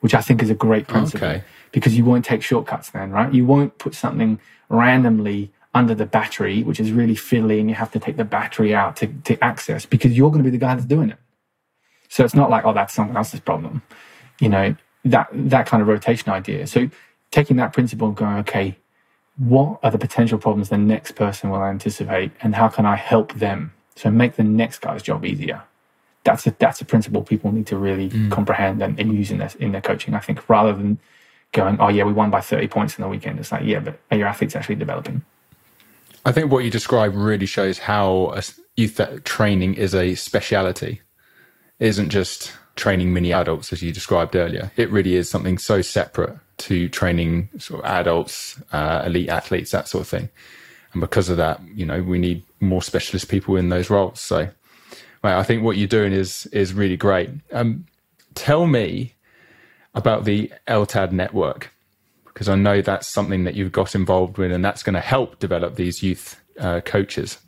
which 0.00 0.14
I 0.14 0.22
think 0.22 0.42
is 0.42 0.48
a 0.48 0.54
great 0.54 0.86
principle 0.86 1.28
okay. 1.28 1.44
because 1.70 1.98
you 1.98 2.02
won't 2.02 2.24
take 2.24 2.42
shortcuts 2.42 2.88
then, 2.88 3.10
right? 3.10 3.30
You 3.30 3.44
won't 3.44 3.76
put 3.76 3.94
something 3.94 4.40
randomly 4.70 5.52
under 5.74 5.94
the 5.94 6.06
battery, 6.06 6.62
which 6.62 6.80
is 6.80 6.92
really 6.92 7.14
fiddly, 7.14 7.60
and 7.60 7.68
you 7.68 7.74
have 7.74 7.90
to 7.90 7.98
take 7.98 8.16
the 8.16 8.24
battery 8.24 8.74
out 8.74 8.96
to, 8.96 9.08
to 9.24 9.44
access 9.44 9.84
because 9.84 10.16
you're 10.16 10.30
going 10.30 10.42
to 10.42 10.50
be 10.50 10.56
the 10.56 10.64
guy 10.64 10.74
that's 10.74 10.86
doing 10.86 11.10
it. 11.10 11.18
So 12.08 12.24
it's 12.24 12.34
not 12.34 12.48
like, 12.48 12.64
oh, 12.64 12.72
that's 12.72 12.94
someone 12.94 13.18
else's 13.18 13.40
problem. 13.40 13.82
You 14.40 14.48
know, 14.48 14.76
that 15.04 15.28
that 15.30 15.66
kind 15.66 15.82
of 15.82 15.88
rotation 15.88 16.30
idea. 16.30 16.66
So 16.66 16.88
taking 17.30 17.58
that 17.58 17.74
principle 17.74 18.08
and 18.08 18.16
going, 18.16 18.38
okay, 18.38 18.78
what 19.36 19.80
are 19.82 19.90
the 19.90 19.98
potential 19.98 20.38
problems 20.38 20.68
the 20.68 20.78
next 20.78 21.12
person 21.12 21.50
will 21.50 21.64
anticipate 21.64 22.30
and 22.40 22.54
how 22.54 22.68
can 22.68 22.86
I 22.86 22.96
help 22.96 23.34
them? 23.34 23.72
So 23.96 24.10
make 24.10 24.36
the 24.36 24.44
next 24.44 24.80
guy's 24.80 25.02
job 25.02 25.24
easier. 25.24 25.62
That's 26.24 26.46
a 26.46 26.54
that's 26.58 26.80
a 26.80 26.84
principle 26.84 27.22
people 27.22 27.52
need 27.52 27.66
to 27.66 27.76
really 27.76 28.08
mm. 28.08 28.30
comprehend 28.30 28.82
and, 28.82 28.98
and 28.98 29.12
use 29.12 29.30
in 29.30 29.38
their 29.38 29.50
in 29.58 29.72
their 29.72 29.82
coaching, 29.82 30.14
I 30.14 30.20
think, 30.20 30.48
rather 30.48 30.72
than 30.72 30.98
going, 31.52 31.78
Oh 31.80 31.88
yeah, 31.88 32.04
we 32.04 32.12
won 32.12 32.30
by 32.30 32.40
30 32.40 32.68
points 32.68 32.96
in 32.96 33.02
the 33.02 33.08
weekend. 33.08 33.38
It's 33.38 33.52
like, 33.52 33.64
yeah, 33.64 33.80
but 33.80 33.98
are 34.10 34.16
your 34.16 34.26
athletes 34.26 34.56
actually 34.56 34.76
developing? 34.76 35.22
I 36.24 36.32
think 36.32 36.50
what 36.50 36.64
you 36.64 36.70
describe 36.70 37.14
really 37.14 37.46
shows 37.46 37.78
how 37.78 38.40
youth 38.76 39.00
training 39.24 39.74
is 39.74 39.94
a 39.94 40.14
speciality. 40.14 41.02
It 41.78 41.88
isn't 41.88 42.08
just 42.08 42.52
training 42.76 43.12
mini 43.12 43.32
adults 43.32 43.72
as 43.72 43.82
you 43.82 43.92
described 43.92 44.34
earlier. 44.34 44.72
It 44.76 44.90
really 44.90 45.16
is 45.16 45.28
something 45.28 45.58
so 45.58 45.82
separate 45.82 46.38
to 46.58 46.88
training 46.88 47.48
sort 47.58 47.80
of 47.80 47.90
adults, 47.90 48.60
uh, 48.72 49.02
elite 49.06 49.28
athletes, 49.28 49.70
that 49.72 49.88
sort 49.88 50.02
of 50.02 50.08
thing. 50.08 50.28
And 50.92 51.00
because 51.00 51.28
of 51.28 51.36
that, 51.38 51.60
you 51.74 51.84
know, 51.84 52.02
we 52.02 52.18
need 52.18 52.44
more 52.60 52.82
specialist 52.82 53.28
people 53.28 53.56
in 53.56 53.68
those 53.68 53.90
roles. 53.90 54.20
So, 54.20 54.48
well, 55.22 55.38
I 55.38 55.42
think 55.42 55.62
what 55.62 55.76
you're 55.76 55.88
doing 55.88 56.12
is 56.12 56.46
is 56.46 56.72
really 56.72 56.96
great. 56.96 57.30
Um, 57.52 57.86
tell 58.34 58.66
me 58.66 59.14
about 59.94 60.24
the 60.24 60.52
LTAD 60.68 61.12
network 61.12 61.70
because 62.24 62.48
I 62.48 62.56
know 62.56 62.82
that's 62.82 63.06
something 63.06 63.44
that 63.44 63.54
you've 63.54 63.72
got 63.72 63.94
involved 63.94 64.38
with, 64.38 64.50
and 64.50 64.64
that's 64.64 64.82
going 64.82 64.94
to 64.94 65.00
help 65.00 65.38
develop 65.38 65.76
these 65.76 66.02
youth 66.02 66.40
uh, 66.58 66.80
coaches. 66.80 67.38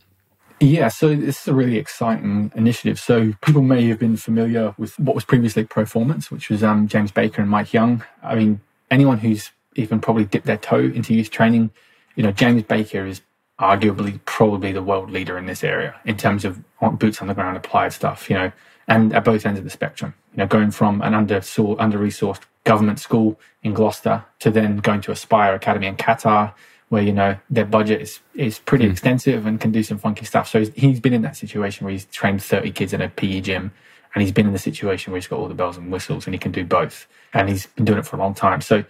Yeah, 0.61 0.89
so 0.89 1.15
this 1.15 1.43
is 1.43 1.49
a 1.49 1.55
really 1.55 1.77
exciting 1.77 2.51
initiative. 2.55 2.99
So 2.99 3.35
people 3.43 3.61
may 3.61 3.89
have 3.89 3.99
been 3.99 4.17
familiar 4.17 4.75
with 4.79 4.99
what 4.99 5.15
was 5.15 5.25
previously 5.25 5.65
Performance, 5.65 6.31
which 6.31 6.49
was 6.49 6.63
um, 6.63 6.89
James 6.89 7.11
Baker 7.11 7.43
and 7.43 7.51
Mike 7.51 7.75
Young. 7.75 8.03
I 8.23 8.37
mean, 8.37 8.61
anyone 8.91 9.19
who's 9.19 9.51
even 9.75 10.01
probably 10.01 10.25
dipped 10.25 10.47
their 10.47 10.57
toe 10.57 10.79
into 10.81 11.15
youth 11.15 11.31
training, 11.31 11.71
you 12.15 12.23
know, 12.23 12.33
James 12.33 12.63
Baker 12.63 13.07
is 13.07 13.21
arguably 13.61 14.21
probably 14.27 14.73
the 14.73 14.83
world 14.83 15.11
leader 15.11 15.39
in 15.39 15.47
this 15.47 15.65
area 15.65 15.95
in 16.05 16.17
terms 16.17 16.45
of 16.45 16.63
boots 16.99 17.21
on 17.23 17.29
the 17.29 17.35
ground 17.35 17.57
applied 17.57 17.93
stuff, 17.93 18.29
you 18.29 18.37
know, 18.37 18.53
and 18.89 19.15
at 19.15 19.25
both 19.25 19.47
ends 19.47 19.59
of 19.59 19.65
the 19.65 19.71
spectrum. 19.71 20.15
You 20.33 20.39
know, 20.39 20.47
going 20.47 20.71
from 20.71 21.03
an 21.03 21.15
under 21.15 21.37
under 21.37 21.99
resourced 21.99 22.43
government 22.65 22.99
school 22.99 23.41
in 23.63 23.73
Gloucester 23.73 24.25
to 24.41 24.51
then 24.51 24.79
going 24.79 25.01
to 25.03 25.13
Aspire 25.13 25.55
Academy 25.55 25.87
in 25.87 25.97
Qatar, 25.97 26.53
where 26.89 27.03
you 27.03 27.13
know 27.13 27.37
their 27.49 27.65
budget 27.65 28.03
is 28.03 28.21
is 28.35 28.59
pretty 28.59 28.87
mm. 28.87 28.93
extensive 28.93 29.47
and 29.47 29.61
can 29.61 29.73
do 29.73 29.83
some 29.83 29.99
funky 29.99 30.25
stuff. 30.25 30.49
So 30.49 30.59
he's, 30.59 30.73
he's 30.75 31.01
been 31.01 31.15
in 31.15 31.23
that 31.23 31.37
situation 31.37 31.85
where 31.85 31.93
he's 31.93 32.05
trained 32.07 32.43
thirty 32.43 32.71
kids 32.71 32.93
in 32.93 33.01
a 33.01 33.09
PE 33.09 33.41
gym, 33.41 33.73
and 34.17 34.23
he's 34.23 34.33
been 34.33 34.47
in 34.47 34.55
the 34.55 34.59
situation 34.59 35.13
where 35.13 35.21
he's 35.21 35.27
got 35.27 35.39
all 35.39 35.47
the 35.47 35.55
bells 35.55 35.77
and 35.77 35.93
whistles, 35.93 36.27
and 36.27 36.35
he 36.35 36.39
can 36.39 36.51
do 36.51 36.65
both. 36.65 37.07
And 37.35 37.51
he's 37.51 37.67
been 37.67 37.85
doing 37.85 37.99
it 37.99 38.07
for 38.07 38.17
a 38.17 38.19
long 38.19 38.33
time. 38.33 38.63
So 38.63 38.83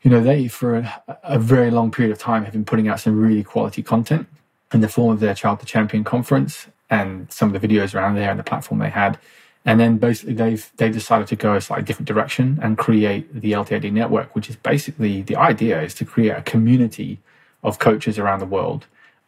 you 0.00 0.10
know 0.10 0.22
they 0.22 0.48
for 0.48 0.76
a, 0.76 1.02
a 1.22 1.38
very 1.38 1.70
long 1.70 1.90
period 1.90 2.12
of 2.12 2.18
time 2.18 2.44
have 2.44 2.54
been 2.54 2.64
putting 2.64 2.88
out 2.88 2.98
some 2.98 3.20
really 3.20 3.44
quality 3.44 3.82
content 3.82 4.26
in 4.72 4.80
the 4.80 4.88
form 4.88 5.12
of 5.12 5.20
their 5.20 5.34
Child 5.34 5.60
to 5.60 5.66
Champion 5.66 6.02
conference 6.02 6.68
and 6.88 7.30
some 7.30 7.54
of 7.54 7.60
the 7.60 7.68
videos 7.68 7.94
around 7.94 8.14
there 8.14 8.30
and 8.30 8.38
the 8.38 8.44
platform 8.44 8.80
they 8.80 8.88
had. 8.88 9.18
And 9.66 9.78
then 9.78 9.98
basically 9.98 10.32
they've 10.32 10.72
they've 10.78 10.92
decided 10.92 11.26
to 11.28 11.36
go 11.36 11.56
a 11.56 11.60
slightly 11.60 11.84
different 11.84 12.08
direction 12.08 12.58
and 12.62 12.78
create 12.78 13.38
the 13.38 13.52
LTAD 13.52 13.92
network, 13.92 14.34
which 14.34 14.48
is 14.48 14.56
basically 14.56 15.20
the 15.20 15.36
idea 15.36 15.82
is 15.82 15.94
to 15.96 16.06
create 16.06 16.30
a 16.38 16.42
community 16.42 17.20
of 17.62 17.78
coaches 17.78 18.18
around 18.18 18.38
the 18.38 18.46
world 18.46 18.86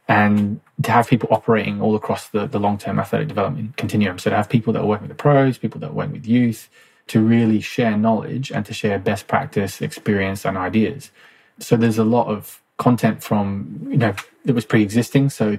and 0.08 0.60
to 0.82 0.90
have 0.90 1.08
people 1.08 1.28
operating 1.32 1.80
all 1.80 1.96
across 1.96 2.28
the, 2.28 2.46
the 2.46 2.60
long-term 2.60 2.98
athletic 2.98 3.28
development 3.28 3.76
continuum. 3.76 4.18
So 4.18 4.30
to 4.30 4.36
have 4.36 4.48
people 4.48 4.72
that 4.72 4.80
are 4.80 4.86
working 4.86 5.08
with 5.08 5.16
the 5.16 5.20
pros, 5.20 5.58
people 5.58 5.80
that 5.80 5.90
are 5.90 5.92
working 5.92 6.12
with 6.12 6.26
youth, 6.26 6.68
to 7.08 7.20
really 7.20 7.60
share 7.60 7.96
knowledge 7.96 8.50
and 8.50 8.66
to 8.66 8.74
share 8.74 8.98
best 8.98 9.28
practice, 9.28 9.80
experience, 9.80 10.44
and 10.44 10.56
ideas. 10.56 11.10
So 11.58 11.76
there's 11.76 11.98
a 11.98 12.04
lot 12.04 12.26
of 12.28 12.60
content 12.78 13.22
from, 13.22 13.86
you 13.90 13.96
know, 13.96 14.14
that 14.44 14.54
was 14.54 14.64
pre-existing. 14.64 15.30
So 15.30 15.50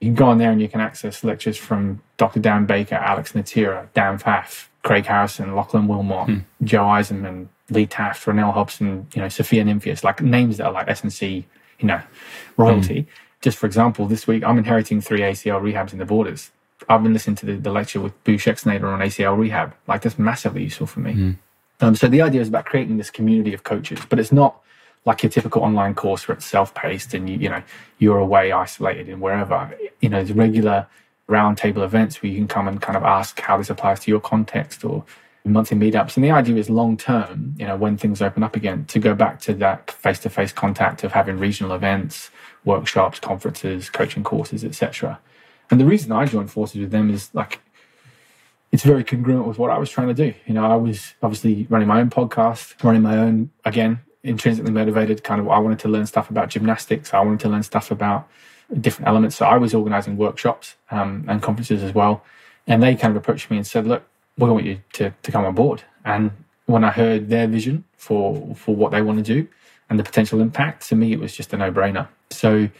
you 0.00 0.08
can 0.08 0.14
go 0.14 0.26
on 0.26 0.38
there 0.38 0.50
and 0.50 0.60
you 0.60 0.68
can 0.68 0.80
access 0.80 1.24
lectures 1.24 1.56
from 1.56 2.02
Dr. 2.16 2.40
Dan 2.40 2.66
Baker, 2.66 2.96
Alex 2.96 3.34
Natera, 3.34 3.88
Dan 3.94 4.18
Pfaff, 4.18 4.68
Craig 4.82 5.06
Harrison, 5.06 5.54
Lachlan 5.54 5.88
Wilmot, 5.88 6.26
hmm. 6.26 6.38
Joe 6.64 6.84
Eisenmann, 6.84 7.48
Lee 7.70 7.86
Taft, 7.86 8.24
Ronell 8.26 8.52
Hobson, 8.52 9.06
you 9.14 9.22
know, 9.22 9.28
Sophia 9.28 9.64
Nimphius, 9.64 10.04
like 10.04 10.22
names 10.22 10.56
that 10.56 10.66
are 10.66 10.72
like 10.72 10.88
S&C, 10.88 11.46
you 11.78 11.86
know, 11.86 12.00
royalty. 12.56 13.02
Hmm. 13.02 13.08
Just 13.40 13.58
for 13.58 13.66
example, 13.66 14.06
this 14.06 14.26
week 14.26 14.44
I'm 14.44 14.58
inheriting 14.58 15.00
three 15.00 15.20
ACL 15.20 15.60
rehabs 15.60 15.92
in 15.92 15.98
the 15.98 16.04
borders. 16.04 16.50
I've 16.88 17.02
been 17.02 17.12
listening 17.12 17.36
to 17.36 17.46
the, 17.46 17.56
the 17.56 17.70
lecture 17.70 18.00
with 18.00 18.24
Boo 18.24 18.36
Schexnayder 18.36 18.84
on 18.84 19.00
ACL 19.00 19.36
rehab. 19.38 19.74
Like 19.86 20.02
that's 20.02 20.18
massively 20.18 20.64
useful 20.64 20.86
for 20.86 21.00
me. 21.00 21.12
Hmm. 21.12 21.30
Um, 21.82 21.94
so 21.94 22.08
the 22.08 22.22
idea 22.22 22.40
is 22.40 22.48
about 22.48 22.66
creating 22.66 22.98
this 22.98 23.10
community 23.10 23.54
of 23.54 23.64
coaches, 23.64 24.00
but 24.08 24.18
it's 24.18 24.32
not 24.32 24.60
like 25.06 25.22
your 25.22 25.30
typical 25.30 25.62
online 25.62 25.94
course 25.94 26.28
where 26.28 26.36
it's 26.36 26.46
self-paced 26.46 27.14
and 27.14 27.28
you, 27.28 27.36
you 27.36 27.48
know 27.48 27.62
you're 27.98 28.18
away 28.18 28.52
isolated 28.52 29.08
in 29.08 29.20
wherever 29.20 29.74
you 30.00 30.08
know 30.08 30.22
the 30.22 30.34
regular 30.34 30.86
roundtable 31.28 31.84
events 31.84 32.22
where 32.22 32.30
you 32.30 32.36
can 32.36 32.48
come 32.48 32.68
and 32.68 32.82
kind 32.82 32.96
of 32.96 33.04
ask 33.04 33.40
how 33.40 33.56
this 33.56 33.70
applies 33.70 34.00
to 34.00 34.10
your 34.10 34.20
context 34.20 34.84
or 34.84 35.04
monthly 35.44 35.76
meetups 35.76 36.16
and 36.16 36.24
the 36.24 36.30
idea 36.30 36.56
is 36.56 36.68
long 36.68 36.96
term 36.96 37.54
you 37.58 37.66
know 37.66 37.76
when 37.76 37.96
things 37.96 38.20
open 38.20 38.42
up 38.42 38.56
again 38.56 38.84
to 38.84 38.98
go 38.98 39.14
back 39.14 39.40
to 39.40 39.54
that 39.54 39.90
face-to-face 39.90 40.52
contact 40.52 41.02
of 41.02 41.12
having 41.12 41.38
regional 41.38 41.72
events 41.72 42.30
workshops 42.64 43.18
conferences 43.18 43.90
coaching 43.90 44.22
courses 44.22 44.64
etc 44.64 45.18
and 45.70 45.80
the 45.80 45.84
reason 45.84 46.12
i 46.12 46.24
joined 46.24 46.50
forces 46.50 46.80
with 46.80 46.90
them 46.90 47.10
is 47.10 47.30
like 47.34 47.60
it's 48.72 48.84
very 48.84 49.02
congruent 49.02 49.46
with 49.46 49.58
what 49.58 49.70
i 49.70 49.78
was 49.78 49.90
trying 49.90 50.08
to 50.08 50.14
do 50.14 50.34
you 50.46 50.54
know 50.54 50.64
i 50.64 50.76
was 50.76 51.14
obviously 51.22 51.66
running 51.70 51.88
my 51.88 52.00
own 52.00 52.10
podcast 52.10 52.82
running 52.84 53.02
my 53.02 53.16
own 53.16 53.50
again 53.64 54.00
intrinsically 54.22 54.72
motivated. 54.72 55.24
Kind 55.24 55.40
of, 55.40 55.48
I 55.48 55.58
wanted 55.58 55.78
to 55.80 55.88
learn 55.88 56.06
stuff 56.06 56.30
about 56.30 56.50
gymnastics. 56.50 57.14
I 57.14 57.20
wanted 57.20 57.40
to 57.40 57.48
learn 57.48 57.62
stuff 57.62 57.90
about 57.90 58.28
different 58.80 59.08
elements. 59.08 59.36
So 59.36 59.46
I 59.46 59.56
was 59.56 59.74
organizing 59.74 60.16
workshops 60.16 60.76
um, 60.90 61.24
and 61.28 61.42
conferences 61.42 61.82
as 61.82 61.94
well. 61.94 62.24
And 62.66 62.82
they 62.82 62.94
kind 62.94 63.10
of 63.10 63.16
approached 63.16 63.50
me 63.50 63.56
and 63.56 63.66
said, 63.66 63.86
"Look, 63.86 64.04
we 64.36 64.48
want 64.50 64.64
you 64.64 64.80
to 64.94 65.12
to 65.22 65.32
come 65.32 65.44
on 65.44 65.54
board." 65.54 65.82
And 66.04 66.30
when 66.66 66.84
I 66.84 66.90
heard 66.90 67.28
their 67.28 67.46
vision 67.46 67.84
for 67.96 68.54
for 68.54 68.76
what 68.76 68.92
they 68.92 69.02
want 69.02 69.24
to 69.24 69.34
do 69.34 69.48
and 69.90 69.98
the 69.98 70.04
potential 70.04 70.40
impact, 70.40 70.88
to 70.88 70.96
me, 70.96 71.12
it 71.12 71.20
was 71.20 71.34
just 71.34 71.52
a 71.52 71.56
no 71.56 71.70
brainer. 71.70 72.08
So 72.30 72.70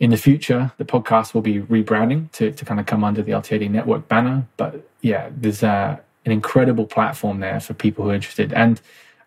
in 0.00 0.10
the 0.10 0.16
future, 0.16 0.72
the 0.76 0.84
podcast 0.84 1.32
will 1.32 1.40
be 1.40 1.60
rebranding 1.60 2.30
to, 2.32 2.50
to 2.50 2.64
kind 2.64 2.80
of 2.80 2.86
come 2.86 3.04
under 3.04 3.22
the 3.22 3.32
LTAD 3.32 3.70
network 3.70 4.08
banner. 4.08 4.46
But 4.56 4.86
yeah, 5.00 5.30
there's 5.34 5.62
uh, 5.62 5.96
an 6.26 6.32
incredible 6.32 6.86
platform 6.86 7.40
there 7.40 7.60
for 7.60 7.72
people 7.72 8.04
who 8.04 8.10
are 8.10 8.14
interested. 8.14 8.52
And 8.52 8.80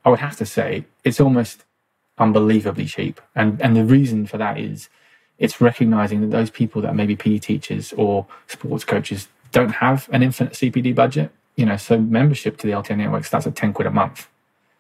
I 0.06 0.10
would 0.10 0.20
have 0.20 0.36
to 0.38 0.46
say 0.46 0.86
it's 1.04 1.20
almost 1.20 1.64
unbelievably 2.18 2.86
cheap. 2.86 3.22
And 3.36 3.62
and 3.62 3.76
the 3.76 3.86
reason 3.86 4.28
for 4.28 4.38
that 4.38 4.60
is 4.60 4.90
it's 5.38 5.62
recognizing 5.62 6.22
that 6.22 6.32
those 6.32 6.50
people 6.50 6.82
that 6.82 6.94
maybe 6.96 7.16
PE 7.16 7.40
teachers 7.40 7.94
or 7.94 8.28
sports 8.48 8.84
coaches 8.84 9.30
don't 9.52 9.72
have 9.72 10.10
an 10.12 10.22
infinite 10.22 10.54
CPD 10.54 10.94
budget. 10.94 11.32
You 11.56 11.66
know, 11.66 11.78
so 11.78 11.98
membership 11.98 12.58
to 12.58 12.68
the 12.68 12.74
LTAD 12.74 12.98
network 12.98 13.26
starts 13.26 13.48
at 13.48 13.56
10 13.56 13.74
quid 13.74 13.88
a 13.88 13.92
month. 13.92 14.28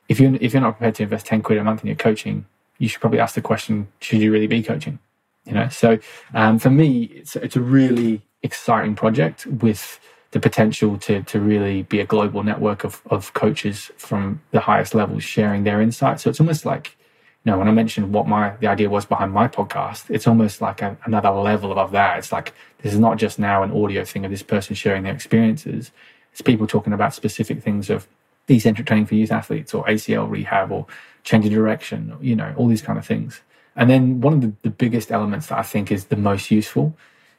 If 0.09 0.19
you're 0.19 0.35
if 0.41 0.53
you're 0.53 0.61
not 0.61 0.73
prepared 0.73 0.95
to 0.95 1.03
invest 1.03 1.27
10 1.27 1.43
quid 1.43 1.59
a 1.59 1.63
month 1.63 1.81
in 1.81 1.87
your 1.87 1.95
coaching, 1.95 2.45
you 2.79 2.89
should 2.89 2.99
probably 2.99 3.19
ask 3.19 3.35
the 3.35 3.41
question, 3.41 3.87
should 3.99 4.19
you 4.19 4.31
really 4.31 4.47
be 4.47 4.63
coaching? 4.63 4.99
You 5.45 5.53
know, 5.53 5.69
so 5.69 5.99
um, 6.33 6.59
for 6.59 6.69
me, 6.69 7.03
it's 7.15 7.35
it's 7.35 7.55
a 7.55 7.61
really 7.61 8.21
exciting 8.41 8.95
project 8.95 9.45
with 9.45 9.99
the 10.31 10.39
potential 10.39 10.97
to 10.97 11.23
to 11.23 11.39
really 11.39 11.83
be 11.83 11.99
a 11.99 12.05
global 12.05 12.43
network 12.43 12.83
of 12.83 13.01
of 13.09 13.33
coaches 13.33 13.91
from 13.97 14.41
the 14.51 14.59
highest 14.59 14.93
levels 14.93 15.23
sharing 15.23 15.63
their 15.63 15.81
insights. 15.81 16.23
So 16.23 16.29
it's 16.29 16.39
almost 16.39 16.65
like 16.65 16.97
you 17.43 17.51
know 17.51 17.57
when 17.57 17.67
I 17.67 17.71
mentioned 17.71 18.13
what 18.13 18.27
my 18.27 18.55
the 18.57 18.67
idea 18.67 18.89
was 18.89 19.05
behind 19.05 19.31
my 19.31 19.47
podcast, 19.47 20.09
it's 20.09 20.27
almost 20.27 20.61
like 20.61 20.81
a, 20.81 20.97
another 21.05 21.29
level 21.31 21.71
above 21.71 21.91
that. 21.91 22.19
It's 22.19 22.31
like 22.31 22.53
this 22.81 22.93
is 22.93 22.99
not 22.99 23.17
just 23.17 23.39
now 23.39 23.63
an 23.63 23.71
audio 23.71 24.03
thing 24.05 24.25
of 24.25 24.31
this 24.31 24.43
person 24.43 24.75
sharing 24.75 25.03
their 25.03 25.13
experiences. 25.13 25.91
It's 26.31 26.41
people 26.41 26.67
talking 26.67 26.93
about 26.93 27.13
specific 27.13 27.63
things 27.63 27.89
of 27.89 28.07
eccentric 28.55 28.87
training 28.87 29.05
for 29.05 29.15
youth 29.15 29.31
athletes 29.31 29.73
or 29.73 29.85
ACL 29.85 30.29
rehab 30.29 30.71
or 30.71 30.85
changing 31.23 31.51
direction, 31.51 32.15
you 32.21 32.35
know, 32.35 32.53
all 32.57 32.67
these 32.67 32.81
kind 32.81 32.97
of 32.97 33.05
things. 33.05 33.41
And 33.75 33.89
then 33.89 34.21
one 34.21 34.33
of 34.33 34.41
the, 34.41 34.53
the 34.63 34.69
biggest 34.69 35.11
elements 35.11 35.47
that 35.47 35.59
I 35.59 35.63
think 35.63 35.91
is 35.91 36.05
the 36.05 36.15
most 36.15 36.51
useful 36.51 36.97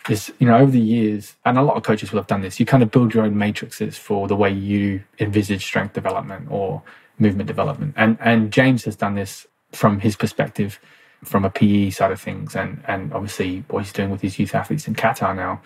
is 0.08 0.32
you 0.38 0.46
know 0.46 0.56
over 0.56 0.70
the 0.70 0.80
years 0.80 1.36
and 1.44 1.58
a 1.58 1.62
lot 1.62 1.76
of 1.76 1.82
coaches 1.82 2.10
will 2.10 2.20
have 2.20 2.26
done 2.26 2.40
this 2.40 2.58
you 2.58 2.64
kind 2.64 2.82
of 2.82 2.90
build 2.90 3.12
your 3.12 3.22
own 3.22 3.36
matrices 3.36 3.98
for 3.98 4.26
the 4.28 4.34
way 4.34 4.50
you 4.50 5.02
envisage 5.18 5.62
strength 5.62 5.92
development 5.92 6.48
or 6.50 6.82
movement 7.18 7.46
development 7.46 7.92
and 7.98 8.16
and 8.18 8.50
james 8.50 8.82
has 8.86 8.96
done 8.96 9.14
this 9.14 9.46
from 9.72 10.00
his 10.00 10.16
perspective 10.16 10.80
from 11.22 11.44
a 11.44 11.50
pe 11.50 11.90
side 11.90 12.10
of 12.10 12.18
things 12.18 12.56
and 12.56 12.82
and 12.86 13.12
obviously 13.12 13.62
what 13.68 13.84
he's 13.84 13.92
doing 13.92 14.08
with 14.08 14.22
his 14.22 14.38
youth 14.38 14.54
athletes 14.54 14.88
in 14.88 14.94
qatar 14.94 15.36
now 15.36 15.60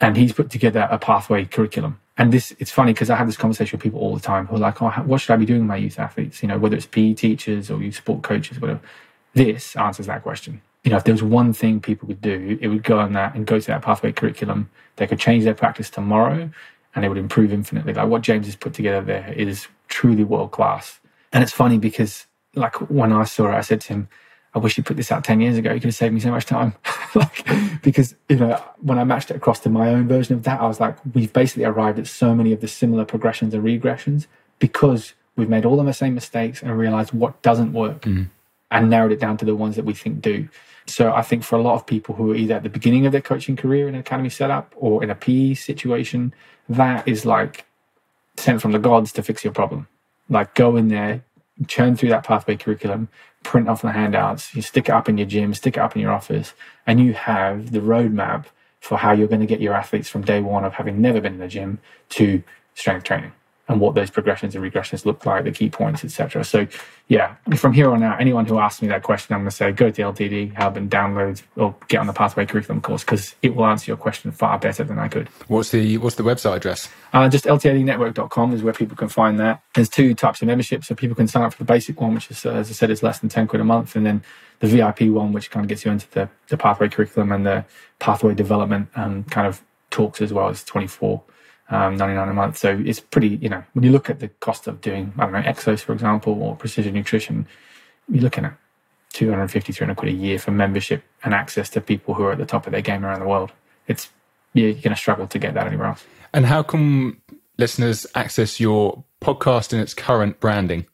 and 0.00 0.16
he's 0.16 0.32
put 0.32 0.50
together 0.50 0.86
a 0.90 0.98
pathway 0.98 1.44
curriculum. 1.44 1.98
And 2.18 2.32
this, 2.32 2.52
it's 2.58 2.72
funny 2.72 2.92
because 2.92 3.10
I 3.10 3.16
have 3.16 3.28
this 3.28 3.36
conversation 3.36 3.76
with 3.76 3.82
people 3.82 4.00
all 4.00 4.14
the 4.14 4.20
time 4.20 4.46
who 4.46 4.56
are 4.56 4.58
like, 4.58 4.82
oh, 4.82 4.90
what 5.06 5.20
should 5.20 5.32
I 5.32 5.36
be 5.36 5.46
doing 5.46 5.60
with 5.60 5.68
my 5.68 5.76
youth 5.76 6.00
athletes? 6.00 6.42
You 6.42 6.48
know, 6.48 6.58
whether 6.58 6.76
it's 6.76 6.86
PE 6.86 7.14
teachers 7.14 7.70
or 7.70 7.80
youth 7.80 7.94
sport 7.94 8.22
coaches, 8.22 8.60
whatever. 8.60 8.80
This 9.34 9.76
answers 9.76 10.06
that 10.06 10.24
question. 10.24 10.60
You 10.82 10.90
know, 10.90 10.96
if 10.96 11.04
there 11.04 11.14
was 11.14 11.22
one 11.22 11.52
thing 11.52 11.80
people 11.80 12.08
could 12.08 12.20
do, 12.20 12.58
it 12.60 12.68
would 12.68 12.82
go 12.82 12.98
on 12.98 13.12
that 13.12 13.36
and 13.36 13.46
go 13.46 13.60
to 13.60 13.66
that 13.68 13.82
pathway 13.82 14.10
curriculum. 14.10 14.68
They 14.96 15.06
could 15.06 15.20
change 15.20 15.44
their 15.44 15.54
practice 15.54 15.90
tomorrow 15.90 16.50
and 16.94 17.04
it 17.04 17.08
would 17.08 17.18
improve 17.18 17.52
infinitely. 17.52 17.94
Like 17.94 18.08
what 18.08 18.22
James 18.22 18.46
has 18.46 18.56
put 18.56 18.74
together 18.74 19.04
there 19.04 19.32
is 19.36 19.68
truly 19.86 20.24
world 20.24 20.50
class. 20.50 20.98
And 21.32 21.42
it's 21.42 21.52
funny 21.52 21.78
because, 21.78 22.26
like, 22.54 22.74
when 22.90 23.12
I 23.12 23.24
saw 23.24 23.48
it, 23.48 23.54
I 23.54 23.60
said 23.60 23.80
to 23.82 23.88
him, 23.88 24.08
I 24.54 24.58
wish 24.58 24.76
you 24.78 24.82
put 24.82 24.96
this 24.96 25.12
out 25.12 25.24
10 25.24 25.40
years 25.40 25.56
ago. 25.58 25.72
You 25.72 25.80
could 25.80 25.88
have 25.88 25.94
saved 25.94 26.14
me 26.14 26.20
so 26.20 26.30
much 26.30 26.46
time. 26.46 26.74
like, 27.14 27.46
because, 27.82 28.14
you 28.28 28.36
know, 28.36 28.62
when 28.80 28.98
I 28.98 29.04
matched 29.04 29.30
it 29.30 29.36
across 29.36 29.60
to 29.60 29.68
my 29.68 29.88
own 29.90 30.08
version 30.08 30.34
of 30.34 30.42
that, 30.44 30.60
I 30.60 30.66
was 30.66 30.80
like, 30.80 30.96
we've 31.14 31.32
basically 31.32 31.64
arrived 31.64 31.98
at 31.98 32.06
so 32.06 32.34
many 32.34 32.52
of 32.52 32.60
the 32.60 32.68
similar 32.68 33.04
progressions 33.04 33.52
and 33.54 33.62
regressions 33.62 34.26
because 34.58 35.14
we've 35.36 35.48
made 35.48 35.64
all 35.64 35.78
of 35.78 35.86
the 35.86 35.92
same 35.92 36.14
mistakes 36.14 36.62
and 36.62 36.76
realized 36.76 37.12
what 37.12 37.40
doesn't 37.42 37.72
work 37.72 38.02
mm. 38.02 38.28
and 38.70 38.90
narrowed 38.90 39.12
it 39.12 39.20
down 39.20 39.36
to 39.36 39.44
the 39.44 39.54
ones 39.54 39.76
that 39.76 39.84
we 39.84 39.94
think 39.94 40.20
do. 40.22 40.48
So 40.86 41.12
I 41.12 41.22
think 41.22 41.44
for 41.44 41.56
a 41.56 41.62
lot 41.62 41.74
of 41.74 41.86
people 41.86 42.14
who 42.14 42.32
are 42.32 42.34
either 42.34 42.54
at 42.54 42.62
the 42.62 42.70
beginning 42.70 43.04
of 43.04 43.12
their 43.12 43.20
coaching 43.20 43.56
career 43.56 43.88
in 43.88 43.94
an 43.94 44.00
academy 44.00 44.30
setup 44.30 44.74
or 44.76 45.02
in 45.04 45.10
a 45.10 45.14
PE 45.14 45.54
situation, 45.54 46.34
that 46.68 47.06
is 47.06 47.26
like 47.26 47.66
sent 48.36 48.62
from 48.62 48.72
the 48.72 48.78
gods 48.78 49.12
to 49.12 49.22
fix 49.22 49.44
your 49.44 49.52
problem. 49.52 49.86
Like 50.30 50.54
go 50.54 50.76
in 50.76 50.88
there, 50.88 51.22
churn 51.66 51.96
through 51.96 52.10
that 52.10 52.24
pathway 52.24 52.56
curriculum, 52.56 53.08
print 53.42 53.68
off 53.68 53.82
the 53.82 53.92
handouts, 53.92 54.54
you 54.54 54.62
stick 54.62 54.88
it 54.88 54.92
up 54.92 55.08
in 55.08 55.18
your 55.18 55.26
gym, 55.26 55.54
stick 55.54 55.76
it 55.76 55.80
up 55.80 55.96
in 55.96 56.02
your 56.02 56.12
office, 56.12 56.54
and 56.86 57.00
you 57.00 57.14
have 57.14 57.72
the 57.72 57.80
roadmap 57.80 58.46
for 58.80 58.98
how 58.98 59.12
you're 59.12 59.28
going 59.28 59.40
to 59.40 59.46
get 59.46 59.60
your 59.60 59.74
athletes 59.74 60.08
from 60.08 60.22
day 60.22 60.40
one 60.40 60.64
of 60.64 60.74
having 60.74 61.00
never 61.00 61.20
been 61.20 61.34
in 61.34 61.40
the 61.40 61.48
gym 61.48 61.78
to 62.10 62.42
strength 62.74 63.04
training 63.04 63.32
and 63.68 63.80
what 63.80 63.94
those 63.94 64.10
progressions 64.10 64.54
and 64.54 64.64
regressions 64.64 65.04
look 65.04 65.24
like, 65.26 65.44
the 65.44 65.52
key 65.52 65.68
points, 65.68 66.02
etc. 66.02 66.42
So, 66.42 66.66
yeah, 67.08 67.36
from 67.56 67.74
here 67.74 67.90
on 67.90 68.02
out, 68.02 68.20
anyone 68.20 68.46
who 68.46 68.58
asks 68.58 68.80
me 68.80 68.88
that 68.88 69.02
question, 69.02 69.34
I'm 69.34 69.42
going 69.42 69.50
to 69.50 69.56
say 69.56 69.72
go 69.72 69.90
to 69.90 70.02
LTD 70.02 70.54
Hub 70.56 70.76
and 70.76 70.90
download 70.90 71.42
or 71.56 71.74
get 71.88 72.00
on 72.00 72.06
the 72.06 72.12
Pathway 72.12 72.46
Curriculum 72.46 72.80
course 72.80 73.04
because 73.04 73.34
it 73.42 73.54
will 73.54 73.66
answer 73.66 73.90
your 73.90 73.98
question 73.98 74.32
far 74.32 74.58
better 74.58 74.84
than 74.84 74.98
I 74.98 75.08
could. 75.08 75.28
What's 75.48 75.70
the 75.70 75.98
What's 75.98 76.16
the 76.16 76.22
website 76.22 76.56
address? 76.56 76.88
Uh, 77.12 77.28
just 77.28 77.44
ltadnetwork.com 77.44 78.52
is 78.54 78.62
where 78.62 78.72
people 78.72 78.96
can 78.96 79.08
find 79.08 79.38
that. 79.38 79.62
There's 79.74 79.88
two 79.88 80.14
types 80.14 80.40
of 80.40 80.48
membership, 80.48 80.84
so 80.84 80.94
people 80.94 81.14
can 81.14 81.28
sign 81.28 81.44
up 81.44 81.52
for 81.52 81.58
the 81.58 81.64
basic 81.64 82.00
one, 82.00 82.14
which 82.14 82.30
is, 82.30 82.44
uh, 82.44 82.50
as 82.52 82.70
I 82.70 82.72
said, 82.72 82.90
is 82.90 83.02
less 83.02 83.18
than 83.18 83.28
10 83.28 83.46
quid 83.48 83.60
a 83.60 83.64
month, 83.64 83.96
and 83.96 84.06
then 84.06 84.22
the 84.60 84.66
VIP 84.66 85.02
one, 85.02 85.32
which 85.32 85.50
kind 85.50 85.64
of 85.64 85.68
gets 85.68 85.84
you 85.84 85.90
into 85.90 86.10
the, 86.10 86.28
the 86.48 86.56
Pathway 86.56 86.88
Curriculum 86.88 87.32
and 87.32 87.46
the 87.46 87.64
Pathway 87.98 88.34
Development 88.34 88.88
um, 88.96 89.24
kind 89.24 89.46
of 89.46 89.62
talks 89.90 90.20
as 90.20 90.32
well 90.32 90.48
as 90.48 90.64
24 90.64 91.22
um, 91.70 91.96
99 91.96 92.28
a 92.28 92.34
month. 92.34 92.58
So 92.58 92.80
it's 92.84 93.00
pretty, 93.00 93.28
you 93.28 93.48
know, 93.48 93.62
when 93.72 93.84
you 93.84 93.90
look 93.90 94.08
at 94.08 94.20
the 94.20 94.28
cost 94.28 94.66
of 94.66 94.80
doing, 94.80 95.12
I 95.18 95.24
don't 95.24 95.32
know, 95.32 95.42
Exos, 95.42 95.80
for 95.80 95.92
example, 95.92 96.42
or 96.42 96.56
precision 96.56 96.94
nutrition, 96.94 97.46
you're 98.08 98.22
looking 98.22 98.44
at 98.44 98.56
250, 99.12 99.72
300 99.72 99.96
quid 99.96 100.12
a 100.12 100.16
year 100.16 100.38
for 100.38 100.50
membership 100.50 101.02
and 101.24 101.34
access 101.34 101.68
to 101.70 101.80
people 101.80 102.14
who 102.14 102.24
are 102.24 102.32
at 102.32 102.38
the 102.38 102.46
top 102.46 102.66
of 102.66 102.72
their 102.72 102.82
game 102.82 103.04
around 103.04 103.20
the 103.20 103.26
world. 103.26 103.52
It's, 103.86 104.10
you're 104.54 104.72
going 104.72 104.90
to 104.90 104.96
struggle 104.96 105.26
to 105.26 105.38
get 105.38 105.54
that 105.54 105.66
anywhere 105.66 105.88
else. 105.88 106.04
And 106.32 106.46
how 106.46 106.62
can 106.62 107.20
listeners 107.58 108.06
access 108.14 108.60
your 108.60 109.04
podcast 109.20 109.72
in 109.72 109.80
its 109.80 109.94
current 109.94 110.40
branding, 110.40 110.86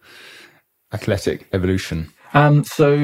Athletic 0.92 1.48
Evolution? 1.52 2.12
Um, 2.34 2.64
so 2.64 2.94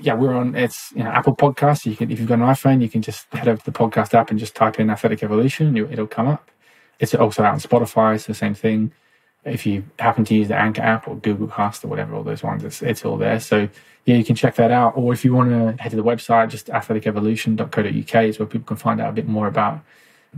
yeah, 0.00 0.14
we're 0.14 0.34
on 0.34 0.56
it's 0.56 0.90
you 0.92 1.04
know, 1.04 1.10
Apple 1.10 1.36
Podcasts. 1.36 1.86
You 1.86 1.94
can 1.94 2.10
if 2.10 2.18
you've 2.18 2.28
got 2.28 2.40
an 2.40 2.46
iPhone, 2.46 2.82
you 2.82 2.88
can 2.88 3.00
just 3.00 3.32
head 3.32 3.46
over 3.46 3.58
to 3.58 3.64
the 3.64 3.78
podcast 3.78 4.12
app 4.12 4.30
and 4.30 4.40
just 4.40 4.56
type 4.56 4.80
in 4.80 4.90
Athletic 4.90 5.22
Evolution. 5.22 5.68
And 5.68 5.78
it'll 5.78 6.08
come 6.08 6.26
up. 6.26 6.50
It's 6.98 7.14
also 7.14 7.42
out 7.42 7.54
on 7.54 7.60
Spotify. 7.60 8.14
It's 8.14 8.26
the 8.26 8.34
same 8.34 8.54
thing. 8.54 8.92
If 9.44 9.66
you 9.66 9.84
happen 9.98 10.24
to 10.26 10.34
use 10.34 10.48
the 10.48 10.56
Anchor 10.56 10.82
app 10.82 11.08
or 11.08 11.16
Google 11.16 11.48
Cast 11.48 11.84
or 11.84 11.88
whatever, 11.88 12.14
all 12.14 12.22
those 12.22 12.44
ones, 12.44 12.62
it's, 12.62 12.80
it's 12.80 13.04
all 13.04 13.16
there. 13.16 13.40
So 13.40 13.68
yeah, 14.04 14.16
you 14.16 14.24
can 14.24 14.36
check 14.36 14.54
that 14.56 14.70
out. 14.70 14.96
Or 14.96 15.12
if 15.12 15.24
you 15.24 15.34
want 15.34 15.50
to 15.50 15.82
head 15.82 15.90
to 15.90 15.96
the 15.96 16.04
website, 16.04 16.50
just 16.50 16.66
athleticevolution.co.uk 16.68 18.24
is 18.24 18.38
where 18.38 18.46
people 18.46 18.66
can 18.66 18.76
find 18.76 19.00
out 19.00 19.10
a 19.10 19.12
bit 19.12 19.26
more 19.26 19.48
about 19.48 19.80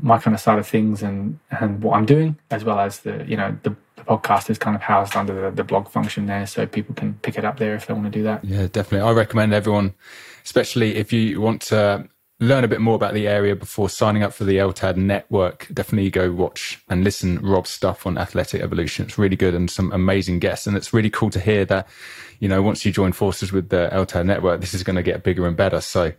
my 0.02 0.18
kind 0.18 0.34
of 0.34 0.40
side 0.40 0.59
of 0.59 0.66
things 0.66 1.02
and 1.02 1.38
and 1.50 1.82
what 1.82 1.96
I'm 1.96 2.07
doing, 2.07 2.36
as 2.50 2.64
well 2.64 2.80
as 2.80 3.00
the 3.00 3.24
you 3.28 3.36
know 3.36 3.57
the, 3.62 3.76
the 3.96 4.02
podcast 4.02 4.50
is 4.50 4.59
kind 4.59 4.74
of 4.74 4.82
housed 4.82 5.16
under 5.16 5.40
the, 5.42 5.50
the 5.50 5.64
blog 5.64 5.88
function 5.88 6.26
there, 6.26 6.46
so 6.46 6.66
people 6.66 6.94
can 6.94 7.14
pick 7.22 7.38
it 7.38 7.44
up 7.44 7.59
there 7.59 7.74
if 7.74 7.86
they 7.86 7.94
want 7.94 8.07
to 8.07 8.11
do 8.11 8.22
that. 8.24 8.44
Yeah, 8.44 8.66
definitely. 8.66 9.09
I 9.09 9.12
recommend 9.12 9.55
everyone, 9.55 9.94
especially 10.44 10.96
if 10.96 11.12
you 11.12 11.40
want 11.40 11.62
to 11.62 12.09
learn 12.45 12.64
a 12.64 12.68
bit 12.68 12.80
more 12.80 12.95
about 12.95 13.14
the 13.14 13.26
area 13.26 13.57
before 13.57 13.88
signing 13.88 14.22
up 14.22 14.32
for 14.32 14.45
the 14.45 14.57
LTAD 14.59 14.97
network, 14.97 15.66
definitely 15.72 16.11
go 16.11 16.30
watch 16.32 16.82
and 16.88 17.03
listen 17.03 17.40
Rob's 17.40 17.70
stuff 17.70 18.07
on 18.07 18.18
athletic 18.18 18.61
evolution. 18.61 19.07
It's 19.07 19.18
really 19.18 19.36
good 19.36 19.55
and 19.55 19.70
some 19.70 19.92
amazing 19.92 20.38
guests. 20.38 20.66
And 20.66 20.76
it's 20.76 20.92
really 20.92 21.11
cool 21.11 21.30
to 21.30 21.40
hear 21.40 21.64
that, 21.66 21.88
you 22.40 22.49
know, 22.49 22.62
once 22.62 22.84
you 22.84 22.92
join 22.92 23.12
forces 23.12 23.53
with 23.53 23.70
the 23.70 23.88
LTAD 23.92 24.26
network, 24.26 24.61
this 24.61 24.74
is 24.74 24.82
going 24.82 24.97
to 24.97 25.03
get 25.03 25.22
bigger 25.22 25.47
and 25.47 25.57
better. 25.57 25.80
So 25.80 26.12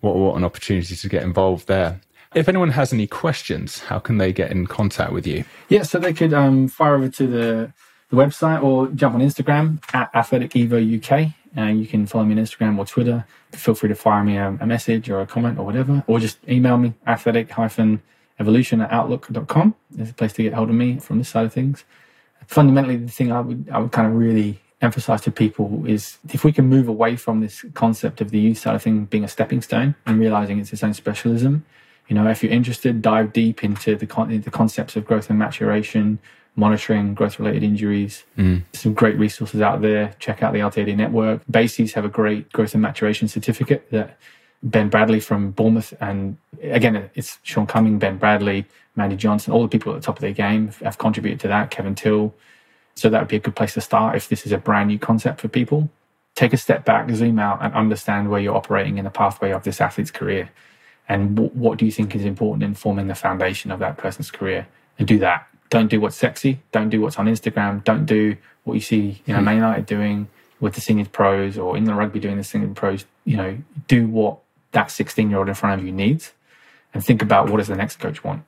what, 0.00 0.16
what 0.16 0.36
an 0.36 0.44
opportunity 0.44 0.96
to 0.96 1.08
get 1.08 1.22
involved 1.22 1.66
there. 1.68 2.00
If 2.34 2.48
anyone 2.48 2.70
has 2.70 2.92
any 2.92 3.06
questions, 3.06 3.80
how 3.80 3.98
can 3.98 4.18
they 4.18 4.32
get 4.32 4.50
in 4.50 4.66
contact 4.66 5.12
with 5.12 5.26
you? 5.26 5.44
Yeah, 5.68 5.82
so 5.82 5.98
they 5.98 6.12
could 6.12 6.34
um, 6.34 6.68
fire 6.68 6.96
over 6.96 7.08
to 7.08 7.26
the, 7.26 7.72
the 8.10 8.16
website 8.16 8.62
or 8.62 8.88
jump 8.88 9.14
on 9.14 9.20
Instagram 9.20 9.82
at 9.94 10.10
Athletic 10.14 10.50
Evo 10.52 10.76
UK 10.78 11.32
uh, 11.56 11.64
you 11.64 11.86
can 11.86 12.06
follow 12.06 12.24
me 12.24 12.34
on 12.34 12.44
Instagram 12.44 12.78
or 12.78 12.84
Twitter. 12.84 13.26
Feel 13.52 13.74
free 13.74 13.88
to 13.88 13.94
fire 13.94 14.22
me 14.22 14.36
a, 14.36 14.56
a 14.60 14.66
message 14.66 15.08
or 15.08 15.20
a 15.20 15.26
comment 15.26 15.58
or 15.58 15.64
whatever, 15.64 16.04
or 16.06 16.20
just 16.20 16.38
email 16.48 16.76
me 16.76 16.94
athletic 17.06 17.50
evolution 18.38 18.80
at 18.80 18.92
outlook.com. 18.92 19.74
There's 19.90 20.10
a 20.10 20.14
place 20.14 20.32
to 20.34 20.42
get 20.42 20.54
hold 20.54 20.68
of 20.68 20.74
me 20.74 20.98
from 20.98 21.18
this 21.18 21.28
side 21.28 21.46
of 21.46 21.52
things. 21.52 21.84
Fundamentally, 22.46 22.96
the 22.96 23.10
thing 23.10 23.32
I 23.32 23.40
would, 23.40 23.68
I 23.72 23.78
would 23.78 23.92
kind 23.92 24.06
of 24.06 24.14
really 24.14 24.60
emphasize 24.82 25.22
to 25.22 25.30
people 25.30 25.84
is 25.86 26.18
if 26.32 26.44
we 26.44 26.52
can 26.52 26.66
move 26.66 26.86
away 26.86 27.16
from 27.16 27.40
this 27.40 27.64
concept 27.74 28.20
of 28.20 28.30
the 28.30 28.38
youth 28.38 28.58
side 28.58 28.74
of 28.74 28.82
things 28.82 29.08
being 29.08 29.24
a 29.24 29.28
stepping 29.28 29.62
stone 29.62 29.94
and 30.04 30.20
realizing 30.20 30.58
it's 30.58 30.72
its 30.72 30.84
own 30.84 30.94
specialism. 30.94 31.64
You 32.08 32.14
know, 32.14 32.28
if 32.28 32.42
you're 32.42 32.52
interested, 32.52 33.02
dive 33.02 33.32
deep 33.32 33.64
into 33.64 33.96
the, 33.96 34.06
con- 34.06 34.40
the 34.40 34.50
concepts 34.50 34.94
of 34.94 35.04
growth 35.04 35.28
and 35.28 35.38
maturation, 35.38 36.20
monitoring 36.56 37.14
growth 37.14 37.38
related 37.38 37.62
injuries. 37.62 38.24
Mm. 38.36 38.62
Some 38.72 38.94
great 38.94 39.18
resources 39.18 39.60
out 39.60 39.82
there. 39.82 40.14
Check 40.18 40.42
out 40.42 40.52
the 40.52 40.60
LTAD 40.60 40.96
network. 40.96 41.42
BASES 41.48 41.92
have 41.92 42.04
a 42.04 42.08
great 42.08 42.50
growth 42.52 42.74
and 42.74 42.82
maturation 42.82 43.28
certificate 43.28 43.90
that 43.90 44.18
Ben 44.62 44.88
Bradley 44.88 45.20
from 45.20 45.50
Bournemouth, 45.50 45.92
and 46.00 46.38
again, 46.62 47.10
it's 47.14 47.38
Sean 47.42 47.66
Cumming, 47.66 47.98
Ben 47.98 48.16
Bradley, 48.16 48.64
Mandy 48.96 49.14
Johnson, 49.14 49.52
all 49.52 49.62
the 49.62 49.68
people 49.68 49.92
at 49.92 50.00
the 50.00 50.06
top 50.06 50.16
of 50.16 50.22
their 50.22 50.32
game 50.32 50.72
have 50.82 50.96
contributed 50.98 51.38
to 51.40 51.48
that. 51.48 51.70
Kevin 51.70 51.94
Till. 51.94 52.34
So 52.94 53.10
that 53.10 53.20
would 53.20 53.28
be 53.28 53.36
a 53.36 53.40
good 53.40 53.54
place 53.54 53.74
to 53.74 53.82
start 53.82 54.16
if 54.16 54.28
this 54.30 54.46
is 54.46 54.52
a 54.52 54.58
brand 54.58 54.88
new 54.88 54.98
concept 54.98 55.42
for 55.42 55.48
people. 55.48 55.90
Take 56.34 56.54
a 56.54 56.56
step 56.56 56.86
back, 56.86 57.10
zoom 57.10 57.38
out, 57.38 57.58
and 57.62 57.74
understand 57.74 58.30
where 58.30 58.40
you're 58.40 58.56
operating 58.56 58.96
in 58.96 59.04
the 59.04 59.10
pathway 59.10 59.52
of 59.52 59.64
this 59.64 59.80
athlete's 59.80 60.10
career. 60.10 60.50
And 61.08 61.36
w- 61.36 61.52
what 61.52 61.78
do 61.78 61.84
you 61.84 61.92
think 61.92 62.16
is 62.16 62.24
important 62.24 62.62
in 62.62 62.74
forming 62.74 63.06
the 63.06 63.14
foundation 63.14 63.70
of 63.70 63.78
that 63.80 63.98
person's 63.98 64.30
career? 64.30 64.66
And 64.98 65.06
do 65.06 65.18
that 65.18 65.46
don't 65.70 65.88
do 65.88 66.00
what's 66.00 66.16
sexy. 66.16 66.60
Don't 66.72 66.88
do 66.88 67.00
what's 67.00 67.18
on 67.18 67.26
Instagram. 67.26 67.82
Don't 67.84 68.06
do 68.06 68.36
what 68.64 68.74
you 68.74 68.80
see, 68.80 69.22
you 69.26 69.32
know, 69.32 69.38
hmm. 69.38 69.44
Man 69.44 69.56
United 69.56 69.86
doing 69.86 70.28
with 70.60 70.74
the 70.74 70.80
senior 70.80 71.04
pros 71.04 71.58
or 71.58 71.76
England 71.76 71.98
rugby 71.98 72.18
doing 72.18 72.36
the 72.36 72.44
senior 72.44 72.68
pros. 72.68 73.04
You 73.24 73.36
know, 73.36 73.58
do 73.88 74.06
what 74.06 74.38
that 74.72 74.90
16 74.90 75.30
year 75.30 75.38
old 75.38 75.48
in 75.48 75.54
front 75.54 75.80
of 75.80 75.86
you 75.86 75.92
needs 75.92 76.32
and 76.94 77.04
think 77.04 77.22
about 77.22 77.50
what 77.50 77.58
does 77.58 77.68
the 77.68 77.76
next 77.76 77.96
coach 77.96 78.24
want? 78.24 78.42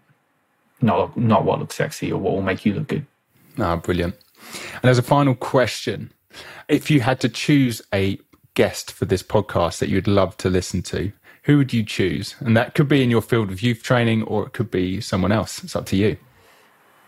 Not, 0.81 1.17
not 1.17 1.45
what 1.45 1.59
looks 1.59 1.75
sexy 1.75 2.13
or 2.13 2.19
what 2.19 2.35
will 2.35 2.43
make 2.43 2.65
you 2.65 2.75
look 2.75 2.89
good. 2.89 3.07
Ah, 3.59 3.77
brilliant. 3.77 4.15
And 4.75 4.85
as 4.85 4.99
a 4.99 5.03
final 5.03 5.35
question, 5.35 6.13
if 6.69 6.91
you 6.91 7.01
had 7.01 7.21
to 7.21 7.29
choose 7.29 7.83
a 7.93 8.19
guest 8.55 8.93
for 8.93 9.05
this 9.05 9.23
podcast 9.23 9.79
that 9.79 9.89
you'd 9.89 10.07
love 10.07 10.37
to 10.39 10.51
listen 10.51 10.83
to, 10.83 11.13
who 11.45 11.57
would 11.59 11.73
you 11.73 11.83
choose? 11.83 12.37
And 12.41 12.57
that 12.57 12.75
could 12.75 12.89
be 12.89 13.03
in 13.03 13.11
your 13.11 13.23
field 13.23 13.51
of 13.51 13.63
youth 13.63 13.83
training 13.83 14.23
or 14.25 14.47
it 14.47 14.53
could 14.53 14.71
be 14.71 15.01
someone 15.01 15.33
else. 15.33 15.65
It's 15.65 15.75
up 15.75 15.87
to 15.87 15.97
you. 15.97 16.17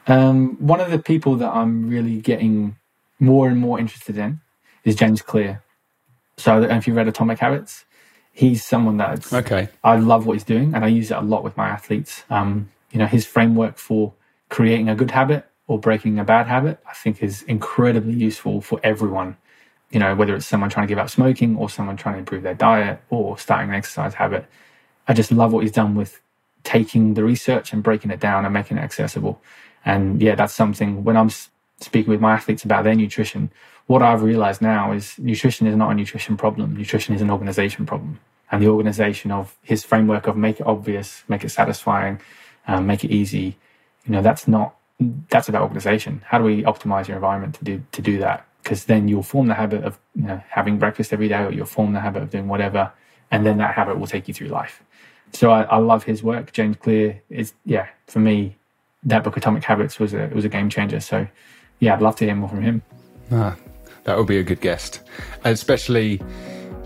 Um, 0.07 0.57
one 0.59 0.81
of 0.81 0.91
the 0.91 0.99
people 0.99 1.37
that 1.37 1.51
I'm 1.51 1.89
really 1.89 2.21
getting 2.21 2.77
more 3.19 3.49
and 3.49 3.59
more 3.59 3.79
interested 3.79 4.19
in 4.19 4.41
is 4.85 4.97
James 4.97 5.23
Clear. 5.23 5.63
So, 6.37 6.57
I 6.57 6.61
don't 6.61 6.69
know 6.71 6.77
if 6.77 6.87
you've 6.87 6.97
read 6.97 7.09
Atomic 7.09 7.39
Habits. 7.39 7.85
He's 8.33 8.65
someone 8.65 8.97
that's 8.97 9.33
okay. 9.33 9.69
I 9.85 9.97
love 9.97 10.27
what 10.27 10.35
he's 10.35 10.45
doing, 10.45 10.75
and 10.75 10.85
I 10.85 10.89
use 10.89 11.11
it 11.11 11.17
a 11.17 11.21
lot 11.21 11.45
with 11.45 11.57
my 11.57 11.69
athletes. 11.69 12.25
Um, 12.31 12.71
you 12.93 12.99
know, 12.99 13.07
his 13.07 13.27
framework 13.27 13.77
for 13.79 14.15
creating 14.49 14.89
a 14.89 14.95
good 14.95 15.11
habit 15.11 15.47
or 15.67 15.79
breaking 15.79 16.19
a 16.19 16.25
bad 16.25 16.47
habit, 16.47 16.79
I 16.89 16.95
think, 16.95 17.23
is 17.23 17.43
incredibly 17.43 18.15
useful 18.15 18.61
for 18.61 18.81
everyone. 18.83 19.37
You 19.91 20.01
know, 20.01 20.15
whether 20.15 20.35
it's 20.35 20.47
someone 20.47 20.71
trying 20.71 20.87
to 20.87 20.91
give 20.91 20.99
up 20.99 21.11
smoking 21.11 21.57
or 21.57 21.69
someone 21.69 21.97
trying 21.97 22.15
to 22.15 22.19
improve 22.21 22.43
their 22.43 22.55
diet 22.55 23.01
or 23.11 23.39
starting 23.39 23.71
an 23.71 23.75
exercise 23.75 24.15
habit. 24.15 24.47
I 25.09 25.15
just 25.15 25.33
love 25.33 25.53
what 25.53 25.63
he's 25.65 25.73
done 25.73 25.95
with 25.95 26.21
taking 26.65 27.15
the 27.15 27.25
research 27.25 27.73
and 27.73 27.83
breaking 27.83 28.11
it 28.11 28.21
down 28.21 28.45
and 28.45 28.55
making 28.55 28.79
it 28.79 28.83
accessible. 28.83 29.43
And 29.85 30.21
yeah, 30.21 30.35
that's 30.35 30.55
something 30.55 31.05
when 31.05 31.17
I'm 31.17 31.31
speaking 31.81 32.11
with 32.11 32.21
my 32.21 32.35
athletes 32.35 32.65
about 32.65 32.85
their 32.85 32.95
nutrition, 32.95 33.51
what 33.87 34.03
I've 34.03 34.23
realized 34.23 34.63
now 34.63 34.93
is 34.93 35.19
nutrition 35.19 35.67
is 35.67 35.77
not 35.77 35.91
a 35.91 35.95
nutrition 35.95 36.37
problem. 36.37 36.77
Nutrition 36.77 37.15
is 37.15 37.23
an 37.23 37.31
organization 37.31 37.87
problem. 37.87 38.21
And 38.53 38.63
the 38.63 38.69
organization 38.69 39.31
of 39.31 39.57
his 39.63 39.85
framework 39.85 40.27
of 40.27 40.37
make 40.37 40.61
it 40.61 40.67
obvious, 40.67 41.25
make 41.29 41.45
it 41.45 41.51
satisfying, 41.51 42.21
um, 42.67 42.87
make 42.87 43.05
it 43.05 43.11
easy. 43.11 43.57
You 44.05 44.13
know, 44.13 44.23
that's 44.23 44.47
not 44.49 44.75
that's 45.31 45.49
about 45.49 45.63
organization. 45.63 46.23
How 46.27 46.39
do 46.39 46.45
we 46.45 46.63
optimize 46.65 47.09
your 47.09 47.17
environment 47.17 47.55
to 47.57 47.65
do 47.65 47.83
to 47.93 48.03
do 48.03 48.19
that? 48.19 48.47
Because 48.63 48.85
then 48.85 49.09
you'll 49.09 49.23
form 49.23 49.49
the 49.49 49.55
habit 49.55 49.85
of 49.85 49.99
you 50.15 50.25
know, 50.25 50.43
having 50.49 50.79
breakfast 50.79 51.13
every 51.13 51.29
day, 51.29 51.43
or 51.43 51.51
you'll 51.51 51.67
form 51.67 51.93
the 51.95 52.01
habit 52.01 52.23
of 52.23 52.31
doing 52.31 52.49
whatever, 52.49 52.93
and 53.31 53.47
then 53.47 53.57
that 53.59 53.75
habit 53.75 53.99
will 53.99 54.07
take 54.07 54.29
you 54.29 54.35
through 54.35 54.49
life. 54.49 54.83
So 55.33 55.51
I, 55.51 55.63
I 55.63 55.77
love 55.79 56.05
his 56.05 56.23
work. 56.23 56.53
James 56.53 56.77
Clear 56.77 57.23
is 57.31 57.55
yeah 57.65 57.89
for 58.07 58.19
me 58.19 58.57
that 59.05 59.25
book 59.25 59.37
Atomic 59.37 59.65
Habits 59.65 59.99
was 59.99 60.15
a 60.15 60.31
was 60.35 60.45
a 60.45 60.49
game 60.49 60.69
changer. 60.69 61.01
So 61.01 61.27
yeah, 61.79 61.95
I'd 61.95 62.03
love 62.03 62.17
to 62.17 62.25
hear 62.25 62.35
more 62.35 62.49
from 62.49 62.63
him. 62.63 62.83
Ah, 63.33 63.57
that 64.05 64.17
would 64.17 64.27
be 64.27 64.39
a 64.39 64.43
good 64.43 64.61
guest, 64.61 65.01
especially 65.45 66.21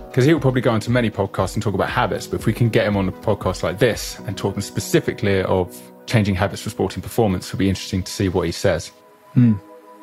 because 0.09 0.25
he'll 0.25 0.41
probably 0.41 0.61
go 0.61 0.75
into 0.75 0.91
many 0.91 1.11
podcasts 1.11 1.55
and 1.55 1.63
talk 1.63 1.75
about 1.75 1.91
habits. 1.91 2.27
But 2.27 2.41
if 2.41 2.47
we 2.47 2.53
can 2.53 2.69
get 2.69 2.87
him 2.87 2.97
on 2.97 3.09
a 3.09 3.13
podcast 3.13 3.63
like 3.63 3.79
this 3.79 4.19
and 4.21 4.37
talking 4.37 4.61
specifically 4.61 5.43
of 5.43 5.77
changing 6.07 6.35
habits 6.35 6.63
for 6.63 6.71
sporting 6.71 7.03
performance, 7.03 7.49
it'll 7.49 7.59
be 7.59 7.69
interesting 7.69 8.03
to 8.03 8.13
see 8.13 8.29
what 8.29 8.47
he 8.47 8.53
says. 8.53 8.93
Mm. 9.35 9.61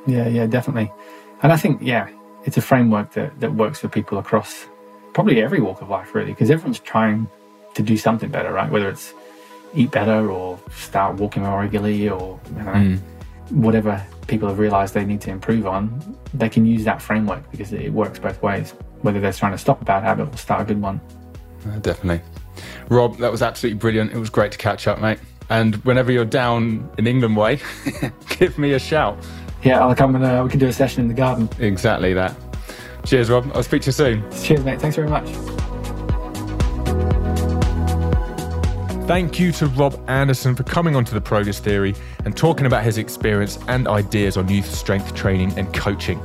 Yeah, 0.07 0.27
yeah, 0.27 0.47
definitely. 0.47 0.91
And 1.43 1.51
I 1.51 1.57
think 1.57 1.81
yeah, 1.81 2.09
it's 2.45 2.57
a 2.57 2.61
framework 2.61 3.13
that 3.13 3.39
that 3.39 3.53
works 3.53 3.79
for 3.79 3.87
people 3.87 4.17
across 4.17 4.67
probably 5.13 5.41
every 5.41 5.61
walk 5.61 5.81
of 5.81 5.89
life, 5.89 6.13
really, 6.15 6.31
because 6.31 6.49
everyone's 6.49 6.79
trying 6.79 7.27
to 7.75 7.83
do 7.83 7.97
something 7.97 8.29
better, 8.29 8.51
right? 8.51 8.69
Whether 8.69 8.89
it's 8.89 9.13
eat 9.73 9.91
better 9.91 10.29
or 10.29 10.59
start 10.71 11.15
walking 11.17 11.43
more 11.43 11.59
regularly 11.59 12.09
or 12.09 12.39
you 12.49 12.63
know, 12.63 12.71
mm. 12.71 12.99
whatever 13.51 14.05
people 14.27 14.47
have 14.47 14.59
realized 14.59 14.93
they 14.93 15.05
need 15.05 15.21
to 15.21 15.29
improve 15.29 15.65
on, 15.67 16.17
they 16.33 16.49
can 16.49 16.65
use 16.65 16.83
that 16.85 17.01
framework 17.01 17.49
because 17.51 17.73
it 17.73 17.91
works 17.91 18.19
both 18.19 18.41
ways, 18.41 18.71
whether 19.01 19.19
they're 19.19 19.33
trying 19.33 19.51
to 19.51 19.57
stop 19.57 19.81
a 19.81 19.85
bad 19.85 20.03
habit 20.03 20.33
or 20.33 20.37
start 20.37 20.61
a 20.61 20.65
good 20.65 20.81
one. 20.81 20.99
Uh, 21.67 21.79
definitely. 21.79 22.21
Rob, 22.89 23.17
that 23.17 23.31
was 23.31 23.41
absolutely 23.41 23.79
brilliant. 23.79 24.11
It 24.11 24.17
was 24.17 24.29
great 24.29 24.51
to 24.51 24.57
catch 24.57 24.87
up, 24.87 24.99
mate. 24.99 25.19
And 25.49 25.75
whenever 25.83 26.11
you're 26.11 26.25
down 26.25 26.89
in 26.97 27.07
England 27.07 27.35
way, 27.35 27.59
give 28.29 28.57
me 28.57 28.73
a 28.73 28.79
shout. 28.79 29.17
Yeah, 29.63 29.85
I'll 29.85 29.95
come 29.95 30.15
and 30.15 30.23
uh, 30.23 30.41
we 30.43 30.49
can 30.49 30.59
do 30.59 30.67
a 30.67 30.73
session 30.73 31.01
in 31.01 31.07
the 31.07 31.13
garden. 31.13 31.49
Exactly 31.59 32.13
that. 32.13 32.35
Cheers, 33.05 33.29
Rob. 33.29 33.51
I'll 33.53 33.63
speak 33.63 33.81
to 33.83 33.87
you 33.87 33.91
soon. 33.91 34.31
Cheers, 34.43 34.63
mate. 34.63 34.79
Thanks 34.79 34.95
very 34.95 35.09
much. 35.09 35.60
Thank 39.11 39.41
you 39.41 39.51
to 39.51 39.67
Rob 39.67 40.01
Anderson 40.07 40.55
for 40.55 40.63
coming 40.63 40.95
onto 40.95 41.13
the 41.13 41.19
Progress 41.19 41.59
Theory 41.59 41.95
and 42.23 42.35
talking 42.35 42.65
about 42.65 42.85
his 42.85 42.97
experience 42.97 43.59
and 43.67 43.85
ideas 43.85 44.37
on 44.37 44.47
youth 44.47 44.73
strength 44.73 45.13
training 45.13 45.51
and 45.59 45.73
coaching. 45.73 46.23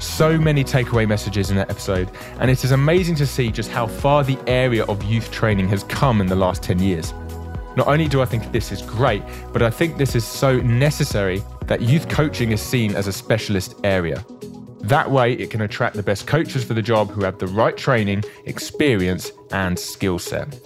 So 0.00 0.36
many 0.36 0.64
takeaway 0.64 1.06
messages 1.06 1.50
in 1.50 1.56
that 1.56 1.70
episode, 1.70 2.10
and 2.40 2.50
it 2.50 2.64
is 2.64 2.72
amazing 2.72 3.14
to 3.16 3.28
see 3.28 3.52
just 3.52 3.70
how 3.70 3.86
far 3.86 4.24
the 4.24 4.36
area 4.48 4.82
of 4.86 5.04
youth 5.04 5.30
training 5.30 5.68
has 5.68 5.84
come 5.84 6.20
in 6.20 6.26
the 6.26 6.34
last 6.34 6.64
10 6.64 6.80
years. 6.80 7.14
Not 7.76 7.86
only 7.86 8.08
do 8.08 8.20
I 8.20 8.24
think 8.24 8.50
this 8.50 8.72
is 8.72 8.82
great, 8.82 9.22
but 9.52 9.62
I 9.62 9.70
think 9.70 9.96
this 9.96 10.16
is 10.16 10.24
so 10.24 10.58
necessary 10.58 11.44
that 11.66 11.80
youth 11.80 12.08
coaching 12.08 12.50
is 12.50 12.60
seen 12.60 12.96
as 12.96 13.06
a 13.06 13.12
specialist 13.12 13.76
area. 13.84 14.26
That 14.80 15.08
way, 15.12 15.34
it 15.34 15.50
can 15.50 15.60
attract 15.60 15.94
the 15.94 16.02
best 16.02 16.26
coaches 16.26 16.64
for 16.64 16.74
the 16.74 16.82
job 16.82 17.08
who 17.08 17.22
have 17.22 17.38
the 17.38 17.46
right 17.46 17.76
training, 17.76 18.24
experience, 18.46 19.30
and 19.52 19.78
skill 19.78 20.18
set. 20.18 20.58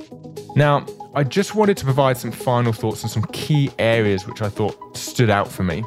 Now, 0.56 0.86
I 1.12 1.24
just 1.24 1.56
wanted 1.56 1.76
to 1.78 1.84
provide 1.84 2.16
some 2.18 2.30
final 2.30 2.72
thoughts 2.72 3.02
on 3.02 3.10
some 3.10 3.24
key 3.32 3.72
areas 3.80 4.28
which 4.28 4.42
I 4.42 4.48
thought 4.48 4.96
stood 4.96 5.28
out 5.28 5.48
for 5.48 5.64
me. 5.64 5.82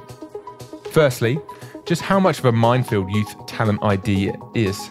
Firstly, 0.91 1.39
just 1.85 2.01
how 2.01 2.19
much 2.19 2.39
of 2.39 2.45
a 2.45 2.51
minefield 2.51 3.09
youth 3.09 3.33
talent 3.45 3.79
ID 3.81 4.33
is. 4.53 4.89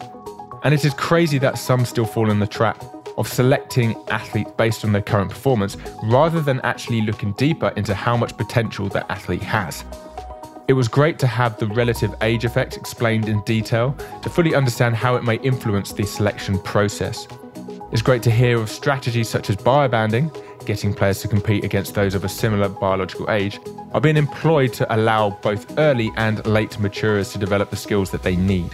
And 0.64 0.72
it 0.72 0.86
is 0.86 0.94
crazy 0.94 1.36
that 1.40 1.58
some 1.58 1.84
still 1.84 2.06
fall 2.06 2.30
in 2.30 2.38
the 2.38 2.46
trap 2.46 2.82
of 3.18 3.28
selecting 3.28 3.94
athletes 4.08 4.50
based 4.56 4.86
on 4.86 4.92
their 4.92 5.02
current 5.02 5.30
performance 5.30 5.76
rather 6.04 6.40
than 6.40 6.62
actually 6.62 7.02
looking 7.02 7.32
deeper 7.32 7.68
into 7.76 7.94
how 7.94 8.16
much 8.16 8.34
potential 8.38 8.88
that 8.88 9.04
athlete 9.10 9.42
has. 9.42 9.84
It 10.66 10.72
was 10.72 10.88
great 10.88 11.18
to 11.18 11.26
have 11.26 11.58
the 11.58 11.66
relative 11.66 12.14
age 12.22 12.46
effect 12.46 12.78
explained 12.78 13.28
in 13.28 13.42
detail 13.42 13.94
to 14.22 14.30
fully 14.30 14.54
understand 14.54 14.96
how 14.96 15.16
it 15.16 15.24
may 15.24 15.36
influence 15.40 15.92
the 15.92 16.06
selection 16.06 16.58
process. 16.58 17.28
It's 17.92 18.00
great 18.00 18.22
to 18.22 18.30
hear 18.30 18.58
of 18.58 18.70
strategies 18.70 19.28
such 19.28 19.50
as 19.50 19.56
biobanding, 19.56 20.34
getting 20.64 20.94
players 20.94 21.20
to 21.20 21.28
compete 21.28 21.62
against 21.62 21.94
those 21.94 22.14
of 22.14 22.24
a 22.24 22.28
similar 22.28 22.70
biological 22.70 23.30
age, 23.30 23.60
are 23.92 24.00
being 24.00 24.16
employed 24.16 24.72
to 24.74 24.94
allow 24.94 25.28
both 25.42 25.78
early 25.78 26.10
and 26.16 26.44
late 26.46 26.78
maturers 26.80 27.32
to 27.32 27.38
develop 27.38 27.68
the 27.68 27.76
skills 27.76 28.10
that 28.10 28.22
they 28.22 28.34
need. 28.34 28.70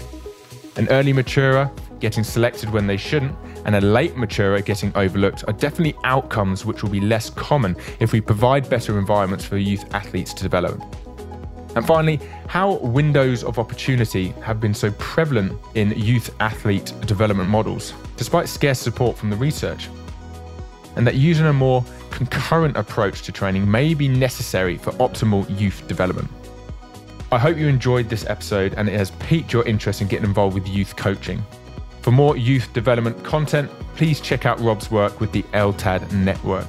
An 0.77 0.89
early 0.91 1.13
maturer 1.13 1.69
getting 1.99 2.23
selected 2.23 2.71
when 2.71 2.87
they 2.87 2.97
shouldn't, 2.97 3.35
and 3.65 3.75
a 3.75 3.81
late 3.81 4.17
maturer 4.17 4.61
getting 4.61 4.93
overlooked 4.95 5.43
are 5.49 5.53
definitely 5.53 5.97
outcomes 6.05 6.65
which 6.65 6.85
will 6.85 6.91
be 6.91 7.01
less 7.01 7.29
common 7.29 7.77
if 7.99 8.13
we 8.13 8.21
provide 8.21 8.71
better 8.71 9.01
environments 9.01 9.45
for 9.45 9.57
youth 9.57 9.93
athletes 9.95 10.33
to 10.33 10.45
develop. 10.45 10.81
And 11.79 11.87
finally, 11.87 12.19
how 12.49 12.79
windows 12.79 13.45
of 13.45 13.61
opportunity 13.61 14.31
have 14.43 14.59
been 14.59 14.75
so 14.75 14.91
prevalent 14.99 15.57
in 15.77 15.93
youth 15.93 16.35
athlete 16.41 16.93
development 17.03 17.49
models, 17.49 17.95
despite 18.17 18.49
scarce 18.49 18.81
support 18.81 19.17
from 19.17 19.31
the 19.31 19.37
research. 19.37 19.89
And 20.97 21.07
that 21.07 21.15
using 21.15 21.47
a 21.47 21.53
more 21.53 21.85
concurrent 22.11 22.77
approach 22.77 23.23
to 23.23 23.31
training 23.31 23.71
may 23.71 23.95
be 23.95 24.09
necessary 24.09 24.77
for 24.77 24.91
optimal 24.95 25.49
youth 25.57 25.87
development. 25.87 26.29
I 27.31 27.39
hope 27.39 27.57
you 27.57 27.69
enjoyed 27.69 28.09
this 28.09 28.27
episode 28.27 28.75
and 28.75 28.89
it 28.89 28.97
has 28.97 29.13
piqued 29.13 29.53
your 29.53 29.65
interest 29.65 30.01
in 30.01 30.09
getting 30.09 30.27
involved 30.27 30.57
with 30.57 30.67
youth 30.67 30.97
coaching. 30.97 31.41
For 32.03 32.11
more 32.11 32.37
youth 32.37 32.73
development 32.73 33.23
content, 33.23 33.71
please 33.95 34.21
check 34.21 34.47
out 34.47 34.59
Rob's 34.59 34.91
work 34.91 35.21
with 35.21 35.31
the 35.31 35.45
LTAD 35.53 36.11
network. 36.11 36.67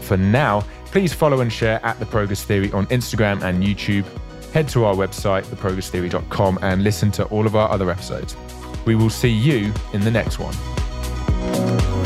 For 0.00 0.16
now, 0.16 0.64
Please 0.90 1.12
follow 1.12 1.40
and 1.40 1.52
share 1.52 1.84
at 1.84 1.98
The 2.00 2.06
Progress 2.06 2.42
Theory 2.42 2.72
on 2.72 2.86
Instagram 2.86 3.42
and 3.42 3.62
YouTube. 3.62 4.04
Head 4.52 4.68
to 4.70 4.84
our 4.84 4.94
website, 4.94 5.44
theprogresstheory.com, 5.44 6.58
and 6.62 6.82
listen 6.82 7.12
to 7.12 7.24
all 7.26 7.46
of 7.46 7.54
our 7.54 7.70
other 7.70 7.90
episodes. 7.90 8.36
We 8.84 8.96
will 8.96 9.10
see 9.10 9.28
you 9.28 9.72
in 9.92 10.00
the 10.00 10.10
next 10.10 10.40
one. 10.40 11.99